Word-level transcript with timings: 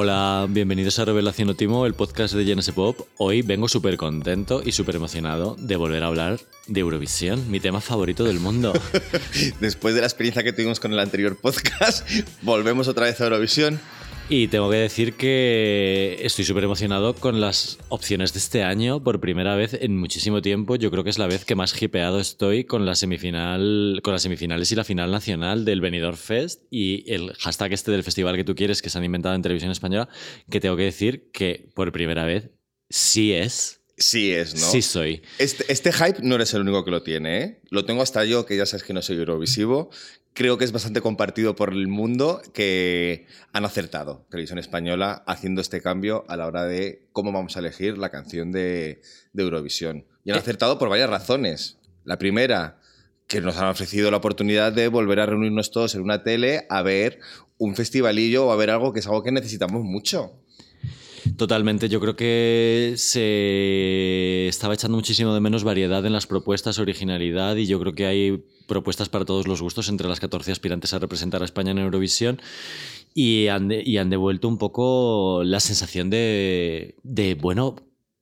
Hola, 0.00 0.46
bienvenidos 0.48 1.00
a 1.00 1.04
Revelación 1.06 1.48
Otimo, 1.48 1.84
el 1.84 1.92
podcast 1.92 2.32
de 2.32 2.44
Genesis 2.44 2.72
Pop. 2.72 3.00
Hoy 3.16 3.42
vengo 3.42 3.66
súper 3.66 3.96
contento 3.96 4.62
y 4.64 4.70
súper 4.70 4.94
emocionado 4.94 5.56
de 5.58 5.74
volver 5.74 6.04
a 6.04 6.06
hablar 6.06 6.38
de 6.68 6.78
Eurovisión, 6.78 7.50
mi 7.50 7.58
tema 7.58 7.80
favorito 7.80 8.22
del 8.22 8.38
mundo. 8.38 8.72
Después 9.60 9.96
de 9.96 10.02
la 10.02 10.06
experiencia 10.06 10.44
que 10.44 10.52
tuvimos 10.52 10.78
con 10.78 10.92
el 10.92 11.00
anterior 11.00 11.36
podcast, 11.36 12.08
volvemos 12.42 12.86
otra 12.86 13.06
vez 13.06 13.20
a 13.20 13.24
Eurovisión. 13.24 13.80
Y 14.30 14.48
tengo 14.48 14.70
que 14.70 14.76
decir 14.76 15.14
que 15.14 16.18
estoy 16.20 16.44
súper 16.44 16.64
emocionado 16.64 17.14
con 17.14 17.40
las 17.40 17.78
opciones 17.88 18.34
de 18.34 18.40
este 18.40 18.62
año 18.62 19.02
por 19.02 19.20
primera 19.20 19.56
vez 19.56 19.72
en 19.72 19.96
muchísimo 19.96 20.42
tiempo. 20.42 20.76
Yo 20.76 20.90
creo 20.90 21.02
que 21.02 21.08
es 21.08 21.16
la 21.16 21.26
vez 21.26 21.46
que 21.46 21.54
más 21.54 21.80
hipeado 21.80 22.20
estoy 22.20 22.64
con 22.64 22.84
la 22.84 22.94
semifinal, 22.94 24.00
con 24.04 24.12
las 24.12 24.20
semifinales 24.20 24.70
y 24.70 24.74
la 24.74 24.84
final 24.84 25.10
nacional 25.10 25.64
del 25.64 25.80
Benidorm 25.80 26.18
Fest 26.18 26.64
y 26.70 27.10
el 27.10 27.32
hashtag 27.38 27.72
este 27.72 27.90
del 27.90 28.04
festival 28.04 28.36
que 28.36 28.44
tú 28.44 28.54
quieres 28.54 28.82
que 28.82 28.90
se 28.90 28.98
han 28.98 29.04
inventado 29.04 29.34
en 29.34 29.40
televisión 29.40 29.72
española, 29.72 30.10
que 30.50 30.60
tengo 30.60 30.76
que 30.76 30.82
decir 30.82 31.30
que 31.32 31.70
por 31.74 31.90
primera 31.90 32.26
vez 32.26 32.50
sí 32.90 33.32
es 33.32 33.76
Sí 34.00 34.30
es, 34.30 34.54
¿no? 34.54 34.70
Sí 34.70 34.80
soy. 34.80 35.22
Este, 35.40 35.64
este, 35.72 35.92
hype 35.92 36.20
no 36.22 36.36
eres 36.36 36.54
el 36.54 36.60
único 36.60 36.84
que 36.84 36.92
lo 36.92 37.02
tiene, 37.02 37.42
¿eh? 37.42 37.60
Lo 37.70 37.84
tengo 37.84 38.00
hasta 38.00 38.24
yo, 38.24 38.46
que 38.46 38.56
ya 38.56 38.64
sabes 38.64 38.84
que 38.84 38.92
no 38.92 39.02
soy 39.02 39.16
eurovisivo, 39.16 39.90
creo 40.38 40.56
que 40.56 40.64
es 40.64 40.70
bastante 40.70 41.00
compartido 41.00 41.56
por 41.56 41.72
el 41.72 41.88
mundo 41.88 42.40
que 42.54 43.26
han 43.52 43.64
acertado 43.64 44.24
Televisión 44.30 44.60
Española 44.60 45.24
haciendo 45.26 45.60
este 45.60 45.82
cambio 45.82 46.24
a 46.28 46.36
la 46.36 46.46
hora 46.46 46.64
de 46.64 47.08
cómo 47.10 47.32
vamos 47.32 47.56
a 47.56 47.58
elegir 47.58 47.98
la 47.98 48.10
canción 48.10 48.52
de, 48.52 49.02
Eurovisión. 49.36 50.04
Y 50.24 50.30
han 50.30 50.36
eh. 50.36 50.38
acertado 50.38 50.78
por 50.78 50.90
varias 50.90 51.10
razones. 51.10 51.78
La 52.04 52.18
primera, 52.18 52.78
que 53.26 53.40
nos 53.40 53.56
han 53.56 53.66
ofrecido 53.66 54.12
la 54.12 54.18
oportunidad 54.18 54.72
de 54.72 54.86
volver 54.86 55.18
a 55.18 55.26
reunirnos 55.26 55.72
todos 55.72 55.96
en 55.96 56.02
una 56.02 56.22
tele 56.22 56.66
a 56.70 56.82
ver 56.82 57.18
un 57.56 57.74
festivalillo 57.74 58.46
o 58.46 58.52
a 58.52 58.56
ver 58.56 58.70
algo 58.70 58.92
que 58.92 59.00
es 59.00 59.08
algo 59.08 59.24
que 59.24 59.32
necesitamos 59.32 59.82
mucho. 59.82 60.40
Totalmente, 61.36 61.88
yo 61.88 61.98
creo 61.98 62.14
que 62.14 62.94
se 62.96 64.46
estaba 64.46 64.74
echando 64.74 64.96
muchísimo 64.96 65.34
de 65.34 65.40
menos 65.40 65.64
variedad 65.64 66.06
en 66.06 66.12
las 66.12 66.28
propuestas, 66.28 66.78
originalidad 66.78 67.56
y 67.56 67.66
yo 67.66 67.80
creo 67.80 67.96
que 67.96 68.06
hay 68.06 68.44
propuestas 68.68 69.08
para 69.08 69.24
todos 69.24 69.48
los 69.48 69.60
gustos 69.60 69.88
entre 69.88 70.08
las 70.08 70.20
14 70.20 70.52
aspirantes 70.52 70.94
a 70.94 71.00
representar 71.00 71.42
a 71.42 71.44
España 71.44 71.72
en 71.72 71.78
Eurovisión 71.78 72.40
y 73.14 73.48
han, 73.48 73.68
devuelto 73.68 74.46
un 74.46 74.58
poco 74.58 75.42
la 75.42 75.58
sensación 75.58 76.08
de, 76.10 76.94
bueno, 77.40 77.74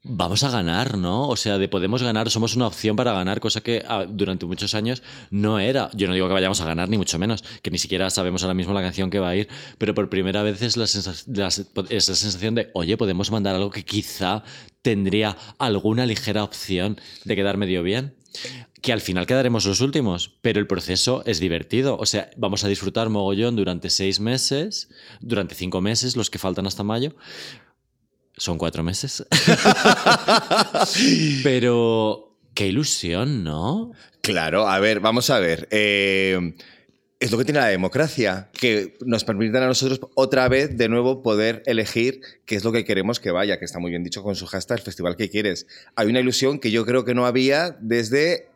vamos 0.03 0.44
a 0.44 0.50
ganar, 0.50 0.97
¿no? 0.97 1.28
O 1.28 1.36
sea, 1.36 1.58
de 1.58 1.69
podemos 1.69 2.03
ganar, 2.03 2.30
somos 2.30 2.56
una 2.56 2.69
opción 2.69 2.97
para 2.97 3.12
ganar, 3.12 3.41
cosa 3.41 3.61
que 3.61 3.84
ah, 3.86 4.06
durante 4.08 4.47
muchos 4.47 4.75
años 4.75 5.03
no 5.30 5.58
era. 5.58 5.91
Yo 5.92 6.06
no 6.06 6.14
digo 6.14 6.28
que 6.28 6.33
vayamos 6.33 6.60
a 6.62 6.64
ganar, 6.64 6.88
ni 6.88 6.97
mucho 6.97 7.19
menos, 7.19 7.44
que 7.60 7.70
ni 7.70 7.77
siquiera 7.77 8.08
sabemos 8.08 8.42
ahora 8.42 8.55
mismo 8.55 8.72
la 8.72 8.81
canción 8.81 9.10
que 9.10 9.19
va 9.19 9.31
a 9.31 9.36
ir, 9.36 9.48
pero 9.77 9.94
por 9.94 10.08
primera 10.08 10.42
vez 10.42 10.62
es 10.62 10.77
la, 10.77 10.86
sensación 10.86 12.55
de, 12.55 12.70
oye, 12.72 12.97
podemos 12.97 13.31
mandar 13.31 13.56
algo 13.56 13.70
que 13.70 13.84
quizá 13.84 14.44
tendría 14.81 15.36
alguna 15.58 16.06
ligera 16.06 16.44
opción 16.44 16.98
de 17.25 17.36
quedar 17.36 17.56
medio 17.58 17.83
bien 17.83 18.14
que 18.86 18.92
al 18.92 19.00
final 19.00 19.26
quedaremos 19.26 19.66
los 19.66 19.80
últimos, 19.80 20.38
pero 20.42 20.60
el 20.60 20.68
proceso 20.68 21.24
es 21.26 21.40
divertido. 21.40 21.96
O 21.98 22.06
sea, 22.06 22.30
vamos 22.36 22.62
a 22.62 22.68
disfrutar 22.68 23.08
mogollón 23.08 23.56
durante 23.56 23.90
seis 23.90 24.20
meses, 24.20 24.90
durante 25.20 25.56
cinco 25.56 25.80
meses, 25.80 26.14
los 26.14 26.30
que 26.30 26.38
faltan 26.38 26.68
hasta 26.68 26.84
mayo, 26.84 27.16
son 28.36 28.58
cuatro 28.58 28.84
meses. 28.84 29.26
Pero 31.42 32.38
qué 32.54 32.68
ilusión, 32.68 33.42
¿no? 33.42 33.90
Claro, 34.20 34.68
a 34.68 34.78
ver, 34.78 35.00
vamos 35.00 35.30
a 35.30 35.40
ver. 35.40 35.66
Eh, 35.72 36.54
es 37.18 37.32
lo 37.32 37.38
que 37.38 37.44
tiene 37.44 37.58
la 37.58 37.66
democracia, 37.66 38.50
que 38.52 38.96
nos 39.04 39.24
permiten 39.24 39.64
a 39.64 39.66
nosotros 39.66 40.00
otra 40.14 40.48
vez 40.48 40.76
de 40.76 40.88
nuevo 40.88 41.24
poder 41.24 41.64
elegir 41.66 42.20
qué 42.44 42.54
es 42.54 42.62
lo 42.62 42.70
que 42.70 42.84
queremos 42.84 43.18
que 43.18 43.32
vaya, 43.32 43.58
que 43.58 43.64
está 43.64 43.80
muy 43.80 43.90
bien 43.90 44.04
dicho 44.04 44.22
con 44.22 44.36
su 44.36 44.46
hashtag, 44.46 44.78
el 44.78 44.84
festival 44.84 45.16
que 45.16 45.28
quieres. 45.28 45.66
Hay 45.96 46.06
una 46.06 46.20
ilusión 46.20 46.60
que 46.60 46.70
yo 46.70 46.86
creo 46.86 47.04
que 47.04 47.16
no 47.16 47.26
había 47.26 47.76
desde 47.80 48.54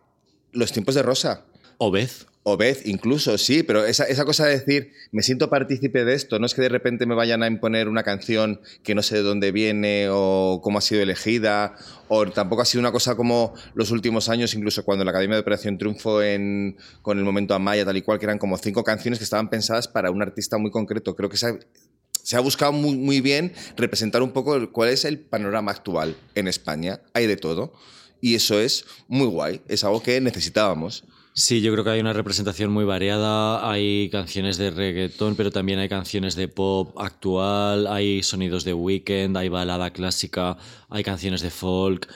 los 0.53 0.73
tiempos 0.73 0.95
de 0.95 1.03
Rosa. 1.03 1.45
O 1.79 1.91
vez. 1.91 2.27
Obed, 2.43 2.79
incluso, 2.87 3.37
sí, 3.37 3.63
pero 3.63 3.85
esa, 3.85 4.05
esa, 4.05 4.25
cosa 4.25 4.47
de 4.47 4.59
decir, 4.59 4.93
me 5.13 5.23
siento 5.23 5.51
partícipe 5.51 6.07
de 6.07 6.15
esto, 6.15 6.39
no 6.39 6.47
es 6.47 6.55
que 6.55 6.63
de 6.63 6.71
repente 6.71 7.05
me 7.05 7.15
vayan 7.15 7.43
a 7.43 7.47
imponer 7.47 7.87
una 7.87 8.03
canción 8.03 8.63
que 8.83 8.95
no 8.95 9.03
sé 9.03 9.17
de 9.17 9.23
dónde 9.23 9.53
viene 9.53 10.09
o 10.11 10.61
cómo 10.63 10.79
ha 10.79 10.81
sido 10.81 11.03
elegida, 11.03 11.77
o 12.09 12.25
tampoco 12.31 12.63
ha 12.63 12.65
sido 12.65 12.81
una 12.81 12.93
cosa 12.93 13.15
como 13.15 13.53
los 13.75 13.91
últimos 13.91 14.31
años, 14.31 14.55
incluso 14.55 14.87
cuando 14.87 15.05
la 15.05 15.11
Academia 15.11 15.37
de 15.37 15.43
Operación 15.43 15.77
Triunfo 15.77 16.23
en, 16.23 16.79
con 17.03 17.19
el 17.19 17.25
momento 17.25 17.53
Amaya, 17.53 17.85
tal 17.85 17.99
y 17.99 18.03
cual, 18.03 18.19
que 18.19 18.25
eran 18.25 18.39
como 18.39 18.57
cinco 18.57 18.85
canciones 18.85 19.19
que 19.19 19.25
estaban 19.25 19.51
pensadas 19.51 19.87
para 19.87 20.11
un 20.11 20.23
artista 20.23 20.57
muy 20.57 20.71
concreto. 20.71 21.15
Creo 21.15 21.29
que 21.29 21.37
se 21.37 21.47
ha, 21.47 21.59
se 22.23 22.37
ha 22.37 22.41
buscado 22.41 22.73
muy, 22.73 22.97
muy 22.97 23.21
bien 23.21 23.53
representar 23.77 24.23
un 24.23 24.33
poco 24.33 24.73
cuál 24.73 24.89
es 24.89 25.05
el 25.05 25.21
panorama 25.21 25.73
actual 25.73 26.17
en 26.35 26.49
España. 26.49 27.03
Hay 27.13 27.27
de 27.27 27.37
todo. 27.37 27.75
Y 28.21 28.35
eso 28.35 28.61
es 28.61 28.85
muy 29.09 29.27
guay, 29.27 29.63
es 29.69 29.85
algo 29.85 30.03
que 30.03 30.21
necesitábamos. 30.21 31.05
Sí, 31.33 31.61
yo 31.63 31.73
creo 31.73 31.85
que 31.85 31.91
hay 31.91 32.01
una 32.01 32.13
representación 32.13 32.73
muy 32.73 32.85
variada. 32.85 33.71
Hay 33.71 34.11
canciones 34.11 34.59
de 34.59 34.71
reggaetón, 34.71 35.37
pero 35.37 35.51
también 35.51 35.79
hay 35.79 35.89
canciones 35.89 36.35
de 36.35 36.49
pop 36.49 36.99
actual, 36.99 37.87
hay 37.87 38.23
sonidos 38.23 38.65
de 38.65 38.75
weekend, 38.75 39.37
hay 39.37 39.49
balada 39.49 39.91
clásica, 39.91 40.59
hay 40.89 41.05
canciones 41.05 41.41
de 41.41 41.51
folk. 41.51 42.09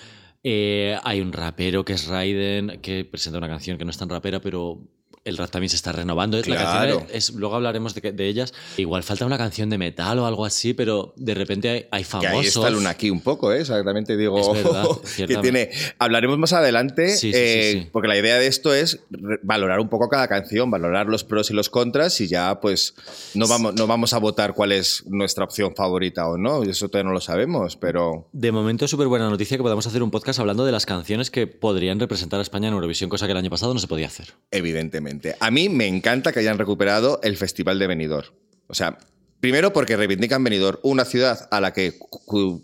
Eh, 0.43 0.99
hay 1.05 1.21
un 1.21 1.33
rapero 1.33 1.85
que 1.85 1.95
es 1.95 2.07
Raiden, 2.07 2.81
que 2.83 3.05
presenta 3.05 3.39
una 3.39 3.49
canción 3.49 3.79
que 3.79 3.85
no 3.85 3.91
es 3.91 3.97
tan 3.97 4.11
rapera, 4.11 4.41
pero 4.41 4.81
el 5.25 5.39
rap 5.39 5.51
también 5.51 5.71
se 5.71 5.77
está 5.77 5.91
renovando. 5.93 6.41
Claro. 6.43 7.07
es, 7.11 7.33
luego 7.33 7.55
hablaremos 7.55 7.95
de, 7.95 8.29
ellas. 8.29 8.53
Igual 8.77 9.03
falta 9.03 9.25
una 9.25 9.39
canción 9.39 9.71
de 9.71 9.79
metal 9.79 10.19
o 10.19 10.27
algo 10.27 10.45
así, 10.45 10.75
pero 10.75 11.15
de 11.17 11.35
repente 11.35 11.71
hay, 11.71 11.87
hay 11.91 12.05
famosos. 12.05 12.31
Que 12.31 12.39
ahí 12.39 12.47
está 12.47 12.71
Luna 12.71 12.91
aquí 12.91 13.11
un 13.11 13.21
poco, 13.21 13.53
¿eh? 13.53 13.61
Exactamente 13.61 14.17
digo. 14.17 14.55
que 15.17 15.37
tiene. 15.39 15.71
Hablaremos 15.99 16.39
más 16.39 16.53
adelante, 16.53 17.15
eh, 17.23 17.89
porque 17.93 18.09
la 18.09 18.19
idea 18.19 18.39
de 18.39 18.47
esto 18.47 18.75
es 18.75 19.01
valorar 19.43 19.81
un 19.81 19.89
poco 19.89 20.09
cada 20.09 20.29
canción, 20.29 20.71
valorar 20.71 21.07
los 21.07 21.25
pros 21.25 21.51
y 21.51 21.55
los 21.55 21.71
contras 21.71 22.21
y 22.21 22.29
ya, 22.29 22.61
pues, 22.61 22.95
no 23.35 23.49
vamos, 23.49 23.75
no 23.75 23.87
vamos 23.87 24.13
a 24.13 24.19
votar 24.19 24.53
cuál 24.53 24.73
es 24.73 25.05
nuestra 25.07 25.45
opción 25.45 25.75
favorita 25.75 26.29
o 26.29 26.37
no. 26.37 26.63
Eso 26.63 26.89
todavía 26.89 27.09
no 27.09 27.15
lo 27.15 27.21
sabemos, 27.21 27.77
pero. 27.77 28.29
De 28.33 28.53
momento, 28.53 28.87
súper 28.89 29.07
buena 29.07 29.31
noticia 29.31 29.57
que 29.57 29.63
podamos 29.63 29.87
hacer 29.87 30.03
un 30.03 30.11
podcast 30.11 30.39
hablando 30.39 30.67
de 30.67 30.73
las 30.73 30.85
canciones 30.85 31.31
que 31.31 31.47
podrían 31.47 31.99
representar 31.99 32.41
a 32.41 32.43
España 32.43 32.69
en 32.69 32.75
Eurovisión, 32.75 33.09
cosa 33.09 33.25
que 33.27 33.33
el 33.33 33.39
año 33.39 33.51
pasado 33.51 33.73
no 33.73 33.81
se 33.81 33.87
podía 33.87 34.07
hacer. 34.07 34.35
Evidentemente. 34.51 35.14
A 35.41 35.51
mí 35.51 35.69
me 35.69 35.87
encanta 35.87 36.33
que 36.33 36.41
hayan 36.41 36.59
recuperado 36.59 37.21
el 37.23 37.37
Festival 37.37 37.79
de 37.79 37.87
Benidorm. 37.87 38.29
O 38.67 38.75
sea, 38.75 38.99
primero 39.41 39.73
porque 39.73 39.97
reivindican 39.97 40.43
Benidorm, 40.43 40.79
una 40.83 41.05
ciudad 41.05 41.49
a 41.51 41.61
la 41.61 41.73
que 41.73 41.99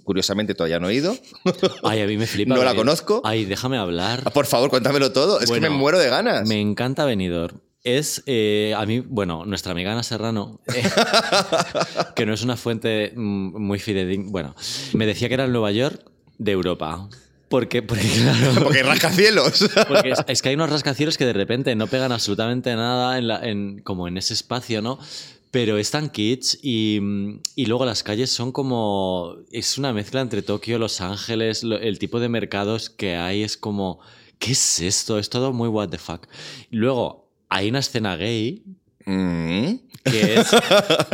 curiosamente 0.04 0.54
todavía 0.54 0.80
no 0.80 0.88
he 0.88 0.94
ido. 0.94 1.16
Ay, 1.82 2.00
a 2.00 2.06
mí 2.06 2.16
me 2.16 2.26
flipa. 2.26 2.54
no 2.56 2.64
la 2.64 2.74
conozco. 2.74 3.20
Ay, 3.24 3.44
déjame 3.44 3.76
hablar. 3.76 4.22
Ah, 4.24 4.30
por 4.30 4.46
favor, 4.46 4.70
cuéntamelo 4.70 5.12
todo. 5.12 5.40
Es 5.40 5.50
que 5.50 5.60
me 5.60 5.70
muero 5.70 5.98
de 5.98 6.08
ganas. 6.08 6.48
Me 6.48 6.60
encanta 6.60 7.04
Benidorm. 7.04 7.60
Es, 7.82 8.22
eh, 8.26 8.74
a 8.76 8.84
mí, 8.84 9.00
bueno, 9.00 9.46
nuestra 9.46 9.72
amiga 9.72 9.92
Ana 9.92 10.02
Serrano, 10.02 10.60
eh, 10.74 10.82
que 12.14 12.26
no 12.26 12.34
es 12.34 12.42
una 12.42 12.56
fuente 12.56 13.12
mm, 13.16 13.58
muy 13.58 13.78
fidedigna, 13.78 14.30
bueno, 14.30 14.54
me 14.92 15.06
decía 15.06 15.28
que 15.28 15.34
era 15.34 15.44
el 15.44 15.52
Nueva 15.52 15.72
York 15.72 16.02
de 16.36 16.52
Europa. 16.52 17.08
Porque, 17.50 17.82
porque, 17.82 18.06
claro. 18.06 18.54
porque 18.62 18.84
rascacielos. 18.84 19.68
Porque 19.88 20.14
es, 20.28 20.40
que 20.40 20.50
hay 20.50 20.54
unos 20.54 20.70
rascacielos 20.70 21.18
que 21.18 21.26
de 21.26 21.32
repente 21.32 21.74
no 21.74 21.88
pegan 21.88 22.12
absolutamente 22.12 22.76
nada 22.76 23.18
en 23.18 23.26
la, 23.26 23.40
en, 23.46 23.80
como 23.80 24.06
en 24.06 24.16
ese 24.16 24.34
espacio, 24.34 24.80
¿no? 24.82 25.00
Pero 25.50 25.76
están 25.76 26.10
kits 26.10 26.60
y, 26.62 27.00
y, 27.56 27.66
luego 27.66 27.84
las 27.84 28.04
calles 28.04 28.30
son 28.30 28.52
como. 28.52 29.34
Es 29.50 29.78
una 29.78 29.92
mezcla 29.92 30.20
entre 30.20 30.42
Tokio, 30.42 30.78
Los 30.78 31.00
Ángeles, 31.00 31.64
el 31.64 31.98
tipo 31.98 32.20
de 32.20 32.28
mercados 32.28 32.88
que 32.88 33.16
hay 33.16 33.42
es 33.42 33.56
como. 33.56 33.98
¿Qué 34.38 34.52
es 34.52 34.78
esto? 34.78 35.18
Es 35.18 35.28
todo 35.28 35.52
muy 35.52 35.68
what 35.68 35.88
the 35.88 35.98
fuck. 35.98 36.28
luego 36.70 37.28
hay 37.48 37.68
una 37.68 37.80
escena 37.80 38.14
gay 38.14 38.62
Mm. 39.06 39.80
Que 40.04 40.40
es 40.40 40.48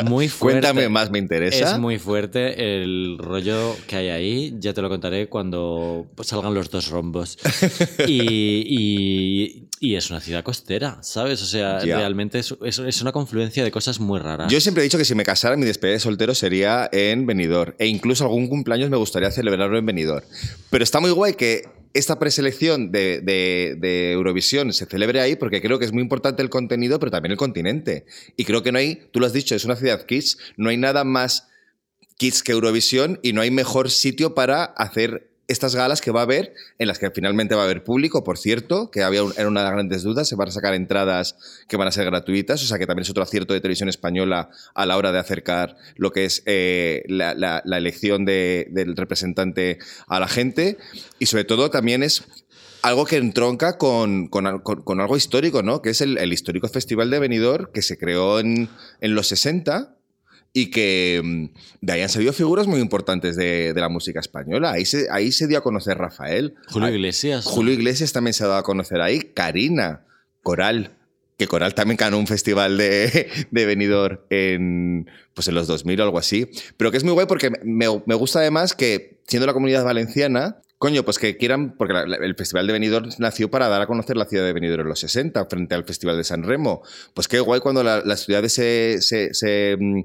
muy 0.05 0.29
fuerte. 0.29 0.61
Cuéntame 0.61 0.89
más, 0.89 1.11
me 1.11 1.19
interesa. 1.19 1.73
Es 1.73 1.79
muy 1.79 1.99
fuerte 1.99 2.83
el 2.83 3.19
rollo 3.19 3.77
que 3.87 3.97
hay 3.97 4.09
ahí. 4.09 4.55
Ya 4.59 4.73
te 4.73 4.83
lo 4.83 4.89
contaré 4.89 5.29
cuando 5.29 6.07
salgan 6.23 6.55
los 6.55 6.71
dos 6.71 6.89
rombos. 6.91 7.39
y, 8.07 9.65
es 9.81 10.11
una 10.11 10.21
ciudad 10.21 10.43
costera, 10.45 10.99
¿sabes? 11.03 11.43
O 11.43 11.47
sea, 11.47 11.81
realmente 11.81 12.39
es, 12.39 12.55
es, 12.63 13.03
una 13.03 13.13
confluencia 13.13 13.65
de 13.65 13.71
cosas 13.71 13.99
muy 14.01 14.19
raras. 14.19 14.53
Yo 14.53 14.61
siempre 14.61 14.83
he 14.83 14.85
dicho 14.85 14.99
que 14.99 15.05
si 15.05 15.15
me 15.15 15.25
casara, 15.25 15.57
mi 15.57 15.65
despedida 15.65 15.95
de 15.95 16.01
soltero 16.01 16.35
sería 16.35 16.89
en 16.93 17.27
Benidorm. 17.27 17.75
E 17.79 17.87
incluso 17.87 18.25
algún 18.25 18.49
cumpleaños 18.49 18.91
me 18.91 18.97
gustaría 18.97 19.31
celebrarlo 19.31 19.79
en 19.79 19.87
Benidorm. 19.87 20.27
Pero 20.71 20.85
está 20.85 21.01
muy 21.01 21.11
guay 21.11 21.35
que 21.35 21.63
esta 21.99 22.19
preselección 22.19 22.93
de, 22.93 24.11
Eurovisión 24.13 24.73
se 24.73 24.87
celebre 24.87 25.21
ahí 25.21 25.37
porque 25.37 25.63
creo 25.63 25.79
que 25.79 25.85
es 25.85 25.93
muy 25.93 26.03
importante 26.03 26.43
el 26.43 26.51
contenido, 26.51 26.99
pero 26.99 27.11
también 27.11 27.33
el 27.33 27.39
continente. 27.39 28.05
Y 28.37 28.45
creo 28.45 28.63
que 28.63 28.73
no 28.73 28.79
hay, 28.79 29.09
tú 29.13 29.21
lo 29.21 29.27
has 29.27 29.33
dicho, 29.33 29.55
es 29.55 29.65
una 29.65 29.77
ciudad 29.77 30.05
kids, 30.05 30.39
no 30.57 30.69
hay 30.69 30.77
nada 30.77 31.05
más 31.05 31.49
kids 32.19 32.43
que 32.43 32.53
Eurovisión 32.53 33.19
y 33.23 33.33
no 33.33 33.41
hay 33.41 33.51
mejor 33.51 33.91
sitio 33.91 34.35
para 34.35 34.65
hacer 34.65 35.31
estas 35.49 35.77
galas 35.77 36.01
que 36.01 36.11
va 36.11 36.21
a 36.21 36.23
haber, 36.25 36.55
en 36.79 36.89
las 36.89 36.99
que 36.99 37.11
finalmente 37.11 37.55
va 37.55 37.63
a 37.63 37.65
haber 37.65 37.85
público, 37.85 38.25
por 38.25 38.39
cierto, 38.39 38.91
que 38.91 39.03
había 39.03 39.21
era 39.37 39.49
una 39.49 39.61
de 39.61 39.65
las 39.67 39.73
grandes 39.73 40.03
dudas, 40.03 40.29
se 40.29 40.35
van 40.35 40.49
a 40.49 40.51
sacar 40.51 40.75
entradas 40.75 41.37
que 41.69 41.77
van 41.77 41.89
a 41.89 41.93
ser 41.93 42.05
gratuitas, 42.05 42.63
o 42.63 42.67
sea 42.67 42.79
que 42.79 42.87
también 42.87 43.03
es 43.03 43.11
otro 43.11 43.23
acierto 43.23 43.55
de 43.55 43.61
televisión 43.61 43.89
española 43.89 44.51
a 44.75 44.87
la 44.87 44.97
hora 44.97 45.13
de 45.13 45.19
acercar 45.19 45.77
lo 45.97 46.11
que 46.11 46.25
es 46.25 46.43
eh, 46.47 47.05
la, 47.09 47.63
elección 47.65 48.25
del 48.25 48.97
representante 48.97 49.79
a 50.09 50.19
la 50.19 50.29
gente, 50.29 50.79
y 51.19 51.27
sobre 51.27 51.45
todo 51.45 51.71
también 51.71 52.03
es 52.03 52.25
algo 52.83 53.05
que 53.05 53.17
entronca 53.17 53.79
con, 53.79 54.29
con, 54.29 54.47
algo 54.47 55.17
histórico, 55.17 55.63
¿no? 55.63 55.83
Que 55.83 55.91
es 55.91 56.01
el, 56.01 56.33
histórico 56.33 56.69
Festival 56.69 57.11
de 57.11 57.19
Benidorm 57.19 57.73
que 57.73 57.83
se 57.83 57.99
creó 57.99 58.39
en, 58.39 58.69
en 59.01 59.15
los 59.15 59.29
60 59.29 59.96
y 60.57 60.71
que 60.71 61.21
mm, 61.23 61.45
de 61.83 61.93
ahí 61.93 62.01
han 62.01 62.09
salido 62.09 62.33
figuras 62.33 62.67
muy 62.67 62.81
importantes 62.81 63.37
de, 63.37 63.75
la 63.77 63.91
música 63.91 64.21
española. 64.21 64.73
Ahí 64.73 64.87
se, 64.87 65.07
ahí 65.11 65.31
se 65.31 65.47
dio 65.47 65.59
a 65.59 65.61
conocer 65.61 65.99
Rafael. 65.99 66.55
Julio 66.69 66.89
Iglesias. 66.89 67.45
Julio 67.45 67.75
Iglesias 67.75 68.15
también 68.15 68.33
se 68.33 68.43
ha 68.43 68.47
dado 68.47 68.61
a 68.61 68.63
conocer 68.63 69.03
ahí. 69.03 69.21
Karina, 69.35 70.07
Coral, 70.43 70.97
que 71.37 71.47
Coral 71.47 71.75
también 71.75 71.99
ganó 71.99 72.19
un 72.19 72.27
festival 72.27 72.79
de, 72.79 73.29
de 73.51 73.67
Benidorm 73.67 74.21
en, 74.31 75.11
pues 75.35 75.47
en 75.49 75.57
los 75.57 75.67
2000 75.67 76.01
o 76.01 76.05
algo 76.05 76.19
así. 76.19 76.49
Pero 76.79 76.91
que 76.91 76.97
es 76.97 77.05
muy 77.05 77.13
guay 77.13 77.27
porque 77.27 77.51
me, 77.63 77.87
me 78.07 78.15
gusta 78.15 78.39
además 78.39 78.73
que, 78.73 79.21
siendo 79.27 79.47
la 79.47 79.53
comunidad 79.53 79.85
valenciana, 79.85 80.63
Coño, 80.79 81.05
pues 81.05 81.19
que 81.19 81.39
quieran, 81.39 81.75
porque 81.79 81.95
el 81.95 82.35
Festival 82.35 82.67
de 82.67 82.75
Benidorm 82.75 83.09
nació 83.19 83.51
para 83.51 83.69
dar 83.69 83.81
a 83.81 83.87
conocer 83.87 84.19
la 84.19 84.27
ciudad 84.27 84.45
de 84.45 84.53
Benidorm 84.53 84.83
en 84.83 84.89
los 84.89 85.01
60, 85.01 85.47
frente 85.47 85.75
al 85.75 85.85
Festival 85.85 86.19
de 86.19 86.25
San 86.25 86.43
Remo. 86.43 86.83
Pues 87.15 87.29
qué 87.29 87.41
guay 87.41 87.61
cuando 87.61 87.83
las 87.83 88.27
ciudades 88.27 88.53
se, 88.53 89.01
se 89.01 89.77
mm, 89.81 90.03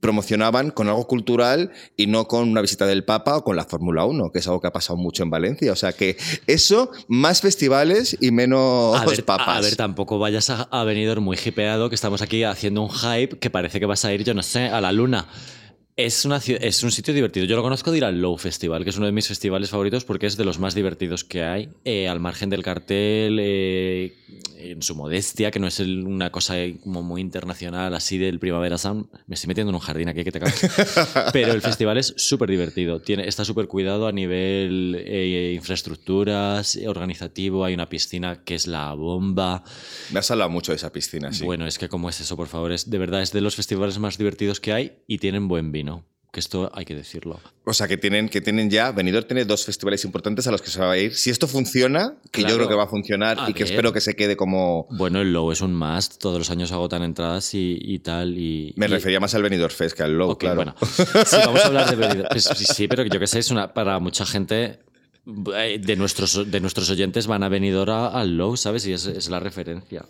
promocionaban 0.00 0.70
con 0.70 0.88
algo 0.88 1.06
cultural 1.06 1.70
y 1.96 2.06
no 2.06 2.26
con 2.26 2.48
una 2.48 2.60
visita 2.60 2.86
del 2.86 3.04
Papa 3.04 3.36
o 3.36 3.44
con 3.44 3.56
la 3.56 3.64
Fórmula 3.64 4.04
1, 4.04 4.30
que 4.32 4.40
es 4.40 4.46
algo 4.46 4.60
que 4.60 4.66
ha 4.66 4.72
pasado 4.72 4.96
mucho 4.96 5.22
en 5.22 5.30
Valencia. 5.30 5.72
O 5.72 5.76
sea 5.76 5.92
que 5.92 6.16
eso, 6.46 6.90
más 7.08 7.40
festivales 7.40 8.16
y 8.20 8.30
menos 8.30 9.00
a 9.00 9.04
ver, 9.04 9.24
papas. 9.24 9.58
A 9.58 9.60
ver, 9.60 9.76
tampoco 9.76 10.18
vayas 10.18 10.50
a, 10.50 10.68
a 10.70 10.84
muy 11.20 11.38
hipeado, 11.42 11.88
que 11.88 11.94
estamos 11.94 12.22
aquí 12.22 12.44
haciendo 12.44 12.82
un 12.82 12.90
hype 12.90 13.38
que 13.38 13.50
parece 13.50 13.80
que 13.80 13.86
vas 13.86 14.04
a 14.04 14.12
ir, 14.12 14.24
yo 14.24 14.34
no 14.34 14.42
sé, 14.42 14.66
a 14.66 14.80
la 14.80 14.92
luna. 14.92 15.26
Es, 15.94 16.24
una, 16.24 16.38
es 16.38 16.82
un 16.82 16.90
sitio 16.90 17.12
divertido. 17.12 17.44
Yo 17.44 17.54
lo 17.54 17.62
conozco 17.62 17.90
de 17.90 17.98
ir 17.98 18.04
al 18.04 18.18
Low 18.18 18.38
Festival, 18.38 18.82
que 18.82 18.90
es 18.90 18.96
uno 18.96 19.04
de 19.04 19.12
mis 19.12 19.28
festivales 19.28 19.68
favoritos 19.68 20.04
porque 20.04 20.26
es 20.26 20.38
de 20.38 20.44
los 20.44 20.58
más 20.58 20.74
divertidos 20.74 21.22
que 21.22 21.42
hay. 21.42 21.68
Eh, 21.84 22.08
al 22.08 22.18
margen 22.18 22.48
del 22.48 22.62
cartel, 22.62 23.38
eh, 23.38 24.14
en 24.56 24.80
su 24.80 24.94
modestia, 24.94 25.50
que 25.50 25.58
no 25.58 25.66
es 25.66 25.80
una 25.80 26.30
cosa 26.30 26.54
como 26.82 27.02
muy 27.02 27.20
internacional, 27.20 27.92
así 27.94 28.16
del 28.16 28.38
Primavera 28.38 28.78
Sound. 28.78 29.06
Me 29.26 29.34
estoy 29.34 29.48
metiendo 29.48 29.68
en 29.68 29.74
un 29.74 29.80
jardín 29.82 30.08
aquí 30.08 30.24
que 30.24 30.32
te 30.32 30.40
cago. 30.40 30.52
Pero 31.32 31.52
el 31.52 31.60
festival 31.60 31.98
es 31.98 32.14
súper 32.16 32.48
divertido. 32.48 33.02
Tiene, 33.02 33.28
está 33.28 33.44
súper 33.44 33.66
cuidado 33.66 34.06
a 34.06 34.12
nivel 34.12 34.96
eh, 34.98 35.52
infraestructuras, 35.54 36.78
organizativo. 36.86 37.66
Hay 37.66 37.74
una 37.74 37.90
piscina 37.90 38.44
que 38.44 38.54
es 38.54 38.66
la 38.66 38.94
bomba. 38.94 39.62
Me 40.10 40.20
has 40.20 40.30
hablado 40.30 40.48
mucho 40.48 40.72
de 40.72 40.76
esa 40.76 40.90
piscina, 40.90 41.34
sí. 41.34 41.44
Bueno, 41.44 41.66
es 41.66 41.78
que 41.78 41.90
como 41.90 42.08
es 42.08 42.18
eso, 42.18 42.34
por 42.34 42.48
favor. 42.48 42.72
Es, 42.72 42.88
de 42.88 42.96
verdad, 42.96 43.20
es 43.20 43.32
de 43.32 43.42
los 43.42 43.56
festivales 43.56 43.98
más 43.98 44.16
divertidos 44.16 44.58
que 44.58 44.72
hay 44.72 44.92
y 45.06 45.18
tienen 45.18 45.48
buen 45.48 45.70
vino 45.70 45.82
que 46.32 46.40
esto 46.40 46.70
hay 46.74 46.86
que 46.86 46.94
decirlo. 46.94 47.38
O 47.64 47.74
sea, 47.74 47.86
que 47.86 47.98
tienen, 47.98 48.30
que 48.30 48.40
tienen 48.40 48.70
ya, 48.70 48.90
Benidorm 48.90 49.26
tiene 49.26 49.44
dos 49.44 49.66
festivales 49.66 50.02
importantes 50.06 50.46
a 50.46 50.50
los 50.50 50.62
que 50.62 50.70
se 50.70 50.80
va 50.80 50.92
a 50.92 50.98
ir. 50.98 51.14
Si 51.14 51.28
esto 51.28 51.46
funciona, 51.46 52.14
que 52.30 52.42
yo 52.42 52.56
creo 52.56 52.68
que 52.68 52.74
va 52.74 52.84
a 52.84 52.88
funcionar 52.88 53.38
y 53.48 53.52
que 53.52 53.64
espero 53.64 53.92
que 53.92 54.00
se 54.00 54.16
quede 54.16 54.34
como... 54.34 54.86
Bueno, 54.90 55.20
el 55.20 55.30
Low 55.30 55.52
es 55.52 55.60
un 55.60 55.74
must, 55.74 56.18
todos 56.18 56.38
los 56.38 56.50
años 56.50 56.72
agotan 56.72 57.02
entradas 57.02 57.50
y, 57.52 57.98
tal. 57.98 58.38
Y, 58.38 58.72
Me 58.76 58.88
refería 58.88 59.20
más 59.20 59.34
al 59.34 59.42
Benidorm 59.42 59.74
Fest 59.74 59.94
que 59.94 60.04
al 60.04 60.16
Low, 60.16 60.38
claro. 60.38 60.56
Bueno, 60.56 60.74
sí, 60.80 61.36
vamos 61.44 61.60
a 61.60 61.66
hablar 61.66 61.90
de 61.90 61.96
Benidorm. 61.96 62.28
Pues 62.30 62.44
sí, 62.44 62.64
sí, 62.64 62.88
pero 62.88 63.04
yo 63.04 63.20
que 63.20 63.26
sé, 63.26 63.38
es 63.38 63.50
una, 63.50 63.74
para 63.74 63.98
mucha 63.98 64.24
gente 64.24 64.80
de 65.24 65.94
nuestros, 65.96 66.50
de 66.50 66.60
nuestros 66.60 66.90
oyentes 66.90 67.28
van 67.28 67.44
a 67.44 67.48
venir 67.48 67.76
ahora 67.76 68.08
al 68.08 68.36
Low, 68.36 68.56
¿sabes? 68.56 68.84
Y 68.86 68.92
es, 68.92 69.06
es, 69.06 69.30
la 69.30 69.38
referencia. 69.38 70.04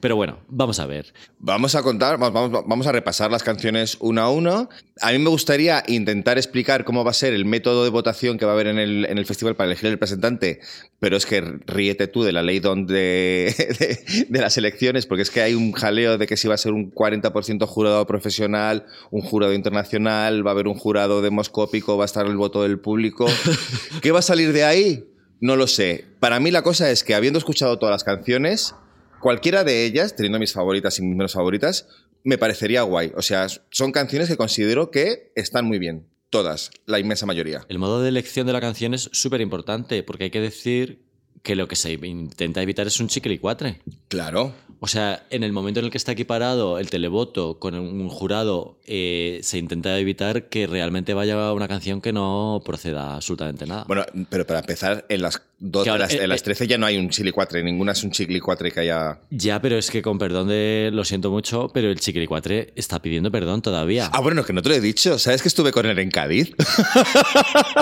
Pero 0.00 0.16
bueno, 0.16 0.38
vamos 0.48 0.80
a 0.80 0.86
ver. 0.86 1.12
Vamos 1.38 1.74
a 1.74 1.82
contar, 1.82 2.18
vamos, 2.18 2.50
vamos 2.66 2.86
a 2.86 2.92
repasar 2.92 3.30
las 3.30 3.42
canciones 3.42 3.98
una 4.00 4.22
a 4.22 4.30
una. 4.30 4.68
A 5.02 5.12
mí 5.12 5.18
me 5.18 5.28
gustaría 5.28 5.84
intentar 5.86 6.38
explicar 6.38 6.84
cómo 6.84 7.04
va 7.04 7.10
a 7.10 7.14
ser 7.14 7.34
el 7.34 7.44
método 7.44 7.84
de 7.84 7.90
votación 7.90 8.38
que 8.38 8.46
va 8.46 8.52
a 8.52 8.54
haber 8.54 8.68
en 8.68 8.78
el, 8.78 9.04
en 9.04 9.18
el 9.18 9.26
festival 9.26 9.54
para 9.54 9.66
elegir 9.66 9.86
el 9.86 9.92
representante, 9.92 10.60
pero 10.98 11.16
es 11.16 11.26
que 11.26 11.40
ríete 11.66 12.08
tú 12.08 12.22
de 12.22 12.32
la 12.32 12.42
ley 12.42 12.58
de, 12.58 12.84
de, 12.86 14.26
de, 14.28 14.40
las 14.40 14.56
elecciones, 14.56 15.06
porque 15.06 15.22
es 15.22 15.30
que 15.30 15.42
hay 15.42 15.54
un 15.54 15.72
jaleo 15.72 16.16
de 16.16 16.26
que 16.26 16.36
si 16.36 16.48
va 16.48 16.54
a 16.54 16.58
ser 16.58 16.72
un 16.72 16.90
40% 16.90 17.66
jurado 17.66 18.06
profesional, 18.06 18.86
un 19.10 19.20
jurado 19.20 19.52
internacional, 19.52 20.44
va 20.44 20.52
a 20.52 20.54
haber 20.54 20.68
un 20.68 20.74
jurado 20.74 21.20
demoscópico, 21.22 21.96
va 21.96 22.04
a 22.04 22.06
estar 22.06 22.26
el 22.26 22.36
voto 22.36 22.62
del 22.62 22.80
público. 22.80 23.26
¿Qué 24.02 24.10
va 24.10 24.18
a 24.20 24.22
salir 24.22 24.37
de 24.46 24.64
ahí? 24.64 25.04
No 25.40 25.56
lo 25.56 25.66
sé. 25.66 26.04
Para 26.20 26.40
mí 26.40 26.50
la 26.50 26.62
cosa 26.62 26.90
es 26.90 27.04
que 27.04 27.14
habiendo 27.14 27.38
escuchado 27.38 27.78
todas 27.78 27.92
las 27.92 28.04
canciones, 28.04 28.74
cualquiera 29.20 29.64
de 29.64 29.84
ellas, 29.84 30.16
teniendo 30.16 30.38
mis 30.38 30.52
favoritas 30.52 30.98
y 30.98 31.02
mis 31.02 31.16
menos 31.16 31.32
favoritas, 31.32 31.86
me 32.24 32.38
parecería 32.38 32.82
guay. 32.82 33.12
O 33.16 33.22
sea, 33.22 33.46
son 33.70 33.92
canciones 33.92 34.28
que 34.28 34.36
considero 34.36 34.90
que 34.90 35.32
están 35.34 35.64
muy 35.64 35.78
bien. 35.78 36.08
Todas, 36.30 36.70
la 36.84 36.98
inmensa 36.98 37.24
mayoría. 37.24 37.64
El 37.68 37.78
modo 37.78 38.02
de 38.02 38.10
elección 38.10 38.46
de 38.46 38.52
la 38.52 38.60
canción 38.60 38.92
es 38.92 39.08
súper 39.12 39.40
importante 39.40 40.02
porque 40.02 40.24
hay 40.24 40.30
que 40.30 40.40
decir 40.42 41.07
que 41.42 41.56
lo 41.56 41.68
que 41.68 41.76
se 41.76 41.92
intenta 41.92 42.62
evitar 42.62 42.86
es 42.86 43.00
un 43.00 43.08
chicle 43.08 43.34
y 43.34 43.38
cuatre. 43.38 43.80
Claro. 44.08 44.54
O 44.80 44.86
sea, 44.86 45.26
en 45.30 45.42
el 45.42 45.52
momento 45.52 45.80
en 45.80 45.86
el 45.86 45.90
que 45.90 45.98
está 45.98 46.12
equiparado 46.12 46.78
el 46.78 46.88
televoto 46.88 47.58
con 47.58 47.74
un 47.74 48.08
jurado, 48.08 48.78
eh, 48.86 49.40
se 49.42 49.58
intenta 49.58 49.98
evitar 49.98 50.48
que 50.48 50.68
realmente 50.68 51.14
vaya 51.14 51.52
una 51.52 51.66
canción 51.66 52.00
que 52.00 52.12
no 52.12 52.62
proceda 52.64 53.16
absolutamente 53.16 53.66
nada. 53.66 53.84
Bueno, 53.88 54.04
pero 54.30 54.46
para 54.46 54.60
empezar, 54.60 55.04
en 55.08 55.22
las, 55.22 55.42
dos, 55.58 55.84
en 55.86 56.28
las, 56.28 56.42
13 56.42 56.62
eh, 56.62 56.66
eh, 56.66 56.70
ya 56.70 56.78
no 56.78 56.86
hay 56.86 56.96
un 56.96 57.10
chicle-cuatre, 57.10 57.64
ninguna 57.64 57.92
es 57.92 58.04
un 58.04 58.12
chicle-cuatre 58.12 58.70
que 58.70 58.80
haya... 58.80 59.18
Ya, 59.30 59.60
pero 59.60 59.76
es 59.76 59.90
que 59.90 60.00
con 60.00 60.16
perdón 60.16 60.48
de... 60.48 60.90
Lo 60.92 61.04
siento 61.04 61.32
mucho, 61.32 61.70
pero 61.74 61.90
el 61.90 61.98
chicle-cuatre 61.98 62.72
está 62.76 63.02
pidiendo 63.02 63.32
perdón 63.32 63.62
todavía. 63.62 64.10
Ah, 64.12 64.20
bueno, 64.20 64.44
que 64.44 64.52
no 64.52 64.62
te 64.62 64.68
lo 64.68 64.74
he 64.76 64.80
dicho. 64.80 65.18
¿Sabes 65.18 65.42
que 65.42 65.48
estuve 65.48 65.72
con 65.72 65.86
él 65.86 65.98
en 65.98 66.10
Cádiz? 66.10 66.54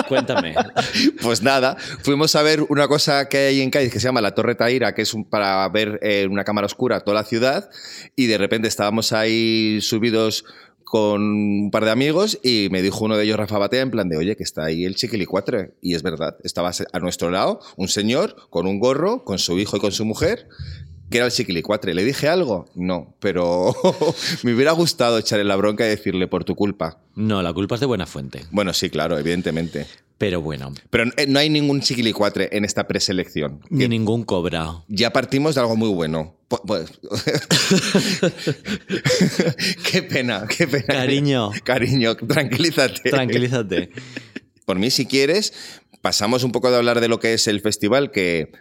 Cuéntame. 0.07 0.55
pues 1.21 1.43
nada, 1.43 1.77
fuimos 2.01 2.35
a 2.35 2.41
ver 2.41 2.63
una 2.69 2.87
cosa 2.87 3.29
que 3.29 3.46
hay 3.47 3.61
en 3.61 3.69
Cádiz 3.69 3.91
que 3.91 3.99
se 3.99 4.05
llama 4.05 4.21
la 4.21 4.35
Torre 4.35 4.55
Taira, 4.55 4.93
que 4.93 5.01
es 5.01 5.15
para 5.29 5.67
ver 5.69 5.99
una 6.29 6.43
cámara 6.43 6.65
oscura 6.65 7.01
toda 7.01 7.15
la 7.15 7.23
ciudad 7.23 7.69
y 8.15 8.27
de 8.27 8.37
repente 8.37 8.67
estábamos 8.67 9.13
ahí 9.13 9.79
subidos 9.81 10.45
con 10.87 11.21
un 11.21 11.69
par 11.69 11.83
de 11.83 11.91
amigos 11.91 12.39
y 12.43 12.69
me 12.71 12.81
dijo 12.81 13.03
uno 13.03 13.17
de 13.17 13.25
ellos, 13.25 13.35
Rafa 13.35 13.57
Batea, 13.57 13.81
en 13.81 13.91
plan 13.91 14.07
de, 14.07 14.15
oye, 14.15 14.37
que 14.37 14.43
está 14.43 14.63
ahí 14.63 14.85
el 14.85 14.95
chiquilicuatre. 14.95 15.73
Y 15.81 15.95
es 15.95 16.01
verdad, 16.01 16.37
estaba 16.45 16.71
a 16.93 16.99
nuestro 16.99 17.29
lado 17.29 17.59
un 17.75 17.89
señor 17.89 18.37
con 18.49 18.67
un 18.67 18.79
gorro, 18.79 19.25
con 19.25 19.37
su 19.37 19.59
hijo 19.59 19.75
y 19.75 19.79
con 19.81 19.91
su 19.91 20.05
mujer, 20.05 20.47
que 21.09 21.17
era 21.17 21.25
el 21.25 21.31
chiquilicuatre. 21.31 21.93
¿Le 21.93 22.03
dije 22.03 22.27
algo? 22.27 22.65
No, 22.75 23.15
pero 23.19 23.75
me 24.43 24.53
hubiera 24.53 24.71
gustado 24.71 25.17
echarle 25.17 25.45
la 25.45 25.55
bronca 25.55 25.85
y 25.85 25.89
decirle 25.89 26.27
por 26.27 26.43
tu 26.43 26.55
culpa. 26.55 26.99
No, 27.15 27.41
la 27.41 27.53
culpa 27.53 27.75
es 27.75 27.81
de 27.81 27.87
buena 27.87 28.05
fuente. 28.05 28.45
Bueno, 28.51 28.73
sí, 28.73 28.89
claro, 28.89 29.17
evidentemente. 29.17 29.87
Pero 30.17 30.41
bueno. 30.41 30.73
Pero 30.89 31.11
eh, 31.17 31.27
no 31.27 31.39
hay 31.39 31.49
ningún 31.49 31.81
chiquilicuatre 31.81 32.49
en 32.51 32.65
esta 32.65 32.87
preselección. 32.87 33.61
Ni 33.69 33.87
ningún 33.87 34.23
cobra. 34.23 34.83
Ya 34.87 35.13
partimos 35.13 35.55
de 35.55 35.61
algo 35.61 35.75
muy 35.75 35.89
bueno. 35.89 36.35
Pues, 36.47 36.89
qué 39.91 40.01
pena, 40.01 40.47
qué 40.47 40.67
pena. 40.67 40.85
Cariño. 40.87 41.51
Cariño, 41.63 42.15
tranquilízate. 42.15 43.09
Tranquilízate. 43.09 43.91
Por 44.65 44.79
mí, 44.79 44.89
si 44.89 45.05
quieres, 45.05 45.53
pasamos 46.01 46.43
un 46.43 46.51
poco 46.51 46.71
de 46.71 46.77
hablar 46.77 46.99
de 46.99 47.09
lo 47.09 47.19
que 47.19 47.33
es 47.33 47.47
el 47.47 47.61
festival, 47.61 48.11
que 48.11 48.51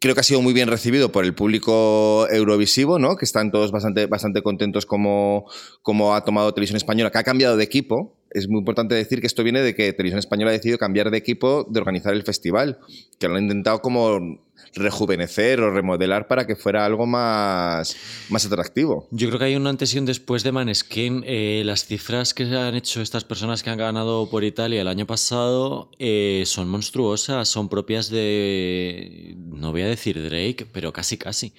creo 0.00 0.14
que 0.14 0.20
ha 0.20 0.24
sido 0.24 0.42
muy 0.42 0.52
bien 0.52 0.68
recibido 0.68 1.10
por 1.10 1.24
el 1.24 1.34
público 1.34 2.28
eurovisivo, 2.30 2.98
¿no? 2.98 3.16
Que 3.16 3.24
están 3.24 3.50
todos 3.50 3.70
bastante, 3.72 4.06
bastante 4.06 4.42
contentos 4.42 4.86
como, 4.86 5.46
como 5.82 6.14
ha 6.14 6.24
tomado 6.24 6.52
Televisión 6.52 6.76
Española, 6.76 7.10
que 7.10 7.18
ha 7.18 7.24
cambiado 7.24 7.56
de 7.56 7.64
equipo 7.64 8.16
es 8.36 8.48
muy 8.48 8.58
importante 8.58 8.94
decir 8.94 9.20
que 9.20 9.26
esto 9.26 9.42
viene 9.42 9.62
de 9.62 9.74
que 9.74 9.92
Televisión 9.92 10.18
Española 10.18 10.50
ha 10.50 10.52
decidido 10.52 10.78
cambiar 10.78 11.10
de 11.10 11.16
equipo 11.16 11.66
de 11.70 11.80
organizar 11.80 12.12
el 12.12 12.22
festival, 12.22 12.78
que 13.18 13.28
lo 13.28 13.36
han 13.36 13.44
intentado 13.44 13.80
como 13.80 14.40
rejuvenecer 14.74 15.60
o 15.60 15.70
remodelar 15.70 16.28
para 16.28 16.46
que 16.46 16.54
fuera 16.54 16.84
algo 16.84 17.06
más, 17.06 17.96
más 18.28 18.44
atractivo. 18.44 19.08
Yo 19.10 19.28
creo 19.28 19.38
que 19.38 19.44
hay 19.46 19.56
un 19.56 19.66
antes 19.66 19.94
y 19.94 19.98
un 19.98 20.04
después 20.04 20.42
de 20.42 20.52
Maneskin. 20.52 21.24
Eh, 21.26 21.62
las 21.64 21.86
cifras 21.86 22.34
que 22.34 22.44
han 22.44 22.74
hecho 22.74 23.00
estas 23.00 23.24
personas 23.24 23.62
que 23.62 23.70
han 23.70 23.78
ganado 23.78 24.28
por 24.28 24.44
Italia 24.44 24.82
el 24.82 24.88
año 24.88 25.06
pasado 25.06 25.90
eh, 25.98 26.42
son 26.44 26.68
monstruosas, 26.68 27.48
son 27.48 27.70
propias 27.70 28.10
de, 28.10 29.34
no 29.38 29.72
voy 29.72 29.82
a 29.82 29.86
decir 29.86 30.22
Drake, 30.22 30.66
pero 30.72 30.92
casi 30.92 31.16
casi. 31.16 31.54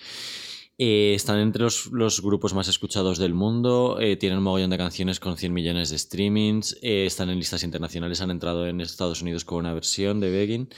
Eh, 0.79 1.13
están 1.15 1.39
entre 1.39 1.63
los, 1.63 2.21
grupos 2.21 2.53
más 2.53 2.67
escuchados 2.67 3.17
del 3.17 3.33
mundo, 3.33 3.97
eh, 3.99 4.15
tienen 4.15 4.37
un 4.37 4.43
mogollón 4.43 4.69
de 4.69 4.77
canciones 4.77 5.19
con 5.19 5.35
100 5.35 5.51
millones 5.51 5.89
de 5.89 5.97
streamings, 5.97 6.77
eh, 6.83 7.05
están 7.07 7.29
en 7.31 7.39
listas 7.39 7.63
internacionales, 7.63 8.21
han 8.21 8.29
entrado 8.29 8.67
en 8.67 8.79
Estados 8.81 9.23
Unidos 9.23 9.43
con 9.43 9.59
una 9.59 9.73
versión 9.73 10.19
de 10.19 10.29
Begging. 10.29 10.69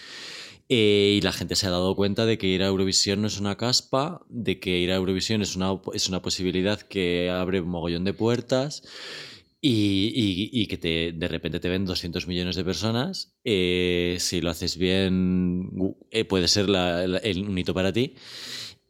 y 0.69 1.19
la 1.21 1.33
gente 1.33 1.55
se 1.55 1.67
ha 1.67 1.71
dado 1.71 1.95
cuenta 1.95 2.25
de 2.25 2.37
que 2.37 2.47
ir 2.47 2.61
a 2.63 2.67
Eurovisión 2.67 3.21
no 3.21 3.27
es 3.27 3.39
una 3.39 3.57
caspa, 3.57 4.21
de 4.29 4.59
que 4.59 4.79
ir 4.79 4.91
a 4.91 4.95
Eurovisión 4.95 5.41
es 5.41 5.55
una, 5.55 5.79
es 5.93 6.07
una 6.09 6.21
posibilidad 6.21 6.79
que 6.79 7.29
abre 7.29 7.59
un 7.59 7.69
mogollón 7.69 8.03
de 8.05 8.13
puertas 8.13 8.83
y, 9.61 10.67
que 10.67 10.77
te, 10.77 11.11
de 11.11 11.27
repente 11.27 11.59
te 11.59 11.69
ven 11.69 11.85
200 11.85 12.27
millones 12.27 12.55
de 12.55 12.63
personas. 12.63 13.33
Eh, 13.43 14.17
si 14.19 14.41
lo 14.41 14.49
haces 14.49 14.77
bien, 14.77 15.69
eh, 16.11 16.25
puede 16.25 16.47
ser 16.47 16.67
el, 16.69 17.47
un 17.47 17.57
hito 17.57 17.73
para 17.73 17.91
ti. 17.91 18.15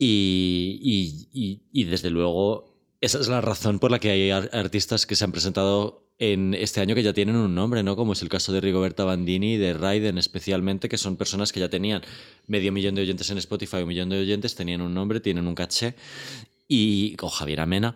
Y, 0.01 1.59
y, 1.73 1.83
desde 1.83 2.09
luego, 2.09 2.73
esa 3.01 3.19
es 3.19 3.27
la 3.27 3.41
razón 3.41 3.79
por 3.79 3.91
la 3.91 3.99
que 3.99 4.11
hay 4.11 4.31
artistas 4.31 5.05
que 5.05 5.17
se 5.17 5.25
han 5.25 5.33
presentado 5.33 6.05
en 6.19 6.53
este 6.53 6.79
año 6.79 6.95
que 6.95 7.03
ya 7.03 7.13
tienen 7.13 7.35
un 7.35 7.53
nombre, 7.53 7.83
¿no? 7.83 7.97
Como 7.97 8.13
es 8.13 8.21
el 8.21 8.29
caso 8.29 8.53
de 8.53 8.61
Rigoberta 8.61 9.03
Bandini 9.03 9.53
y 9.53 9.57
de 9.57 9.73
Raiden 9.73 10.17
especialmente, 10.17 10.87
que 10.87 10.97
son 10.97 11.17
personas 11.17 11.51
que 11.51 11.59
ya 11.59 11.69
tenían 11.69 12.01
medio 12.47 12.71
millón 12.71 12.95
de 12.95 13.01
oyentes 13.01 13.29
en 13.29 13.37
Spotify, 13.39 13.77
un 13.77 13.89
millón 13.89 14.09
de 14.09 14.19
oyentes, 14.19 14.55
tenían 14.55 14.81
un 14.81 14.93
nombre, 14.93 15.19
tienen 15.19 15.47
un 15.47 15.55
caché. 15.55 15.95
Y 16.67 17.15
con 17.15 17.29
Javier 17.29 17.61
Amena. 17.61 17.95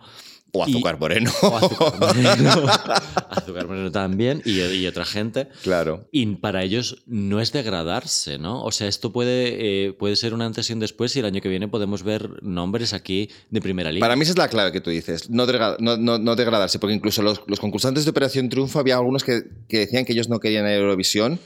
O 0.56 0.62
azúcar 0.62 1.00
moreno. 1.00 1.32
O 1.42 1.56
azúcar 1.56 1.98
moreno. 1.98 2.50
azúcar 3.28 3.66
moreno 3.66 3.90
también 3.90 4.40
y, 4.44 4.86
otra 4.86 5.04
gente. 5.04 5.48
Claro. 5.64 6.06
Y 6.12 6.24
para 6.36 6.62
ellos 6.62 7.02
no 7.06 7.40
es 7.40 7.50
degradarse, 7.50 8.38
¿no? 8.38 8.62
O 8.62 8.70
sea, 8.70 8.86
esto 8.86 9.12
puede, 9.12 9.86
eh, 9.88 9.92
puede 9.92 10.14
ser 10.14 10.32
una 10.32 10.46
antes 10.46 10.70
y 10.70 10.72
un 10.72 10.78
después 10.78 11.16
y 11.16 11.18
el 11.18 11.24
año 11.24 11.40
que 11.40 11.48
viene 11.48 11.66
podemos 11.66 12.04
ver 12.04 12.40
nombres 12.40 12.92
aquí 12.92 13.30
de 13.50 13.60
primera 13.60 13.90
línea. 13.90 14.04
Para 14.04 14.14
mí 14.14 14.22
esa 14.22 14.30
es 14.30 14.38
la 14.38 14.46
clave 14.46 14.70
que 14.70 14.80
tú 14.80 14.90
dices, 14.90 15.28
no, 15.28 15.44
no, 15.48 16.36
degradarse, 16.36 16.78
porque 16.78 16.94
incluso 16.94 17.20
los, 17.22 17.40
concursantes 17.58 18.04
de 18.04 18.10
Operación 18.12 18.48
Triunfo 18.48 18.78
había 18.78 18.94
algunos 18.94 19.24
que, 19.24 19.42
decían 19.68 20.04
que 20.04 20.12
ellos 20.12 20.28
no 20.28 20.38
querían 20.38 20.68
Eurovisión 20.68 21.40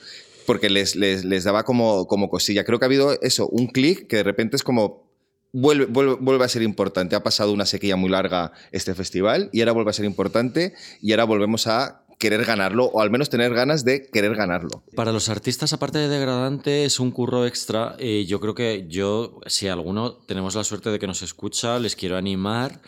porque 0.45 0.69
les, 0.69 0.97
les, 0.97 1.25
les 1.25 1.45
daba 1.45 1.63
como, 1.63 2.07
como 2.07 2.29
cosilla. 2.29 2.65
Creo 2.65 2.79
que 2.79 2.85
ha 2.85 2.89
habido 2.89 3.19
eso, 3.23 3.49
un 3.49 3.69
clic 3.69 4.07
que 4.07 4.17
de 4.17 4.23
repente 4.23 4.57
es 4.57 4.63
como 4.63 5.08
Vuelve, 5.53 5.87
vuelve, 5.87 6.45
a 6.45 6.49
ser 6.49 6.63
importante. 6.63 7.17
Ha 7.17 7.23
pasado 7.23 7.53
una 7.53 7.67
sequía 7.67 7.97
muy 7.97 8.11
larga 8.11 8.53
este 8.71 8.95
festival 8.95 9.49
y 9.53 9.61
ahora 9.61 9.73
vuelve 9.73 9.91
a 9.91 9.95
ser 9.95 10.05
importante 10.05 10.75
y 11.01 11.13
ahora 11.13 11.25
volvemos 11.25 11.67
a 11.67 12.03
querer 12.19 12.45
ganarlo 12.45 12.87
o 12.87 13.01
al 13.01 13.11
menos 13.11 13.31
tener 13.31 13.55
ganas 13.55 13.85
de 13.85 14.07
querer 14.09 14.35
ganarlo. 14.35 14.83
Para 14.95 15.13
los 15.13 15.29
artistas, 15.29 15.73
aparte 15.73 15.99
de 15.99 16.09
degradante, 16.09 16.85
es 16.85 17.01
un 17.01 17.13
curro 17.13 17.47
extra. 17.47 17.97
Eh, 17.99 18.27
yo 18.27 18.41
creo 18.41 18.55
que 18.55 18.87
yo, 18.89 19.41
si 19.47 19.69
alguno 19.69 20.15
tenemos 20.15 20.55
la 20.55 20.65
suerte 20.65 20.91
de 20.91 20.99
que 20.99 21.07
nos 21.07 21.23
escucha, 21.23 21.79
les 21.79 21.97
quiero 21.97 22.17
animar 22.17 22.81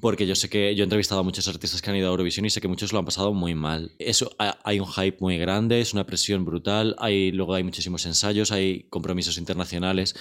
porque 0.00 0.26
yo 0.26 0.34
sé 0.34 0.48
que 0.48 0.74
yo 0.74 0.82
he 0.82 0.84
entrevistado 0.84 1.20
a 1.20 1.24
muchos 1.24 1.48
artistas 1.48 1.82
que 1.82 1.90
han 1.90 1.96
ido 1.96 2.08
a 2.08 2.10
Eurovisión 2.10 2.46
y 2.46 2.50
sé 2.50 2.60
que 2.60 2.68
muchos 2.68 2.92
lo 2.92 2.98
han 2.98 3.04
pasado 3.04 3.32
muy 3.32 3.54
mal. 3.54 3.92
Eso, 3.98 4.30
hay 4.38 4.80
un 4.80 4.86
hype 4.86 5.18
muy 5.20 5.38
grande, 5.38 5.80
es 5.80 5.92
una 5.92 6.04
presión 6.04 6.44
brutal, 6.44 6.94
hay, 6.98 7.32
luego 7.32 7.54
hay 7.54 7.64
muchísimos 7.64 8.06
ensayos, 8.06 8.52
hay 8.52 8.86
compromisos 8.90 9.38
internacionales. 9.38 10.14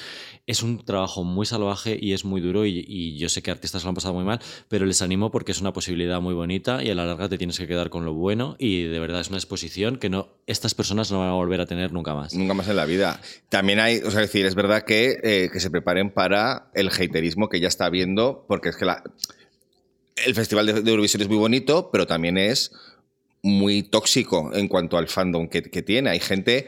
Es 0.46 0.64
un 0.64 0.84
trabajo 0.84 1.24
muy 1.24 1.46
salvaje 1.46 1.98
y 2.00 2.14
es 2.14 2.26
muy 2.26 2.42
duro 2.42 2.66
y, 2.66 3.18
yo 3.18 3.30
sé 3.30 3.42
que 3.42 3.52
artistas 3.52 3.84
lo 3.84 3.90
han 3.90 3.96
pasado 3.96 4.14
muy 4.14 4.24
mal, 4.24 4.40
pero 4.68 4.86
les 4.86 5.02
animo 5.02 5.32
porque 5.32 5.52
es 5.52 5.62
una 5.62 5.74
posibilidad 5.74 6.22
muy 6.22 6.34
bonita 6.34 6.84
y 6.84 6.90
a 6.90 6.96
la 6.96 7.06
larga 7.06 7.30
te 7.30 7.38
tienes 7.38 7.58
que 7.58 7.68
quedar 7.68 7.90
con 7.90 8.06
lo 8.06 8.14
bueno 8.14 8.56
y 8.60 8.84
de 8.84 9.00
verdad 9.00 9.22
es 9.22 9.30
una 9.30 9.38
exposición 9.38 9.98
que 9.98 10.10
no 10.10 10.30
estas 10.46 10.74
personas 10.74 11.12
no 11.12 11.20
van 11.20 11.30
a 11.30 11.34
volver 11.34 11.62
a 11.62 11.66
tener 11.66 11.92
nunca 11.92 12.14
más. 12.14 12.34
Nunca 12.34 12.54
más 12.54 12.68
en 12.68 12.76
la 12.76 12.86
vida. 12.86 13.20
También 13.50 13.80
hay, 13.80 13.98
o 13.98 14.12
sea, 14.12 14.22
decir, 14.22 14.46
es 14.46 14.56
verdad 14.56 14.84
que, 14.84 15.18
eh, 15.24 15.50
que 15.52 15.60
se 15.60 15.70
preparen 15.70 16.12
para 16.12 16.70
el 16.74 16.90
haterismo 16.90 17.50
que 17.50 17.60
ya 17.60 17.68
está 17.68 17.86
habiendo, 17.86 18.46
porque 18.48 18.70
es 18.70 18.78
que 18.78 18.86
la 18.86 19.04
el 20.26 20.36
Festival 20.36 20.66
de, 20.66 20.90
Eurovisión 20.92 21.22
es 21.22 21.28
muy 21.28 21.38
bonito, 21.38 21.90
pero 21.92 22.08
también 22.08 22.38
es 22.38 22.72
muy 23.44 23.84
tóxico 23.84 24.52
en 24.54 24.68
cuanto 24.68 24.98
al 24.98 25.08
fandom 25.08 25.48
que, 25.48 25.62
tiene. 25.62 26.10
Hay 26.10 26.20
gente 26.20 26.66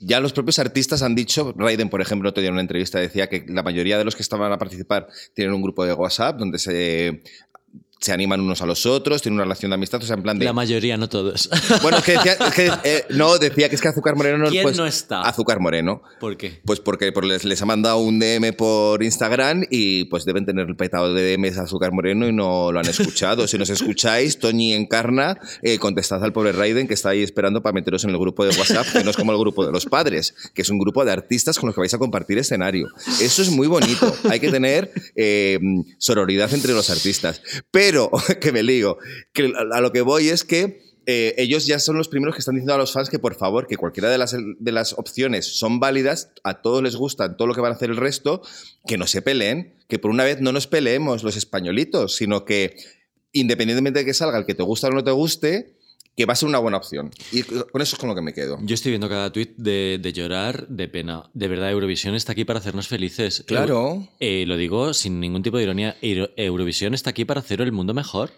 ya 0.00 0.20
los 0.20 0.32
propios 0.32 0.58
artistas 0.58 1.02
han 1.02 1.14
dicho, 1.14 1.54
Raiden, 1.56 1.88
por 1.88 2.00
ejemplo, 2.00 2.32
te 2.32 2.40
dio 2.40 2.50
una 2.50 2.60
entrevista, 2.60 3.00
decía 3.00 3.28
que 3.28 3.44
la 3.48 3.62
mayoría 3.62 3.98
de 3.98 4.04
los 4.04 4.14
que 4.14 4.22
estaban 4.22 4.52
a 4.52 4.58
participar 4.58 5.08
tienen 5.34 5.54
un 5.54 5.62
grupo 5.62 5.84
de 5.84 5.92
WhatsApp 5.92 6.38
donde 6.38 6.58
se 6.58 7.22
se 8.00 8.12
animan 8.12 8.40
unos 8.40 8.62
a 8.62 8.66
los 8.66 8.86
otros, 8.86 9.22
tienen 9.22 9.36
una 9.36 9.44
relación 9.44 9.70
de 9.70 9.74
amistad, 9.74 10.02
o 10.02 10.06
sea, 10.06 10.16
en 10.16 10.22
plan 10.22 10.38
de... 10.38 10.44
La 10.44 10.52
mayoría, 10.52 10.96
no 10.96 11.08
todos. 11.08 11.48
Bueno, 11.82 11.98
es 11.98 12.04
que 12.04 12.12
decía, 12.12 12.36
que, 12.54 12.70
eh, 12.84 13.04
no, 13.10 13.38
decía 13.38 13.68
que 13.68 13.74
es 13.74 13.80
que 13.80 13.88
Azúcar 13.88 14.16
Moreno 14.16 14.38
no... 14.38 14.50
¿Quién 14.50 14.62
pues, 14.62 14.76
no 14.76 14.86
está? 14.86 15.22
Azúcar 15.22 15.60
Moreno. 15.60 16.02
¿Por 16.20 16.36
qué? 16.36 16.60
Pues 16.64 16.80
porque 16.80 17.12
les, 17.22 17.44
les, 17.44 17.62
ha 17.62 17.66
mandado 17.66 17.98
un 17.98 18.18
DM 18.18 18.52
por 18.56 19.02
Instagram 19.02 19.64
y 19.70 20.04
pues 20.04 20.24
deben 20.24 20.46
tener 20.46 20.68
el 20.68 20.76
petado 20.76 21.12
de 21.12 21.36
DMs 21.36 21.58
a 21.58 21.62
Azúcar 21.62 21.92
Moreno 21.92 22.28
y 22.28 22.32
no 22.32 22.72
lo 22.72 22.80
han 22.80 22.88
escuchado. 22.88 23.46
si 23.46 23.58
nos 23.58 23.70
escucháis, 23.70 24.38
Toñi 24.38 24.74
Encarna, 24.74 25.38
eh, 25.62 25.78
contestad 25.78 26.22
al 26.22 26.32
pobre 26.32 26.52
Raiden 26.52 26.88
que 26.88 26.94
está 26.94 27.10
ahí 27.10 27.22
esperando 27.22 27.62
para 27.62 27.72
meteros 27.72 28.04
en 28.04 28.10
el 28.10 28.18
grupo 28.18 28.44
de 28.44 28.56
WhatsApp, 28.56 28.86
que 28.92 29.04
no 29.04 29.10
es 29.10 29.16
como 29.16 29.32
el 29.32 29.38
grupo 29.38 29.64
de 29.64 29.72
los 29.72 29.86
padres, 29.86 30.34
que 30.54 30.62
es 30.62 30.70
un 30.70 30.78
grupo 30.78 31.04
de 31.04 31.12
artistas 31.12 31.58
con 31.58 31.68
los 31.68 31.74
que 31.74 31.80
vais 31.80 31.94
a 31.94 31.98
compartir 31.98 32.38
escenario. 32.38 32.88
Eso 33.20 33.42
es 33.42 33.50
muy 33.50 33.66
bonito. 33.66 34.14
Hay 34.30 34.40
que 34.40 34.50
tener 34.50 34.92
eh, 35.16 35.58
sororidad 35.98 36.52
entre 36.52 36.72
los 36.72 36.90
artistas. 36.90 37.42
Pero, 37.70 37.87
que 38.40 38.52
me 38.52 38.62
digo, 38.62 38.98
que 39.32 39.52
a 39.72 39.80
lo 39.80 39.92
que 39.92 40.02
voy 40.02 40.28
es 40.28 40.44
que 40.44 40.88
eh, 41.10 41.34
ellos 41.38 41.66
ya 41.66 41.78
son 41.78 41.96
los 41.96 42.08
primeros 42.08 42.34
que 42.34 42.40
están 42.40 42.54
diciendo 42.54 42.74
a 42.74 42.78
los 42.78 42.92
fans 42.92 43.08
que 43.08 43.18
por 43.18 43.34
favor, 43.34 43.66
que 43.66 43.78
cualquiera 43.78 44.10
de 44.10 44.18
las, 44.18 44.36
de 44.36 44.72
las 44.72 44.92
opciones 44.92 45.46
son 45.58 45.80
válidas, 45.80 46.32
a 46.44 46.60
todos 46.60 46.82
les 46.82 46.96
gusta 46.96 47.34
todo 47.36 47.48
lo 47.48 47.54
que 47.54 47.62
van 47.62 47.72
a 47.72 47.76
hacer 47.76 47.88
el 47.88 47.96
resto, 47.96 48.42
que 48.86 48.98
no 48.98 49.06
se 49.06 49.22
peleen, 49.22 49.74
que 49.88 49.98
por 49.98 50.10
una 50.10 50.24
vez 50.24 50.42
no 50.42 50.52
nos 50.52 50.66
peleemos 50.66 51.22
los 51.22 51.36
españolitos, 51.36 52.16
sino 52.16 52.44
que 52.44 52.76
independientemente 53.32 54.00
de 54.00 54.04
que 54.04 54.12
salga 54.12 54.36
el 54.36 54.44
que 54.44 54.54
te 54.54 54.62
gusta 54.62 54.88
o 54.88 54.90
no 54.90 55.02
te 55.02 55.10
guste, 55.10 55.77
que 56.18 56.26
va 56.26 56.32
a 56.32 56.36
ser 56.36 56.48
una 56.48 56.58
buena 56.58 56.78
opción. 56.78 57.12
Y 57.30 57.44
con 57.44 57.80
eso 57.80 57.94
es 57.94 58.00
con 58.00 58.08
lo 58.08 58.14
que 58.16 58.22
me 58.22 58.34
quedo. 58.34 58.58
Yo 58.62 58.74
estoy 58.74 58.90
viendo 58.90 59.08
cada 59.08 59.30
tuit 59.30 59.56
de, 59.56 60.12
llorar, 60.12 60.66
de 60.66 60.88
pena. 60.88 61.30
De 61.32 61.46
verdad, 61.46 61.70
Eurovisión 61.70 62.16
está 62.16 62.32
aquí 62.32 62.44
para 62.44 62.58
hacernos 62.58 62.88
felices. 62.88 63.44
Claro. 63.46 64.08
Eh, 64.18 64.44
lo 64.44 64.56
digo 64.56 64.94
sin 64.94 65.20
ningún 65.20 65.44
tipo 65.44 65.58
de 65.58 65.62
ironía. 65.62 65.96
Eurovisión 66.02 66.92
está 66.94 67.10
aquí 67.10 67.24
para 67.24 67.38
hacer 67.38 67.60
el 67.60 67.70
mundo 67.70 67.94
mejor. 67.94 68.32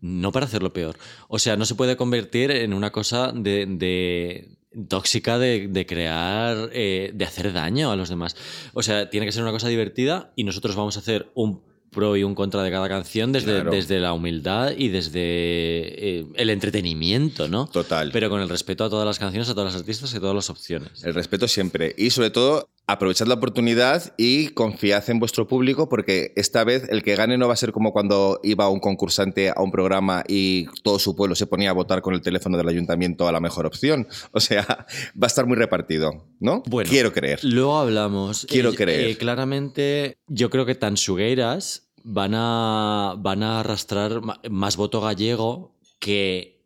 No 0.00 0.30
para 0.30 0.46
hacerlo 0.46 0.72
peor. 0.72 0.96
O 1.26 1.40
sea, 1.40 1.56
no 1.56 1.64
se 1.64 1.74
puede 1.74 1.96
convertir 1.96 2.52
en 2.52 2.72
una 2.72 2.92
cosa 2.92 3.32
de, 3.34 4.56
tóxica 4.86 5.40
de, 5.40 5.84
crear, 5.88 6.70
eh, 6.72 7.10
de 7.12 7.24
hacer 7.24 7.52
daño 7.52 7.90
a 7.90 7.96
los 7.96 8.10
demás. 8.10 8.36
O 8.74 8.84
sea, 8.84 9.10
tiene 9.10 9.26
que 9.26 9.32
ser 9.32 9.42
una 9.42 9.50
cosa 9.50 9.66
divertida 9.66 10.32
y 10.36 10.44
nosotros 10.44 10.76
vamos 10.76 10.96
a 10.96 11.00
hacer 11.00 11.32
un 11.34 11.71
pro 11.92 12.16
y 12.16 12.24
un 12.24 12.34
contra 12.34 12.62
de 12.62 12.70
cada 12.70 12.88
canción 12.88 13.30
desde, 13.32 13.62
desde 13.64 14.00
la 14.00 14.12
humildad 14.12 14.72
y 14.76 14.88
desde 14.88 15.20
eh, 15.20 16.26
el 16.34 16.50
entretenimiento, 16.50 17.48
¿no? 17.48 17.66
Total. 17.66 18.10
Pero 18.12 18.30
con 18.30 18.40
el 18.40 18.48
respeto 18.48 18.84
a 18.84 18.90
todas 18.90 19.06
las 19.06 19.18
canciones, 19.18 19.48
a 19.48 19.54
todas 19.54 19.72
las 19.72 19.80
artistas 19.80 20.12
y 20.12 20.16
a 20.16 20.20
todas 20.20 20.34
las 20.34 20.50
opciones. 20.50 21.04
El 21.04 21.14
respeto 21.14 21.46
siempre. 21.46 21.94
Y 21.96 22.10
sobre 22.10 22.30
todo, 22.30 22.68
aprovechad 22.86 23.26
la 23.26 23.34
oportunidad 23.34 24.12
y 24.16 24.48
confiad 24.48 25.08
en 25.08 25.20
vuestro 25.20 25.46
público 25.46 25.88
porque 25.88 26.32
esta 26.36 26.64
vez 26.64 26.88
el 26.88 27.02
que 27.02 27.14
gane 27.14 27.38
no 27.38 27.46
va 27.46 27.54
a 27.54 27.56
ser 27.56 27.72
como 27.72 27.92
cuando 27.92 28.40
iba 28.42 28.68
un 28.68 28.80
concursante 28.80 29.50
a 29.50 29.62
un 29.62 29.70
programa 29.70 30.24
y 30.26 30.66
todo 30.82 30.98
su 30.98 31.14
pueblo 31.14 31.34
se 31.34 31.46
ponía 31.46 31.70
a 31.70 31.74
votar 31.74 32.02
con 32.02 32.14
el 32.14 32.20
teléfono 32.20 32.56
del 32.56 32.68
ayuntamiento 32.68 33.28
a 33.28 33.32
la 33.32 33.40
mejor 33.40 33.66
opción. 33.66 34.08
O 34.32 34.40
sea, 34.40 34.66
va 35.20 35.24
a 35.24 35.26
estar 35.26 35.46
muy 35.46 35.56
repartido, 35.56 36.26
¿no? 36.40 36.62
Bueno, 36.66 36.90
quiero 36.90 37.12
creer. 37.12 37.40
Luego 37.42 37.78
hablamos. 37.78 38.46
Quiero 38.48 38.70
eh, 38.70 38.74
creer. 38.74 39.10
Eh, 39.10 39.16
claramente, 39.16 40.18
yo 40.26 40.50
creo 40.50 40.66
que 40.66 40.74
tan 40.74 40.96
sugueiras 40.96 41.92
van 42.02 42.32
a, 42.34 43.14
van 43.18 43.42
a 43.42 43.60
arrastrar 43.60 44.20
más 44.50 44.76
voto 44.76 45.00
gallego 45.00 45.76
que 46.00 46.60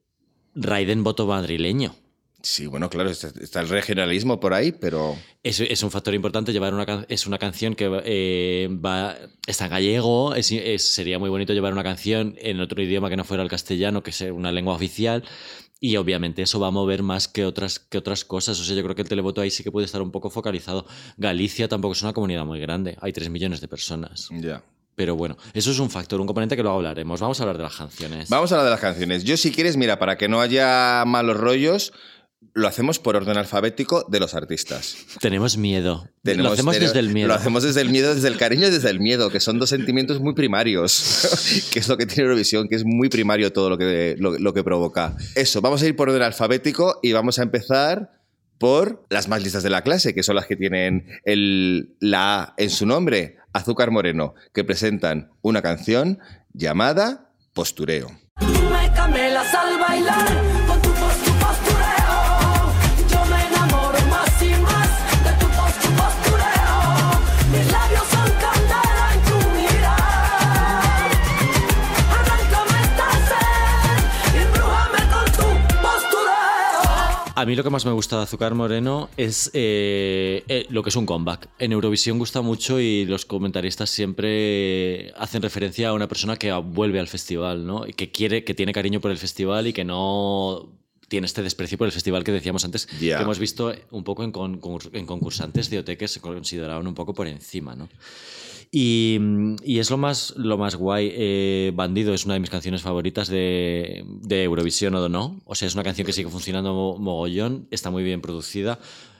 Raiden 0.54 1.04
voto 1.04 1.26
madrileño. 1.26 1.94
Sí, 2.42 2.66
bueno, 2.66 2.88
claro, 2.88 3.10
está 3.10 3.60
el 3.60 3.68
regionalismo 3.68 4.38
por 4.38 4.54
ahí, 4.54 4.70
pero... 4.72 5.16
Es, 5.42 5.58
es 5.60 5.82
un 5.82 5.90
factor 5.90 6.14
importante 6.14 6.52
llevar 6.52 6.74
una 6.74 7.04
es 7.08 7.26
una 7.26 7.38
canción 7.38 7.74
que 7.74 7.90
eh, 8.04 8.68
va 8.72 9.16
está 9.46 9.64
en 9.64 9.70
gallego, 9.70 10.34
es, 10.34 10.46
sería 10.82 11.18
muy 11.18 11.30
bonito 11.30 11.52
llevar 11.52 11.72
una 11.72 11.82
canción 11.82 12.36
en 12.38 12.60
otro 12.60 12.82
idioma 12.82 13.10
que 13.10 13.16
no 13.16 13.24
fuera 13.24 13.42
el 13.42 13.48
castellano, 13.48 14.02
que 14.02 14.12
sea 14.12 14.32
una 14.32 14.52
lengua 14.52 14.74
oficial, 14.74 15.24
y 15.80 15.96
obviamente 15.96 16.42
eso 16.42 16.60
va 16.60 16.68
a 16.68 16.70
mover 16.70 17.02
más 17.02 17.28
que 17.28 17.44
otras, 17.44 17.78
que 17.78 17.98
otras 17.98 18.24
cosas. 18.24 18.58
O 18.60 18.64
sea, 18.64 18.74
yo 18.74 18.82
creo 18.82 18.94
que 18.94 19.02
el 19.02 19.08
televoto 19.08 19.40
ahí 19.40 19.50
sí 19.50 19.62
que 19.62 19.70
puede 19.70 19.86
estar 19.86 20.02
un 20.02 20.10
poco 20.10 20.30
focalizado. 20.30 20.86
Galicia 21.16 21.68
tampoco 21.68 21.92
es 21.92 22.02
una 22.02 22.12
comunidad 22.12 22.44
muy 22.44 22.60
grande, 22.60 22.96
hay 23.00 23.12
3 23.12 23.28
millones 23.30 23.60
de 23.60 23.68
personas. 23.68 24.28
Ya. 24.30 24.62
Pero 24.96 25.14
bueno, 25.14 25.36
eso 25.52 25.70
es 25.70 25.78
un 25.78 25.90
factor, 25.90 26.20
un 26.20 26.26
componente 26.26 26.56
que 26.56 26.62
luego 26.62 26.78
hablaremos. 26.78 27.20
Vamos 27.20 27.38
a 27.38 27.42
hablar 27.42 27.58
de 27.58 27.64
las 27.64 27.76
canciones. 27.76 28.30
Vamos 28.30 28.50
a 28.50 28.54
hablar 28.54 28.64
de 28.64 28.70
las 28.70 28.80
canciones. 28.80 29.24
Yo, 29.24 29.36
si 29.36 29.52
quieres, 29.52 29.76
mira, 29.76 29.98
para 29.98 30.16
que 30.16 30.26
no 30.26 30.40
haya 30.40 31.04
malos 31.06 31.36
rollos, 31.36 31.92
lo 32.56 32.68
hacemos 32.68 32.98
por 32.98 33.16
orden 33.16 33.36
alfabético 33.36 34.06
de 34.08 34.18
los 34.18 34.34
artistas. 34.34 34.96
Tenemos 35.20 35.58
miedo. 35.58 36.08
lo 36.22 36.50
hacemos 36.50 36.80
desde 36.80 36.98
el 37.00 37.10
miedo. 37.10 37.28
Lo 37.28 37.34
hacemos 37.34 37.62
desde 37.62 37.82
el 37.82 37.90
miedo, 37.90 38.14
desde 38.14 38.28
el 38.28 38.38
cariño 38.38 38.68
y 38.68 38.70
desde 38.70 38.88
el 38.88 38.98
miedo, 38.98 39.28
que 39.28 39.40
son 39.40 39.58
dos 39.58 39.68
sentimientos 39.68 40.20
muy 40.20 40.32
primarios, 40.32 41.68
que 41.72 41.80
es 41.80 41.86
lo 41.86 41.98
que 41.98 42.06
tiene 42.06 42.22
Eurovisión, 42.22 42.66
que 42.66 42.76
es 42.76 42.84
muy 42.86 43.10
primario 43.10 43.52
todo 43.52 43.68
lo 43.68 43.76
que, 43.76 44.16
lo 44.18 44.54
que 44.54 44.64
provoca. 44.64 45.14
Eso, 45.34 45.60
vamos 45.60 45.82
a 45.82 45.86
ir 45.86 45.96
por 45.96 46.08
orden 46.08 46.22
alfabético 46.22 46.98
y 47.02 47.12
vamos 47.12 47.38
a 47.38 47.42
empezar 47.42 48.10
por 48.56 49.04
las 49.10 49.28
más 49.28 49.42
listas 49.42 49.62
de 49.62 49.68
la 49.68 49.82
clase, 49.82 50.14
que 50.14 50.22
son 50.22 50.36
las 50.36 50.46
que 50.46 50.56
tienen 50.56 51.06
el, 51.24 51.94
la 52.00 52.40
A 52.40 52.54
en 52.56 52.70
su 52.70 52.86
nombre, 52.86 53.36
Azúcar 53.52 53.90
Moreno, 53.90 54.34
que 54.54 54.64
presentan 54.64 55.30
una 55.42 55.60
canción 55.60 56.20
llamada 56.54 57.32
Postureo. 57.52 58.10
A 77.36 77.44
mí 77.44 77.54
lo 77.54 77.62
que 77.62 77.68
más 77.68 77.84
me 77.84 77.92
gusta 77.92 78.16
de 78.16 78.22
Azúcar 78.22 78.54
Moreno 78.54 79.10
es 79.18 79.50
eh, 79.52 80.42
eh, 80.48 80.64
lo 80.70 80.82
que 80.82 80.88
es 80.88 80.96
un 80.96 81.04
comeback. 81.04 81.50
En 81.58 81.70
Eurovisión 81.72 82.18
gusta 82.18 82.40
mucho 82.40 82.80
y 82.80 83.04
los 83.04 83.26
comentaristas 83.26 83.90
siempre 83.90 85.12
hacen 85.18 85.42
referencia 85.42 85.90
a 85.90 85.92
una 85.92 86.08
persona 86.08 86.36
que 86.36 86.50
vuelve 86.54 86.98
al 86.98 87.08
festival, 87.08 87.66
¿no? 87.66 87.86
Y 87.86 87.92
que 87.92 88.10
quiere, 88.10 88.42
que 88.42 88.54
tiene 88.54 88.72
cariño 88.72 89.02
por 89.02 89.10
el 89.10 89.18
festival 89.18 89.66
y 89.66 89.74
que 89.74 89.84
no 89.84 90.72
tiene 91.08 91.26
este 91.26 91.42
desprecio 91.42 91.76
por 91.76 91.86
el 91.86 91.92
festival 91.92 92.24
que 92.24 92.32
decíamos 92.32 92.64
antes, 92.64 92.86
que 92.86 93.12
hemos 93.12 93.38
visto 93.38 93.70
un 93.90 94.02
poco 94.02 94.24
en, 94.24 94.32
en 94.94 95.04
concursantes 95.06 95.68
de 95.68 95.80
OT 95.80 95.90
que 95.98 96.08
se 96.08 96.22
consideraban 96.22 96.86
un 96.86 96.94
poco 96.94 97.12
por 97.12 97.26
encima, 97.26 97.76
¿no? 97.76 97.90
Y, 98.70 99.18
es 99.64 99.90
lo 99.90 99.96
más, 99.96 100.34
lo 100.36 100.58
más 100.58 100.74
guay. 100.74 101.10
Eh, 101.14 101.72
Bandido 101.74 102.12
es 102.14 102.24
una 102.24 102.34
de 102.34 102.40
mis 102.40 102.50
canciones 102.50 102.82
favoritas 102.82 103.28
de, 103.28 104.04
de 104.22 104.44
Eurovisión 104.44 104.94
o 104.94 105.08
no. 105.08 105.40
O 105.44 105.54
sea, 105.54 105.68
es 105.68 105.74
una 105.74 105.84
canción 105.84 106.06
que 106.06 106.12
sigue 106.12 106.28
funcionando 106.28 106.96
mogollón, 106.98 107.68
está 107.70 107.90
muy 107.90 108.02
bien 108.02 108.20
producida, 108.20 108.78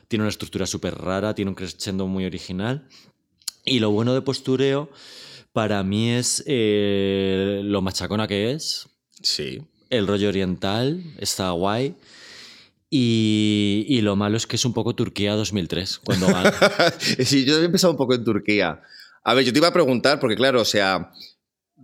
tiene 0.08 0.24
una 0.24 0.30
estructura 0.30 0.66
súper 0.66 0.94
rara, 0.94 1.34
tiene 1.34 1.50
un 1.50 1.54
crescendo 1.54 2.06
muy 2.06 2.24
original. 2.24 2.86
Y 3.64 3.80
lo 3.80 3.90
bueno 3.90 4.14
de 4.14 4.22
postureo 4.22 4.90
para 5.52 5.82
mí 5.82 6.10
es 6.10 6.44
eh, 6.46 7.62
lo 7.64 7.82
machacona 7.82 8.28
que 8.28 8.52
es. 8.52 8.88
Sí. 9.22 9.62
El 9.90 10.06
rollo 10.06 10.28
oriental 10.28 11.02
está 11.18 11.50
guay. 11.50 11.94
Y, 12.88 14.00
lo 14.02 14.14
malo 14.16 14.36
es 14.36 14.46
que 14.46 14.56
es 14.56 14.64
un 14.64 14.72
poco 14.72 14.94
Turquía 14.94 15.34
2003, 15.34 15.98
cuando 16.04 16.28
sí, 17.24 17.44
yo 17.44 17.60
he 17.60 17.64
empezado 17.64 17.92
un 17.92 17.96
poco 17.96 18.14
en 18.14 18.24
Turquía. 18.24 18.80
A 19.28 19.34
ver, 19.34 19.44
yo 19.44 19.52
te 19.52 19.58
iba 19.58 19.66
a 19.66 19.72
preguntar, 19.72 20.20
porque 20.20 20.36
claro, 20.36 20.60
o 20.60 20.64
sea, 20.64 21.10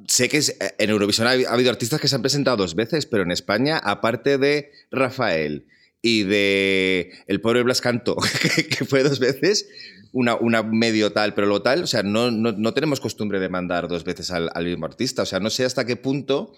sé 0.06 0.28
que 0.28 0.40
en 0.78 0.90
Eurovisión 0.90 1.26
ha, 1.26 1.32
habido 1.32 1.70
artistas 1.70 2.00
que 2.00 2.06
se 2.06 2.14
han 2.14 2.22
presentado 2.22 2.58
dos 2.58 2.76
veces, 2.76 3.04
pero 3.04 3.24
en 3.24 3.32
España, 3.32 3.78
aparte 3.78 4.38
de 4.38 4.70
Rafael 4.92 5.66
y 6.00 6.22
de 6.22 7.10
El 7.26 7.40
pobre 7.40 7.64
Blas 7.64 7.80
Canto, 7.80 8.16
que, 8.70 8.84
fue 8.84 9.02
dos 9.02 9.18
veces, 9.18 9.68
una, 10.12 10.36
una, 10.36 10.62
medio 10.62 11.10
tal, 11.10 11.34
pero 11.34 11.48
lo 11.48 11.62
tal, 11.62 11.82
o 11.82 11.86
sea, 11.88 12.04
no, 12.04 12.30
no, 12.30 12.74
tenemos 12.74 13.00
costumbre 13.00 13.40
de 13.40 13.48
mandar 13.48 13.88
dos 13.88 14.04
veces 14.04 14.30
al, 14.30 14.64
mismo 14.64 14.86
artista. 14.86 15.22
O 15.22 15.26
sea, 15.26 15.40
no 15.40 15.50
sé 15.50 15.64
hasta 15.64 15.84
qué 15.84 15.96
punto 15.96 16.52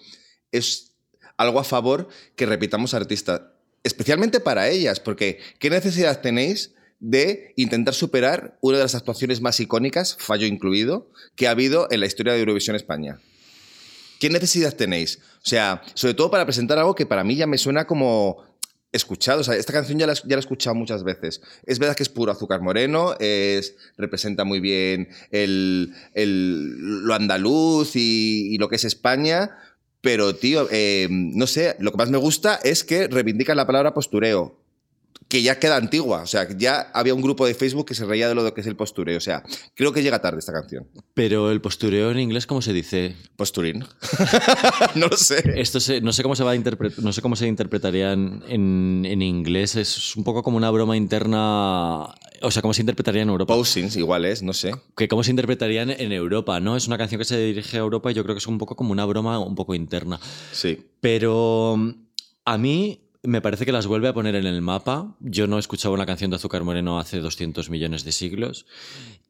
es 0.51 0.93
algo 1.35 1.59
a 1.59 1.63
favor 1.63 2.09
que 2.35 2.45
repitamos 2.45 2.93
artistas, 2.93 3.41
especialmente 3.81 4.39
para 4.39 4.69
ellas, 4.69 4.99
porque 4.99 5.39
¿qué 5.57 5.71
necesidad 5.71 6.21
tenéis 6.21 6.74
de 6.99 7.53
intentar 7.55 7.93
superar 7.93 8.57
una 8.61 8.77
de 8.77 8.83
las 8.83 8.95
actuaciones 8.95 9.41
más 9.41 9.59
icónicas, 9.59 10.17
fallo 10.19 10.47
incluido, 10.47 11.09
que 11.35 11.47
ha 11.47 11.51
habido 11.51 11.87
en 11.91 11.99
la 11.99 12.05
historia 12.05 12.33
de 12.33 12.39
Eurovisión 12.39 12.75
España. 12.75 13.19
¿Qué 14.19 14.29
necesidad 14.29 14.75
tenéis? 14.75 15.19
O 15.43 15.47
sea, 15.47 15.81
sobre 15.93 16.13
todo 16.13 16.31
para 16.31 16.45
presentar 16.45 16.77
algo 16.77 16.95
que 16.95 17.05
para 17.05 17.23
mí 17.23 17.35
ya 17.35 17.47
me 17.47 17.57
suena 17.57 17.85
como 17.85 18.43
escuchado. 18.95 19.41
O 19.41 19.43
sea, 19.43 19.55
esta 19.55 19.73
canción 19.73 19.99
ya 19.99 20.07
la, 20.07 20.13
ya 20.13 20.35
he 20.35 20.39
escuchado 20.39 20.75
muchas 20.75 21.03
veces. 21.03 21.41
Es 21.65 21.79
verdad 21.79 21.95
que 21.95 22.03
es 22.03 22.09
puro 22.09 22.31
azúcar 22.31 22.61
moreno, 22.61 23.15
es, 23.19 23.75
representa 23.97 24.45
muy 24.45 24.59
bien 24.59 25.09
el, 25.31 25.93
lo 26.13 27.13
andaluz 27.13 27.95
y, 27.95 28.57
lo 28.57 28.69
que 28.69 28.77
es 28.77 28.85
España. 28.85 29.57
Pero, 30.01 30.35
tío, 30.35 30.67
eh, 30.71 31.07
no 31.09 31.47
sé, 31.47 31.75
lo 31.79 31.91
que 31.91 31.97
más 31.97 32.09
me 32.09 32.17
gusta 32.17 32.59
es 32.63 32.83
que 32.83 33.07
reivindica 33.07 33.55
la 33.55 33.67
palabra 33.67 33.93
postureo 33.93 34.64
que 35.35 35.43
ya 35.43 35.59
queda 35.59 35.75
antigua. 35.75 36.21
O 36.21 36.27
sea, 36.27 36.47
ya 36.57 36.89
había 36.93 37.13
un 37.13 37.21
grupo 37.21 37.45
de 37.45 37.53
Facebook 37.53 37.87
que 37.87 37.93
se 37.93 38.05
reía 38.05 38.29
de 38.29 38.35
lo 38.35 38.53
que 38.53 38.61
es 38.61 38.67
el 38.67 38.77
postureo. 38.77 39.17
O 39.17 39.21
sea, 39.21 39.43
creo 39.73 39.91
que 39.91 40.01
llega 40.01 40.21
tarde 40.21 40.39
esta 40.39 40.53
canción. 40.53 40.87
Pero 41.13 41.51
el 41.51 41.59
postureo 41.59 42.09
en 42.11 42.19
inglés, 42.19 42.47
¿cómo 42.47 42.61
se 42.61 42.71
dice? 42.71 43.17
Posturín. 43.35 43.79
no 44.95 45.07
lo 45.07 45.17
sé. 45.17 45.43
Esto 45.57 45.79
no 46.01 46.13
sé 46.13 46.23
cómo 46.23 46.37
se 46.37 46.45
va 46.45 46.51
a 46.51 46.55
interpretar, 46.55 47.03
no 47.03 47.11
sé 47.11 47.21
cómo 47.21 47.35
se 47.35 47.47
interpretaría 47.47 48.13
en, 48.13 48.43
en, 48.47 49.21
inglés. 49.21 49.75
Es 49.75 50.15
un 50.15 50.23
poco 50.23 50.41
como 50.41 50.55
una 50.55 50.71
broma 50.71 50.95
interna. 50.95 52.15
O 52.41 52.51
sea, 52.51 52.61
¿cómo 52.61 52.73
se 52.73 52.83
interpretaría 52.83 53.23
en 53.23 53.29
Europa? 53.29 53.53
Posings, 53.53 53.97
igual 53.97 54.23
es, 54.23 54.41
no 54.41 54.53
sé. 54.53 54.73
Que 54.95 55.09
cómo 55.09 55.21
se 55.21 55.31
interpretaría 55.31 55.81
en, 55.81 55.89
en 55.89 56.13
Europa, 56.13 56.61
¿no? 56.61 56.77
Es 56.77 56.87
una 56.87 56.97
canción 56.97 57.19
que 57.19 57.25
se 57.25 57.37
dirige 57.37 57.75
a 57.75 57.81
Europa 57.81 58.09
y 58.09 58.13
yo 58.13 58.23
creo 58.23 58.35
que 58.35 58.39
es 58.39 58.47
un 58.47 58.57
poco 58.57 58.77
como 58.77 58.93
una 58.93 59.03
broma 59.03 59.37
un 59.39 59.55
poco 59.55 59.75
interna. 59.75 60.17
Sí. 60.53 60.85
Pero 61.01 61.77
a 62.45 62.57
mí 62.57 63.04
me 63.27 63.41
parece 63.41 63.65
que 63.65 63.71
las 63.71 63.87
vuelve 63.87 64.07
a 64.07 64.13
poner 64.13 64.35
en 64.35 64.45
el 64.45 64.61
mapa. 64.61 65.15
Yo 65.19 65.47
no 65.47 65.57
he 65.57 65.59
escuchado 65.59 65.93
una 65.93 66.05
canción 66.05 66.29
de 66.29 66.37
Azúcar 66.37 66.63
Moreno 66.63 66.99
hace 66.99 67.19
200 67.19 67.69
millones 67.69 68.03
de 68.03 68.11
siglos. 68.11 68.65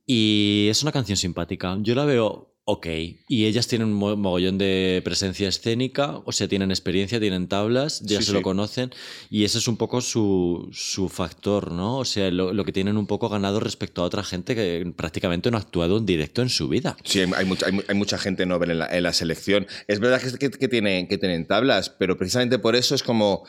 Y 0.05 0.67
es 0.69 0.83
una 0.83 0.91
canción 0.91 1.17
simpática. 1.17 1.77
Yo 1.81 1.95
la 1.95 2.05
veo 2.05 2.55
ok. 2.65 2.87
Y 3.27 3.45
ellas 3.45 3.67
tienen 3.67 3.93
un 3.93 4.19
mogollón 4.19 4.57
de 4.57 5.01
presencia 5.03 5.47
escénica, 5.47 6.17
o 6.25 6.31
sea, 6.31 6.47
tienen 6.47 6.71
experiencia, 6.71 7.19
tienen 7.19 7.47
tablas, 7.47 8.01
ya 8.01 8.21
se 8.21 8.33
lo 8.33 8.41
conocen. 8.41 8.91
Y 9.29 9.45
ese 9.45 9.59
es 9.59 9.67
un 9.67 9.77
poco 9.77 10.01
su, 10.01 10.69
factor, 11.11 11.71
¿no? 11.71 11.99
O 11.99 12.05
sea, 12.05 12.31
lo, 12.31 12.65
que 12.65 12.71
tienen 12.71 12.97
un 12.97 13.07
poco 13.07 13.29
ganado 13.29 13.59
respecto 13.59 14.01
a 14.01 14.05
otra 14.05 14.23
gente 14.23 14.55
que 14.55 14.91
prácticamente 14.95 15.49
no 15.51 15.57
ha 15.57 15.61
actuado 15.61 15.97
en 15.99 16.05
directo 16.05 16.41
en 16.41 16.49
su 16.49 16.67
vida. 16.67 16.97
Sí, 17.03 17.21
hay, 17.21 17.45
mucha, 17.45 17.67
hay, 17.67 17.95
mucha 17.95 18.17
gente 18.17 18.45
novel 18.45 18.71
en 18.71 18.79
la, 18.79 18.87
en 18.87 19.03
la, 19.03 19.13
selección. 19.13 19.67
Es 19.87 19.99
verdad 19.99 20.21
que, 20.21 20.49
que, 20.49 20.67
tienen, 20.67 21.07
que 21.07 21.17
tienen 21.17 21.45
tablas, 21.45 21.89
pero 21.89 22.17
precisamente 22.17 22.59
por 22.59 22.75
eso 22.75 22.95
es 22.95 23.03
como 23.03 23.45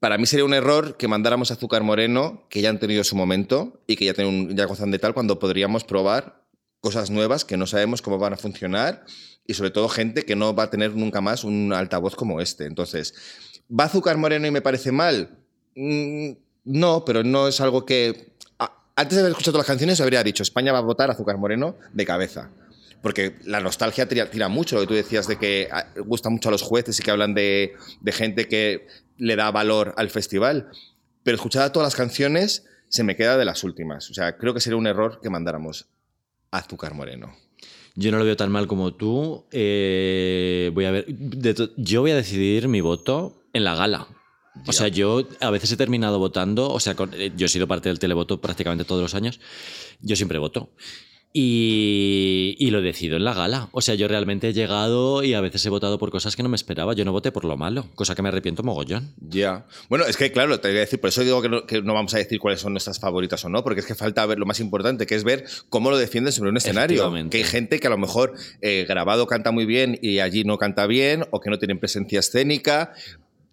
para 0.00 0.16
mí 0.16 0.26
sería 0.26 0.46
un 0.46 0.54
error 0.54 0.96
que 0.96 1.08
mandáramos 1.08 1.50
azúcar 1.50 1.82
moreno, 1.82 2.46
que 2.48 2.62
ya 2.62 2.70
han 2.70 2.80
tenido 2.80 3.04
su 3.04 3.14
momento 3.14 3.82
y 3.86 3.96
que 3.96 4.06
ya, 4.06 4.14
tienen 4.14 4.56
ya 4.56 4.64
gozan 4.64 4.90
de 4.90 4.98
tal, 4.98 5.12
cuando 5.12 5.38
podríamos 5.38 5.84
probar 5.84 6.42
cosas 6.80 7.10
nuevas 7.10 7.44
que 7.44 7.58
no 7.58 7.66
sabemos 7.66 8.00
cómo 8.00 8.18
van 8.18 8.32
a 8.32 8.38
funcionar 8.38 9.04
y 9.46 9.54
sobre 9.54 9.70
todo 9.70 9.90
gente 9.90 10.24
que 10.24 10.36
no 10.36 10.54
va 10.54 10.64
a 10.64 10.70
tener 10.70 10.96
nunca 10.96 11.20
más 11.20 11.44
un 11.44 11.74
altavoz 11.74 12.16
como 12.16 12.40
este. 12.40 12.64
Entonces, 12.64 13.14
¿va 13.70 13.84
azúcar 13.84 14.16
moreno 14.16 14.46
y 14.46 14.50
me 14.50 14.62
parece 14.62 14.90
mal? 14.90 15.38
Mm, 15.76 16.30
no, 16.64 17.04
pero 17.04 17.22
no 17.22 17.48
es 17.48 17.60
algo 17.60 17.84
que... 17.84 18.30
Antes 18.96 19.16
de 19.16 19.20
haber 19.20 19.32
escuchado 19.32 19.58
las 19.58 19.66
canciones, 19.66 20.00
habría 20.00 20.22
dicho, 20.22 20.42
España 20.42 20.72
va 20.72 20.78
a 20.78 20.82
votar 20.82 21.10
azúcar 21.10 21.38
moreno 21.38 21.76
de 21.92 22.04
cabeza 22.04 22.50
porque 23.02 23.36
la 23.44 23.60
nostalgia 23.60 24.06
tira, 24.06 24.48
mucho, 24.48 24.76
lo 24.76 24.82
que 24.82 24.86
tú 24.86 24.94
decías 24.94 25.26
de 25.26 25.36
que 25.36 25.68
ah, 25.70 25.86
gusta 26.04 26.28
mucho 26.28 26.48
a 26.48 26.52
los 26.52 26.62
jueces 26.62 26.98
y 26.98 27.02
que 27.02 27.10
hablan 27.10 27.34
de, 27.34 27.72
gente 28.06 28.46
que 28.46 28.86
le 29.20 29.36
da 29.36 29.50
valor 29.50 29.94
al 29.96 30.10
festival. 30.10 30.70
Pero 31.22 31.36
escuchada 31.36 31.72
todas 31.72 31.86
las 31.86 31.94
canciones, 31.94 32.66
se 32.88 33.04
me 33.04 33.14
queda 33.14 33.36
de 33.36 33.44
las 33.44 33.62
últimas. 33.62 34.10
O 34.10 34.14
sea, 34.14 34.36
creo 34.36 34.54
que 34.54 34.60
sería 34.60 34.76
un 34.76 34.86
error 34.86 35.20
que 35.22 35.30
mandáramos 35.30 35.86
Azúcar 36.50 36.94
Moreno. 36.94 37.36
Yo 37.94 38.10
no 38.10 38.18
lo 38.18 38.24
veo 38.24 38.36
tan 38.36 38.50
mal 38.50 38.66
como 38.66 38.94
tú. 38.94 39.46
Eh, 39.52 40.70
voy 40.74 40.86
a 40.86 40.90
ver. 40.90 41.06
yo 41.76 42.00
voy 42.00 42.12
a 42.12 42.16
decidir 42.16 42.66
mi 42.66 42.80
voto 42.80 43.44
en 43.52 43.64
la 43.64 43.74
gala. 43.74 44.08
O 44.66 44.72
sea, 44.72 44.88
yo 44.88 45.26
a 45.40 45.50
veces 45.50 45.70
he 45.72 45.76
terminado 45.76 46.18
votando, 46.18 46.70
o 46.70 46.80
sea, 46.80 46.96
eh, 47.12 47.32
yo 47.36 47.46
he 47.46 47.48
sido 47.48 47.68
parte 47.68 47.88
del 47.88 47.98
televoto 47.98 48.40
prácticamente 48.40 48.84
todos 48.84 49.00
los 49.00 49.14
años, 49.14 49.40
yo 50.00 50.16
siempre 50.16 50.38
voto. 50.38 50.70
Y, 51.32 52.56
y, 52.58 52.70
lo 52.70 52.82
decido 52.82 53.16
en 53.16 53.24
la 53.24 53.34
gala. 53.34 53.68
O 53.70 53.80
sea, 53.82 53.94
yo 53.94 54.08
realmente 54.08 54.48
he 54.48 54.52
llegado 54.52 55.22
y 55.22 55.34
a 55.34 55.40
veces 55.40 55.64
he 55.64 55.68
votado 55.68 55.96
por 55.96 56.10
cosas 56.10 56.34
que 56.34 56.42
no 56.42 56.48
me 56.48 56.56
esperaba. 56.56 56.92
Yo 56.92 57.04
no 57.04 57.12
voté 57.12 57.30
por 57.30 57.44
lo 57.44 57.56
malo, 57.56 57.86
cosa 57.94 58.16
que 58.16 58.22
me 58.22 58.30
arrepiento 58.30 58.64
mogollón. 58.64 59.14
Ya. 59.20 59.64
Bueno, 59.88 60.06
es 60.06 60.16
que 60.16 60.32
claro, 60.32 60.58
te 60.58 60.68
voy 60.68 60.78
a 60.78 60.80
decir, 60.80 61.00
por 61.00 61.08
eso 61.08 61.22
digo 61.22 61.40
que 61.40 61.48
no, 61.48 61.66
que 61.66 61.82
no, 61.82 61.94
vamos 61.94 62.14
a 62.14 62.18
decir 62.18 62.40
cuáles 62.40 62.60
son 62.60 62.72
nuestras 62.72 62.98
favoritas 62.98 63.44
o 63.44 63.48
no, 63.48 63.62
porque 63.62 63.78
es 63.78 63.86
que 63.86 63.94
falta 63.94 64.26
ver 64.26 64.40
lo 64.40 64.46
más 64.46 64.58
importante, 64.58 65.06
que 65.06 65.14
es 65.14 65.22
ver 65.22 65.44
cómo 65.68 65.92
lo 65.92 65.98
defienden 65.98 66.32
sobre 66.32 66.50
un 66.50 66.56
escenario. 66.56 67.12
Que 67.30 67.36
hay 67.36 67.44
gente 67.44 67.78
que 67.78 67.86
a 67.86 67.90
lo 67.90 67.98
mejor 67.98 68.34
eh, 68.60 68.84
grabado 68.88 69.28
canta 69.28 69.52
muy 69.52 69.66
bien 69.66 70.00
y 70.02 70.18
allí 70.18 70.42
no 70.42 70.58
canta 70.58 70.86
bien, 70.86 71.26
o 71.30 71.38
que 71.38 71.50
no 71.50 71.58
tienen 71.60 71.78
presencia 71.78 72.18
escénica, 72.18 72.92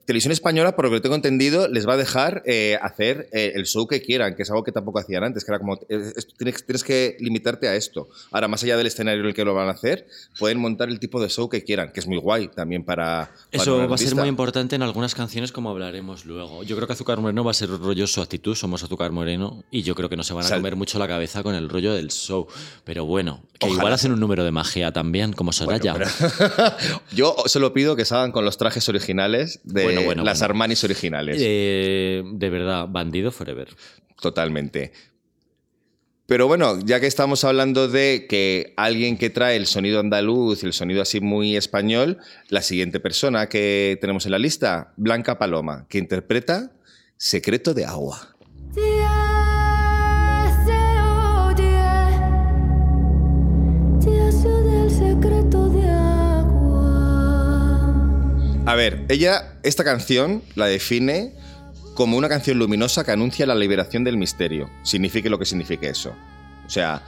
Televisión 0.07 0.31
Española, 0.31 0.73
por 0.73 0.85
lo 0.85 0.91
que 0.91 1.01
tengo 1.01 1.15
entendido, 1.15 1.67
les 1.67 1.85
va 1.85 1.95
a 1.95 1.97
dejar 1.97 2.41
eh, 2.45 2.79
hacer 2.81 3.27
eh, 3.33 3.51
el 3.55 3.65
show 3.65 3.87
que 3.87 4.01
quieran, 4.01 4.37
que 4.37 4.43
es 4.43 4.49
algo 4.49 4.63
que 4.63 4.71
tampoco 4.71 4.99
hacían 4.99 5.25
antes, 5.25 5.43
que 5.43 5.51
era 5.51 5.59
como, 5.59 5.77
eh, 5.89 6.13
tienes, 6.37 6.83
que 6.85 7.17
limitarte 7.19 7.67
a 7.67 7.75
esto. 7.75 8.07
Ahora, 8.31 8.47
más 8.47 8.63
allá 8.63 8.77
del 8.77 8.87
escenario 8.87 9.19
en 9.19 9.27
el 9.27 9.33
que 9.33 9.43
lo 9.43 9.53
van 9.53 9.67
a 9.67 9.71
hacer, 9.71 10.07
pueden 10.39 10.59
montar 10.59 10.87
el 10.87 11.01
tipo 11.01 11.21
de 11.21 11.27
show 11.27 11.49
que 11.49 11.65
quieran, 11.65 11.91
que 11.91 11.99
es 11.99 12.07
muy 12.07 12.19
guay 12.19 12.47
también 12.47 12.85
para... 12.85 13.31
Eso 13.51 13.85
va 13.85 13.95
a 13.95 13.97
ser 13.97 14.15
muy 14.15 14.29
importante 14.29 14.77
en 14.77 14.81
algunas 14.81 15.13
canciones, 15.13 15.51
como 15.51 15.71
hablaremos 15.71 16.23
luego. 16.23 16.63
Yo 16.63 16.77
creo 16.77 16.87
que 16.87 16.93
Azúcar 16.93 17.19
Moreno 17.19 17.43
va 17.43 17.51
a 17.51 17.53
ser 17.53 17.67
rollo 17.67 18.07
su 18.07 18.21
actitud, 18.21 18.55
somos 18.55 18.81
Azúcar 18.83 19.11
Moreno, 19.11 19.65
y 19.71 19.81
yo 19.81 19.93
creo 19.93 20.07
que 20.07 20.15
no 20.15 20.23
se 20.23 20.33
van 20.33 20.45
a 20.45 20.49
comer 20.49 20.77
mucho 20.77 20.99
la 20.99 21.09
cabeza 21.09 21.43
con 21.43 21.53
el 21.53 21.67
rollo 21.67 21.93
del 21.93 22.11
show. 22.11 22.47
Pero 22.85 23.03
bueno, 23.03 23.43
que 23.59 23.67
igual 23.67 23.91
hacen 23.91 24.13
un 24.13 24.21
número 24.21 24.45
de 24.45 24.51
magia 24.51 24.93
también, 24.93 25.33
como 25.33 25.51
Soraya. 25.51 25.95
yo 27.11 27.35
solo 27.47 27.73
pido 27.73 27.97
que 27.97 28.05
salgan 28.05 28.31
con 28.31 28.45
los 28.45 28.57
trajes 28.57 28.87
originales 28.87 29.59
de 29.65 29.96
las 30.01 30.41
Armanis 30.41 30.83
originales. 30.83 31.37
Eh, 31.39 32.23
de 32.25 32.49
verdad, 32.49 32.87
bandido 32.87 33.31
forever. 33.31 33.69
Totalmente. 34.21 34.91
Pero 36.27 36.47
bueno, 36.47 36.77
ya 36.83 36.99
que 36.99 37.07
estamos 37.07 37.45
hablando 37.45 37.87
de 37.87 38.25
que 38.27 38.73
alguien 38.75 39.17
que 39.17 39.29
trae 39.29 39.55
el 39.55 39.65
sonido 39.65 40.01
andaluz 40.01 40.61
y 40.61 40.65
el 40.65 40.73
sonido 40.73 41.01
así 41.01 41.21
muy 41.21 41.55
español, 41.55 42.17
la 42.49 42.61
siguiente 42.61 42.99
persona 42.99 43.47
que 43.47 43.97
tenemos 44.01 44.25
en 44.25 44.33
la 44.33 44.39
lista, 44.39 44.93
Blanca 44.97 45.39
Paloma, 45.39 45.85
que 45.87 45.99
interpreta 45.99 46.73
Secreto 47.15 47.73
de 47.73 47.85
Agua. 47.85 48.36
A 58.67 58.75
ver, 58.75 59.05
ella 59.07 59.57
esta 59.63 59.85
canción 59.85 60.43
la 60.55 60.65
define 60.65 61.33
como 61.93 62.17
una 62.17 62.27
canción 62.27 62.59
luminosa 62.59 63.05
que 63.05 63.11
anuncia 63.11 63.45
la 63.45 63.55
liberación 63.55 64.03
del 64.03 64.17
misterio, 64.17 64.69
signifique 64.83 65.29
lo 65.29 65.39
que 65.39 65.45
signifique 65.45 65.87
eso. 65.87 66.13
O 66.65 66.69
sea, 66.69 67.01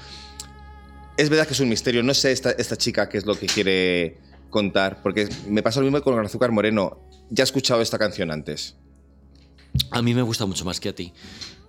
es 1.18 1.30
verdad 1.30 1.46
que 1.46 1.52
es 1.52 1.60
un 1.60 1.68
misterio, 1.68 2.02
no 2.02 2.14
sé 2.14 2.32
esta, 2.32 2.78
chica 2.78 3.10
qué 3.10 3.18
es 3.18 3.26
lo 3.26 3.38
que 3.38 3.48
quiere 3.48 4.20
contar, 4.50 5.02
porque 5.04 5.28
me 5.50 5.62
pasa 5.62 5.82
lo 5.82 5.88
mismo 5.88 6.02
con 6.02 6.18
Azúcar 6.26 6.54
Moreno. 6.54 6.98
Ya 7.30 7.44
he 7.44 7.44
escuchado 7.44 7.82
esta 7.82 7.98
canción 8.00 8.32
antes. 8.32 8.78
A 9.92 10.02
mí 10.02 10.14
me 10.14 10.22
gusta 10.22 10.46
mucho 10.46 10.66
más 10.66 10.80
que 10.80 10.90
a 10.90 10.96
ti. 10.96 11.14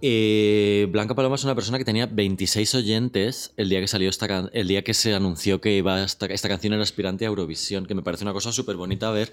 Eh, 0.02 0.88
Blanca 0.90 1.14
Paloma 1.14 1.34
es 1.34 1.44
una 1.44 1.54
persona 1.54 1.76
que 1.76 1.84
tenía 1.84 2.06
26 2.06 2.74
oyentes 2.74 3.52
el 3.58 3.68
día 3.68 3.80
que 3.80 3.86
salió 3.86 4.08
esta 4.08 4.48
el 4.54 4.66
día 4.66 4.82
que 4.82 4.94
se 4.94 5.14
anunció 5.14 5.60
que 5.60 5.76
iba 5.76 6.02
esta, 6.02 6.24
esta 6.26 6.48
canción 6.48 6.72
era 6.72 6.82
aspirante 6.82 7.26
a 7.26 7.28
Eurovisión, 7.28 7.84
que 7.84 7.94
me 7.94 8.02
parece 8.02 8.24
una 8.24 8.32
cosa 8.32 8.50
súper 8.50 8.76
bonita 8.76 9.08
haber 9.08 9.30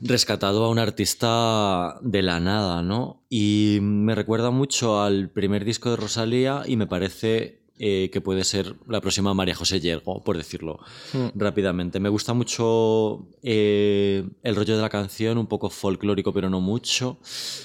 rescatado 0.00 0.64
a 0.64 0.68
un 0.68 0.78
artista 0.78 1.98
de 2.02 2.22
la 2.22 2.40
nada, 2.40 2.82
¿no? 2.82 3.22
Y 3.30 3.78
me 3.80 4.14
recuerda 4.14 4.50
mucho 4.50 5.00
al 5.00 5.30
primer 5.30 5.64
disco 5.64 5.90
de 5.90 5.96
Rosalía 5.96 6.62
y 6.66 6.76
me 6.76 6.86
parece 6.86 7.61
eh, 7.78 8.10
que 8.12 8.20
puede 8.20 8.44
ser 8.44 8.76
la 8.86 9.00
próxima 9.00 9.34
María 9.34 9.54
José 9.54 9.80
Yergo, 9.80 10.22
por 10.22 10.36
decirlo 10.36 10.78
hmm. 11.12 11.28
rápidamente. 11.34 12.00
Me 12.00 12.10
gusta 12.10 12.34
mucho 12.34 13.26
eh, 13.42 14.28
el 14.42 14.56
rollo 14.56 14.76
de 14.76 14.82
la 14.82 14.90
canción, 14.90 15.38
un 15.38 15.46
poco 15.46 15.70
folclórico, 15.70 16.32
pero 16.32 16.50
no 16.50 16.60
mucho. 16.60 17.18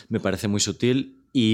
Me 0.09 0.19
parece 0.19 0.47
muy 0.47 0.59
sutil. 0.59 1.17
Y 1.33 1.53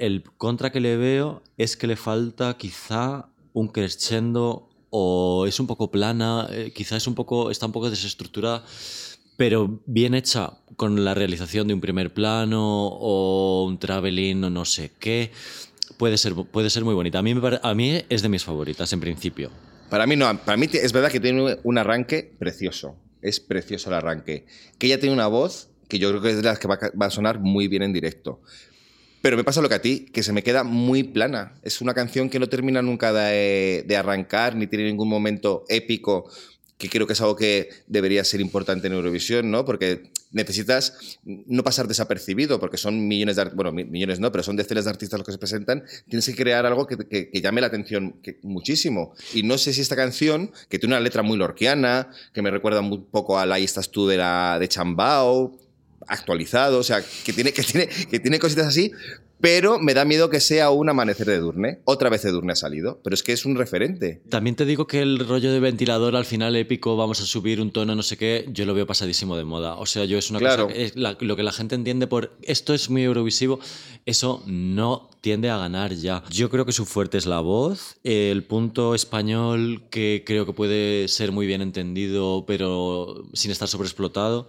el, 0.00 0.24
contra 0.38 0.72
que 0.72 0.80
le 0.80 0.96
veo 0.96 1.42
es 1.56 1.76
que 1.76 1.86
le 1.86 1.96
falta 1.96 2.56
quizá 2.56 3.28
un 3.52 3.68
crescendo 3.68 4.68
o 4.88 5.46
es 5.46 5.60
un 5.60 5.66
poco 5.66 5.90
plana, 5.90 6.48
eh, 6.50 6.72
quizá 6.74 6.96
es 6.96 7.06
un 7.06 7.14
poco, 7.14 7.50
está 7.50 7.66
un 7.66 7.72
poco 7.72 7.90
desestructurada, 7.90 8.64
pero 9.36 9.80
bien 9.86 10.14
hecha 10.14 10.58
con 10.76 11.04
la 11.04 11.14
realización 11.14 11.68
de 11.68 11.74
un 11.74 11.80
primer 11.80 12.12
plano 12.12 12.88
o 12.88 13.64
un 13.66 13.78
traveling 13.78 14.44
o 14.44 14.50
no 14.50 14.64
sé 14.64 14.92
qué. 14.98 15.30
Puede 15.96 16.16
ser, 16.16 16.34
puede 16.34 16.70
ser 16.70 16.84
muy 16.84 16.94
bonita. 16.94 17.18
A 17.18 17.22
mí, 17.22 17.34
a 17.62 17.74
mí 17.74 18.02
es 18.08 18.22
de 18.22 18.28
mis 18.28 18.44
favoritas, 18.44 18.92
en 18.92 19.00
principio. 19.00 19.50
Para 19.90 20.06
mí 20.06 20.16
no, 20.16 20.38
para 20.44 20.56
mí 20.56 20.68
es 20.72 20.92
verdad 20.92 21.10
que 21.10 21.20
tiene 21.20 21.58
un 21.62 21.78
arranque 21.78 22.32
precioso. 22.38 22.96
Es 23.22 23.40
precioso 23.40 23.90
el 23.90 23.96
arranque. 23.96 24.46
Que 24.78 24.86
ella 24.86 25.00
tiene 25.00 25.14
una 25.14 25.26
voz 25.26 25.68
que 25.88 25.98
yo 25.98 26.08
creo 26.10 26.22
que 26.22 26.30
es 26.30 26.36
de 26.36 26.42
las 26.42 26.58
que 26.58 26.68
va, 26.68 26.78
a 27.00 27.10
sonar 27.10 27.40
muy 27.40 27.68
bien 27.68 27.82
en 27.82 27.92
directo. 27.92 28.40
Pero 29.20 29.36
me 29.36 29.44
pasa 29.44 29.60
lo 29.60 29.68
que 29.68 29.74
a 29.74 29.82
ti, 29.82 30.06
que 30.12 30.22
se 30.22 30.32
me 30.32 30.42
queda 30.42 30.64
muy 30.64 31.02
plana. 31.02 31.54
Es 31.62 31.80
una 31.80 31.92
canción 31.92 32.30
que 32.30 32.38
no 32.38 32.48
termina 32.48 32.80
nunca 32.80 33.12
de, 33.12 33.84
de 33.86 33.96
arrancar, 33.96 34.56
ni 34.56 34.66
tiene 34.66 34.84
ningún 34.86 35.08
momento 35.08 35.64
épico 35.68 36.30
que 36.80 36.88
creo 36.88 37.06
que 37.06 37.12
es 37.12 37.20
algo 37.20 37.36
que 37.36 37.68
debería 37.86 38.24
ser 38.24 38.40
importante 38.40 38.86
en 38.86 38.94
Eurovisión, 38.94 39.50
¿no? 39.50 39.66
Porque 39.66 40.10
necesitas 40.32 41.18
no 41.24 41.62
pasar 41.62 41.86
desapercibido, 41.86 42.58
porque 42.58 42.78
son 42.78 43.06
millones 43.06 43.36
de, 43.36 43.44
bueno, 43.50 43.70
millones 43.70 44.18
no, 44.18 44.32
pero 44.32 44.42
son 44.42 44.56
decenas 44.56 44.84
de 44.84 44.90
artistas 44.90 45.18
los 45.18 45.26
que 45.26 45.32
se 45.32 45.38
presentan, 45.38 45.84
tienes 46.08 46.24
que 46.26 46.34
crear 46.34 46.64
algo 46.64 46.86
que, 46.86 47.30
llame 47.40 47.60
la 47.60 47.66
atención 47.66 48.16
muchísimo. 48.42 49.14
Y 49.34 49.42
no 49.42 49.58
sé 49.58 49.74
si 49.74 49.82
esta 49.82 49.94
canción, 49.94 50.52
que 50.70 50.78
tiene 50.78 50.94
una 50.94 51.04
letra 51.04 51.22
muy 51.22 51.36
lorquiana, 51.36 52.08
que 52.32 52.40
me 52.40 52.50
recuerda 52.50 52.80
un 52.80 53.04
poco 53.04 53.38
a 53.38 53.46
la 53.46 53.56
Ahí 53.56 53.64
estás 53.64 53.90
tú 53.90 54.06
de, 54.06 54.16
la, 54.16 54.56
de 54.58 54.68
Chambao, 54.68 55.58
actualizado, 56.06 56.78
o 56.78 56.82
sea, 56.82 57.02
que 57.24 57.32
tiene, 57.32 57.52
que, 57.52 57.62
tiene, 57.62 57.88
que 57.88 58.20
tiene 58.20 58.38
cositas 58.38 58.66
así, 58.66 58.92
pero 59.40 59.78
me 59.78 59.94
da 59.94 60.04
miedo 60.04 60.28
que 60.28 60.40
sea 60.40 60.70
un 60.70 60.88
amanecer 60.90 61.26
de 61.26 61.38
Durne. 61.38 61.80
Otra 61.84 62.10
vez 62.10 62.22
de 62.22 62.30
Durne 62.30 62.52
ha 62.52 62.56
salido, 62.56 63.00
pero 63.02 63.14
es 63.14 63.22
que 63.22 63.32
es 63.32 63.46
un 63.46 63.56
referente. 63.56 64.20
También 64.28 64.54
te 64.54 64.66
digo 64.66 64.86
que 64.86 65.00
el 65.00 65.18
rollo 65.26 65.50
de 65.50 65.60
ventilador 65.60 66.14
al 66.14 66.26
final 66.26 66.56
épico, 66.56 66.96
vamos 66.96 67.20
a 67.20 67.24
subir 67.24 67.60
un 67.60 67.70
tono, 67.70 67.94
no 67.94 68.02
sé 68.02 68.18
qué, 68.18 68.46
yo 68.52 68.66
lo 68.66 68.74
veo 68.74 68.86
pasadísimo 68.86 69.36
de 69.36 69.44
moda. 69.44 69.76
O 69.76 69.86
sea, 69.86 70.04
yo 70.04 70.18
es 70.18 70.30
una 70.30 70.40
cosa. 70.40 70.68
lo 70.94 71.36
que 71.36 71.42
la 71.42 71.52
gente 71.52 71.74
entiende 71.74 72.06
por 72.06 72.36
esto 72.42 72.74
es 72.74 72.90
muy 72.90 73.02
eurovisivo, 73.02 73.60
eso 74.04 74.42
no 74.46 75.08
tiende 75.22 75.48
a 75.48 75.56
ganar 75.56 75.94
ya. 75.94 76.22
Yo 76.30 76.50
creo 76.50 76.66
que 76.66 76.72
su 76.72 76.84
fuerte 76.84 77.16
es 77.16 77.26
la 77.26 77.40
voz, 77.40 77.96
el 78.04 78.44
punto 78.44 78.94
español 78.94 79.84
que 79.90 80.22
creo 80.26 80.44
que 80.44 80.52
puede 80.52 81.08
ser 81.08 81.32
muy 81.32 81.46
bien 81.46 81.62
entendido, 81.62 82.44
pero 82.46 83.24
sin 83.32 83.50
estar 83.50 83.68
sobreexplotado. 83.68 84.48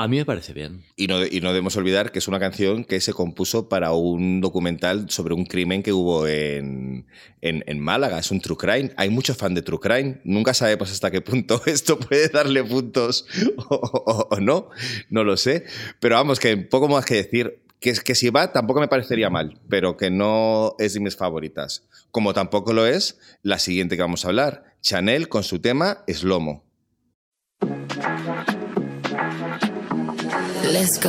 A 0.00 0.06
mí 0.06 0.16
me 0.16 0.24
parece 0.24 0.52
bien. 0.52 0.84
Y 0.94 1.08
no, 1.08 1.26
y 1.26 1.40
no 1.40 1.48
debemos 1.48 1.76
olvidar 1.76 2.12
que 2.12 2.20
es 2.20 2.28
una 2.28 2.38
canción 2.38 2.84
que 2.84 3.00
se 3.00 3.12
compuso 3.12 3.68
para 3.68 3.90
un 3.90 4.40
documental 4.40 5.10
sobre 5.10 5.34
un 5.34 5.44
crimen 5.44 5.82
que 5.82 5.92
hubo 5.92 6.28
en, 6.28 7.04
en, 7.40 7.80
Málaga. 7.80 8.20
Es 8.20 8.30
un 8.30 8.40
true 8.40 8.56
crime. 8.56 8.92
Hay 8.96 9.10
muchos 9.10 9.36
fans 9.36 9.56
de 9.56 9.62
true 9.62 9.80
crime. 9.80 10.20
Nunca 10.22 10.54
sabemos 10.54 10.92
hasta 10.92 11.10
qué 11.10 11.20
punto 11.20 11.60
esto 11.66 11.98
puede 11.98 12.28
darle 12.28 12.62
puntos 12.62 13.26
o, 13.68 14.38
no. 14.40 14.70
No 15.10 15.24
lo 15.24 15.36
sé. 15.36 15.64
Pero 15.98 16.14
vamos, 16.14 16.38
que 16.38 16.56
poco 16.56 16.86
más 16.86 17.04
que 17.04 17.16
decir. 17.16 17.64
Que, 17.80 17.92
que 17.94 18.14
si 18.14 18.30
va, 18.30 18.52
tampoco 18.52 18.78
me 18.80 18.88
parecería 18.88 19.30
mal, 19.30 19.60
pero 19.68 19.96
que 19.96 20.10
no 20.10 20.76
es 20.78 20.94
de 20.94 21.00
mis 21.00 21.16
favoritas. 21.16 21.84
Como 22.12 22.34
tampoco 22.34 22.72
lo 22.72 22.86
es 22.86 23.18
la 23.42 23.58
siguiente 23.58 23.96
que 23.96 24.02
vamos 24.02 24.24
a 24.24 24.28
hablar. 24.28 24.76
Chanel 24.80 25.28
con 25.28 25.42
su 25.42 25.60
tema 25.60 26.04
Slomo. 26.06 26.64
Let's 30.70 31.00
go. 31.00 31.08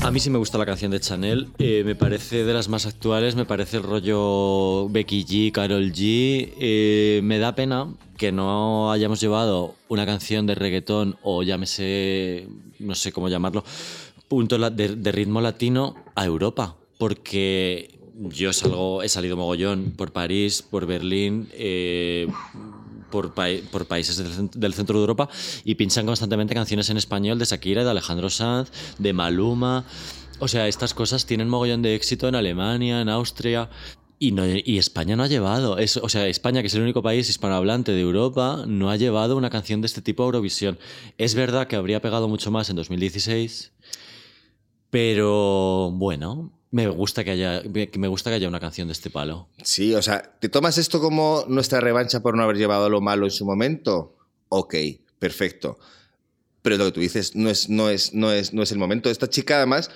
A 0.00 0.10
mí 0.10 0.20
sí 0.20 0.30
me 0.30 0.38
gusta 0.38 0.58
la 0.58 0.66
canción 0.66 0.92
de 0.92 1.00
Chanel. 1.00 1.48
Eh, 1.58 1.82
me 1.84 1.96
parece 1.96 2.44
de 2.44 2.54
las 2.54 2.68
más 2.68 2.86
actuales. 2.86 3.34
Me 3.34 3.44
parece 3.44 3.78
el 3.78 3.82
rollo 3.82 4.88
Becky 4.88 5.24
G, 5.24 5.50
Carol 5.50 5.90
G. 5.92 6.52
Eh, 6.60 7.20
me 7.24 7.38
da 7.38 7.56
pena 7.56 7.88
que 8.16 8.30
no 8.30 8.92
hayamos 8.92 9.20
llevado 9.20 9.74
una 9.88 10.06
canción 10.06 10.46
de 10.46 10.54
reggaetón 10.54 11.16
o 11.22 11.42
llámese, 11.42 12.46
no 12.78 12.94
sé 12.94 13.10
cómo 13.10 13.28
llamarlo, 13.28 13.64
punto 14.28 14.56
de 14.70 15.12
ritmo 15.12 15.40
latino 15.40 15.96
a 16.14 16.24
Europa. 16.24 16.76
Porque 16.96 18.03
yo 18.16 18.52
salgo, 18.52 19.02
he 19.02 19.08
salido 19.08 19.36
mogollón 19.36 19.92
por 19.96 20.12
París, 20.12 20.62
por 20.62 20.86
Berlín, 20.86 21.48
eh, 21.52 22.28
por, 23.10 23.32
países 23.86 24.16
del, 24.16 24.74
centro 24.74 24.98
de 24.98 25.02
Europa 25.02 25.28
y 25.64 25.76
pinchan 25.76 26.06
constantemente 26.06 26.54
canciones 26.54 26.90
en 26.90 26.96
español 26.96 27.38
de 27.38 27.44
Shakira, 27.44 27.84
de 27.84 27.90
Alejandro 27.90 28.30
Sanz, 28.30 28.70
de 28.98 29.12
Maluma. 29.12 29.84
O 30.40 30.48
sea, 30.48 30.66
estas 30.66 30.94
cosas 30.94 31.26
tienen 31.26 31.48
mogollón 31.48 31.82
de 31.82 31.94
éxito 31.94 32.26
en 32.28 32.34
Alemania, 32.34 33.00
en 33.00 33.08
Austria. 33.08 33.70
Y, 34.18 34.32
no, 34.32 34.44
y 34.46 34.78
España 34.78 35.16
no 35.16 35.24
ha 35.24 35.28
llevado, 35.28 35.76
es, 35.76 35.96
o 35.96 36.08
sea, 36.08 36.26
España, 36.28 36.60
que 36.60 36.68
es 36.68 36.74
el 36.74 36.82
único 36.82 37.02
país 37.02 37.28
hispanohablante 37.28 37.92
de 37.92 38.00
Europa, 38.00 38.64
no 38.66 38.90
ha 38.90 38.96
llevado 38.96 39.36
una 39.36 39.50
canción 39.50 39.80
de 39.80 39.86
este 39.86 40.02
tipo 40.02 40.22
a 40.22 40.26
Eurovisión. 40.26 40.78
Es 41.18 41.34
verdad 41.34 41.66
que 41.66 41.76
habría 41.76 42.00
pegado 42.00 42.28
mucho 42.28 42.50
más 42.50 42.70
en 42.70 42.76
2016, 42.76 43.72
pero 44.90 45.90
bueno, 45.92 46.52
me 46.74 46.88
gusta 46.88 47.22
que 47.22 47.30
haya, 47.30 47.62
me 47.96 48.08
gusta 48.08 48.30
que 48.30 48.34
haya 48.34 48.48
una 48.48 48.58
canción 48.58 48.88
de 48.88 48.92
este 48.94 49.08
palo. 49.08 49.46
Sí, 49.62 49.94
o 49.94 50.02
sea, 50.02 50.22
¿te 50.40 50.48
tomas 50.48 50.76
esto 50.76 50.98
como 50.98 51.44
nuestra 51.46 51.78
revancha 51.78 52.20
por 52.20 52.36
no 52.36 52.42
haber 52.42 52.56
llevado 52.56 52.90
lo 52.90 53.00
malo 53.00 53.26
en 53.26 53.30
su 53.30 53.44
momento? 53.44 54.16
Ok, 54.48 54.74
perfecto. 55.20 55.78
Pero 56.62 56.76
lo 56.76 56.86
que 56.86 56.90
tú 56.90 57.00
dices 57.00 57.36
no 57.36 57.48
es, 57.48 57.68
no 57.68 57.90
es, 57.90 58.12
no 58.12 58.32
es, 58.32 58.52
no 58.52 58.64
es 58.64 58.72
el 58.72 58.78
momento. 58.78 59.08
Esta 59.08 59.30
chica, 59.30 59.58
además, 59.58 59.88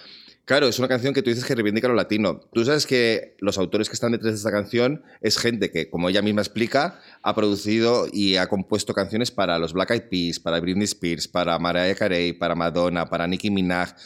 claro, 0.45 0.69
es 0.69 0.79
una 0.79 0.87
canción 0.87 1.15
que 1.15 1.23
tú 1.23 1.31
dices 1.31 1.45
que 1.45 1.57
reivindica 1.57 1.89
lo 1.89 1.95
latino. 1.95 2.43
Tú 2.53 2.65
sabes 2.65 2.87
que 2.87 3.35
los 3.41 3.59
autores 3.59 3.89
que 3.89 3.95
están 3.95 4.13
detrás 4.13 4.35
de 4.35 4.37
esta 4.37 4.53
canción 4.53 5.03
es 5.21 5.37
gente 5.37 5.73
que, 5.73 5.91
como 5.91 6.09
ella 6.09 6.23
misma 6.23 6.43
explica, 6.43 7.01
ha 7.23 7.35
producido 7.35 8.07
y 8.13 8.37
ha 8.37 8.47
compuesto 8.47 8.95
canciones 8.95 9.33
para 9.33 9.59
los 9.59 9.73
Black 9.73 9.91
Eyed 9.91 10.09
Peas, 10.09 10.39
para 10.39 10.61
Britney 10.61 10.85
Spears, 10.85 11.27
para 11.27 11.59
Mariah 11.59 11.97
Carey, 11.97 12.35
para 12.35 12.55
Madonna, 12.55 13.11
para 13.11 13.27
Nicki 13.27 13.51
Minaj 13.51 13.97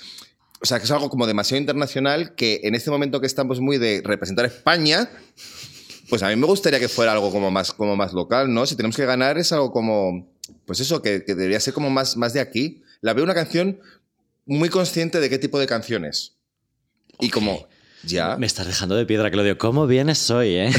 o 0.62 0.66
sea, 0.66 0.78
que 0.78 0.84
es 0.84 0.90
algo 0.92 1.10
como 1.10 1.26
demasiado 1.26 1.60
internacional 1.60 2.36
que 2.36 2.60
en 2.62 2.76
este 2.76 2.90
momento 2.90 3.20
que 3.20 3.26
estamos 3.26 3.60
muy 3.60 3.78
de 3.78 4.00
representar 4.04 4.44
España, 4.44 5.10
pues 6.08 6.22
a 6.22 6.28
mí 6.28 6.36
me 6.36 6.46
gustaría 6.46 6.78
que 6.78 6.88
fuera 6.88 7.12
algo 7.12 7.32
como 7.32 7.50
más, 7.50 7.72
como 7.72 7.96
más 7.96 8.12
local, 8.12 8.52
¿no? 8.54 8.64
Si 8.64 8.76
tenemos 8.76 8.96
que 8.96 9.04
ganar 9.04 9.38
es 9.38 9.50
algo 9.52 9.72
como, 9.72 10.30
pues 10.64 10.78
eso, 10.78 11.02
que, 11.02 11.18
debería 11.20 11.58
ser 11.58 11.74
como 11.74 11.90
más, 11.90 12.16
más 12.16 12.32
de 12.32 12.40
aquí. 12.40 12.82
La 13.00 13.12
veo 13.12 13.24
una 13.24 13.34
canción 13.34 13.80
muy 14.46 14.68
consciente 14.68 15.18
de 15.18 15.28
qué 15.28 15.38
tipo 15.38 15.58
de 15.58 15.66
canciones. 15.66 16.36
Y 17.18 17.30
como, 17.30 17.66
ya. 18.04 18.36
Me 18.36 18.46
estás 18.46 18.66
dejando 18.66 18.94
de 18.96 19.06
piedra, 19.06 19.30
Claudio. 19.30 19.58
¿Cómo 19.58 19.86
vienes 19.86 20.30
hoy, 20.30 20.54
eh? 20.54 20.70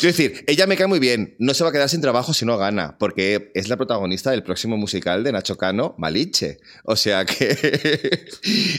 Quiero 0.00 0.16
decir, 0.16 0.44
ella 0.46 0.66
me 0.66 0.76
cae 0.76 0.86
muy 0.86 0.98
bien. 0.98 1.34
No 1.38 1.54
se 1.54 1.64
va 1.64 1.70
a 1.70 1.72
quedar 1.72 1.88
sin 1.88 2.00
trabajo 2.00 2.34
si 2.34 2.44
no 2.44 2.56
gana, 2.56 2.96
porque 2.98 3.50
es 3.54 3.68
la 3.68 3.76
protagonista 3.76 4.30
del 4.30 4.42
próximo 4.42 4.76
musical 4.76 5.24
de 5.24 5.32
Nacho 5.32 5.56
Cano, 5.56 5.94
Maliche. 5.98 6.58
O 6.84 6.96
sea 6.96 7.24
que. 7.24 8.26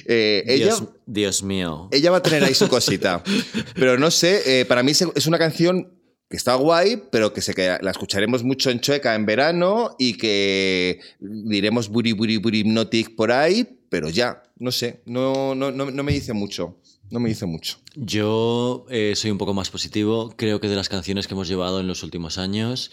Eh, 0.10 0.44
ella, 0.48 0.74
Dios, 1.06 1.44
mío. 1.44 1.90
Ella 1.92 2.12
va 2.12 2.18
a 2.18 2.24
tener 2.24 2.44
ahí 2.44 2.54
su 2.54 2.70
cosita. 2.70 3.22
Pero 3.76 3.98
no 3.98 4.10
sé, 4.10 4.62
eh, 4.62 4.66
para 4.66 4.82
mí 4.84 4.92
es 4.92 5.28
una 5.28 5.38
canción 5.38 5.97
que 6.30 6.38
está 6.38 6.56
guay, 6.56 7.04
pero 7.12 7.34
que, 7.34 7.42
se, 7.42 7.54
que 7.54 7.78
la 7.82 7.92
escucharemos 7.92 8.44
mucho 8.44 8.70
en 8.70 8.80
Chueca 8.80 9.16
en 9.16 9.26
verano 9.26 9.96
y 9.98 10.16
que 10.18 11.00
diremos 11.20 11.90
buri 11.90 12.12
buri 12.12 12.38
buri 12.38 12.60
hypnotic 12.60 13.16
por 13.16 13.32
ahí, 13.32 13.80
pero 13.90 14.10
ya, 14.10 14.44
no 14.60 14.72
sé, 14.72 15.02
no, 15.06 15.56
no, 15.56 15.72
no, 15.72 16.04
me 16.04 16.12
dice 16.12 16.34
mucho. 16.34 16.78
No 17.10 17.22
me 17.22 17.30
dice 17.30 17.46
mucho. 17.46 17.78
Yo 17.96 18.86
eh, 18.90 19.14
soy 19.16 19.32
un 19.32 19.38
poco 19.38 19.54
más 19.54 19.70
positivo. 19.70 20.34
Creo 20.36 20.60
que 20.60 20.68
de 20.68 20.76
las 20.76 20.90
canciones 20.90 21.26
que 21.26 21.36
hemos 21.36 21.48
llevado 21.48 21.80
en 21.80 21.88
los 21.88 22.04
últimos 22.04 22.38
años, 22.38 22.92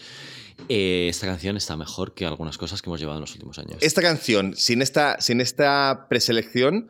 eh, 0.69 1.07
esta 1.09 1.27
canción 1.27 1.57
está 1.57 1.75
mejor 1.75 2.13
que 2.13 2.25
algunas 2.25 2.57
cosas 2.57 2.81
que 2.81 2.89
hemos 2.89 3.01
llevado 3.01 3.17
en 3.17 3.21
los 3.21 3.33
últimos 3.33 3.59
años. 3.59 3.77
Esta 3.81 4.01
canción, 4.01 4.55
sin 4.55 4.81
esta, 4.81 5.19
sin 5.19 5.41
esta 5.41 6.05
preselección, 6.07 6.87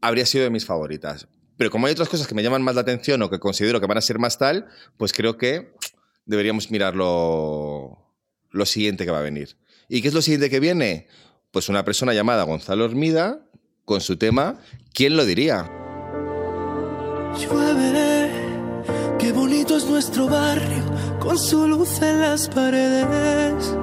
habría 0.00 0.24
sido 0.24 0.44
de 0.44 0.50
mis 0.50 0.64
favoritas. 0.64 1.28
Pero 1.56 1.70
como 1.70 1.86
hay 1.86 1.92
otras 1.92 2.08
cosas 2.08 2.26
que 2.26 2.34
me 2.34 2.42
llaman 2.42 2.62
más 2.62 2.74
la 2.74 2.80
atención 2.80 3.22
o 3.22 3.30
que 3.30 3.38
considero 3.38 3.80
que 3.80 3.86
van 3.86 3.98
a 3.98 4.00
ser 4.00 4.18
más 4.18 4.38
tal, 4.38 4.66
pues 4.96 5.12
creo 5.12 5.36
que 5.36 5.72
deberíamos 6.24 6.70
mirar 6.70 6.96
lo, 6.96 7.98
lo 8.50 8.66
siguiente 8.66 9.04
que 9.04 9.10
va 9.10 9.18
a 9.18 9.22
venir. 9.22 9.56
¿Y 9.88 10.02
qué 10.02 10.08
es 10.08 10.14
lo 10.14 10.22
siguiente 10.22 10.50
que 10.50 10.60
viene? 10.60 11.08
Pues 11.50 11.68
una 11.68 11.84
persona 11.84 12.14
llamada 12.14 12.44
Gonzalo 12.44 12.84
Hormida 12.84 13.46
con 13.84 14.00
su 14.00 14.16
tema 14.16 14.58
¿Quién 14.94 15.16
lo 15.16 15.24
diría? 15.24 15.70
Llueve, 17.40 18.30
qué 19.18 19.32
bonito 19.32 19.74
es 19.76 19.86
nuestro 19.86 20.28
barrio, 20.28 20.84
con 21.18 21.38
su 21.38 21.66
luz 21.66 22.02
en 22.02 22.20
las 22.20 22.46
paredes. 22.50 23.74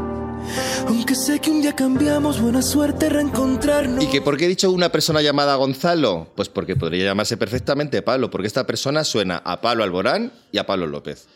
Aunque 0.87 1.15
sé 1.15 1.39
que 1.39 1.49
un 1.49 1.63
día 1.63 1.75
cambiamos, 1.75 2.39
buena 2.39 2.61
suerte 2.61 3.09
reencontrarnos. 3.09 4.03
¿Y 4.03 4.07
que 4.07 4.21
por 4.21 4.37
qué 4.37 4.45
he 4.45 4.49
dicho 4.49 4.71
una 4.71 4.91
persona 4.91 5.23
llamada 5.23 5.55
Gonzalo? 5.55 6.31
Pues 6.35 6.47
porque 6.47 6.75
podría 6.75 7.05
llamarse 7.05 7.37
perfectamente 7.37 8.03
Pablo, 8.03 8.29
porque 8.29 8.47
esta 8.47 8.67
persona 8.67 9.03
suena 9.03 9.41
a 9.43 9.61
Pablo 9.61 9.83
Alborán 9.83 10.31
y 10.51 10.59
a 10.59 10.67
Pablo 10.67 10.85
López. 10.85 11.27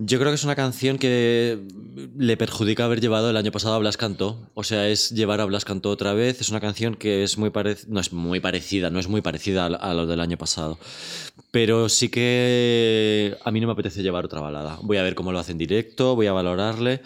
Yo 0.00 0.20
creo 0.20 0.30
que 0.30 0.36
es 0.36 0.44
una 0.44 0.54
canción 0.54 0.96
que 0.96 1.58
le 2.16 2.36
perjudica 2.36 2.84
haber 2.84 3.00
llevado 3.00 3.30
el 3.30 3.36
año 3.36 3.50
pasado 3.50 3.74
a 3.74 3.78
Blas 3.78 3.96
Cantó. 3.96 4.48
O 4.54 4.62
sea, 4.62 4.88
es 4.88 5.10
llevar 5.10 5.40
a 5.40 5.44
Blas 5.44 5.64
Cantó 5.64 5.90
otra 5.90 6.12
vez. 6.14 6.40
Es 6.40 6.50
una 6.50 6.60
canción 6.60 6.94
que 6.94 7.24
es 7.24 7.36
muy 7.36 7.50
parecida, 7.50 7.88
no 7.90 7.98
es 7.98 8.12
muy 8.12 8.38
parecida, 8.38 8.90
no 8.90 9.00
es 9.00 9.08
muy 9.08 9.22
parecida 9.22 9.66
a 9.66 9.94
lo 9.94 10.06
del 10.06 10.20
año 10.20 10.38
pasado. 10.38 10.78
Pero 11.50 11.88
sí 11.88 12.10
que 12.10 13.36
a 13.44 13.50
mí 13.50 13.60
no 13.60 13.66
me 13.66 13.72
apetece 13.72 14.02
llevar 14.04 14.24
otra 14.24 14.40
balada. 14.40 14.78
Voy 14.82 14.98
a 14.98 15.02
ver 15.02 15.16
cómo 15.16 15.32
lo 15.32 15.40
hace 15.40 15.50
en 15.50 15.58
directo, 15.58 16.14
voy 16.14 16.28
a 16.28 16.32
valorarle. 16.32 17.02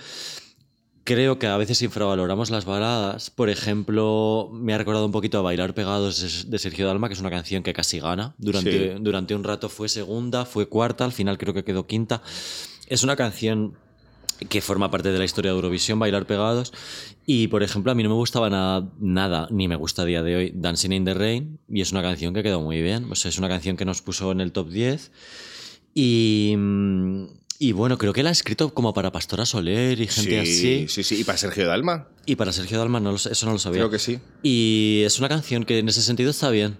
Creo 1.05 1.39
que 1.39 1.47
a 1.47 1.57
veces 1.57 1.81
infravaloramos 1.81 2.51
las 2.51 2.65
baladas. 2.67 3.31
Por 3.31 3.49
ejemplo, 3.49 4.51
me 4.53 4.75
ha 4.75 4.79
recordado 4.79 5.07
un 5.07 5.13
poquito 5.13 5.39
a 5.39 5.43
Bailar 5.43 5.75
Pegados 5.75 6.47
de 6.49 6.59
Sergio 6.59 6.87
Dalma, 6.87 7.09
que 7.09 7.15
es 7.15 7.21
una 7.21 7.31
canción 7.31 7.63
que 7.63 7.73
casi 7.73 7.99
gana. 8.01 8.35
Durante, 8.39 8.95
Sí. 8.97 9.01
durante 9.01 9.35
un 9.35 9.43
rato 9.45 9.69
fue 9.71 9.89
segunda, 9.89 10.45
fue 10.45 10.67
cuarta, 10.69 11.05
al 11.07 11.13
final 11.13 11.39
creo 11.39 11.55
que 11.55 11.65
quedó 11.65 11.87
quinta. 11.87 12.23
Es 12.93 13.03
una 13.03 13.17
canción 13.17 13.73
que 14.51 14.61
forma 14.61 14.91
parte 14.91 15.13
de 15.13 15.19
la 15.19 15.25
historia 15.25 15.51
de 15.51 15.57
Eurovisión, 15.57 15.99
Bailar 15.99 16.27
Pegados. 16.27 16.75
Y, 17.25 17.49
por 17.49 17.63
ejemplo, 17.63 17.91
a 17.91 17.95
mí 17.95 18.03
no 18.03 18.11
me 18.11 18.17
gustaba 18.17 18.51
nada, 18.51 18.87
nada, 19.01 19.49
ni 19.51 19.67
me 19.67 19.77
gusta 19.77 20.03
a 20.03 20.05
día 20.05 20.23
de 20.23 20.37
hoy, 20.37 20.53
Dancing 20.55 20.93
in 20.93 21.07
the 21.07 21.15
Rain. 21.15 21.59
Y 21.71 21.81
es 21.81 21.93
una 21.93 22.03
canción 22.03 22.35
que 22.35 22.43
quedó 22.43 22.61
muy 22.61 22.83
bien. 22.83 23.11
O 23.11 23.15
sea, 23.15 23.31
es 23.31 23.39
una 23.39 23.49
canción 23.49 23.79
que 23.79 23.87
nos 23.87 24.03
puso 24.03 24.31
en 24.31 24.43
el 24.43 24.53
top 24.53 24.69
10. 24.69 25.11
Y, 25.95 26.55
y 27.59 27.73
bueno, 27.73 27.97
creo 27.97 28.13
que 28.13 28.23
la 28.23 28.29
ha 28.29 28.33
escrito 28.33 28.75
como 28.75 28.93
para 28.93 29.11
Pastora 29.11 29.47
Soler 29.47 29.99
y 29.99 30.07
gente 30.09 30.45
sí, 30.45 30.85
así. 30.85 30.89
sí, 30.89 31.03
sí. 31.03 31.21
¿Y 31.23 31.25
para 31.25 31.39
Sergio 31.39 31.67
Dalma? 31.67 32.09
Y 32.27 32.37
para 32.37 32.53
Sergio 32.53 32.79
Dalma 32.79 33.01
no 33.01 33.13
lo 33.13 33.17
eso 33.17 33.47
no 33.47 33.53
lo 33.53 33.59
sabía. 33.59 33.79
Creo 33.79 33.91
que 33.91 33.99
sí. 33.99 34.19
Y 34.43 35.01
es 35.07 35.19
una 35.19 35.31
canción 35.31 35.65
que 35.65 35.79
en 35.79 35.89
ese 35.89 36.03
sentido 36.03 36.31
está 36.31 36.51
bien. 36.51 36.77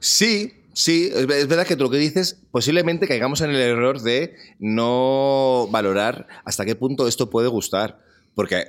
Sí, 0.00 0.57
sí, 0.72 1.10
es 1.14 1.26
ve- 1.26 1.40
es 1.40 1.48
verdad 1.48 1.66
que 1.66 1.76
tú 1.76 1.84
lo 1.84 1.90
que 1.90 1.96
dices, 1.98 2.38
posiblemente 2.50 3.06
caigamos 3.08 3.40
en 3.40 3.50
el 3.50 3.56
error 3.56 4.00
de 4.02 4.34
no 4.58 5.68
valorar 5.70 6.26
hasta 6.44 6.64
qué 6.64 6.74
punto 6.74 7.08
esto 7.08 7.30
puede 7.30 7.48
gustar. 7.48 8.00
Porque 8.34 8.66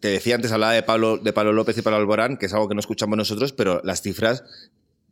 te 0.00 0.08
decía 0.08 0.34
antes, 0.34 0.52
hablaba 0.52 0.72
de 0.72 0.82
Pablo, 0.82 1.18
de 1.18 1.32
Pablo 1.32 1.52
López 1.52 1.76
y 1.78 1.82
Pablo 1.82 1.98
Alborán, 1.98 2.36
que 2.38 2.46
es 2.46 2.52
algo 2.54 2.68
que 2.68 2.74
no 2.74 2.80
escuchamos 2.80 3.16
nosotros, 3.16 3.52
pero 3.52 3.80
las 3.84 4.02
cifras 4.02 4.44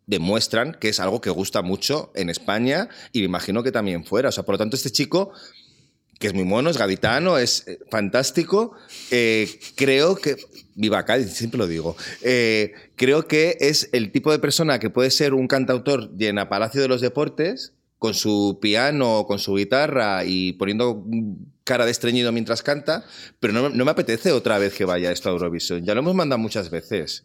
demuestran 0.07 0.75
que 0.81 0.89
es 0.91 1.01
algo 1.01 1.21
que 1.21 1.31
gusta 1.31 1.63
mucho 1.63 2.13
en 2.15 2.29
España 2.29 2.89
y 3.13 3.21
me 3.21 3.27
imagino 3.27 3.63
que 3.63 3.73
también 3.73 4.05
fuera. 4.05 4.29
O 4.29 4.33
sea, 4.33 4.45
por 4.45 4.55
lo 4.55 4.59
tanto, 4.59 4.77
este 4.77 4.91
chico 4.91 5.33
que 6.19 6.29
es 6.29 6.35
muy 6.35 6.45
mono, 6.45 6.71
es 6.71 6.79
gaditano, 6.79 7.39
es 7.39 7.67
eh, 7.67 7.81
fantástico. 7.91 8.73
eh, 9.11 9.49
creo 9.77 10.17
que. 10.17 10.37
Viva 10.75 11.05
Cádiz, 11.05 11.33
siempre 11.33 11.59
lo 11.59 11.67
digo. 11.67 11.97
eh, 12.23 12.73
creo 12.97 13.27
que 13.27 13.57
es 13.61 13.89
el 13.93 14.11
tipo 14.13 14.33
de 14.33 14.39
persona 14.39 14.79
que 14.79 14.91
puede 14.91 15.11
ser 15.11 15.35
un 15.35 15.47
cantautor 15.47 16.17
llena 16.17 16.49
Palacio 16.49 16.81
de 16.83 16.89
los 16.89 17.01
Deportes, 17.01 17.73
con 17.99 18.15
su 18.15 18.59
piano, 18.61 19.25
con 19.27 19.39
su 19.39 19.55
guitarra 19.55 20.25
y 20.25 20.53
poniendo 20.55 21.05
cara 21.65 21.87
de 21.87 21.91
estreñido 21.91 22.33
mientras 22.33 22.63
canta, 22.63 23.05
pero 23.41 23.53
no, 23.55 23.71
no 23.71 23.85
me 23.85 23.91
apetece 23.91 24.33
otra 24.33 24.59
vez 24.59 24.75
que 24.75 24.85
vaya 24.85 25.11
esto 25.11 25.31
a 25.31 25.33
Eurovisión. 25.33 25.85
Ya 25.85 25.95
lo 25.95 26.01
hemos 26.01 26.15
mandado 26.15 26.39
muchas 26.39 26.71
veces. 26.71 27.25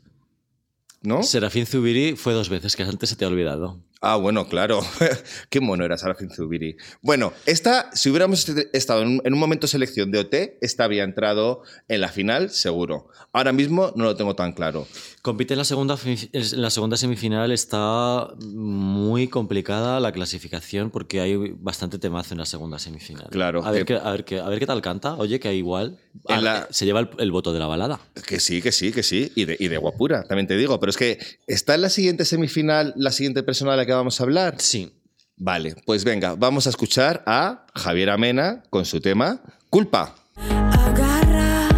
¿No? 1.02 1.24
Serafín 1.24 1.66
Zubiri 1.66 2.16
fue 2.16 2.34
dos 2.34 2.50
veces, 2.50 2.76
que 2.76 2.84
antes 2.84 3.10
se 3.10 3.16
te 3.16 3.26
ha 3.26 3.28
olvidado. 3.28 3.80
Ah, 4.02 4.16
bueno, 4.16 4.48
claro. 4.48 4.80
Qué 5.50 5.60
mono 5.60 5.84
era 5.84 5.98
Sarafin 5.98 6.30
Zubiri. 6.30 6.78
Bueno, 7.02 7.34
esta, 7.46 7.90
si 7.94 8.10
hubiéramos 8.10 8.48
est- 8.48 8.70
estado 8.74 9.02
en 9.02 9.08
un, 9.10 9.22
en 9.26 9.34
un 9.34 9.40
momento 9.40 9.68
de 9.68 9.72
selección 9.72 10.10
de 10.12 10.20
OT, 10.20 10.58
esta 10.62 10.86
había 10.86 11.04
entrado 11.04 11.64
en 11.90 12.00
la 12.00 12.08
final, 12.08 12.50
seguro. 12.50 13.10
Ahora 13.34 13.52
mismo 13.52 13.92
no 13.98 14.06
lo 14.06 14.16
tengo 14.16 14.36
tan 14.36 14.54
claro. 14.54 14.88
Compite 15.22 15.54
en 15.54 15.58
la 15.58 15.66
segunda, 15.66 15.98
en 16.06 16.62
la 16.62 16.70
segunda 16.70 16.96
semifinal, 16.96 17.52
está 17.52 18.30
muy 18.42 19.28
complicada 19.28 20.00
la 20.00 20.14
clasificación 20.14 20.92
porque 20.92 21.20
hay 21.20 21.36
bastante 21.60 22.00
temazo 22.00 22.34
en 22.34 22.38
la 22.40 22.46
segunda 22.46 22.80
semifinal. 22.80 23.28
Claro, 23.30 23.66
A 23.66 23.72
ver, 23.72 23.86
que- 23.86 23.96
qué, 23.96 24.00
a 24.02 24.12
ver, 24.12 24.24
qué, 24.24 24.40
a 24.40 24.48
ver 24.48 24.60
qué 24.60 24.66
tal 24.66 24.82
canta. 24.82 25.16
Oye, 25.16 25.42
que 25.42 25.54
igual 25.54 26.00
ah, 26.30 26.40
la- 26.40 26.68
se 26.72 26.86
lleva 26.86 27.02
el, 27.02 27.10
el 27.20 27.32
voto 27.32 27.52
de 27.52 27.60
la 27.60 27.68
balada. 27.68 28.00
Que 28.26 28.40
sí, 28.40 28.62
que 28.62 28.72
sí, 28.72 28.94
que 28.94 29.04
sí. 29.04 29.32
Y 29.36 29.44
de, 29.44 29.58
y 29.60 29.68
de 29.68 29.78
guapura, 29.78 30.24
también 30.24 30.48
te 30.48 30.56
digo. 30.56 30.80
Pero 30.80 30.90
es 30.90 30.98
que, 30.98 31.20
¿está 31.48 31.76
en 31.76 31.82
la 31.82 31.90
siguiente 31.90 32.24
semifinal 32.24 32.94
la 32.96 33.12
siguiente 33.12 33.44
persona 33.44 33.72
de 33.72 33.78
la 33.78 33.86
que 33.86 33.89
vamos 33.96 34.20
a 34.20 34.24
hablar? 34.24 34.56
Sí. 34.60 34.94
Vale, 35.38 35.76
pues 35.86 36.04
venga, 36.04 36.36
vamos 36.36 36.68
a 36.68 36.70
escuchar 36.70 37.24
a 37.26 37.66
Javier 37.74 38.10
Amena 38.10 38.62
con 38.70 38.84
su 38.86 39.00
tema 39.00 39.40
Culpa. 39.70 40.16
Agarra 40.36 41.70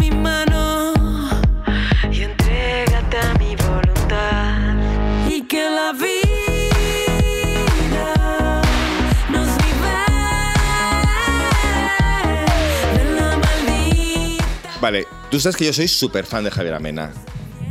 mi 0.00 0.10
mano 0.10 0.94
y 2.10 2.22
entrégate 2.22 3.18
a 3.18 3.34
mi 3.38 3.54
voluntad. 3.56 4.74
Y 5.28 5.42
que 5.42 5.64
la 5.68 5.92
vida 5.92 6.12
nos 9.30 9.48
libere 9.64 9.94
de 12.96 13.04
la 13.20 13.36
maldita. 13.36 14.78
Vale, 14.80 15.06
tú 15.30 15.38
sabes 15.38 15.56
que 15.56 15.66
yo 15.66 15.74
soy 15.74 15.88
súper 15.88 16.24
fan 16.24 16.44
de 16.44 16.50
Javier 16.50 16.72
Amena. 16.72 17.12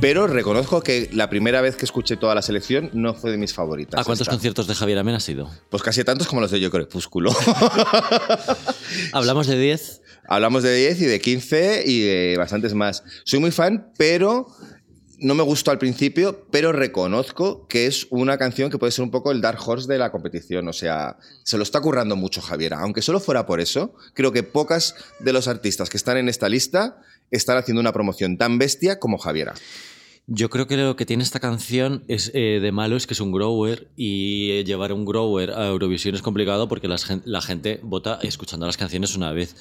Pero 0.01 0.25
reconozco 0.25 0.81
que 0.81 1.09
la 1.13 1.29
primera 1.29 1.61
vez 1.61 1.75
que 1.75 1.85
escuché 1.85 2.17
toda 2.17 2.33
la 2.33 2.41
selección 2.41 2.89
no 2.93 3.13
fue 3.13 3.29
de 3.29 3.37
mis 3.37 3.53
favoritas. 3.53 4.01
¿A 4.01 4.03
cuántos 4.03 4.27
conciertos 4.27 4.65
de 4.65 4.73
Javier 4.73 4.97
Amena 4.97 5.17
has 5.17 5.29
ido? 5.29 5.47
Pues 5.69 5.83
casi 5.83 6.03
tantos 6.03 6.27
como 6.27 6.41
los 6.41 6.49
de 6.49 6.59
Yo 6.59 6.71
Crepúsculo. 6.71 7.31
Hablamos 9.13 9.45
de 9.45 9.59
10. 9.59 10.01
Hablamos 10.27 10.63
de 10.63 10.75
10 10.75 11.01
y 11.01 11.05
de 11.05 11.21
15 11.21 11.83
y 11.85 12.01
de 12.01 12.35
bastantes 12.35 12.73
más. 12.73 13.03
Soy 13.25 13.39
muy 13.39 13.51
fan, 13.51 13.91
pero 13.95 14.47
no 15.19 15.35
me 15.35 15.43
gustó 15.43 15.69
al 15.69 15.77
principio, 15.77 16.47
pero 16.49 16.71
reconozco 16.71 17.67
que 17.67 17.85
es 17.85 18.07
una 18.09 18.39
canción 18.39 18.71
que 18.71 18.79
puede 18.79 18.91
ser 18.91 19.03
un 19.03 19.11
poco 19.11 19.31
el 19.31 19.39
Dark 19.39 19.59
Horse 19.63 19.87
de 19.87 19.99
la 19.99 20.11
competición. 20.11 20.67
O 20.67 20.73
sea, 20.73 21.17
se 21.43 21.57
lo 21.57 21.63
está 21.63 21.79
currando 21.79 22.15
mucho 22.15 22.41
Javiera. 22.41 22.79
Aunque 22.79 23.03
solo 23.03 23.19
fuera 23.19 23.45
por 23.45 23.61
eso, 23.61 23.93
creo 24.15 24.31
que 24.31 24.41
pocas 24.41 24.95
de 25.19 25.31
los 25.31 25.47
artistas 25.47 25.91
que 25.91 25.97
están 25.97 26.17
en 26.17 26.27
esta 26.27 26.49
lista 26.49 26.97
están 27.29 27.57
haciendo 27.57 27.81
una 27.81 27.93
promoción 27.93 28.39
tan 28.39 28.57
bestia 28.57 28.97
como 28.97 29.19
Javiera. 29.19 29.53
Yo 30.33 30.49
creo 30.49 30.65
que 30.65 30.77
lo 30.77 30.95
que 30.95 31.05
tiene 31.05 31.23
esta 31.23 31.41
canción 31.41 32.05
es 32.07 32.31
eh, 32.33 32.59
de 32.61 32.71
malo 32.71 32.95
es 32.95 33.05
que 33.05 33.13
es 33.13 33.19
un 33.19 33.33
grower 33.33 33.89
y 33.97 34.51
eh, 34.51 34.63
llevar 34.63 34.93
un 34.93 35.03
grower 35.03 35.51
a 35.51 35.67
Eurovisión 35.67 36.15
es 36.15 36.21
complicado 36.21 36.69
porque 36.69 36.87
la 36.87 37.41
gente 37.41 37.81
vota 37.83 38.17
escuchando 38.21 38.65
las 38.65 38.77
canciones 38.77 39.13
una 39.17 39.33
vez. 39.33 39.57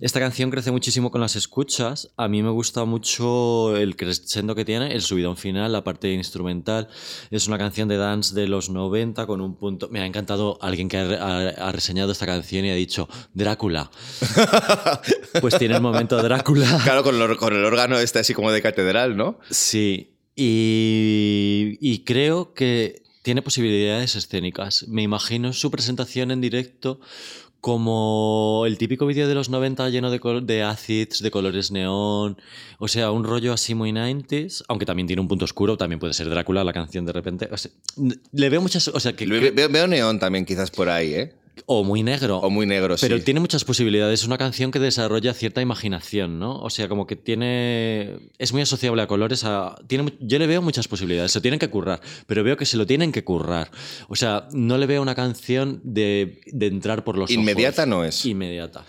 Esta 0.00 0.20
canción 0.20 0.50
crece 0.50 0.70
muchísimo 0.70 1.10
con 1.10 1.20
las 1.20 1.36
escuchas. 1.36 2.08
A 2.16 2.28
mí 2.28 2.42
me 2.42 2.48
gusta 2.48 2.86
mucho 2.86 3.76
el 3.76 3.96
crescendo 3.96 4.54
que 4.54 4.64
tiene, 4.64 4.94
el 4.94 5.02
subidón 5.02 5.36
final, 5.36 5.70
la 5.72 5.84
parte 5.84 6.10
instrumental. 6.14 6.88
Es 7.30 7.46
una 7.46 7.58
canción 7.58 7.88
de 7.88 7.98
dance 7.98 8.34
de 8.34 8.48
los 8.48 8.70
90 8.70 9.26
con 9.26 9.42
un 9.42 9.56
punto... 9.56 9.88
Me 9.90 10.00
ha 10.00 10.06
encantado 10.06 10.56
alguien 10.62 10.88
que 10.88 10.96
ha, 10.96 11.04
re- 11.06 11.18
ha- 11.18 11.68
ha 11.68 11.72
reseñado 11.72 12.12
esta 12.12 12.24
canción 12.24 12.64
y 12.64 12.70
ha 12.70 12.74
dicho 12.74 13.10
Drácula. 13.34 13.90
pues 15.42 15.58
tiene 15.58 15.74
el 15.74 15.82
momento 15.82 16.16
Drácula. 16.22 16.80
Claro, 16.82 17.02
con 17.02 17.14
con 17.36 17.52
el 17.54 17.64
órgano 17.64 17.98
este 17.98 18.20
así 18.20 18.32
como 18.32 18.50
de 18.52 18.62
catedral, 18.62 19.16
¿no? 19.18 19.38
Sí, 19.50 20.12
y, 20.36 21.78
y 21.80 22.00
creo 22.04 22.54
que 22.54 23.02
tiene 23.22 23.42
posibilidades 23.42 24.16
escénicas. 24.16 24.86
Me 24.88 25.02
imagino 25.02 25.52
su 25.52 25.70
presentación 25.70 26.30
en 26.30 26.40
directo 26.40 27.00
como 27.60 28.64
el 28.66 28.76
típico 28.76 29.06
vídeo 29.06 29.26
de 29.26 29.34
los 29.34 29.48
90 29.48 29.88
lleno 29.88 30.10
de, 30.10 30.20
de 30.42 30.62
acids, 30.62 31.22
de 31.22 31.30
colores 31.30 31.70
neón, 31.70 32.36
o 32.78 32.88
sea, 32.88 33.10
un 33.10 33.24
rollo 33.24 33.54
así 33.54 33.74
muy 33.74 33.90
90s, 33.90 34.64
aunque 34.68 34.84
también 34.84 35.06
tiene 35.06 35.22
un 35.22 35.28
punto 35.28 35.46
oscuro, 35.46 35.78
también 35.78 35.98
puede 35.98 36.12
ser 36.12 36.28
Drácula 36.28 36.62
la 36.62 36.74
canción 36.74 37.06
de 37.06 37.12
repente. 37.14 37.48
O 37.50 37.56
sea, 37.56 37.70
n- 37.96 38.16
le 38.32 38.50
veo 38.50 38.60
muchas... 38.60 38.88
O 38.88 39.00
sea, 39.00 39.14
que- 39.14 39.24
veo- 39.52 39.70
veo 39.70 39.86
neón 39.86 40.18
también 40.18 40.44
quizás 40.44 40.70
por 40.70 40.90
ahí, 40.90 41.14
¿eh? 41.14 41.32
O 41.66 41.84
muy 41.84 42.02
negro. 42.02 42.38
O 42.38 42.50
muy 42.50 42.66
negro, 42.66 42.96
Pero 43.00 43.16
sí. 43.18 43.22
tiene 43.24 43.38
muchas 43.40 43.64
posibilidades. 43.64 44.20
Es 44.20 44.26
una 44.26 44.36
canción 44.38 44.70
que 44.70 44.78
desarrolla 44.80 45.32
cierta 45.34 45.60
imaginación, 45.62 46.38
¿no? 46.38 46.58
O 46.60 46.68
sea, 46.68 46.88
como 46.88 47.06
que 47.06 47.16
tiene. 47.16 48.18
Es 48.38 48.52
muy 48.52 48.62
asociable 48.62 49.02
a 49.02 49.06
colores. 49.06 49.44
a- 49.44 49.76
tiene, 49.86 50.12
yo 50.20 50.38
le 50.38 50.46
veo 50.46 50.62
muchas 50.62 50.88
posibilidades. 50.88 51.30
Se 51.32 51.40
tienen 51.40 51.60
que 51.60 51.70
currar. 51.70 52.00
Pero 52.26 52.42
veo 52.44 52.56
que 52.56 52.66
se 52.66 52.76
lo 52.76 52.86
tienen 52.86 53.12
que 53.12 53.22
currar. 53.24 53.70
O 54.08 54.16
sea, 54.16 54.48
no 54.52 54.78
le 54.78 54.86
veo 54.86 55.00
una 55.00 55.14
canción 55.14 55.80
de, 55.84 56.40
de 56.46 56.66
entrar 56.66 57.04
por 57.04 57.16
los 57.16 57.30
ojos. 57.30 57.40
Inmediata 57.40 57.86
no 57.86 58.04
es. 58.04 58.26
Inmediata. 58.26 58.84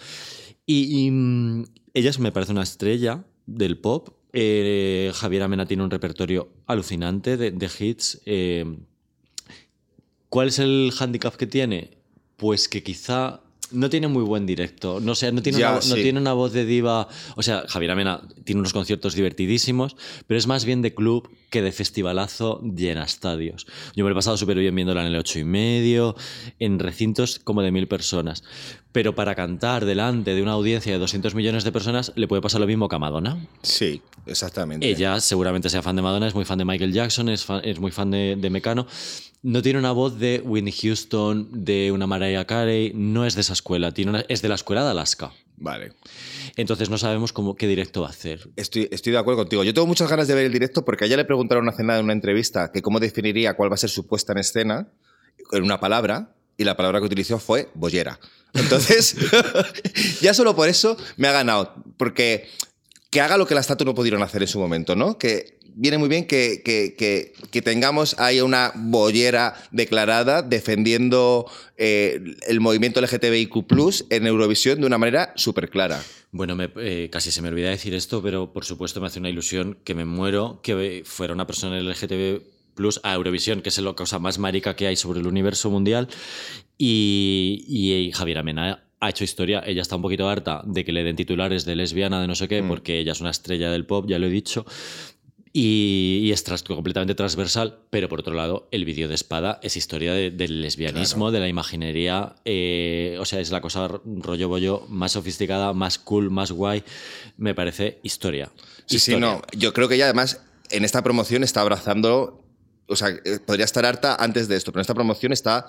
Y, 0.66 1.06
y, 1.06 1.12
mm, 1.12 1.66
ella 1.94 2.12
me 2.20 2.32
parece 2.32 2.52
una 2.52 2.64
estrella 2.64 3.24
del 3.46 3.78
pop. 3.78 4.10
Eh, 4.34 5.12
Javier 5.14 5.44
Amena 5.44 5.66
tiene 5.66 5.84
un 5.84 5.92
repertorio 5.92 6.50
alucinante 6.66 7.38
de, 7.38 7.52
de 7.52 7.70
hits. 7.80 8.22
Eh, 8.26 8.66
¿Cuál 10.30 10.48
es 10.50 10.60
el 10.60 10.92
handicap 11.00 11.36
que 11.36 11.48
tiene? 11.48 11.92
Pues 12.38 12.68
que 12.68 12.84
quizá 12.84 13.42
no 13.72 13.90
tiene 13.90 14.08
muy 14.08 14.24
buen 14.24 14.46
directo. 14.46 15.00
No, 15.00 15.16
sé, 15.16 15.32
no, 15.32 15.42
tiene 15.42 15.60
Ya, 15.60 15.72
una, 15.72 15.86
no 15.88 15.96
tiene 15.96 16.20
una 16.20 16.34
voz 16.34 16.54
de 16.54 16.66
diva. 16.66 17.08
O 17.36 17.44
sea, 17.44 17.66
Javier 17.68 17.92
Amena 17.92 18.22
tiene 18.44 18.60
unos 18.60 18.74
conciertos 18.74 19.16
divertidísimos, 19.16 19.96
pero 20.28 20.38
es 20.38 20.48
más 20.48 20.66
bien 20.66 20.82
de 20.82 20.94
club 20.94 21.30
que 21.50 21.62
de 21.62 21.72
festivalazo 21.72 22.62
llena 22.62 23.04
estadios. 23.04 23.66
Yo 23.96 24.04
me 24.04 24.10
lo 24.10 24.16
he 24.16 24.18
pasado 24.20 24.38
súper 24.38 24.58
bien 24.58 24.76
viéndola 24.76 25.02
en 25.02 25.08
el 25.08 25.16
ocho 25.16 25.40
y 25.40 25.44
medio, 25.44 26.16
en 26.60 26.80
recintos 26.80 27.40
como 27.40 27.62
de 27.62 27.72
mil 27.72 27.88
personas. 27.88 28.44
Pero 28.96 29.14
para 29.14 29.36
cantar 29.36 29.84
delante 29.84 30.34
de 30.34 30.42
una 30.42 30.54
audiencia 30.54 30.90
de 30.94 30.98
200 31.00 31.36
millones 31.36 31.66
de 31.66 31.74
personas 31.74 32.14
le 32.16 32.30
puede 32.30 32.42
pasar 32.42 32.62
lo 32.62 32.68
mismo 32.68 32.88
que 32.88 32.96
a 32.96 33.00
Madonna. 33.00 33.46
Sí, 33.62 34.02
exactamente. 34.26 34.90
Ella 34.90 35.20
seguramente 35.20 35.70
sea 35.70 35.82
fan 35.82 35.98
de 35.98 36.02
Madonna, 36.02 36.30
es 36.30 36.34
muy 36.34 36.46
fan 36.46 36.58
de 36.60 36.64
Michael 36.64 36.94
Jackson, 36.94 37.28
es, 37.28 37.44
fan- 37.44 37.60
es 37.66 37.78
muy 37.78 37.92
fan 37.92 38.10
de, 38.10 38.38
de 38.40 38.50
Mecano. 38.50 38.88
No 39.44 39.62
tiene 39.62 39.80
una 39.80 39.92
voz 39.92 40.18
de 40.18 40.42
Whitney 40.46 40.72
Houston, 40.72 41.50
de 41.52 41.92
una 41.92 42.08
Mariah 42.08 42.46
Carey, 42.46 42.94
no 42.96 43.26
es 43.26 43.36
de 43.36 43.42
esa 43.42 43.52
escuela, 43.52 43.92
tiene 43.92 44.12
una- 44.12 44.26
es 44.30 44.42
de 44.42 44.48
la 44.48 44.56
escuela 44.56 44.86
de 44.86 44.92
Alaska. 44.92 45.34
Vale. 45.58 45.92
Entonces 46.56 46.90
no 46.90 46.98
sabemos 46.98 47.34
cómo, 47.34 47.56
qué 47.56 47.68
directo 47.68 48.00
va 48.02 48.08
a 48.08 48.12
hacer. 48.12 48.50
Estoy, 48.56 48.88
estoy 48.92 49.12
de 49.12 49.18
acuerdo 49.20 49.42
contigo. 49.42 49.64
Yo 49.66 49.74
tengo 49.74 49.88
muchas 49.88 50.10
ganas 50.10 50.30
de 50.30 50.36
ver 50.36 50.46
el 50.46 50.54
directo 50.54 50.86
porque 50.86 51.04
a 51.04 51.08
ella 51.08 51.18
le 51.18 51.26
preguntaron 51.26 51.68
hace 51.68 51.84
nada 51.84 52.00
en 52.00 52.06
una 52.06 52.14
entrevista 52.14 52.72
que 52.72 52.82
cómo 52.82 53.02
definiría 53.02 53.56
cuál 53.56 53.70
va 53.70 53.76
a 53.76 53.78
ser 53.78 53.90
su 53.90 54.08
puesta 54.08 54.32
en 54.32 54.38
escena 54.40 54.88
en 55.52 55.64
una 55.64 55.80
palabra 55.82 56.35
y 56.58 56.64
la 56.64 56.76
palabra 56.78 57.00
que 57.00 57.06
utilizó 57.06 57.40
fue 57.40 57.70
bollera. 57.74 58.20
Entonces, 58.54 59.16
ya 60.22 60.34
solo 60.34 60.56
por 60.56 60.70
eso 60.70 60.98
me 61.18 61.28
ha 61.28 61.32
ganado. 61.32 61.74
Porque 61.98 62.48
que 63.10 63.22
haga 63.22 63.38
lo 63.38 63.46
que 63.48 63.56
las 63.56 63.68
Tatu 63.68 63.86
no 63.86 63.96
pudieron 63.96 64.22
hacer 64.24 64.42
en 64.42 64.48
su 64.48 64.60
momento, 64.60 64.96
¿no? 64.96 65.18
Que 65.18 65.58
viene 65.78 65.98
muy 65.98 66.08
bien 66.08 66.26
que, 66.26 66.62
que- 66.64 66.96
que- 66.98 67.34
que 67.52 67.62
tengamos 67.62 68.18
ahí 68.20 68.40
una 68.42 68.72
bollera 68.76 69.56
declarada 69.72 70.42
defendiendo 70.42 71.50
eh, 71.78 72.22
el 72.48 72.60
movimiento 72.62 73.02
LGTBIQ 73.02 74.06
en 74.10 74.28
Eurovisión 74.28 74.80
de 74.80 74.88
una 74.88 74.98
manera 74.98 75.34
súper 75.36 75.70
clara. 75.70 76.02
Bueno, 76.32 76.56
me- 76.56 76.70
eh, 76.78 77.10
casi 77.12 77.32
se 77.32 77.42
me 77.42 77.50
olvida 77.50 77.70
decir 77.70 77.94
esto, 77.94 78.22
pero 78.22 78.52
por 78.54 78.64
supuesto 78.66 79.00
me 79.02 79.08
hace 79.08 79.20
una 79.20 79.30
ilusión 79.30 79.78
que 79.84 79.96
me 79.96 80.06
muero 80.06 80.60
que 80.64 81.04
fuera 81.06 81.34
una 81.34 81.48
persona 81.48 81.78
LGTB 81.80 82.42
Plus 82.76 83.00
a 83.04 83.14
Eurovisión, 83.16 83.62
que 83.62 83.70
es 83.70 83.78
la 83.80 83.94
cosa 83.94 84.20
más 84.20 84.38
marica 84.38 84.76
que 84.76 84.88
hay 84.88 84.96
sobre 84.96 85.20
el 85.22 85.28
universo 85.28 85.70
mundial. 85.72 86.08
Y, 86.78 87.64
y 87.68 88.12
Javier 88.12 88.38
Amena 88.40 88.84
ha 89.00 89.10
hecho 89.10 89.24
historia. 89.24 89.64
Ella 89.66 89.82
está 89.82 89.96
un 89.96 90.02
poquito 90.02 90.28
harta 90.30 90.62
de 90.66 90.84
que 90.84 90.92
le 90.92 91.04
den 91.04 91.16
titulares 91.16 91.66
de 91.66 91.76
lesbiana, 91.76 92.22
de 92.22 92.28
no 92.28 92.36
sé 92.36 92.48
qué, 92.48 92.62
Mm. 92.62 92.68
porque 92.68 93.00
ella 93.00 93.14
es 93.14 93.22
una 93.22 93.30
estrella 93.32 93.72
del 93.72 93.86
pop, 93.86 94.06
ya 94.08 94.20
lo 94.20 94.28
he 94.28 94.30
dicho. 94.30 94.66
Y, 95.58 96.20
y 96.24 96.32
es 96.34 96.44
tras- 96.46 96.64
completamente 96.64 97.16
transversal, 97.16 97.80
pero 97.90 98.10
por 98.10 98.20
otro 98.20 98.34
lado, 98.34 98.68
el 98.72 98.84
vídeo 98.84 99.08
de 99.08 99.16
espada 99.16 99.58
es 99.64 99.78
historia 99.78 100.14
de- 100.14 100.30
del 100.30 100.62
lesbianismo, 100.62 101.32
de 101.32 101.40
la 101.40 101.48
imaginería. 101.48 102.36
eh, 102.44 103.16
o 103.22 103.26
sea, 103.26 103.40
es 103.40 103.52
la 103.52 103.62
cosa 103.62 103.88
rollo 104.06 104.50
bollo 104.50 104.86
más 104.90 105.14
sofisticada, 105.14 105.72
más 105.72 105.98
cool, 105.98 106.30
más 106.30 106.52
guay. 106.52 106.84
Me 107.38 107.56
parece 107.56 108.00
historia. 108.04 108.52
Sí, 108.86 109.00
sí, 109.00 109.16
no. 109.16 109.42
Yo 109.58 109.72
creo 109.72 109.88
que 109.88 109.96
ella 109.96 110.06
además 110.06 110.42
en 110.72 110.84
esta 110.84 111.02
promoción 111.04 111.42
está 111.46 111.62
abrazando. 111.62 112.42
O 112.88 112.96
sea, 112.96 113.10
eh, 113.10 113.40
podría 113.46 113.66
estar 113.66 113.86
harta 113.86 114.16
antes 114.16 114.48
de 114.48 114.56
esto, 114.56 114.72
pero 114.72 114.82
esta 114.82 114.94
promoción 114.94 115.32
está 115.32 115.68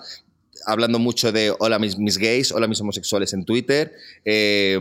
hablando 0.65 0.99
mucho 0.99 1.31
de 1.31 1.53
hola 1.59 1.79
mis, 1.79 1.97
mis 1.97 2.17
gays, 2.17 2.51
hola 2.51 2.67
mis 2.67 2.81
homosexuales 2.81 3.33
en 3.33 3.45
Twitter. 3.45 3.93
Eh, 4.25 4.79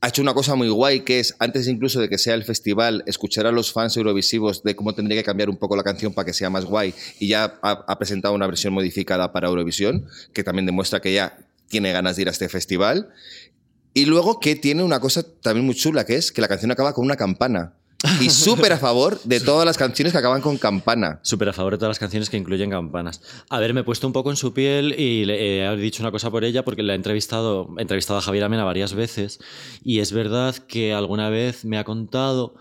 ha 0.00 0.08
hecho 0.08 0.22
una 0.22 0.34
cosa 0.34 0.54
muy 0.54 0.68
guay 0.68 1.00
que 1.00 1.20
es, 1.20 1.34
antes 1.38 1.66
incluso 1.68 2.00
de 2.00 2.08
que 2.08 2.18
sea 2.18 2.34
el 2.34 2.44
festival, 2.44 3.02
escuchar 3.06 3.46
a 3.46 3.52
los 3.52 3.72
fans 3.72 3.96
eurovisivos 3.96 4.62
de 4.62 4.76
cómo 4.76 4.94
tendría 4.94 5.20
que 5.20 5.24
cambiar 5.24 5.48
un 5.48 5.56
poco 5.56 5.74
la 5.74 5.82
canción 5.82 6.12
para 6.12 6.26
que 6.26 6.32
sea 6.32 6.50
más 6.50 6.64
guay 6.64 6.94
y 7.18 7.28
ya 7.28 7.58
ha, 7.62 7.70
ha 7.70 7.98
presentado 7.98 8.34
una 8.34 8.46
versión 8.46 8.74
modificada 8.74 9.32
para 9.32 9.48
Eurovisión, 9.48 10.06
que 10.32 10.44
también 10.44 10.66
demuestra 10.66 11.00
que 11.00 11.12
ya 11.12 11.38
tiene 11.68 11.92
ganas 11.92 12.16
de 12.16 12.22
ir 12.22 12.28
a 12.28 12.30
este 12.30 12.48
festival. 12.48 13.10
Y 13.94 14.04
luego 14.04 14.40
que 14.40 14.56
tiene 14.56 14.82
una 14.82 15.00
cosa 15.00 15.24
también 15.40 15.64
muy 15.64 15.74
chula, 15.74 16.04
que 16.04 16.16
es 16.16 16.30
que 16.30 16.42
la 16.42 16.48
canción 16.48 16.70
acaba 16.70 16.92
con 16.92 17.04
una 17.04 17.16
campana. 17.16 17.74
Y 18.20 18.30
súper 18.30 18.72
a 18.72 18.78
favor 18.78 19.20
de 19.24 19.40
todas 19.40 19.64
las 19.64 19.78
canciones 19.78 20.12
que 20.12 20.18
acaban 20.18 20.40
con 20.40 20.58
campana. 20.58 21.18
Súper 21.22 21.48
a 21.48 21.52
favor 21.52 21.72
de 21.72 21.78
todas 21.78 21.90
las 21.90 21.98
canciones 21.98 22.28
que 22.28 22.36
incluyen 22.36 22.70
campanas. 22.70 23.22
A 23.48 23.58
ver, 23.58 23.74
me 23.74 23.80
he 23.80 23.84
puesto 23.84 24.06
un 24.06 24.12
poco 24.12 24.30
en 24.30 24.36
su 24.36 24.52
piel 24.52 24.94
y 24.98 25.24
le 25.24 25.64
he 25.64 25.76
dicho 25.76 26.02
una 26.02 26.10
cosa 26.10 26.30
por 26.30 26.44
ella 26.44 26.64
porque 26.64 26.82
la 26.82 26.92
he 26.92 26.96
entrevistado, 26.96 27.68
he 27.78 27.82
entrevistado 27.82 28.18
a 28.18 28.22
Javier 28.22 28.44
Amena 28.44 28.64
varias 28.64 28.94
veces 28.94 29.38
y 29.82 30.00
es 30.00 30.12
verdad 30.12 30.54
que 30.56 30.92
alguna 30.92 31.30
vez 31.30 31.64
me 31.64 31.78
ha 31.78 31.84
contado 31.84 32.54